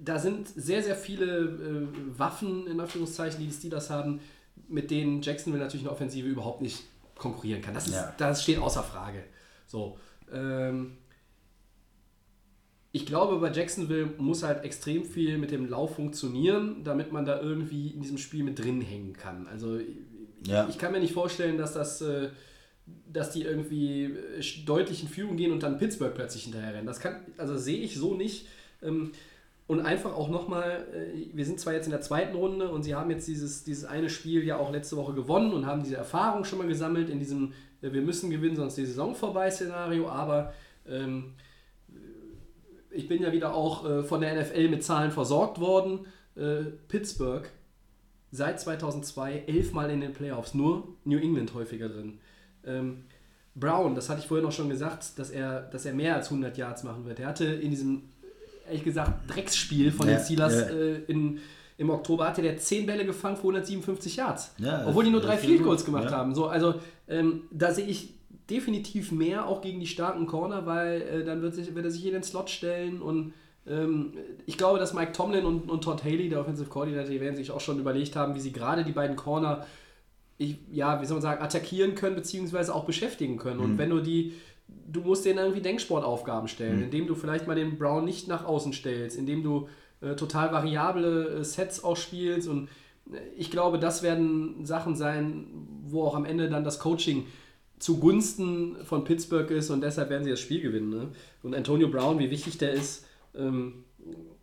da 0.03 0.18
sind 0.18 0.49
sehr, 0.49 0.82
sehr 0.82 0.97
viele 0.97 1.26
äh, 1.26 2.18
Waffen, 2.18 2.66
in 2.66 2.80
Anführungszeichen, 2.80 3.38
die 3.38 3.47
die 3.47 3.53
Steelers 3.53 3.91
haben, 3.91 4.20
mit 4.68 4.91
denen 4.91 5.22
Jacksonville 5.22 5.62
natürlich 5.62 5.84
eine 5.84 5.93
Offensive 5.93 6.28
überhaupt 6.28 6.62
nicht 6.62 6.82
konkurrieren 7.16 7.61
kann. 7.61 7.74
Das, 7.74 7.86
ist, 7.86 7.95
ja. 7.95 8.14
das 8.16 8.43
steht 8.43 8.59
außer 8.59 8.82
Frage. 8.82 9.24
So, 9.66 9.99
ähm, 10.32 10.97
ich 12.93 13.07
glaube, 13.07 13.38
bei 13.38 13.53
Jacksonville 13.53 14.11
muss 14.18 14.43
halt 14.43 14.64
extrem 14.64 15.05
viel 15.05 15.38
mit 15.38 15.53
dem 15.53 15.68
Lauf 15.68 15.95
funktionieren, 15.95 16.82
damit 16.82 17.12
man 17.12 17.24
da 17.24 17.41
irgendwie 17.41 17.88
in 17.88 18.01
diesem 18.01 18.18
Spiel 18.18 18.43
mit 18.43 18.59
drin 18.59 18.80
hängen 18.80 19.12
kann. 19.12 19.47
Also 19.47 19.78
ja. 20.47 20.66
ich 20.68 20.78
kann 20.78 20.93
mir 20.93 21.01
nicht 21.01 21.14
vorstellen, 21.14 21.57
dass 21.57 21.74
das, 21.74 22.01
äh, 22.01 22.30
dass 23.12 23.30
die 23.30 23.43
irgendwie 23.43 24.05
äh, 24.05 24.43
deutlich 24.66 25.03
in 25.03 25.09
Führung 25.09 25.36
gehen 25.36 25.53
und 25.53 25.62
dann 25.62 25.78
Pittsburgh 25.78 26.14
plötzlich 26.14 26.45
hinterher 26.45 26.74
rennen. 26.74 26.86
Das 26.86 26.99
kann, 26.99 27.20
also 27.36 27.57
sehe 27.57 27.78
ich 27.78 27.97
so 27.97 28.14
nicht. 28.14 28.49
Ähm, 28.82 29.12
und 29.68 29.78
einfach 29.78 30.16
auch 30.16 30.28
nochmal, 30.28 30.84
äh, 30.93 31.28
wir 31.32 31.45
sind 31.45 31.61
zwar 31.61 31.74
jetzt 31.74 31.84
in 31.84 31.93
der 31.93 32.01
zweiten 32.01 32.34
Runde 32.34 32.70
und 32.70 32.82
sie 32.82 32.97
haben 32.97 33.09
jetzt 33.12 33.28
dieses, 33.28 33.62
dieses 33.62 33.84
eine 33.84 34.11
Spiel 34.11 34.43
ja 34.45 34.57
auch 34.57 34.72
letzte 34.72 34.97
Woche 34.97 35.14
gewonnen 35.14 35.53
und 35.53 35.64
haben 35.64 35.84
diese 35.84 35.97
Erfahrung 35.97 36.45
schon 36.45 36.59
mal 36.59 36.66
gesammelt 36.66 37.09
in 37.09 37.20
diesem 37.20 37.53
äh, 37.82 37.93
Wir 37.93 38.03
müssen 38.03 38.30
gewinnen, 38.30 38.57
sonst 38.57 38.74
die 38.74 38.84
Saison 38.84 39.14
vorbei 39.14 39.49
Szenario, 39.49 40.09
aber 40.09 40.53
ähm, 40.88 41.34
ich 42.91 43.09
bin 43.09 43.22
ja 43.22 43.32
wieder 43.32 43.55
auch 43.55 43.88
äh, 43.88 44.03
von 44.03 44.20
der 44.20 44.41
NFL 44.41 44.68
mit 44.68 44.84
Zahlen 44.84 45.11
versorgt 45.11 45.61
worden. 45.61 46.07
Äh, 46.36 46.64
Pittsburgh 46.88 47.49
seit 48.32 48.61
2002 48.61 49.45
elfmal 49.47 49.91
in 49.91 50.01
den 50.01 50.12
Playoffs, 50.12 50.55
nur 50.55 50.97
New 51.05 51.18
England 51.18 51.53
häufiger 51.55 51.88
drin. 51.88 52.18
Ähm, 52.64 53.05
Brown, 53.57 53.95
das 53.95 54.09
hatte 54.09 54.20
ich 54.20 54.28
vorhin 54.28 54.47
auch 54.47 54.53
schon 54.53 54.68
gesagt, 54.68 55.18
dass 55.18 55.30
er, 55.30 55.62
dass 55.62 55.84
er 55.84 55.93
mehr 55.93 56.14
als 56.14 56.26
100 56.26 56.57
Yards 56.57 56.84
machen 56.84 57.05
wird. 57.05 57.18
Er 57.18 57.26
hatte 57.26 57.47
in 57.47 57.70
diesem 57.70 58.03
ehrlich 58.66 58.84
gesagt, 58.84 59.28
Drecksspiel 59.34 59.91
von 59.91 60.09
ja, 60.09 60.14
den 60.14 60.24
Steelers 60.24 60.55
ja. 60.55 60.68
äh, 60.68 60.95
in, 61.09 61.41
im 61.76 61.91
Oktober 61.91 62.28
hatte 62.28 62.43
der 62.43 62.57
10 62.57 62.86
Bälle 62.86 63.05
gefangen 63.05 63.36
für 63.36 63.43
157 63.43 64.16
Yards. 64.16 64.55
Ja, 64.59 64.86
obwohl 64.86 65.05
die 65.05 65.11
nur 65.11 65.20
drei 65.20 65.36
Field 65.36 65.62
Goals 65.62 65.84
gemacht 65.84 66.11
haben. 66.11 66.34
So, 66.34 66.47
also 66.47 66.74
ähm, 67.09 67.43
da 67.51 67.72
sehe 67.72 67.86
ich 67.86 68.14
definitiv 68.51 69.12
mehr 69.12 69.46
auch 69.46 69.62
gegen 69.62 69.80
die 69.80 69.86
starken 69.86 70.26
Corner, 70.26 70.66
weil 70.66 71.03
äh, 71.03 71.24
dann 71.24 71.42
wird, 71.42 71.55
sich, 71.55 71.74
wird 71.74 71.84
er 71.84 71.90
sich 71.90 72.05
in 72.07 72.12
den 72.12 72.22
Slot 72.22 72.51
stellen 72.51 73.01
und 73.01 73.32
ähm, 73.66 74.14
ich 74.46 74.59
glaube, 74.59 74.78
dass 74.78 74.94
Mike 74.94 75.12
Tomlin 75.12 75.44
und, 75.44 75.70
und 75.70 75.84
Todd 75.84 76.03
Haley, 76.03 76.28
der 76.28 76.40
Offensive 76.40 76.68
Coordinator, 76.68 77.11
die 77.11 77.20
werden 77.20 77.36
sich 77.36 77.51
auch 77.51 77.61
schon 77.61 77.78
überlegt 77.78 78.16
haben, 78.16 78.34
wie 78.34 78.40
sie 78.40 78.53
gerade 78.53 78.84
die 78.84 78.92
beiden 78.92 79.16
Corner, 79.16 79.66
ich, 80.38 80.57
ja, 80.72 81.01
wie 81.01 81.07
soll 81.07 81.16
man 81.16 81.22
sagen, 81.22 81.42
attackieren 81.42 81.94
können, 81.94 82.16
beziehungsweise 82.16 82.74
auch 82.74 82.84
beschäftigen 82.84 83.36
können. 83.36 83.59
Mhm. 83.59 83.64
Und 83.64 83.78
wenn 83.78 83.90
du 83.90 84.01
die 84.01 84.34
du 84.86 85.01
musst 85.01 85.24
denen 85.24 85.38
irgendwie 85.38 85.61
Denksportaufgaben 85.61 86.48
stellen, 86.48 86.78
mhm. 86.78 86.84
indem 86.84 87.07
du 87.07 87.14
vielleicht 87.14 87.46
mal 87.46 87.55
den 87.55 87.78
Brown 87.78 88.05
nicht 88.05 88.28
nach 88.28 88.44
außen 88.44 88.72
stellst, 88.72 89.16
indem 89.16 89.42
du 89.42 89.68
äh, 90.01 90.14
total 90.14 90.53
variable 90.53 91.28
äh, 91.28 91.44
Sets 91.44 91.84
ausspielst 91.84 92.48
und 92.48 92.68
äh, 93.12 93.18
ich 93.36 93.51
glaube, 93.51 93.78
das 93.78 94.03
werden 94.03 94.64
Sachen 94.64 94.96
sein, 94.96 95.46
wo 95.84 96.05
auch 96.05 96.14
am 96.14 96.24
Ende 96.24 96.48
dann 96.48 96.64
das 96.64 96.78
Coaching 96.78 97.26
zugunsten 97.81 98.85
von 98.85 99.05
Pittsburgh 99.05 99.51
ist 99.51 99.70
und 99.70 99.81
deshalb 99.81 100.11
werden 100.11 100.24
sie 100.24 100.31
das 100.31 100.41
Spiel 100.41 100.61
gewinnen. 100.61 100.91
Ne? 100.91 101.09
Und 101.43 101.55
Antonio 101.55 101.89
Brown, 101.89 102.18
wie 102.18 102.31
wichtig 102.31 102.59
der 102.59 102.72
ist, 102.72 103.07
ähm, 103.35 103.85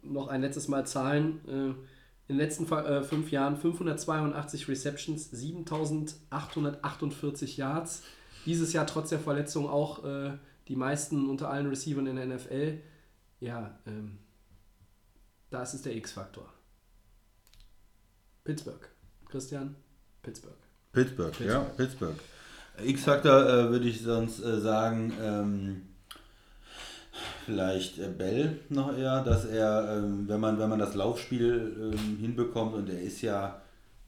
noch 0.01 0.27
ein 0.27 0.41
letztes 0.41 0.67
Mal 0.67 0.85
Zahlen. 0.85 1.39
Äh, 1.47 1.73
in 2.29 2.35
den 2.35 2.37
letzten 2.37 2.69
äh, 2.71 3.03
fünf 3.03 3.31
Jahren 3.31 3.55
582 3.55 4.67
Receptions, 4.67 5.31
7848 5.31 7.55
Yards, 7.55 8.03
dieses 8.45 8.73
Jahr 8.73 8.85
trotz 8.85 9.07
der 9.09 9.19
Verletzung 9.19 9.69
auch 9.69 10.03
äh, 10.03 10.33
die 10.67 10.75
meisten 10.75 11.29
unter 11.29 11.49
allen 11.49 11.67
Receivern 11.67 12.07
in 12.07 12.17
der 12.17 12.25
NFL. 12.25 12.79
Ja, 13.39 13.79
ähm, 13.85 14.17
das 15.49 15.73
ist 15.73 15.85
der 15.85 15.95
X-Faktor. 15.95 16.53
Pittsburgh. 18.43 18.89
Christian, 19.29 19.77
Pittsburgh. 20.21 20.57
Pittsburgh, 20.91 21.31
Pittsburgh. 21.31 21.49
ja, 21.49 21.61
Pittsburgh. 21.77 22.19
X-Faktor 22.83 23.47
äh, 23.47 23.69
würde 23.69 23.87
ich 23.87 24.01
sonst 24.01 24.43
äh, 24.43 24.59
sagen, 24.59 25.13
ähm, 25.23 25.81
vielleicht 27.45 27.97
äh, 27.99 28.07
Bell 28.07 28.59
noch 28.69 28.95
eher, 28.97 29.23
dass 29.23 29.45
er, 29.45 29.97
ähm, 29.97 30.27
wenn, 30.27 30.39
man, 30.39 30.59
wenn 30.59 30.69
man 30.69 30.79
das 30.79 30.93
Laufspiel 30.95 31.93
ähm, 31.93 32.17
hinbekommt 32.19 32.75
und 32.75 32.89
er 32.89 33.01
ist 33.01 33.21
ja 33.21 33.61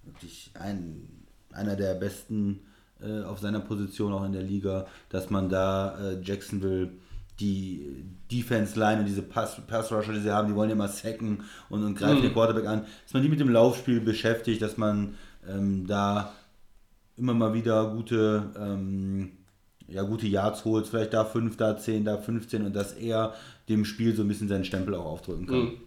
wirklich 0.03 0.51
ein, 0.59 1.07
einer 1.51 1.75
der 1.75 1.95
besten 1.95 2.61
äh, 3.01 3.23
auf 3.23 3.39
seiner 3.39 3.61
Position 3.61 4.13
auch 4.13 4.25
in 4.25 4.33
der 4.33 4.43
Liga, 4.43 4.85
dass 5.09 5.29
man 5.29 5.49
da 5.49 5.97
äh, 5.99 6.21
Jacksonville 6.21 6.89
die 7.39 8.03
Defense-Line 8.31 8.99
und 8.99 9.05
diese 9.05 9.21
Pass-Rusher, 9.21 10.11
die 10.13 10.19
sie 10.19 10.33
haben, 10.33 10.49
die 10.49 10.55
wollen 10.55 10.69
ja 10.69 10.75
immer 10.75 10.89
sacken 10.89 11.43
und, 11.69 11.83
und 11.83 11.95
greifen 11.95 12.19
mhm. 12.19 12.23
den 12.23 12.33
Quarterback 12.33 12.67
an, 12.67 12.85
dass 13.03 13.13
man 13.13 13.23
die 13.23 13.29
mit 13.29 13.39
dem 13.39 13.49
Laufspiel 13.49 14.01
beschäftigt, 14.01 14.61
dass 14.61 14.77
man 14.77 15.15
ähm, 15.47 15.87
da 15.87 16.33
immer 17.19 17.33
mal 17.33 17.53
wieder 17.53 17.91
gute, 17.93 18.51
ähm, 18.57 19.31
ja, 19.87 20.03
gute 20.03 20.27
Yards 20.27 20.65
holt, 20.65 20.87
vielleicht 20.87 21.13
da 21.13 21.25
5, 21.25 21.57
da 21.57 21.77
10, 21.77 22.05
da 22.05 22.17
15 22.17 22.65
und 22.65 22.75
dass 22.75 22.93
er 22.93 23.33
dem 23.67 23.85
Spiel 23.85 24.15
so 24.15 24.23
ein 24.23 24.27
bisschen 24.27 24.47
seinen 24.47 24.65
Stempel 24.65 24.95
auch 24.95 25.05
aufdrücken 25.05 25.47
kann. 25.47 25.59
Mhm. 25.59 25.77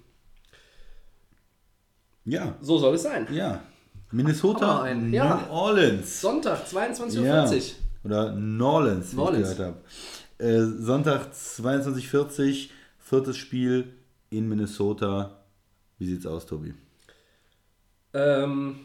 Ja. 2.25 2.55
So 2.61 2.79
soll 2.79 2.95
es 2.95 3.03
sein. 3.03 3.27
Ja. 3.33 3.63
Minnesota, 4.11 4.93
New 4.95 5.11
ja. 5.11 5.49
Orleans. 5.51 6.21
Sonntag, 6.21 6.67
22.40 6.67 7.19
Uhr. 7.19 7.25
Ja. 7.25 7.51
Oder 8.05 8.33
Norlands, 8.33 9.17
wie 9.17 9.23
ich 9.23 9.31
gehört 9.31 9.59
habe. 9.59 9.77
Äh, 10.39 10.61
Sonntag 10.65 11.33
22.40 11.33 12.69
viertes 12.99 13.37
Spiel 13.37 13.95
in 14.31 14.49
Minnesota. 14.49 15.45
Wie 15.99 16.07
sieht's 16.07 16.27
aus, 16.27 16.47
Tobi? 16.47 16.75
Ähm, 18.13 18.77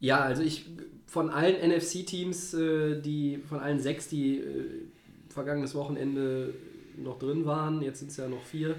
ja, 0.00 0.20
also 0.20 0.42
ich 0.42 0.66
von 1.06 1.30
allen 1.30 1.56
NFC-Teams, 1.70 2.54
äh, 2.54 3.00
die 3.00 3.38
von 3.38 3.60
allen 3.60 3.80
sechs, 3.80 4.08
die 4.08 4.38
äh, 4.38 4.86
vergangenes 5.28 5.74
Wochenende 5.74 6.54
noch 6.96 7.18
drin 7.18 7.46
waren, 7.46 7.82
jetzt 7.82 8.00
sind 8.00 8.10
es 8.10 8.16
ja 8.16 8.28
noch 8.28 8.42
vier. 8.42 8.76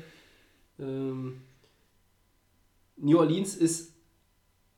Ähm, 0.80 1.42
New 2.98 3.18
Orleans 3.18 3.56
ist 3.56 3.94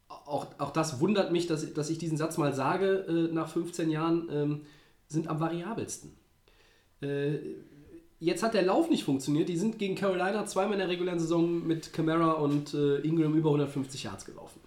auch, 0.07 0.47
auch 0.59 0.71
das 0.71 0.99
wundert 0.99 1.31
mich, 1.31 1.47
dass, 1.47 1.73
dass 1.73 1.89
ich 1.89 1.97
diesen 1.97 2.17
Satz 2.17 2.37
mal 2.37 2.53
sage 2.53 3.05
äh, 3.07 3.33
nach 3.33 3.49
15 3.49 3.89
Jahren, 3.89 4.29
ähm, 4.31 4.61
sind 5.07 5.27
am 5.27 5.39
variabelsten. 5.39 6.13
Äh, 7.01 7.37
jetzt 8.19 8.43
hat 8.43 8.53
der 8.53 8.63
Lauf 8.63 8.89
nicht 8.89 9.03
funktioniert. 9.03 9.49
Die 9.49 9.57
sind 9.57 9.77
gegen 9.77 9.95
Carolina 9.95 10.45
zweimal 10.45 10.73
in 10.73 10.79
der 10.79 10.89
regulären 10.89 11.19
Saison 11.19 11.65
mit 11.67 11.91
Camara 11.91 12.33
und 12.33 12.73
äh, 12.73 12.99
Ingram 12.99 13.35
über 13.35 13.49
150 13.49 14.03
Yards 14.03 14.25
gelaufen. 14.25 14.59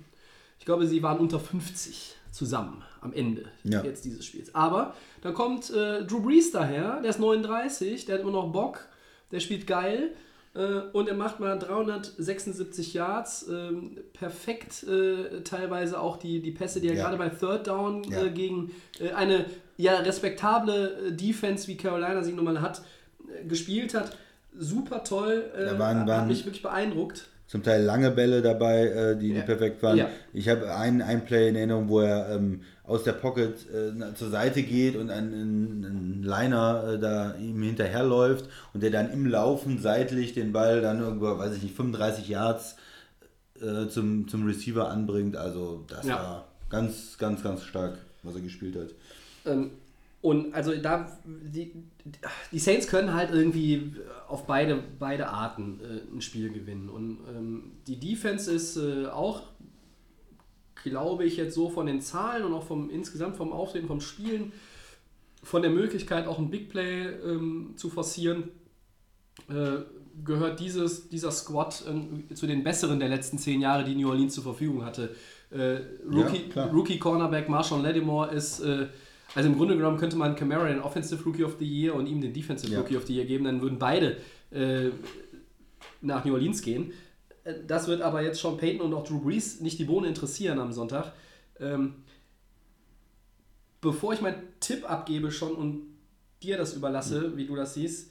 Ich 0.65 0.67
glaube, 0.67 0.87
sie 0.87 1.03
waren 1.03 1.19
unter 1.19 1.39
50 1.39 2.17
zusammen 2.31 2.83
am 3.03 3.13
Ende 3.13 3.45
ja. 3.65 3.83
jetzt 3.83 4.07
dieses 4.07 4.25
Spiels. 4.25 4.55
Aber 4.55 4.95
dann 5.21 5.35
kommt 5.35 5.69
äh, 5.69 6.07
Drew 6.07 6.23
Brees 6.23 6.53
daher, 6.53 7.03
der 7.03 7.11
ist 7.11 7.21
39, 7.21 8.07
der 8.07 8.15
hat 8.15 8.23
immer 8.23 8.33
noch 8.33 8.51
Bock, 8.51 8.89
der 9.31 9.41
spielt 9.41 9.67
geil 9.67 10.13
äh, 10.55 10.79
und 10.95 11.07
er 11.07 11.17
macht 11.17 11.39
mal 11.39 11.59
376 11.59 12.95
Yards. 12.95 13.47
Ähm, 13.47 13.99
perfekt 14.15 14.85
äh, 14.85 15.43
teilweise 15.43 16.01
auch 16.01 16.17
die, 16.17 16.41
die 16.41 16.53
Pässe, 16.53 16.81
die 16.81 16.89
er 16.89 16.95
ja. 16.95 17.03
gerade 17.03 17.19
bei 17.19 17.29
Third 17.29 17.67
Down 17.67 18.03
äh, 18.05 18.23
ja. 18.23 18.29
gegen 18.29 18.71
äh, 19.01 19.11
eine 19.11 19.45
ja, 19.77 19.99
respektable 19.99 21.13
Defense, 21.13 21.69
wie 21.69 21.77
Carolina 21.77 22.23
sie 22.23 22.33
nun 22.33 22.47
mal 22.47 22.63
hat, 22.63 22.81
gespielt 23.47 23.93
hat. 23.93 24.17
Super 24.59 25.05
toll. 25.05 25.45
Da 25.55 25.79
waren, 25.79 26.07
waren, 26.07 26.23
hat 26.23 26.27
mich 26.27 26.47
wirklich 26.47 26.63
beeindruckt 26.63 27.29
zum 27.47 27.63
Teil 27.63 27.83
lange 27.83 28.11
Bälle 28.11 28.43
dabei, 28.43 28.87
äh, 28.87 29.17
die, 29.17 29.29
ja. 29.29 29.41
die 29.41 29.47
perfekt 29.47 29.83
waren. 29.83 29.97
Ja. 29.99 30.09
Ich 30.33 30.49
habe 30.49 30.75
einen, 30.75 31.03
einen 31.03 31.25
Play 31.25 31.49
in 31.49 31.57
Erinnerung, 31.57 31.89
wo 31.89 32.01
er 32.01 32.31
ähm, 32.31 32.63
aus 32.85 33.05
der 33.05 33.13
Pocket 33.13 33.55
äh, 33.71 34.15
zur 34.15 34.31
Seite 34.31 34.63
geht 34.63 34.97
und 34.97 35.11
ein, 35.11 35.33
ein, 35.33 35.85
ein 35.85 36.23
Liner 36.23 36.95
äh, 36.95 36.99
da 36.99 37.35
ihm 37.37 37.63
hinterherläuft 37.63 38.49
und 38.73 38.83
der 38.83 38.91
dann 38.91 39.11
im 39.11 39.27
Laufen 39.27 39.79
seitlich 39.79 40.35
den 40.35 40.53
Ball 40.53 40.81
dann 40.81 41.01
irgendwo, 41.01 41.39
weiß 41.39 41.57
ich 41.57 41.63
nicht, 41.63 41.77
35 41.77 42.29
Yards 42.29 42.77
äh, 43.61 43.89
zum, 43.89 44.29
zum 44.29 44.47
Receiver 44.47 44.89
anbringt. 44.89 45.37
Also 45.37 45.85
das 45.89 46.07
ja. 46.07 46.17
war 46.17 46.49
ganz, 46.71 47.19
ganz, 47.19 47.43
ganz 47.43 47.63
stark, 47.63 47.99
was 48.23 48.35
er 48.35 48.41
gespielt 48.41 48.77
hat. 48.77 48.89
Ähm, 49.47 49.71
und 50.21 50.55
also 50.55 50.75
da, 50.75 51.07
die, 51.25 51.73
die 52.51 52.59
Saints 52.59 52.87
können 52.87 53.13
halt 53.13 53.31
irgendwie 53.31 53.95
auf 54.35 54.47
beide, 54.47 54.83
beide 54.99 55.29
Arten 55.29 55.81
äh, 55.81 56.13
ein 56.13 56.21
Spiel 56.21 56.53
gewinnen. 56.53 56.89
Und 56.89 57.21
ähm, 57.29 57.73
die 57.87 58.01
Defense 58.01 58.51
ist 58.51 58.77
äh, 58.77 59.07
auch, 59.07 59.43
glaube 60.83 61.25
ich, 61.25 61.37
jetzt 61.37 61.55
so 61.55 61.71
von 61.71 61.87
den 61.87 62.01
Zahlen 62.01 62.45
und 62.45 62.53
auch 62.53 62.65
vom 62.65 62.91
insgesamt 62.91 63.37
vom 63.37 63.53
Auftreten, 63.53 63.87
vom 63.87 64.01
Spielen, 64.01 64.53
von 65.45 65.63
der 65.63 65.71
Möglichkeit, 65.71 66.27
auch 66.27 66.41
ein 66.41 66.51
Big 66.51 66.69
Play 66.69 67.07
ähm, 67.07 67.75
zu 67.77 67.89
forcieren, 67.89 68.51
äh, 69.49 69.83
gehört 70.25 70.59
dieses, 70.59 71.09
dieser 71.09 71.31
Squad 71.31 71.85
zu 72.35 72.47
den 72.47 72.65
besseren 72.65 72.99
der 72.99 73.09
letzten 73.09 73.39
zehn 73.39 73.61
Jahre, 73.61 73.85
die 73.85 73.95
New 73.95 74.09
Orleans 74.09 74.35
zur 74.35 74.43
Verfügung 74.43 74.85
hatte. 74.85 75.15
Äh, 75.51 75.79
Rookie, 76.11 76.51
ja, 76.55 76.67
Rookie 76.67 76.99
Cornerback 76.99 77.49
Marshawn 77.49 77.83
Lattimore 77.83 78.33
ist 78.33 78.61
äh, 78.61 78.89
also 79.35 79.49
im 79.49 79.57
Grunde 79.57 79.77
genommen 79.77 79.99
könnte 79.99 80.17
man 80.17 80.37
Camara 80.37 80.69
den 80.69 80.81
Offensive 80.81 81.23
Rookie 81.25 81.45
of 81.45 81.57
the 81.59 81.67
Year 81.67 81.95
und 81.95 82.07
ihm 82.07 82.21
den 82.21 82.33
Defensive 82.33 82.73
ja. 82.73 82.81
Rookie 82.81 82.97
of 82.97 83.07
the 83.07 83.15
Year 83.15 83.25
geben, 83.25 83.45
dann 83.45 83.61
würden 83.61 83.79
beide 83.79 84.19
äh, 84.51 84.91
nach 86.01 86.25
New 86.25 86.35
Orleans 86.35 86.63
gehen. 86.63 86.93
Äh, 87.45 87.55
das 87.67 87.89
wird 87.89 88.03
aber 88.03 88.23
jetzt 88.23 88.41
Sean 88.41 88.57
Payton 88.57 88.81
und 88.81 88.95
auch 88.95 89.05
Drew 89.05 89.21
Brees 89.21 89.61
nicht 89.61 89.79
die 89.79 89.85
Bohne 89.85 90.09
interessieren 90.09 90.59
am 90.59 90.73
Sonntag. 90.73 91.13
Ähm, 91.59 91.95
bevor 93.81 94.13
ich 94.13 94.21
meinen 94.21 94.43
Tipp 94.61 94.89
abgebe 94.89 95.31
schon 95.31 95.55
und 95.55 95.83
dir 96.43 96.57
das 96.57 96.75
überlasse, 96.75 97.29
mhm. 97.29 97.37
wie 97.37 97.47
du 97.47 97.57
das 97.57 97.75
siehst, 97.75 98.11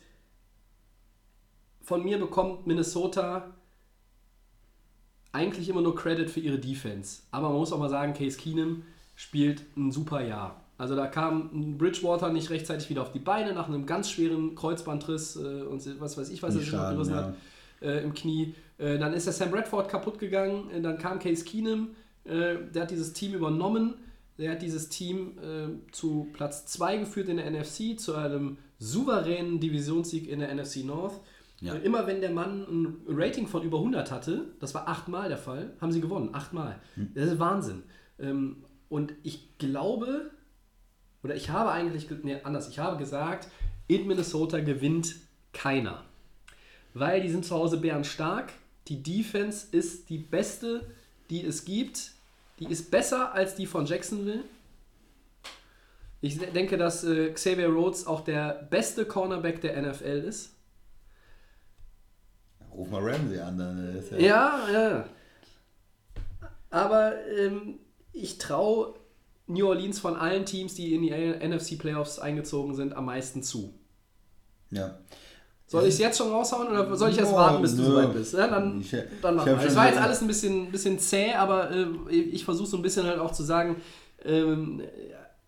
von 1.81 2.03
mir 2.03 2.17
bekommt 2.17 2.65
Minnesota 2.65 3.53
eigentlich 5.31 5.67
immer 5.67 5.81
nur 5.81 5.95
Credit 5.95 6.29
für 6.29 6.39
ihre 6.39 6.59
Defense. 6.59 7.23
Aber 7.31 7.49
man 7.49 7.57
muss 7.57 7.73
auch 7.73 7.79
mal 7.79 7.89
sagen, 7.89 8.13
Case 8.13 8.37
Keenum 8.37 8.83
spielt 9.15 9.63
ein 9.75 9.91
super 9.91 10.23
Jahr. 10.23 10.62
Also 10.83 10.97
da 10.97 11.07
kam 11.07 11.77
Bridgewater 11.77 12.29
nicht 12.29 12.49
rechtzeitig 12.49 12.89
wieder 12.89 13.03
auf 13.03 13.13
die 13.13 13.19
Beine 13.19 13.53
nach 13.53 13.69
einem 13.69 13.85
ganz 13.85 14.11
schweren 14.11 14.53
Kreuzbandriss 14.53 15.37
äh, 15.37 15.61
und 15.61 15.81
was 16.01 16.17
weiß 16.17 16.29
ich, 16.29 16.43
was 16.43 16.55
er 16.55 16.61
sich 16.61 16.73
noch 16.73 16.89
gerissen 16.89 17.13
ja. 17.13 17.23
hat 17.23 17.35
äh, 17.81 18.03
im 18.03 18.13
Knie. 18.13 18.53
Äh, 18.77 18.97
dann 18.99 19.13
ist 19.13 19.25
der 19.25 19.31
Sam 19.31 19.49
Bradford 19.49 19.87
kaputt 19.87 20.19
gegangen, 20.19 20.69
äh, 20.71 20.81
dann 20.81 20.97
kam 20.97 21.19
Case 21.19 21.45
Keenum, 21.45 21.91
äh, 22.25 22.55
der 22.73 22.81
hat 22.81 22.91
dieses 22.91 23.13
Team 23.13 23.33
übernommen, 23.33 23.93
der 24.37 24.51
hat 24.51 24.61
dieses 24.61 24.89
Team 24.89 25.37
äh, 25.37 25.91
zu 25.93 26.27
Platz 26.33 26.65
2 26.65 26.97
geführt 26.97 27.29
in 27.29 27.37
der 27.37 27.49
NFC, 27.49 27.97
zu 27.97 28.15
einem 28.15 28.57
souveränen 28.77 29.61
Divisionssieg 29.61 30.27
in 30.27 30.39
der 30.39 30.53
NFC 30.53 30.83
North. 30.83 31.21
Ja. 31.61 31.75
Immer 31.75 32.07
wenn 32.07 32.19
der 32.19 32.31
Mann 32.31 32.63
ein 32.63 32.97
Rating 33.07 33.47
von 33.47 33.63
über 33.63 33.77
100 33.77 34.11
hatte, 34.11 34.49
das 34.59 34.75
war 34.75 34.89
achtmal 34.89 35.29
der 35.29 35.37
Fall, 35.37 35.71
haben 35.79 35.93
sie 35.93 36.01
gewonnen, 36.01 36.31
achtmal. 36.33 36.81
Hm. 36.95 37.11
Das 37.15 37.31
ist 37.31 37.39
Wahnsinn. 37.39 37.83
Ähm, 38.19 38.57
und 38.89 39.13
ich 39.23 39.57
glaube, 39.59 40.31
oder 41.23 41.35
ich 41.35 41.49
habe 41.49 41.71
eigentlich, 41.71 42.09
nee, 42.23 42.37
anders, 42.43 42.67
ich 42.69 42.79
habe 42.79 42.97
gesagt, 42.97 43.47
in 43.87 44.07
Minnesota 44.07 44.59
gewinnt 44.59 45.15
keiner. 45.53 46.03
Weil 46.93 47.21
die 47.21 47.29
sind 47.29 47.45
zu 47.45 47.55
Hause 47.55 47.77
bärenstark. 47.77 48.51
Die 48.87 49.01
Defense 49.01 49.67
ist 49.71 50.09
die 50.09 50.17
beste, 50.17 50.91
die 51.29 51.45
es 51.45 51.65
gibt. 51.65 52.11
Die 52.59 52.65
ist 52.65 52.91
besser 52.91 53.33
als 53.33 53.55
die 53.55 53.65
von 53.65 53.85
Jacksonville. 53.85 54.43
Ich 56.21 56.39
denke, 56.39 56.77
dass 56.77 57.03
äh, 57.03 57.31
Xavier 57.31 57.67
Rhodes 57.67 58.07
auch 58.07 58.21
der 58.21 58.67
beste 58.69 59.05
Cornerback 59.05 59.61
der 59.61 59.81
NFL 59.81 60.23
ist. 60.27 60.55
Ruf 62.71 62.89
mal 62.89 63.01
Ramsey 63.01 63.39
an, 63.39 63.57
dann 63.57 63.95
ist 63.95 64.11
ja. 64.11 64.17
Ja, 64.17 64.69
ja. 64.71 65.05
Aber 66.69 67.13
ähm, 67.37 67.79
ich 68.13 68.37
traue 68.37 68.95
New 69.47 69.67
Orleans 69.67 69.99
von 69.99 70.15
allen 70.15 70.45
Teams, 70.45 70.75
die 70.75 70.93
in 70.95 71.01
die 71.01 71.11
NFC 71.11 71.77
Playoffs 71.77 72.19
eingezogen 72.19 72.75
sind, 72.75 72.95
am 72.95 73.05
meisten 73.05 73.43
zu. 73.43 73.73
Ja. 74.71 74.97
Soll 75.67 75.83
ich 75.83 75.95
es 75.95 75.99
jetzt 75.99 76.17
schon 76.17 76.29
raushauen 76.29 76.67
oder 76.67 76.95
soll 76.95 77.09
ich 77.09 77.17
erst 77.17 77.33
warten, 77.33 77.61
bis 77.61 77.75
du 77.75 77.83
soweit 77.83 78.13
bist? 78.13 78.33
Ja, 78.33 78.47
dann, 78.47 78.83
dann 79.21 79.35
machen 79.35 79.47
wir. 79.47 79.65
Es 79.65 79.75
war 79.75 79.87
jetzt 79.87 79.99
alles 79.99 80.21
ein 80.21 80.27
bisschen, 80.27 80.71
bisschen 80.71 80.99
zäh, 80.99 81.33
aber 81.33 81.71
äh, 81.71 81.87
ich 82.11 82.45
versuche 82.45 82.67
so 82.67 82.77
ein 82.77 82.83
bisschen 82.83 83.05
halt 83.05 83.19
auch 83.19 83.31
zu 83.31 83.43
sagen, 83.43 83.77
ähm, 84.23 84.83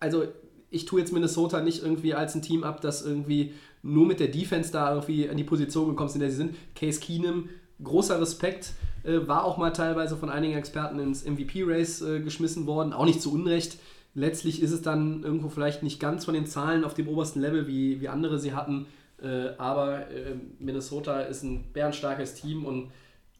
also 0.00 0.24
ich 0.70 0.84
tue 0.84 1.00
jetzt 1.00 1.12
Minnesota 1.12 1.60
nicht 1.60 1.82
irgendwie 1.82 2.14
als 2.14 2.34
ein 2.34 2.42
Team 2.42 2.64
ab, 2.64 2.80
das 2.80 3.02
irgendwie 3.02 3.54
nur 3.82 4.06
mit 4.06 4.18
der 4.18 4.28
Defense 4.28 4.72
da 4.72 4.90
irgendwie 4.90 5.24
in 5.24 5.36
die 5.36 5.44
Position 5.44 5.88
gekommen 5.88 6.08
ist, 6.08 6.16
in 6.16 6.20
der 6.20 6.30
sie 6.30 6.36
sind. 6.36 6.56
Case 6.74 6.98
Keenum, 6.98 7.48
großer 7.82 8.20
Respekt. 8.20 8.72
Äh, 9.06 9.28
war 9.28 9.44
auch 9.44 9.56
mal 9.56 9.70
teilweise 9.72 10.16
von 10.16 10.30
einigen 10.30 10.56
Experten 10.56 10.98
ins 10.98 11.24
MVP-Race 11.24 12.02
äh, 12.02 12.20
geschmissen 12.20 12.66
worden, 12.66 12.92
auch 12.92 13.04
nicht 13.04 13.22
zu 13.22 13.32
Unrecht. 13.32 13.78
Letztlich 14.14 14.62
ist 14.62 14.72
es 14.72 14.82
dann 14.82 15.22
irgendwo 15.22 15.48
vielleicht 15.48 15.82
nicht 15.82 16.00
ganz 16.00 16.24
von 16.24 16.34
den 16.34 16.46
Zahlen 16.46 16.84
auf 16.84 16.94
dem 16.94 17.06
obersten 17.08 17.40
Level, 17.40 17.66
wie, 17.66 18.00
wie 18.00 18.08
andere 18.08 18.38
sie 18.38 18.54
hatten. 18.54 18.86
Äh, 19.22 19.50
aber 19.58 20.10
äh, 20.10 20.34
Minnesota 20.58 21.20
ist 21.20 21.42
ein 21.42 21.72
bärenstarkes 21.72 22.34
Team 22.34 22.64
und 22.64 22.90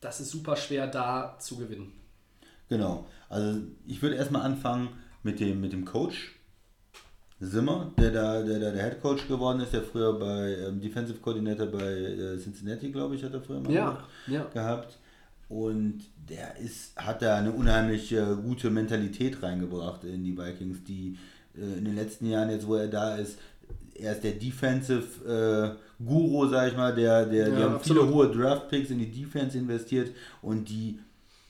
das 0.01 0.21
ist 0.21 0.31
super 0.31 0.57
schwer 0.57 0.87
da 0.87 1.37
zu 1.39 1.57
gewinnen. 1.57 1.93
Genau. 2.69 3.07
Also 3.29 3.61
ich 3.87 4.03
würde 4.03 4.17
erstmal 4.17 4.43
anfangen 4.43 4.91
mit 5.23 5.41
dem, 5.41 5.61
mit 5.61 5.73
dem 5.73 5.85
Coach. 5.85 6.33
Zimmer, 7.41 7.93
der 7.99 8.13
da 8.13 8.43
der, 8.43 8.59
der, 8.59 8.73
der 8.73 8.83
Head 8.83 9.03
Coach 9.03 9.29
geworden 9.29 9.61
ist, 9.61 9.73
der 9.73 9.83
früher 9.83 10.19
bei 10.19 10.57
ähm, 10.57 10.81
Defensive 10.81 11.19
Coordinator 11.19 11.67
bei 11.67 11.83
äh, 11.83 12.39
Cincinnati, 12.39 12.91
glaube 12.91 13.15
ich, 13.15 13.23
hat 13.23 13.35
er 13.35 13.43
früher 13.43 13.61
mal 13.61 13.71
Ja, 13.73 13.99
ja. 14.27 14.45
gehabt. 14.45 14.99
Und 15.49 16.01
der 16.29 16.57
ist, 16.57 16.97
hat 16.97 17.23
da 17.23 17.37
eine 17.37 17.53
unheimlich 17.53 18.13
äh, 18.13 18.25
gute 18.43 18.69
Mentalität 18.71 19.43
reingebracht 19.43 20.03
in 20.05 20.25
die 20.25 20.37
Vikings, 20.37 20.83
die 20.85 21.17
äh, 21.57 21.79
in 21.79 21.85
den 21.85 21.95
letzten 21.95 22.27
Jahren, 22.27 22.51
jetzt 22.51 22.67
wo 22.67 22.75
er 22.75 22.89
da 22.89 23.17
ist, 23.17 23.39
er 23.95 24.13
ist 24.13 24.25
der 24.25 24.33
Defensive 24.33 25.77
äh, 25.79 26.05
Guru, 26.05 26.49
sag 26.49 26.71
ich 26.71 26.77
mal, 26.77 26.95
der, 26.95 27.27
der, 27.27 27.51
die 27.51 27.53
Ja, 27.61 27.65
haben 27.67 27.75
absolut. 27.77 28.03
viele 28.05 28.15
hohe 28.15 28.31
Draft 28.31 28.69
Picks 28.69 28.91
in 28.91 28.99
die 28.99 29.11
Defense 29.11 29.57
investiert 29.57 30.11
und 30.43 30.69
die 30.69 30.99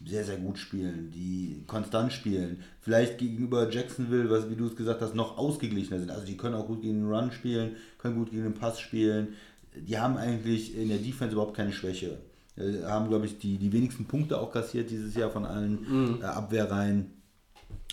sehr, 0.04 0.24
sehr 0.24 0.36
gut 0.36 0.58
spielen, 0.58 1.10
die 1.10 1.64
konstant 1.66 2.12
spielen. 2.12 2.62
Vielleicht 2.82 3.18
gegenüber 3.18 3.68
Jacksonville, 3.70 4.28
was 4.30 4.48
wie 4.50 4.54
du 4.54 4.66
es 4.66 4.76
gesagt 4.76 5.00
hast, 5.00 5.14
noch 5.14 5.38
ausgeglichener 5.38 5.98
sind. 5.98 6.10
Also 6.10 6.26
die 6.26 6.36
können 6.36 6.54
auch 6.54 6.66
gut 6.66 6.82
gegen 6.82 7.00
den 7.00 7.10
Run 7.10 7.32
spielen, 7.32 7.76
können 7.98 8.16
gut 8.16 8.30
gegen 8.30 8.44
den 8.44 8.54
Pass 8.54 8.78
spielen. 8.78 9.28
Die 9.74 9.98
haben 9.98 10.16
eigentlich 10.16 10.76
in 10.76 10.88
der 10.90 10.98
Defense 10.98 11.32
überhaupt 11.32 11.56
keine 11.56 11.72
Schwäche. 11.72 12.18
Äh, 12.56 12.84
haben, 12.84 13.08
glaube 13.08 13.26
ich, 13.26 13.38
die, 13.38 13.58
die 13.58 13.72
wenigsten 13.72 14.06
Punkte 14.06 14.38
auch 14.40 14.52
kassiert 14.52 14.90
dieses 14.90 15.14
Jahr 15.14 15.30
von 15.30 15.44
allen 15.44 16.20
äh, 16.20 16.24
Abwehrreihen. 16.24 17.12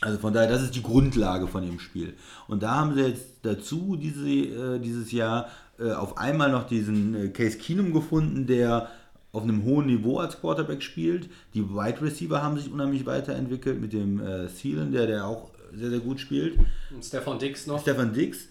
Also 0.02 0.18
von 0.18 0.34
daher, 0.34 0.50
das 0.50 0.64
ist 0.64 0.76
die 0.76 0.84
Grundlage 0.84 1.48
von 1.48 1.66
dem 1.66 1.80
Spiel. 1.80 2.14
Und 2.48 2.64
da 2.64 2.76
haben 2.76 2.94
sie 2.94 3.02
jetzt 3.02 3.26
dazu 3.44 3.96
diese, 3.96 4.28
äh, 4.28 4.80
dieses 4.80 5.12
Jahr 5.12 5.48
äh, 5.80 5.92
auf 5.92 6.18
einmal 6.18 6.52
noch 6.52 6.68
diesen 6.68 7.16
äh, 7.16 7.28
Case 7.30 7.58
Keenum 7.58 7.94
gefunden, 7.94 8.46
der 8.46 8.90
auf 9.32 9.44
einem 9.44 9.64
hohen 9.64 9.88
Niveau 9.88 10.20
als 10.20 10.40
Quarterback 10.40 10.84
spielt. 10.84 11.30
Die 11.54 11.68
Wide 11.70 12.02
Receiver 12.02 12.44
haben 12.44 12.58
sich 12.58 12.72
unheimlich 12.72 13.06
weiterentwickelt 13.06 13.82
mit 13.82 13.92
dem 13.92 14.22
äh, 14.22 14.48
Thielen, 14.48 14.92
der, 14.92 15.08
der 15.08 15.26
auch 15.26 15.50
sehr, 15.74 15.90
sehr 15.90 16.00
gut 16.00 16.20
spielt. 16.20 16.58
Und 16.94 17.04
Stefan 17.04 17.40
Dix 17.40 17.66
noch. 17.66 17.82
Stefan 17.82 18.14
Dix, 18.14 18.48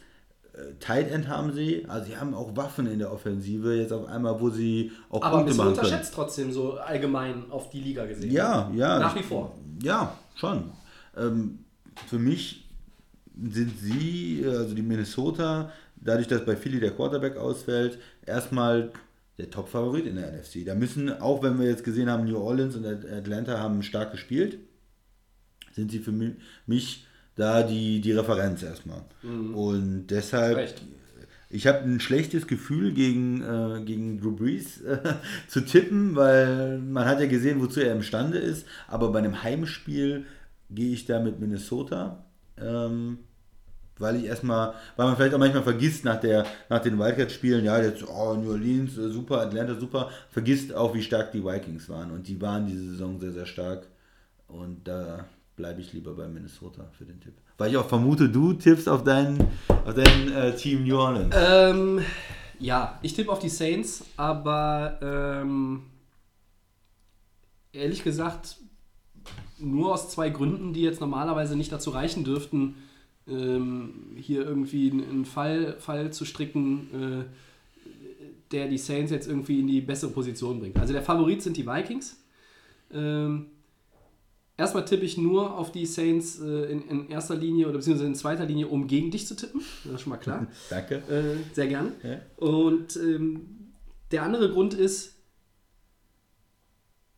Tight 0.80 1.10
End 1.10 1.28
haben 1.28 1.52
sie, 1.54 1.86
also 1.88 2.06
sie 2.10 2.16
haben 2.16 2.34
auch 2.34 2.54
Waffen 2.56 2.86
in 2.86 2.98
der 2.98 3.10
Offensive 3.12 3.74
jetzt 3.74 3.92
auf 3.92 4.06
einmal, 4.06 4.38
wo 4.40 4.50
sie 4.50 4.92
auch 5.08 5.22
aber 5.22 5.26
ein 5.26 5.32
Punkte 5.32 5.44
bisschen 5.46 5.56
machen 5.64 5.74
können. 5.76 5.86
unterschätzt 5.86 6.14
trotzdem 6.14 6.52
so 6.52 6.74
allgemein 6.74 7.50
auf 7.50 7.70
die 7.70 7.80
Liga 7.80 8.04
gesehen. 8.04 8.30
Ja, 8.30 8.70
ja. 8.74 8.98
Nach 8.98 9.14
wie 9.16 9.22
vor. 9.22 9.56
Ja, 9.82 10.18
schon. 10.34 10.70
Ähm, 11.16 11.60
für 12.06 12.18
mich 12.18 12.68
sind 13.42 13.72
sie, 13.78 14.44
also 14.46 14.74
die 14.74 14.82
Minnesota, 14.82 15.72
dadurch, 15.96 16.28
dass 16.28 16.44
bei 16.44 16.54
Philly 16.54 16.80
der 16.80 16.90
Quarterback 16.90 17.36
ausfällt, 17.38 17.98
erstmal 18.26 18.92
der 19.38 19.50
Top-Favorit 19.50 20.06
in 20.06 20.16
der 20.16 20.30
NFC. 20.32 20.66
Da 20.66 20.74
müssen, 20.74 21.10
auch 21.20 21.42
wenn 21.42 21.58
wir 21.58 21.66
jetzt 21.66 21.82
gesehen 21.84 22.10
haben, 22.10 22.24
New 22.26 22.36
Orleans 22.36 22.76
und 22.76 22.84
Atlanta 22.84 23.58
haben 23.58 23.82
stark 23.82 24.12
gespielt, 24.12 24.58
sind 25.74 25.90
sie 25.90 25.98
für 26.00 26.12
mi- 26.12 26.36
mich 26.66 27.06
da 27.34 27.62
die, 27.62 28.00
die 28.00 28.12
Referenz 28.12 28.62
erstmal. 28.62 29.02
Und 29.54 30.08
deshalb 30.08 30.56
Recht. 30.56 30.82
ich 31.50 31.66
habe 31.66 31.78
ein 31.80 32.00
schlechtes 32.00 32.46
Gefühl 32.46 32.92
gegen, 32.92 33.42
äh, 33.42 33.82
gegen 33.84 34.20
Drew 34.20 34.32
Brees 34.32 34.80
äh, 34.82 34.98
zu 35.48 35.62
tippen, 35.62 36.14
weil 36.14 36.78
man 36.78 37.06
hat 37.06 37.20
ja 37.20 37.26
gesehen, 37.26 37.60
wozu 37.60 37.80
er 37.80 37.92
imstande 37.92 38.38
ist. 38.38 38.66
Aber 38.88 39.10
bei 39.12 39.18
einem 39.18 39.42
Heimspiel 39.42 40.26
gehe 40.70 40.92
ich 40.92 41.06
da 41.06 41.20
mit 41.20 41.40
Minnesota, 41.40 42.24
ähm, 42.58 43.18
weil 43.98 44.16
ich 44.16 44.24
erstmal, 44.24 44.74
weil 44.96 45.06
man 45.06 45.16
vielleicht 45.16 45.34
auch 45.34 45.38
manchmal 45.38 45.62
vergisst 45.62 46.04
nach, 46.04 46.20
der, 46.20 46.44
nach 46.68 46.80
den 46.80 46.98
Wildcard-Spielen, 46.98 47.64
ja, 47.64 47.80
jetzt 47.80 48.06
oh, 48.08 48.34
New 48.34 48.50
Orleans, 48.50 48.98
äh, 48.98 49.08
super, 49.10 49.40
Atlanta, 49.40 49.74
super, 49.74 50.10
vergisst 50.30 50.74
auch, 50.74 50.94
wie 50.94 51.02
stark 51.02 51.32
die 51.32 51.44
Vikings 51.44 51.88
waren. 51.88 52.10
Und 52.10 52.26
die 52.28 52.40
waren 52.40 52.66
diese 52.66 52.90
Saison 52.90 53.20
sehr, 53.20 53.32
sehr 53.32 53.46
stark. 53.46 53.86
Und 54.48 54.86
da 54.88 55.26
bleibe 55.62 55.80
ich 55.80 55.92
lieber 55.92 56.14
bei 56.14 56.26
Minnesota 56.26 56.90
für 56.98 57.04
den 57.04 57.20
Tipp. 57.20 57.34
Weil 57.56 57.70
ich 57.70 57.76
auch 57.76 57.86
vermute, 57.86 58.28
du 58.28 58.52
tippst 58.52 58.88
auf 58.88 59.04
dein, 59.04 59.38
auf 59.84 59.94
dein 59.94 60.32
äh, 60.32 60.56
Team 60.56 60.82
New 60.82 60.96
Orleans. 60.96 61.32
Ähm, 61.38 62.00
ja, 62.58 62.98
ich 63.00 63.14
tippe 63.14 63.30
auf 63.30 63.38
die 63.38 63.48
Saints, 63.48 64.04
aber 64.16 64.98
ähm, 65.00 65.84
ehrlich 67.72 68.02
gesagt 68.02 68.56
nur 69.60 69.94
aus 69.94 70.10
zwei 70.10 70.30
Gründen, 70.30 70.72
die 70.72 70.82
jetzt 70.82 71.00
normalerweise 71.00 71.54
nicht 71.54 71.70
dazu 71.70 71.90
reichen 71.90 72.24
dürften, 72.24 72.74
ähm, 73.28 74.16
hier 74.16 74.44
irgendwie 74.44 74.90
einen 74.90 75.24
Fall, 75.24 75.76
Fall 75.78 76.12
zu 76.12 76.24
stricken, 76.24 77.22
äh, 77.22 77.24
der 78.50 78.66
die 78.66 78.78
Saints 78.78 79.12
jetzt 79.12 79.28
irgendwie 79.28 79.60
in 79.60 79.68
die 79.68 79.80
bessere 79.80 80.10
Position 80.10 80.58
bringt. 80.58 80.76
Also 80.76 80.92
der 80.92 81.02
Favorit 81.02 81.40
sind 81.40 81.56
die 81.56 81.68
Vikings. 81.68 82.20
Ähm, 82.92 83.51
erstmal 84.56 84.84
tippe 84.84 85.04
ich 85.04 85.16
nur 85.16 85.56
auf 85.56 85.72
die 85.72 85.86
Saints 85.86 86.40
äh, 86.40 86.70
in, 86.70 86.88
in 86.88 87.08
erster 87.08 87.34
Linie 87.34 87.68
oder 87.68 87.78
beziehungsweise 87.78 88.08
in 88.08 88.14
zweiter 88.14 88.44
Linie, 88.44 88.68
um 88.68 88.86
gegen 88.86 89.10
dich 89.10 89.26
zu 89.26 89.34
tippen. 89.34 89.62
Das 89.84 89.94
ist 89.94 90.00
schon 90.02 90.10
mal 90.10 90.18
klar. 90.18 90.46
Danke. 90.70 90.96
Äh, 91.08 91.54
sehr 91.54 91.68
gerne. 91.68 91.92
Ja. 92.02 92.20
Und 92.36 92.96
ähm, 92.96 93.72
der 94.10 94.22
andere 94.22 94.50
Grund 94.50 94.74
ist, 94.74 95.16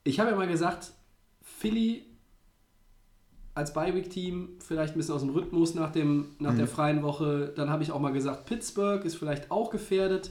ich 0.04 0.20
habe 0.20 0.30
ja 0.30 0.36
mal 0.36 0.46
gesagt, 0.46 0.92
Philly 1.42 2.04
als 3.54 3.72
Bye-Week-Team 3.72 4.56
vielleicht 4.58 4.94
ein 4.94 4.98
bisschen 4.98 5.14
aus 5.14 5.20
dem 5.20 5.30
Rhythmus 5.30 5.74
nach, 5.74 5.92
dem, 5.92 6.34
nach 6.40 6.56
der 6.56 6.66
freien 6.66 7.02
Woche. 7.02 7.52
Dann 7.54 7.70
habe 7.70 7.84
ich 7.84 7.92
auch 7.92 8.00
mal 8.00 8.12
gesagt, 8.12 8.46
Pittsburgh 8.46 9.04
ist 9.04 9.14
vielleicht 9.14 9.50
auch 9.50 9.70
gefährdet. 9.70 10.30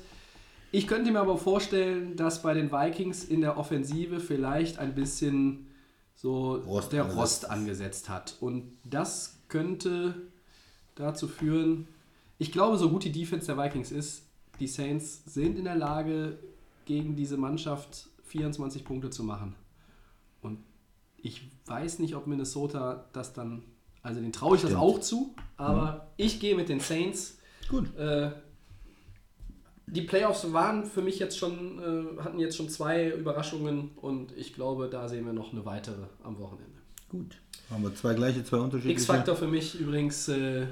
Ich 0.72 0.88
könnte 0.88 1.12
mir 1.12 1.20
aber 1.20 1.38
vorstellen, 1.38 2.18
dass 2.18 2.42
bei 2.42 2.54
den 2.54 2.72
Vikings 2.72 3.24
in 3.24 3.42
der 3.42 3.58
Offensive 3.58 4.20
vielleicht 4.20 4.78
ein 4.78 4.94
bisschen 4.94 5.68
so 6.24 6.56
Rost 6.56 6.94
der 6.94 7.04
angesetzt 7.04 7.22
Rost 7.22 7.50
angesetzt 7.50 8.10
hat. 8.10 8.38
Und 8.40 8.72
das 8.86 9.36
könnte 9.50 10.16
dazu 10.96 11.28
führen, 11.28 11.88
ich 12.40 12.52
glaube, 12.52 12.78
so 12.78 12.90
gut 12.90 13.04
die 13.04 13.12
Defense 13.12 13.46
der 13.46 13.58
Vikings 13.58 13.92
ist, 13.92 14.24
die 14.60 14.68
Saints 14.68 15.24
sind 15.26 15.60
in 15.60 15.66
der 15.66 15.76
Lage, 15.76 16.40
gegen 16.86 17.16
diese 17.16 17.38
Mannschaft 17.38 18.08
24 18.26 18.84
Punkte 18.84 19.10
zu 19.10 19.24
machen. 19.24 19.56
Und 20.42 20.60
ich 21.18 21.50
weiß 21.66 22.00
nicht, 22.00 22.16
ob 22.16 22.28
Minnesota 22.28 23.06
das 23.14 23.34
dann, 23.34 23.64
also 24.02 24.20
den 24.20 24.34
traue 24.34 24.56
ich 24.56 24.62
das 24.62 24.72
Stimmt. 24.72 24.84
auch 24.84 25.00
zu, 25.00 25.34
aber 25.56 26.08
ich 26.18 26.40
gehe 26.40 26.56
mit 26.56 26.68
den 26.68 26.82
Saints. 26.82 27.38
Gut. 27.70 27.96
Äh, 27.96 28.32
die 29.88 30.02
Playoffs 30.02 30.52
waren 30.54 30.86
für 30.86 31.02
mich 31.02 31.20
jetzt 31.20 31.38
schon, 31.38 31.80
äh, 31.80 32.22
hatten 32.22 32.40
jetzt 32.40 32.58
schon 32.58 32.70
zwei 32.70 33.10
Überraschungen 33.10 33.92
und 33.96 34.32
ich 34.38 34.54
glaube, 34.54 34.90
da 34.90 35.08
sehen 35.08 35.26
wir 35.26 35.34
noch 35.34 35.52
eine 35.52 35.66
weitere 35.66 36.04
am 36.24 36.40
Wochenende. 36.40 36.80
Gut. 37.10 37.38
Haben 37.70 37.84
wir 37.84 37.96
zwei 37.96 38.14
gleiche, 38.14 38.44
zwei 38.44 38.58
unterschiedliche. 38.58 39.00
X-Faktor 39.00 39.36
für 39.36 39.48
mich 39.48 39.80
übrigens 39.80 40.28
äh, 40.30 40.68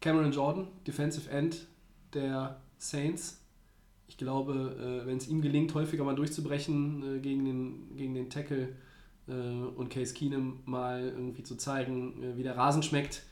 Cameron 0.00 0.32
Jordan, 0.32 0.68
Defensive 0.86 1.30
End 1.30 1.66
der 2.14 2.60
Saints. 2.78 3.40
Ich 4.06 4.16
glaube, 4.16 5.02
äh, 5.02 5.06
wenn 5.06 5.18
es 5.18 5.28
ihm 5.28 5.42
gelingt, 5.42 5.74
häufiger 5.74 6.04
mal 6.04 6.14
durchzubrechen 6.14 7.16
äh, 7.16 7.20
gegen, 7.20 7.44
den, 7.44 7.96
gegen 7.96 8.14
den 8.14 8.30
Tackle 8.30 8.70
äh, 9.28 9.32
und 9.32 9.90
Case 9.90 10.14
Keenum 10.14 10.60
mal 10.64 11.02
irgendwie 11.02 11.42
zu 11.42 11.56
zeigen, 11.56 12.22
äh, 12.22 12.36
wie 12.36 12.42
der 12.42 12.56
Rasen 12.56 12.82
schmeckt, 12.82 13.22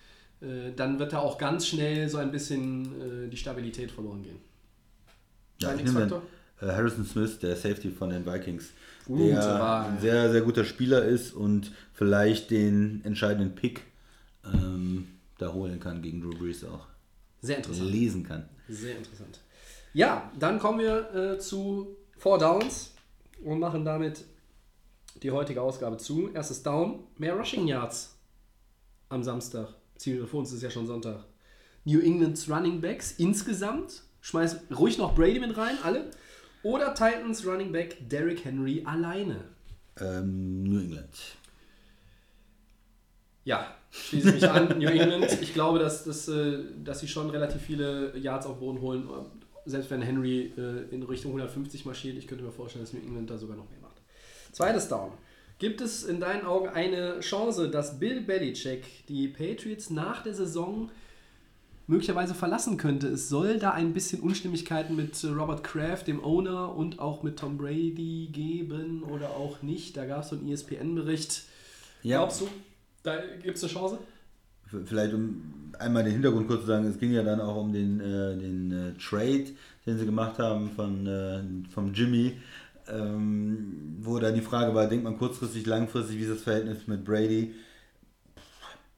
äh, 0.40 0.72
dann 0.74 0.98
wird 0.98 1.12
da 1.12 1.18
auch 1.18 1.38
ganz 1.38 1.66
schnell 1.66 2.08
so 2.08 2.18
ein 2.18 2.30
bisschen 2.30 3.26
äh, 3.26 3.28
die 3.28 3.36
Stabilität 3.36 3.90
verloren 3.90 4.22
gehen. 4.22 4.38
Ja, 5.60 5.70
Dein 5.70 5.78
ich 5.80 5.84
nehme 5.86 6.06
dann, 6.06 6.22
äh, 6.60 6.72
Harrison 6.72 7.04
Smith, 7.04 7.38
der 7.38 7.56
Safety 7.56 7.90
von 7.90 8.10
den 8.10 8.26
Vikings. 8.26 8.70
Gut, 9.06 9.20
der 9.30 9.42
aber- 9.42 9.88
ein 9.88 10.00
sehr, 10.00 10.30
sehr 10.32 10.40
guter 10.42 10.64
Spieler 10.64 11.04
ist 11.04 11.32
und 11.32 11.72
vielleicht 11.94 12.50
den 12.50 13.04
entscheidenden 13.04 13.54
Pick 13.54 13.82
ähm, 14.44 15.08
da 15.38 15.52
holen 15.52 15.80
kann 15.80 16.02
gegen 16.02 16.20
Drew 16.20 16.36
Brees 16.36 16.64
auch. 16.64 16.86
Sehr 17.40 17.58
interessant. 17.58 17.90
Lesen 17.90 18.22
kann. 18.24 18.48
Sehr 18.68 18.96
interessant. 18.96 19.40
Ja, 19.92 20.30
dann 20.38 20.58
kommen 20.58 20.80
wir 20.80 21.14
äh, 21.14 21.38
zu 21.38 21.96
Four 22.18 22.38
Downs 22.38 22.94
und 23.44 23.58
machen 23.60 23.84
damit 23.84 24.24
die 25.22 25.30
heutige 25.30 25.62
Ausgabe 25.62 25.96
zu. 25.96 26.30
Erstes 26.34 26.62
Down, 26.62 27.04
mehr 27.16 27.34
Rushing 27.34 27.66
Yards 27.66 28.16
am 29.08 29.22
Samstag. 29.22 29.68
Beziehungsweise 29.96 30.30
für 30.30 30.36
uns 30.36 30.52
ist 30.52 30.62
ja 30.62 30.70
schon 30.70 30.86
Sonntag. 30.86 31.24
New 31.84 32.00
Englands 32.00 32.50
Running 32.50 32.82
Backs 32.82 33.12
insgesamt. 33.12 34.02
Schmeiß 34.20 34.58
ruhig 34.76 34.98
noch 34.98 35.14
Brady 35.14 35.40
mit 35.40 35.56
rein, 35.56 35.78
alle. 35.82 36.10
Oder 36.62 36.94
Titans 36.94 37.46
Running 37.46 37.72
Back 37.72 37.96
Derrick 38.08 38.44
Henry 38.44 38.82
alleine. 38.84 39.44
Ähm, 39.98 40.64
New 40.64 40.80
England. 40.80 41.16
Ja, 43.44 43.74
schließe 43.90 44.32
mich 44.32 44.50
an. 44.50 44.78
New 44.78 44.88
England, 44.88 45.40
ich 45.40 45.54
glaube, 45.54 45.78
dass, 45.78 46.04
dass, 46.04 46.28
äh, 46.28 46.58
dass 46.84 47.00
sie 47.00 47.08
schon 47.08 47.30
relativ 47.30 47.62
viele 47.62 48.16
Yards 48.18 48.46
auf 48.46 48.58
Boden 48.58 48.80
holen. 48.80 49.08
Selbst 49.64 49.90
wenn 49.90 50.02
Henry 50.02 50.52
äh, 50.58 50.94
in 50.94 51.04
Richtung 51.04 51.30
150 51.30 51.86
marschiert, 51.86 52.18
ich 52.18 52.26
könnte 52.26 52.44
mir 52.44 52.52
vorstellen, 52.52 52.84
dass 52.84 52.92
New 52.92 53.00
England 53.00 53.30
da 53.30 53.38
sogar 53.38 53.56
noch 53.56 53.70
mehr 53.70 53.80
macht. 53.80 54.02
Zweites 54.52 54.88
Down. 54.88 55.12
Gibt 55.58 55.80
es 55.80 56.04
in 56.04 56.20
deinen 56.20 56.44
Augen 56.44 56.68
eine 56.68 57.20
Chance, 57.20 57.70
dass 57.70 57.98
Bill 57.98 58.20
Belichick 58.20 59.06
die 59.08 59.28
Patriots 59.28 59.88
nach 59.88 60.22
der 60.22 60.34
Saison 60.34 60.90
möglicherweise 61.86 62.34
verlassen 62.34 62.76
könnte? 62.76 63.08
Es 63.08 63.30
soll 63.30 63.58
da 63.58 63.70
ein 63.70 63.94
bisschen 63.94 64.20
Unstimmigkeiten 64.20 64.94
mit 64.94 65.24
Robert 65.24 65.64
Kraft, 65.64 66.08
dem 66.08 66.22
Owner, 66.22 66.74
und 66.74 66.98
auch 66.98 67.22
mit 67.22 67.38
Tom 67.38 67.56
Brady 67.56 68.28
geben 68.30 69.02
oder 69.02 69.30
auch 69.30 69.62
nicht. 69.62 69.96
Da 69.96 70.04
gab 70.04 70.24
es 70.24 70.28
so 70.28 70.36
einen 70.36 70.46
ESPN-Bericht. 70.48 71.44
Ja. 72.02 72.18
Glaubst 72.18 72.42
du, 72.42 72.48
da 73.02 73.16
gibt 73.42 73.56
es 73.56 73.64
eine 73.64 73.72
Chance? 73.72 73.98
vielleicht 74.84 75.14
um 75.14 75.72
einmal 75.78 76.04
den 76.04 76.14
Hintergrund 76.14 76.48
kurz 76.48 76.62
zu 76.62 76.66
sagen, 76.66 76.86
es 76.86 76.98
ging 76.98 77.12
ja 77.12 77.22
dann 77.22 77.40
auch 77.40 77.56
um 77.56 77.72
den, 77.72 78.00
äh, 78.00 78.36
den 78.36 78.72
äh, 78.72 78.92
Trade, 78.98 79.46
den 79.86 79.98
sie 79.98 80.04
gemacht 80.04 80.38
haben 80.38 80.70
von, 80.70 81.06
äh, 81.06 81.40
vom 81.70 81.92
Jimmy, 81.92 82.32
ähm, 82.92 83.96
wo 84.00 84.18
dann 84.18 84.34
die 84.34 84.40
Frage 84.40 84.74
war, 84.74 84.86
denkt 84.86 85.04
man 85.04 85.18
kurzfristig, 85.18 85.66
langfristig, 85.66 86.18
wie 86.18 86.22
ist 86.22 86.30
das 86.30 86.42
Verhältnis 86.42 86.86
mit 86.86 87.04
Brady 87.04 87.54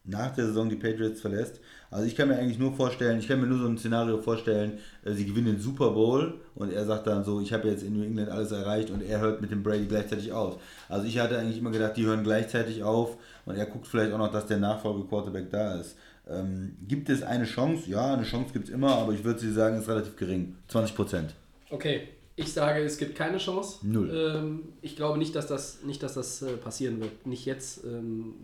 nach 0.09 0.35
der 0.35 0.47
Saison 0.47 0.69
die 0.69 0.77
Patriots 0.77 1.21
verlässt. 1.21 1.61
Also 1.91 2.07
ich 2.07 2.17
kann 2.17 2.29
mir 2.29 2.37
eigentlich 2.37 2.59
nur 2.59 2.73
vorstellen, 2.73 3.19
ich 3.19 3.29
kann 3.29 3.41
mir 3.41 3.47
nur 3.47 3.59
so 3.59 3.67
ein 3.67 3.79
Szenario 3.79 4.19
vorstellen, 4.19 4.79
äh, 5.05 5.13
sie 5.13 5.27
gewinnen 5.27 5.47
den 5.47 5.61
Super 5.61 5.91
Bowl 5.91 6.41
und 6.55 6.73
er 6.73 6.85
sagt 6.85 7.07
dann 7.07 7.25
so, 7.25 7.41
ich 7.41 7.53
habe 7.53 7.69
jetzt 7.69 7.83
in 7.83 7.95
New 7.97 8.05
England 8.05 8.31
alles 8.31 8.51
erreicht 8.51 8.91
und 8.91 9.03
er 9.03 9.21
hört 9.21 9.41
mit 9.41 9.51
dem 9.51 9.63
Brady 9.63 9.87
gleichzeitig 9.87 10.33
auf. 10.33 10.61
Also 10.89 11.07
ich 11.07 11.19
hatte 11.19 11.39
eigentlich 11.39 11.59
immer 11.59 11.71
gedacht, 11.71 11.97
die 11.97 12.05
hören 12.05 12.25
gleichzeitig 12.25 12.83
auf 12.83 13.17
und 13.45 13.57
er 13.57 13.67
guckt 13.67 13.87
vielleicht 13.87 14.13
auch 14.13 14.19
noch, 14.19 14.33
dass 14.33 14.47
der 14.47 14.59
Nachfolge-Quarterback 14.59 15.51
da 15.51 15.79
ist. 15.79 15.97
Ähm, 16.29 16.77
gibt 16.87 17.09
es 17.09 17.23
eine 17.23 17.45
Chance? 17.45 17.89
Ja, 17.91 18.15
eine 18.15 18.25
Chance 18.25 18.53
gibt 18.53 18.69
es 18.69 18.75
immer, 18.75 18.97
aber 18.97 19.13
ich 19.13 19.25
würde 19.25 19.41
sie 19.41 19.53
sagen, 19.53 19.79
ist 19.79 19.89
relativ 19.89 20.17
gering. 20.17 20.57
20 20.69 20.95
Prozent. 20.95 21.35
Okay, 21.71 22.09
ich 22.39 22.53
sage, 22.53 22.83
es 22.83 22.99
gibt 22.99 23.17
keine 23.17 23.39
Chance. 23.39 23.79
Null. 23.83 24.11
Ähm, 24.11 24.69
ich 24.81 24.95
glaube 24.95 25.19
nicht, 25.19 25.35
dass 25.35 25.49
das, 25.49 25.83
nicht, 25.83 26.03
dass 26.03 26.15
das 26.15 26.41
äh, 26.43 26.57
passieren 26.57 27.01
wird. 27.01 27.27
Nicht 27.27 27.45
jetzt. 27.45 27.85
Ähm, 27.85 28.35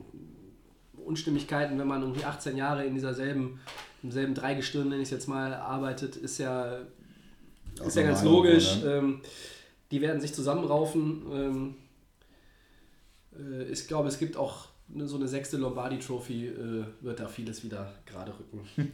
Unstimmigkeiten, 1.05 1.79
wenn 1.79 1.87
man 1.87 2.01
irgendwie 2.01 2.25
18 2.25 2.57
Jahre 2.57 2.85
in 2.85 2.95
dieser 2.95 3.15
selben, 3.15 3.61
im 4.03 4.11
selben 4.11 4.35
Dreigestirn, 4.35 4.89
nenne 4.89 5.03
ich 5.03 5.09
es 5.09 5.13
jetzt 5.13 5.29
mal, 5.29 5.53
arbeitet, 5.53 6.17
ist 6.17 6.39
ja, 6.39 6.79
Auch 7.81 7.87
ist 7.87 7.97
ja 7.97 8.03
ganz 8.03 8.25
logisch. 8.25 8.79
Ähm, 8.85 9.21
die 9.91 10.01
werden 10.01 10.21
sich 10.21 10.35
zusammenraufen. 10.35 11.23
Ähm, 11.31 11.75
äh, 13.39 13.65
ich 13.65 13.87
glaube, 13.87 14.09
es 14.09 14.19
gibt 14.19 14.37
auch 14.37 14.69
so 15.07 15.17
eine 15.17 15.27
sechste 15.27 15.57
Lombardi-Trophy, 15.57 16.47
äh, 16.47 16.85
wird 17.01 17.21
da 17.21 17.27
vieles 17.27 17.65
wieder 17.65 17.91
gerade 18.07 18.33
rücken. 18.33 18.69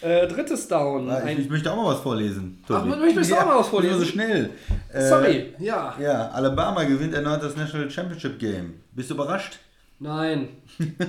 äh, 0.00 0.26
drittes 0.26 0.68
Down. 0.68 1.08
Ah, 1.08 1.26
ich, 1.28 1.38
ich 1.38 1.48
möchte 1.48 1.72
auch 1.72 1.76
mal 1.76 1.94
was 1.94 2.00
vorlesen. 2.00 2.62
Ach, 2.64 2.82
Tobi. 2.82 2.96
möchtest 2.96 3.30
du 3.30 3.36
auch 3.36 3.46
mal 3.46 3.58
was 3.60 3.68
vorlesen? 3.68 3.98
So 3.98 4.04
schnell. 4.04 4.50
Äh, 4.92 5.08
Sorry, 5.08 5.54
ja. 5.58 5.96
Ja, 6.00 6.28
Alabama 6.30 6.84
gewinnt 6.84 7.14
erneut 7.14 7.42
das 7.42 7.56
National 7.56 7.90
Championship 7.90 8.38
Game. 8.38 8.80
Bist 8.92 9.10
du 9.10 9.14
überrascht? 9.14 9.58
Nein, 10.00 10.48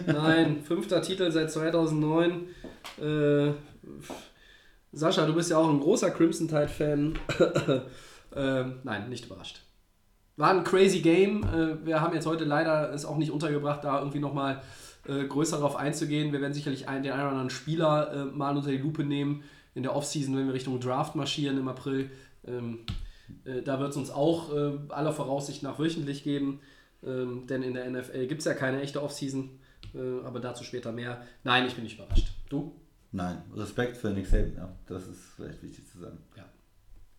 nein, 0.06 0.62
fünfter 0.68 1.02
Titel 1.02 1.32
seit 1.32 1.52
2009. 1.52 2.48
Äh, 3.02 3.52
Sascha, 4.92 5.26
du 5.26 5.34
bist 5.34 5.50
ja 5.50 5.58
auch 5.58 5.70
ein 5.70 5.80
großer 5.80 6.12
Crimson 6.12 6.48
Tide-Fan. 6.48 7.18
ähm, 8.36 8.76
nein, 8.84 9.10
nicht 9.10 9.26
überrascht. 9.26 9.62
War 10.36 10.50
ein 10.50 10.64
crazy 10.64 11.02
Game. 11.02 11.44
Äh, 11.44 11.86
wir 11.86 12.02
haben 12.02 12.14
jetzt 12.14 12.26
heute 12.26 12.44
leider 12.44 12.92
es 12.92 13.06
auch 13.06 13.18
nicht 13.18 13.32
untergebracht, 13.32 13.84
da 13.84 14.00
irgendwie 14.00 14.20
nochmal 14.20 14.62
äh, 15.08 15.26
größer 15.26 15.58
darauf 15.58 15.76
einzugehen. 15.76 16.32
Wir 16.32 16.42
werden 16.42 16.54
sicherlich 16.54 16.88
einen, 16.88 17.04
den 17.04 17.12
einen 17.12 17.22
oder 17.22 17.32
anderen 17.32 17.50
Spieler 17.50 18.12
äh, 18.14 18.26
mal 18.26 18.56
unter 18.56 18.72
die 18.72 18.78
Lupe 18.78 19.04
nehmen 19.04 19.44
in 19.76 19.84
der 19.84 19.96
Offseason, 19.96 20.36
wenn 20.36 20.48
wir 20.48 20.54
Richtung 20.54 20.80
Draft 20.80 21.16
marschieren 21.16 21.58
im 21.58 21.68
April. 21.68 22.10
Ähm, 22.48 22.80
äh, 23.46 23.62
da 23.62 23.80
wird 23.80 23.92
es 23.92 23.98
uns 23.98 24.10
auch 24.10 24.52
aller 24.90 25.14
Voraussicht 25.14 25.64
nach 25.64 25.80
wöchentlich 25.80 26.24
geben. 26.24 26.62
Ähm, 27.06 27.48
denn 27.48 27.64
in 27.64 27.74
der 27.74 27.90
NFL 27.90 28.28
gibt 28.28 28.40
es 28.40 28.46
ja 28.46 28.54
keine 28.54 28.82
echte 28.82 29.02
Offseason, 29.02 29.60
aber 30.26 30.40
dazu 30.40 30.64
später 30.64 30.92
mehr. 30.92 31.22
Nein, 31.44 31.68
ich 31.68 31.76
bin 31.76 31.84
nicht 31.84 32.00
überrascht. 32.00 32.30
Du? 32.50 32.74
Nein, 33.12 33.44
Respekt 33.54 33.98
für 33.98 34.10
Nick 34.10 34.26
Saban. 34.26 34.54
Ja, 34.56 34.76
das 34.88 35.08
ist 35.08 35.20
vielleicht 35.36 35.62
wichtig 35.62 35.86
zu 35.88 36.00
sagen. 36.00 36.18
Ja. 36.36 36.46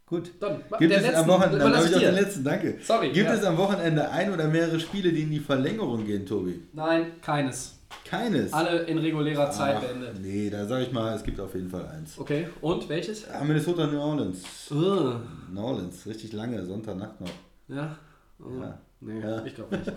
Gut. 0.07 0.33
Dann, 0.39 0.63
Gibt 0.79 0.93
es 0.93 1.03
letzten- 1.03 1.17
am 1.17 1.29
Wochenende, 1.29 1.59
dann 1.59 1.87
ich 1.87 1.95
auch 1.95 1.99
den 2.01 2.15
letzten, 2.15 2.45
danke. 2.45 2.79
Sorry, 2.83 3.11
Gibt 3.11 3.27
ja. 3.29 3.35
es 3.35 3.45
am 3.45 3.57
Wochenende 3.57 4.11
ein 4.11 4.33
oder 4.33 4.47
mehrere 4.49 4.79
Spiele, 4.79 5.11
die 5.13 5.23
in 5.23 5.31
die 5.31 5.41
Verlängerung 5.41 6.05
gehen, 6.05 6.27
Tobi? 6.27 6.61
Nein, 6.75 7.13
keines. 7.23 7.79
Keines. 8.05 8.53
Alle 8.53 8.83
in 8.83 8.99
regulärer 8.99 9.51
Zeit 9.51 9.77
Ach, 9.79 9.83
beendet. 9.83 10.21
Nee, 10.21 10.51
da 10.51 10.67
sage 10.67 10.85
ich 10.85 10.93
mal, 10.93 11.15
es 11.15 11.23
gibt 11.23 11.41
auf 11.41 11.55
jeden 11.55 11.71
Fall 11.71 11.87
eins. 11.87 12.19
Okay, 12.19 12.49
und 12.61 12.87
welches? 12.89 13.27
Ah, 13.31 13.43
Minnesota 13.45 13.87
New 13.87 13.99
Orleans. 14.01 14.43
Uh, 14.71 15.15
New 15.53 15.61
Orleans, 15.63 16.05
richtig 16.07 16.33
lange, 16.33 16.65
Sonntagnacht 16.67 17.21
noch. 17.21 17.31
ja. 17.69 17.97
Oh, 18.41 18.61
Ja. 18.61 18.79
Nee, 19.01 19.21
Ja. 19.21 19.45
ich 19.45 19.55
glaube 19.55 19.77
nicht. 19.77 19.93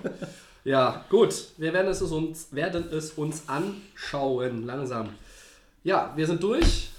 ja, 0.63 1.05
gut. 1.09 1.33
Wir 1.57 1.73
werden 1.73 1.87
es 1.89 2.01
uns, 2.01 2.53
werden 2.53 2.85
es 2.91 3.11
uns 3.11 3.43
anschauen, 3.47 4.65
langsam. 4.65 5.09
Ja, 5.83 6.13
wir 6.15 6.27
sind 6.27 6.41
durch. 6.43 6.89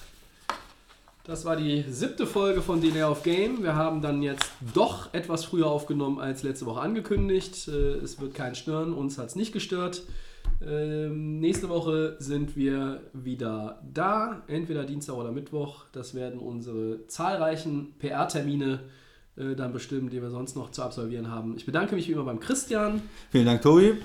Das 1.28 1.44
war 1.44 1.56
die 1.56 1.84
siebte 1.90 2.26
Folge 2.26 2.62
von 2.62 2.80
Delay 2.80 3.02
of 3.02 3.22
Game. 3.22 3.62
Wir 3.62 3.76
haben 3.76 4.00
dann 4.00 4.22
jetzt 4.22 4.50
doch 4.72 5.12
etwas 5.12 5.44
früher 5.44 5.66
aufgenommen 5.66 6.18
als 6.20 6.42
letzte 6.42 6.64
Woche 6.64 6.80
angekündigt. 6.80 7.68
Äh, 7.68 7.96
Es 7.98 8.18
wird 8.18 8.32
kein 8.32 8.54
Stören, 8.54 8.94
uns 8.94 9.18
hat 9.18 9.26
es 9.26 9.36
nicht 9.36 9.52
gestört. 9.52 10.04
Ähm, 10.66 11.38
nächste 11.38 11.68
Woche 11.68 12.16
sind 12.18 12.56
wir 12.56 13.02
wieder 13.12 13.82
da, 13.92 14.40
entweder 14.46 14.84
Dienstag 14.84 15.16
oder 15.16 15.30
Mittwoch. 15.30 15.84
Das 15.92 16.14
werden 16.14 16.40
unsere 16.40 17.06
zahlreichen 17.08 17.92
PR-Termine 17.98 18.80
äh, 19.36 19.54
dann 19.54 19.74
bestimmen, 19.74 20.08
die 20.08 20.22
wir 20.22 20.30
sonst 20.30 20.56
noch 20.56 20.70
zu 20.70 20.82
absolvieren 20.82 21.30
haben. 21.30 21.54
Ich 21.58 21.66
bedanke 21.66 21.94
mich 21.94 22.08
wie 22.08 22.12
immer 22.12 22.24
beim 22.24 22.40
Christian 22.40 23.02
Vielen 23.30 23.44
Dank, 23.44 23.60
Tobi. 23.60 23.96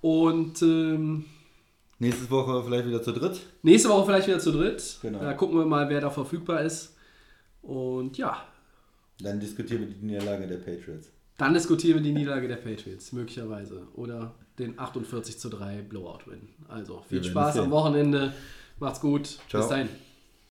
und 0.00 0.62
ähm, 0.62 1.26
Nächste 1.98 2.28
Woche 2.30 2.62
vielleicht 2.64 2.86
wieder 2.86 3.02
zu 3.02 3.12
dritt. 3.12 3.40
nächste 3.62 3.88
Woche 3.88 4.06
vielleicht 4.06 4.26
wieder 4.26 4.38
zu 4.40 4.52
dritt. 4.52 4.98
Genau. 5.02 5.20
Da 5.20 5.32
gucken 5.34 5.58
wir 5.58 5.64
mal, 5.66 5.88
wer 5.88 6.00
da 6.00 6.10
verfügbar 6.10 6.62
ist. 6.62 6.96
Und 7.62 8.18
ja, 8.18 8.42
Dann 9.20 9.40
diskutieren 9.40 9.82
wir 9.82 9.88
die 9.88 10.04
Niederlage 10.04 10.46
der 10.46 10.56
Patriots. 10.58 11.08
dann 11.38 11.54
diskutieren 11.54 11.96
wir 11.98 12.02
die 12.02 12.12
Niederlage 12.12 12.48
der 12.48 12.56
Patriots, 12.56 13.12
möglicherweise. 13.12 13.86
Oder 13.94 14.34
den 14.58 14.78
48 14.78 15.38
zu 15.38 15.48
3 15.48 15.82
Blowout-Win. 15.82 16.48
Also 16.68 17.02
viel 17.08 17.22
Spaß 17.24 17.58
am. 17.58 17.70
Wochenende. 17.70 18.32
Macht's 18.78 19.00
gut. 19.00 19.38
Ciao. 19.48 19.62
Bis 19.62 19.68
dahin. 19.68 19.88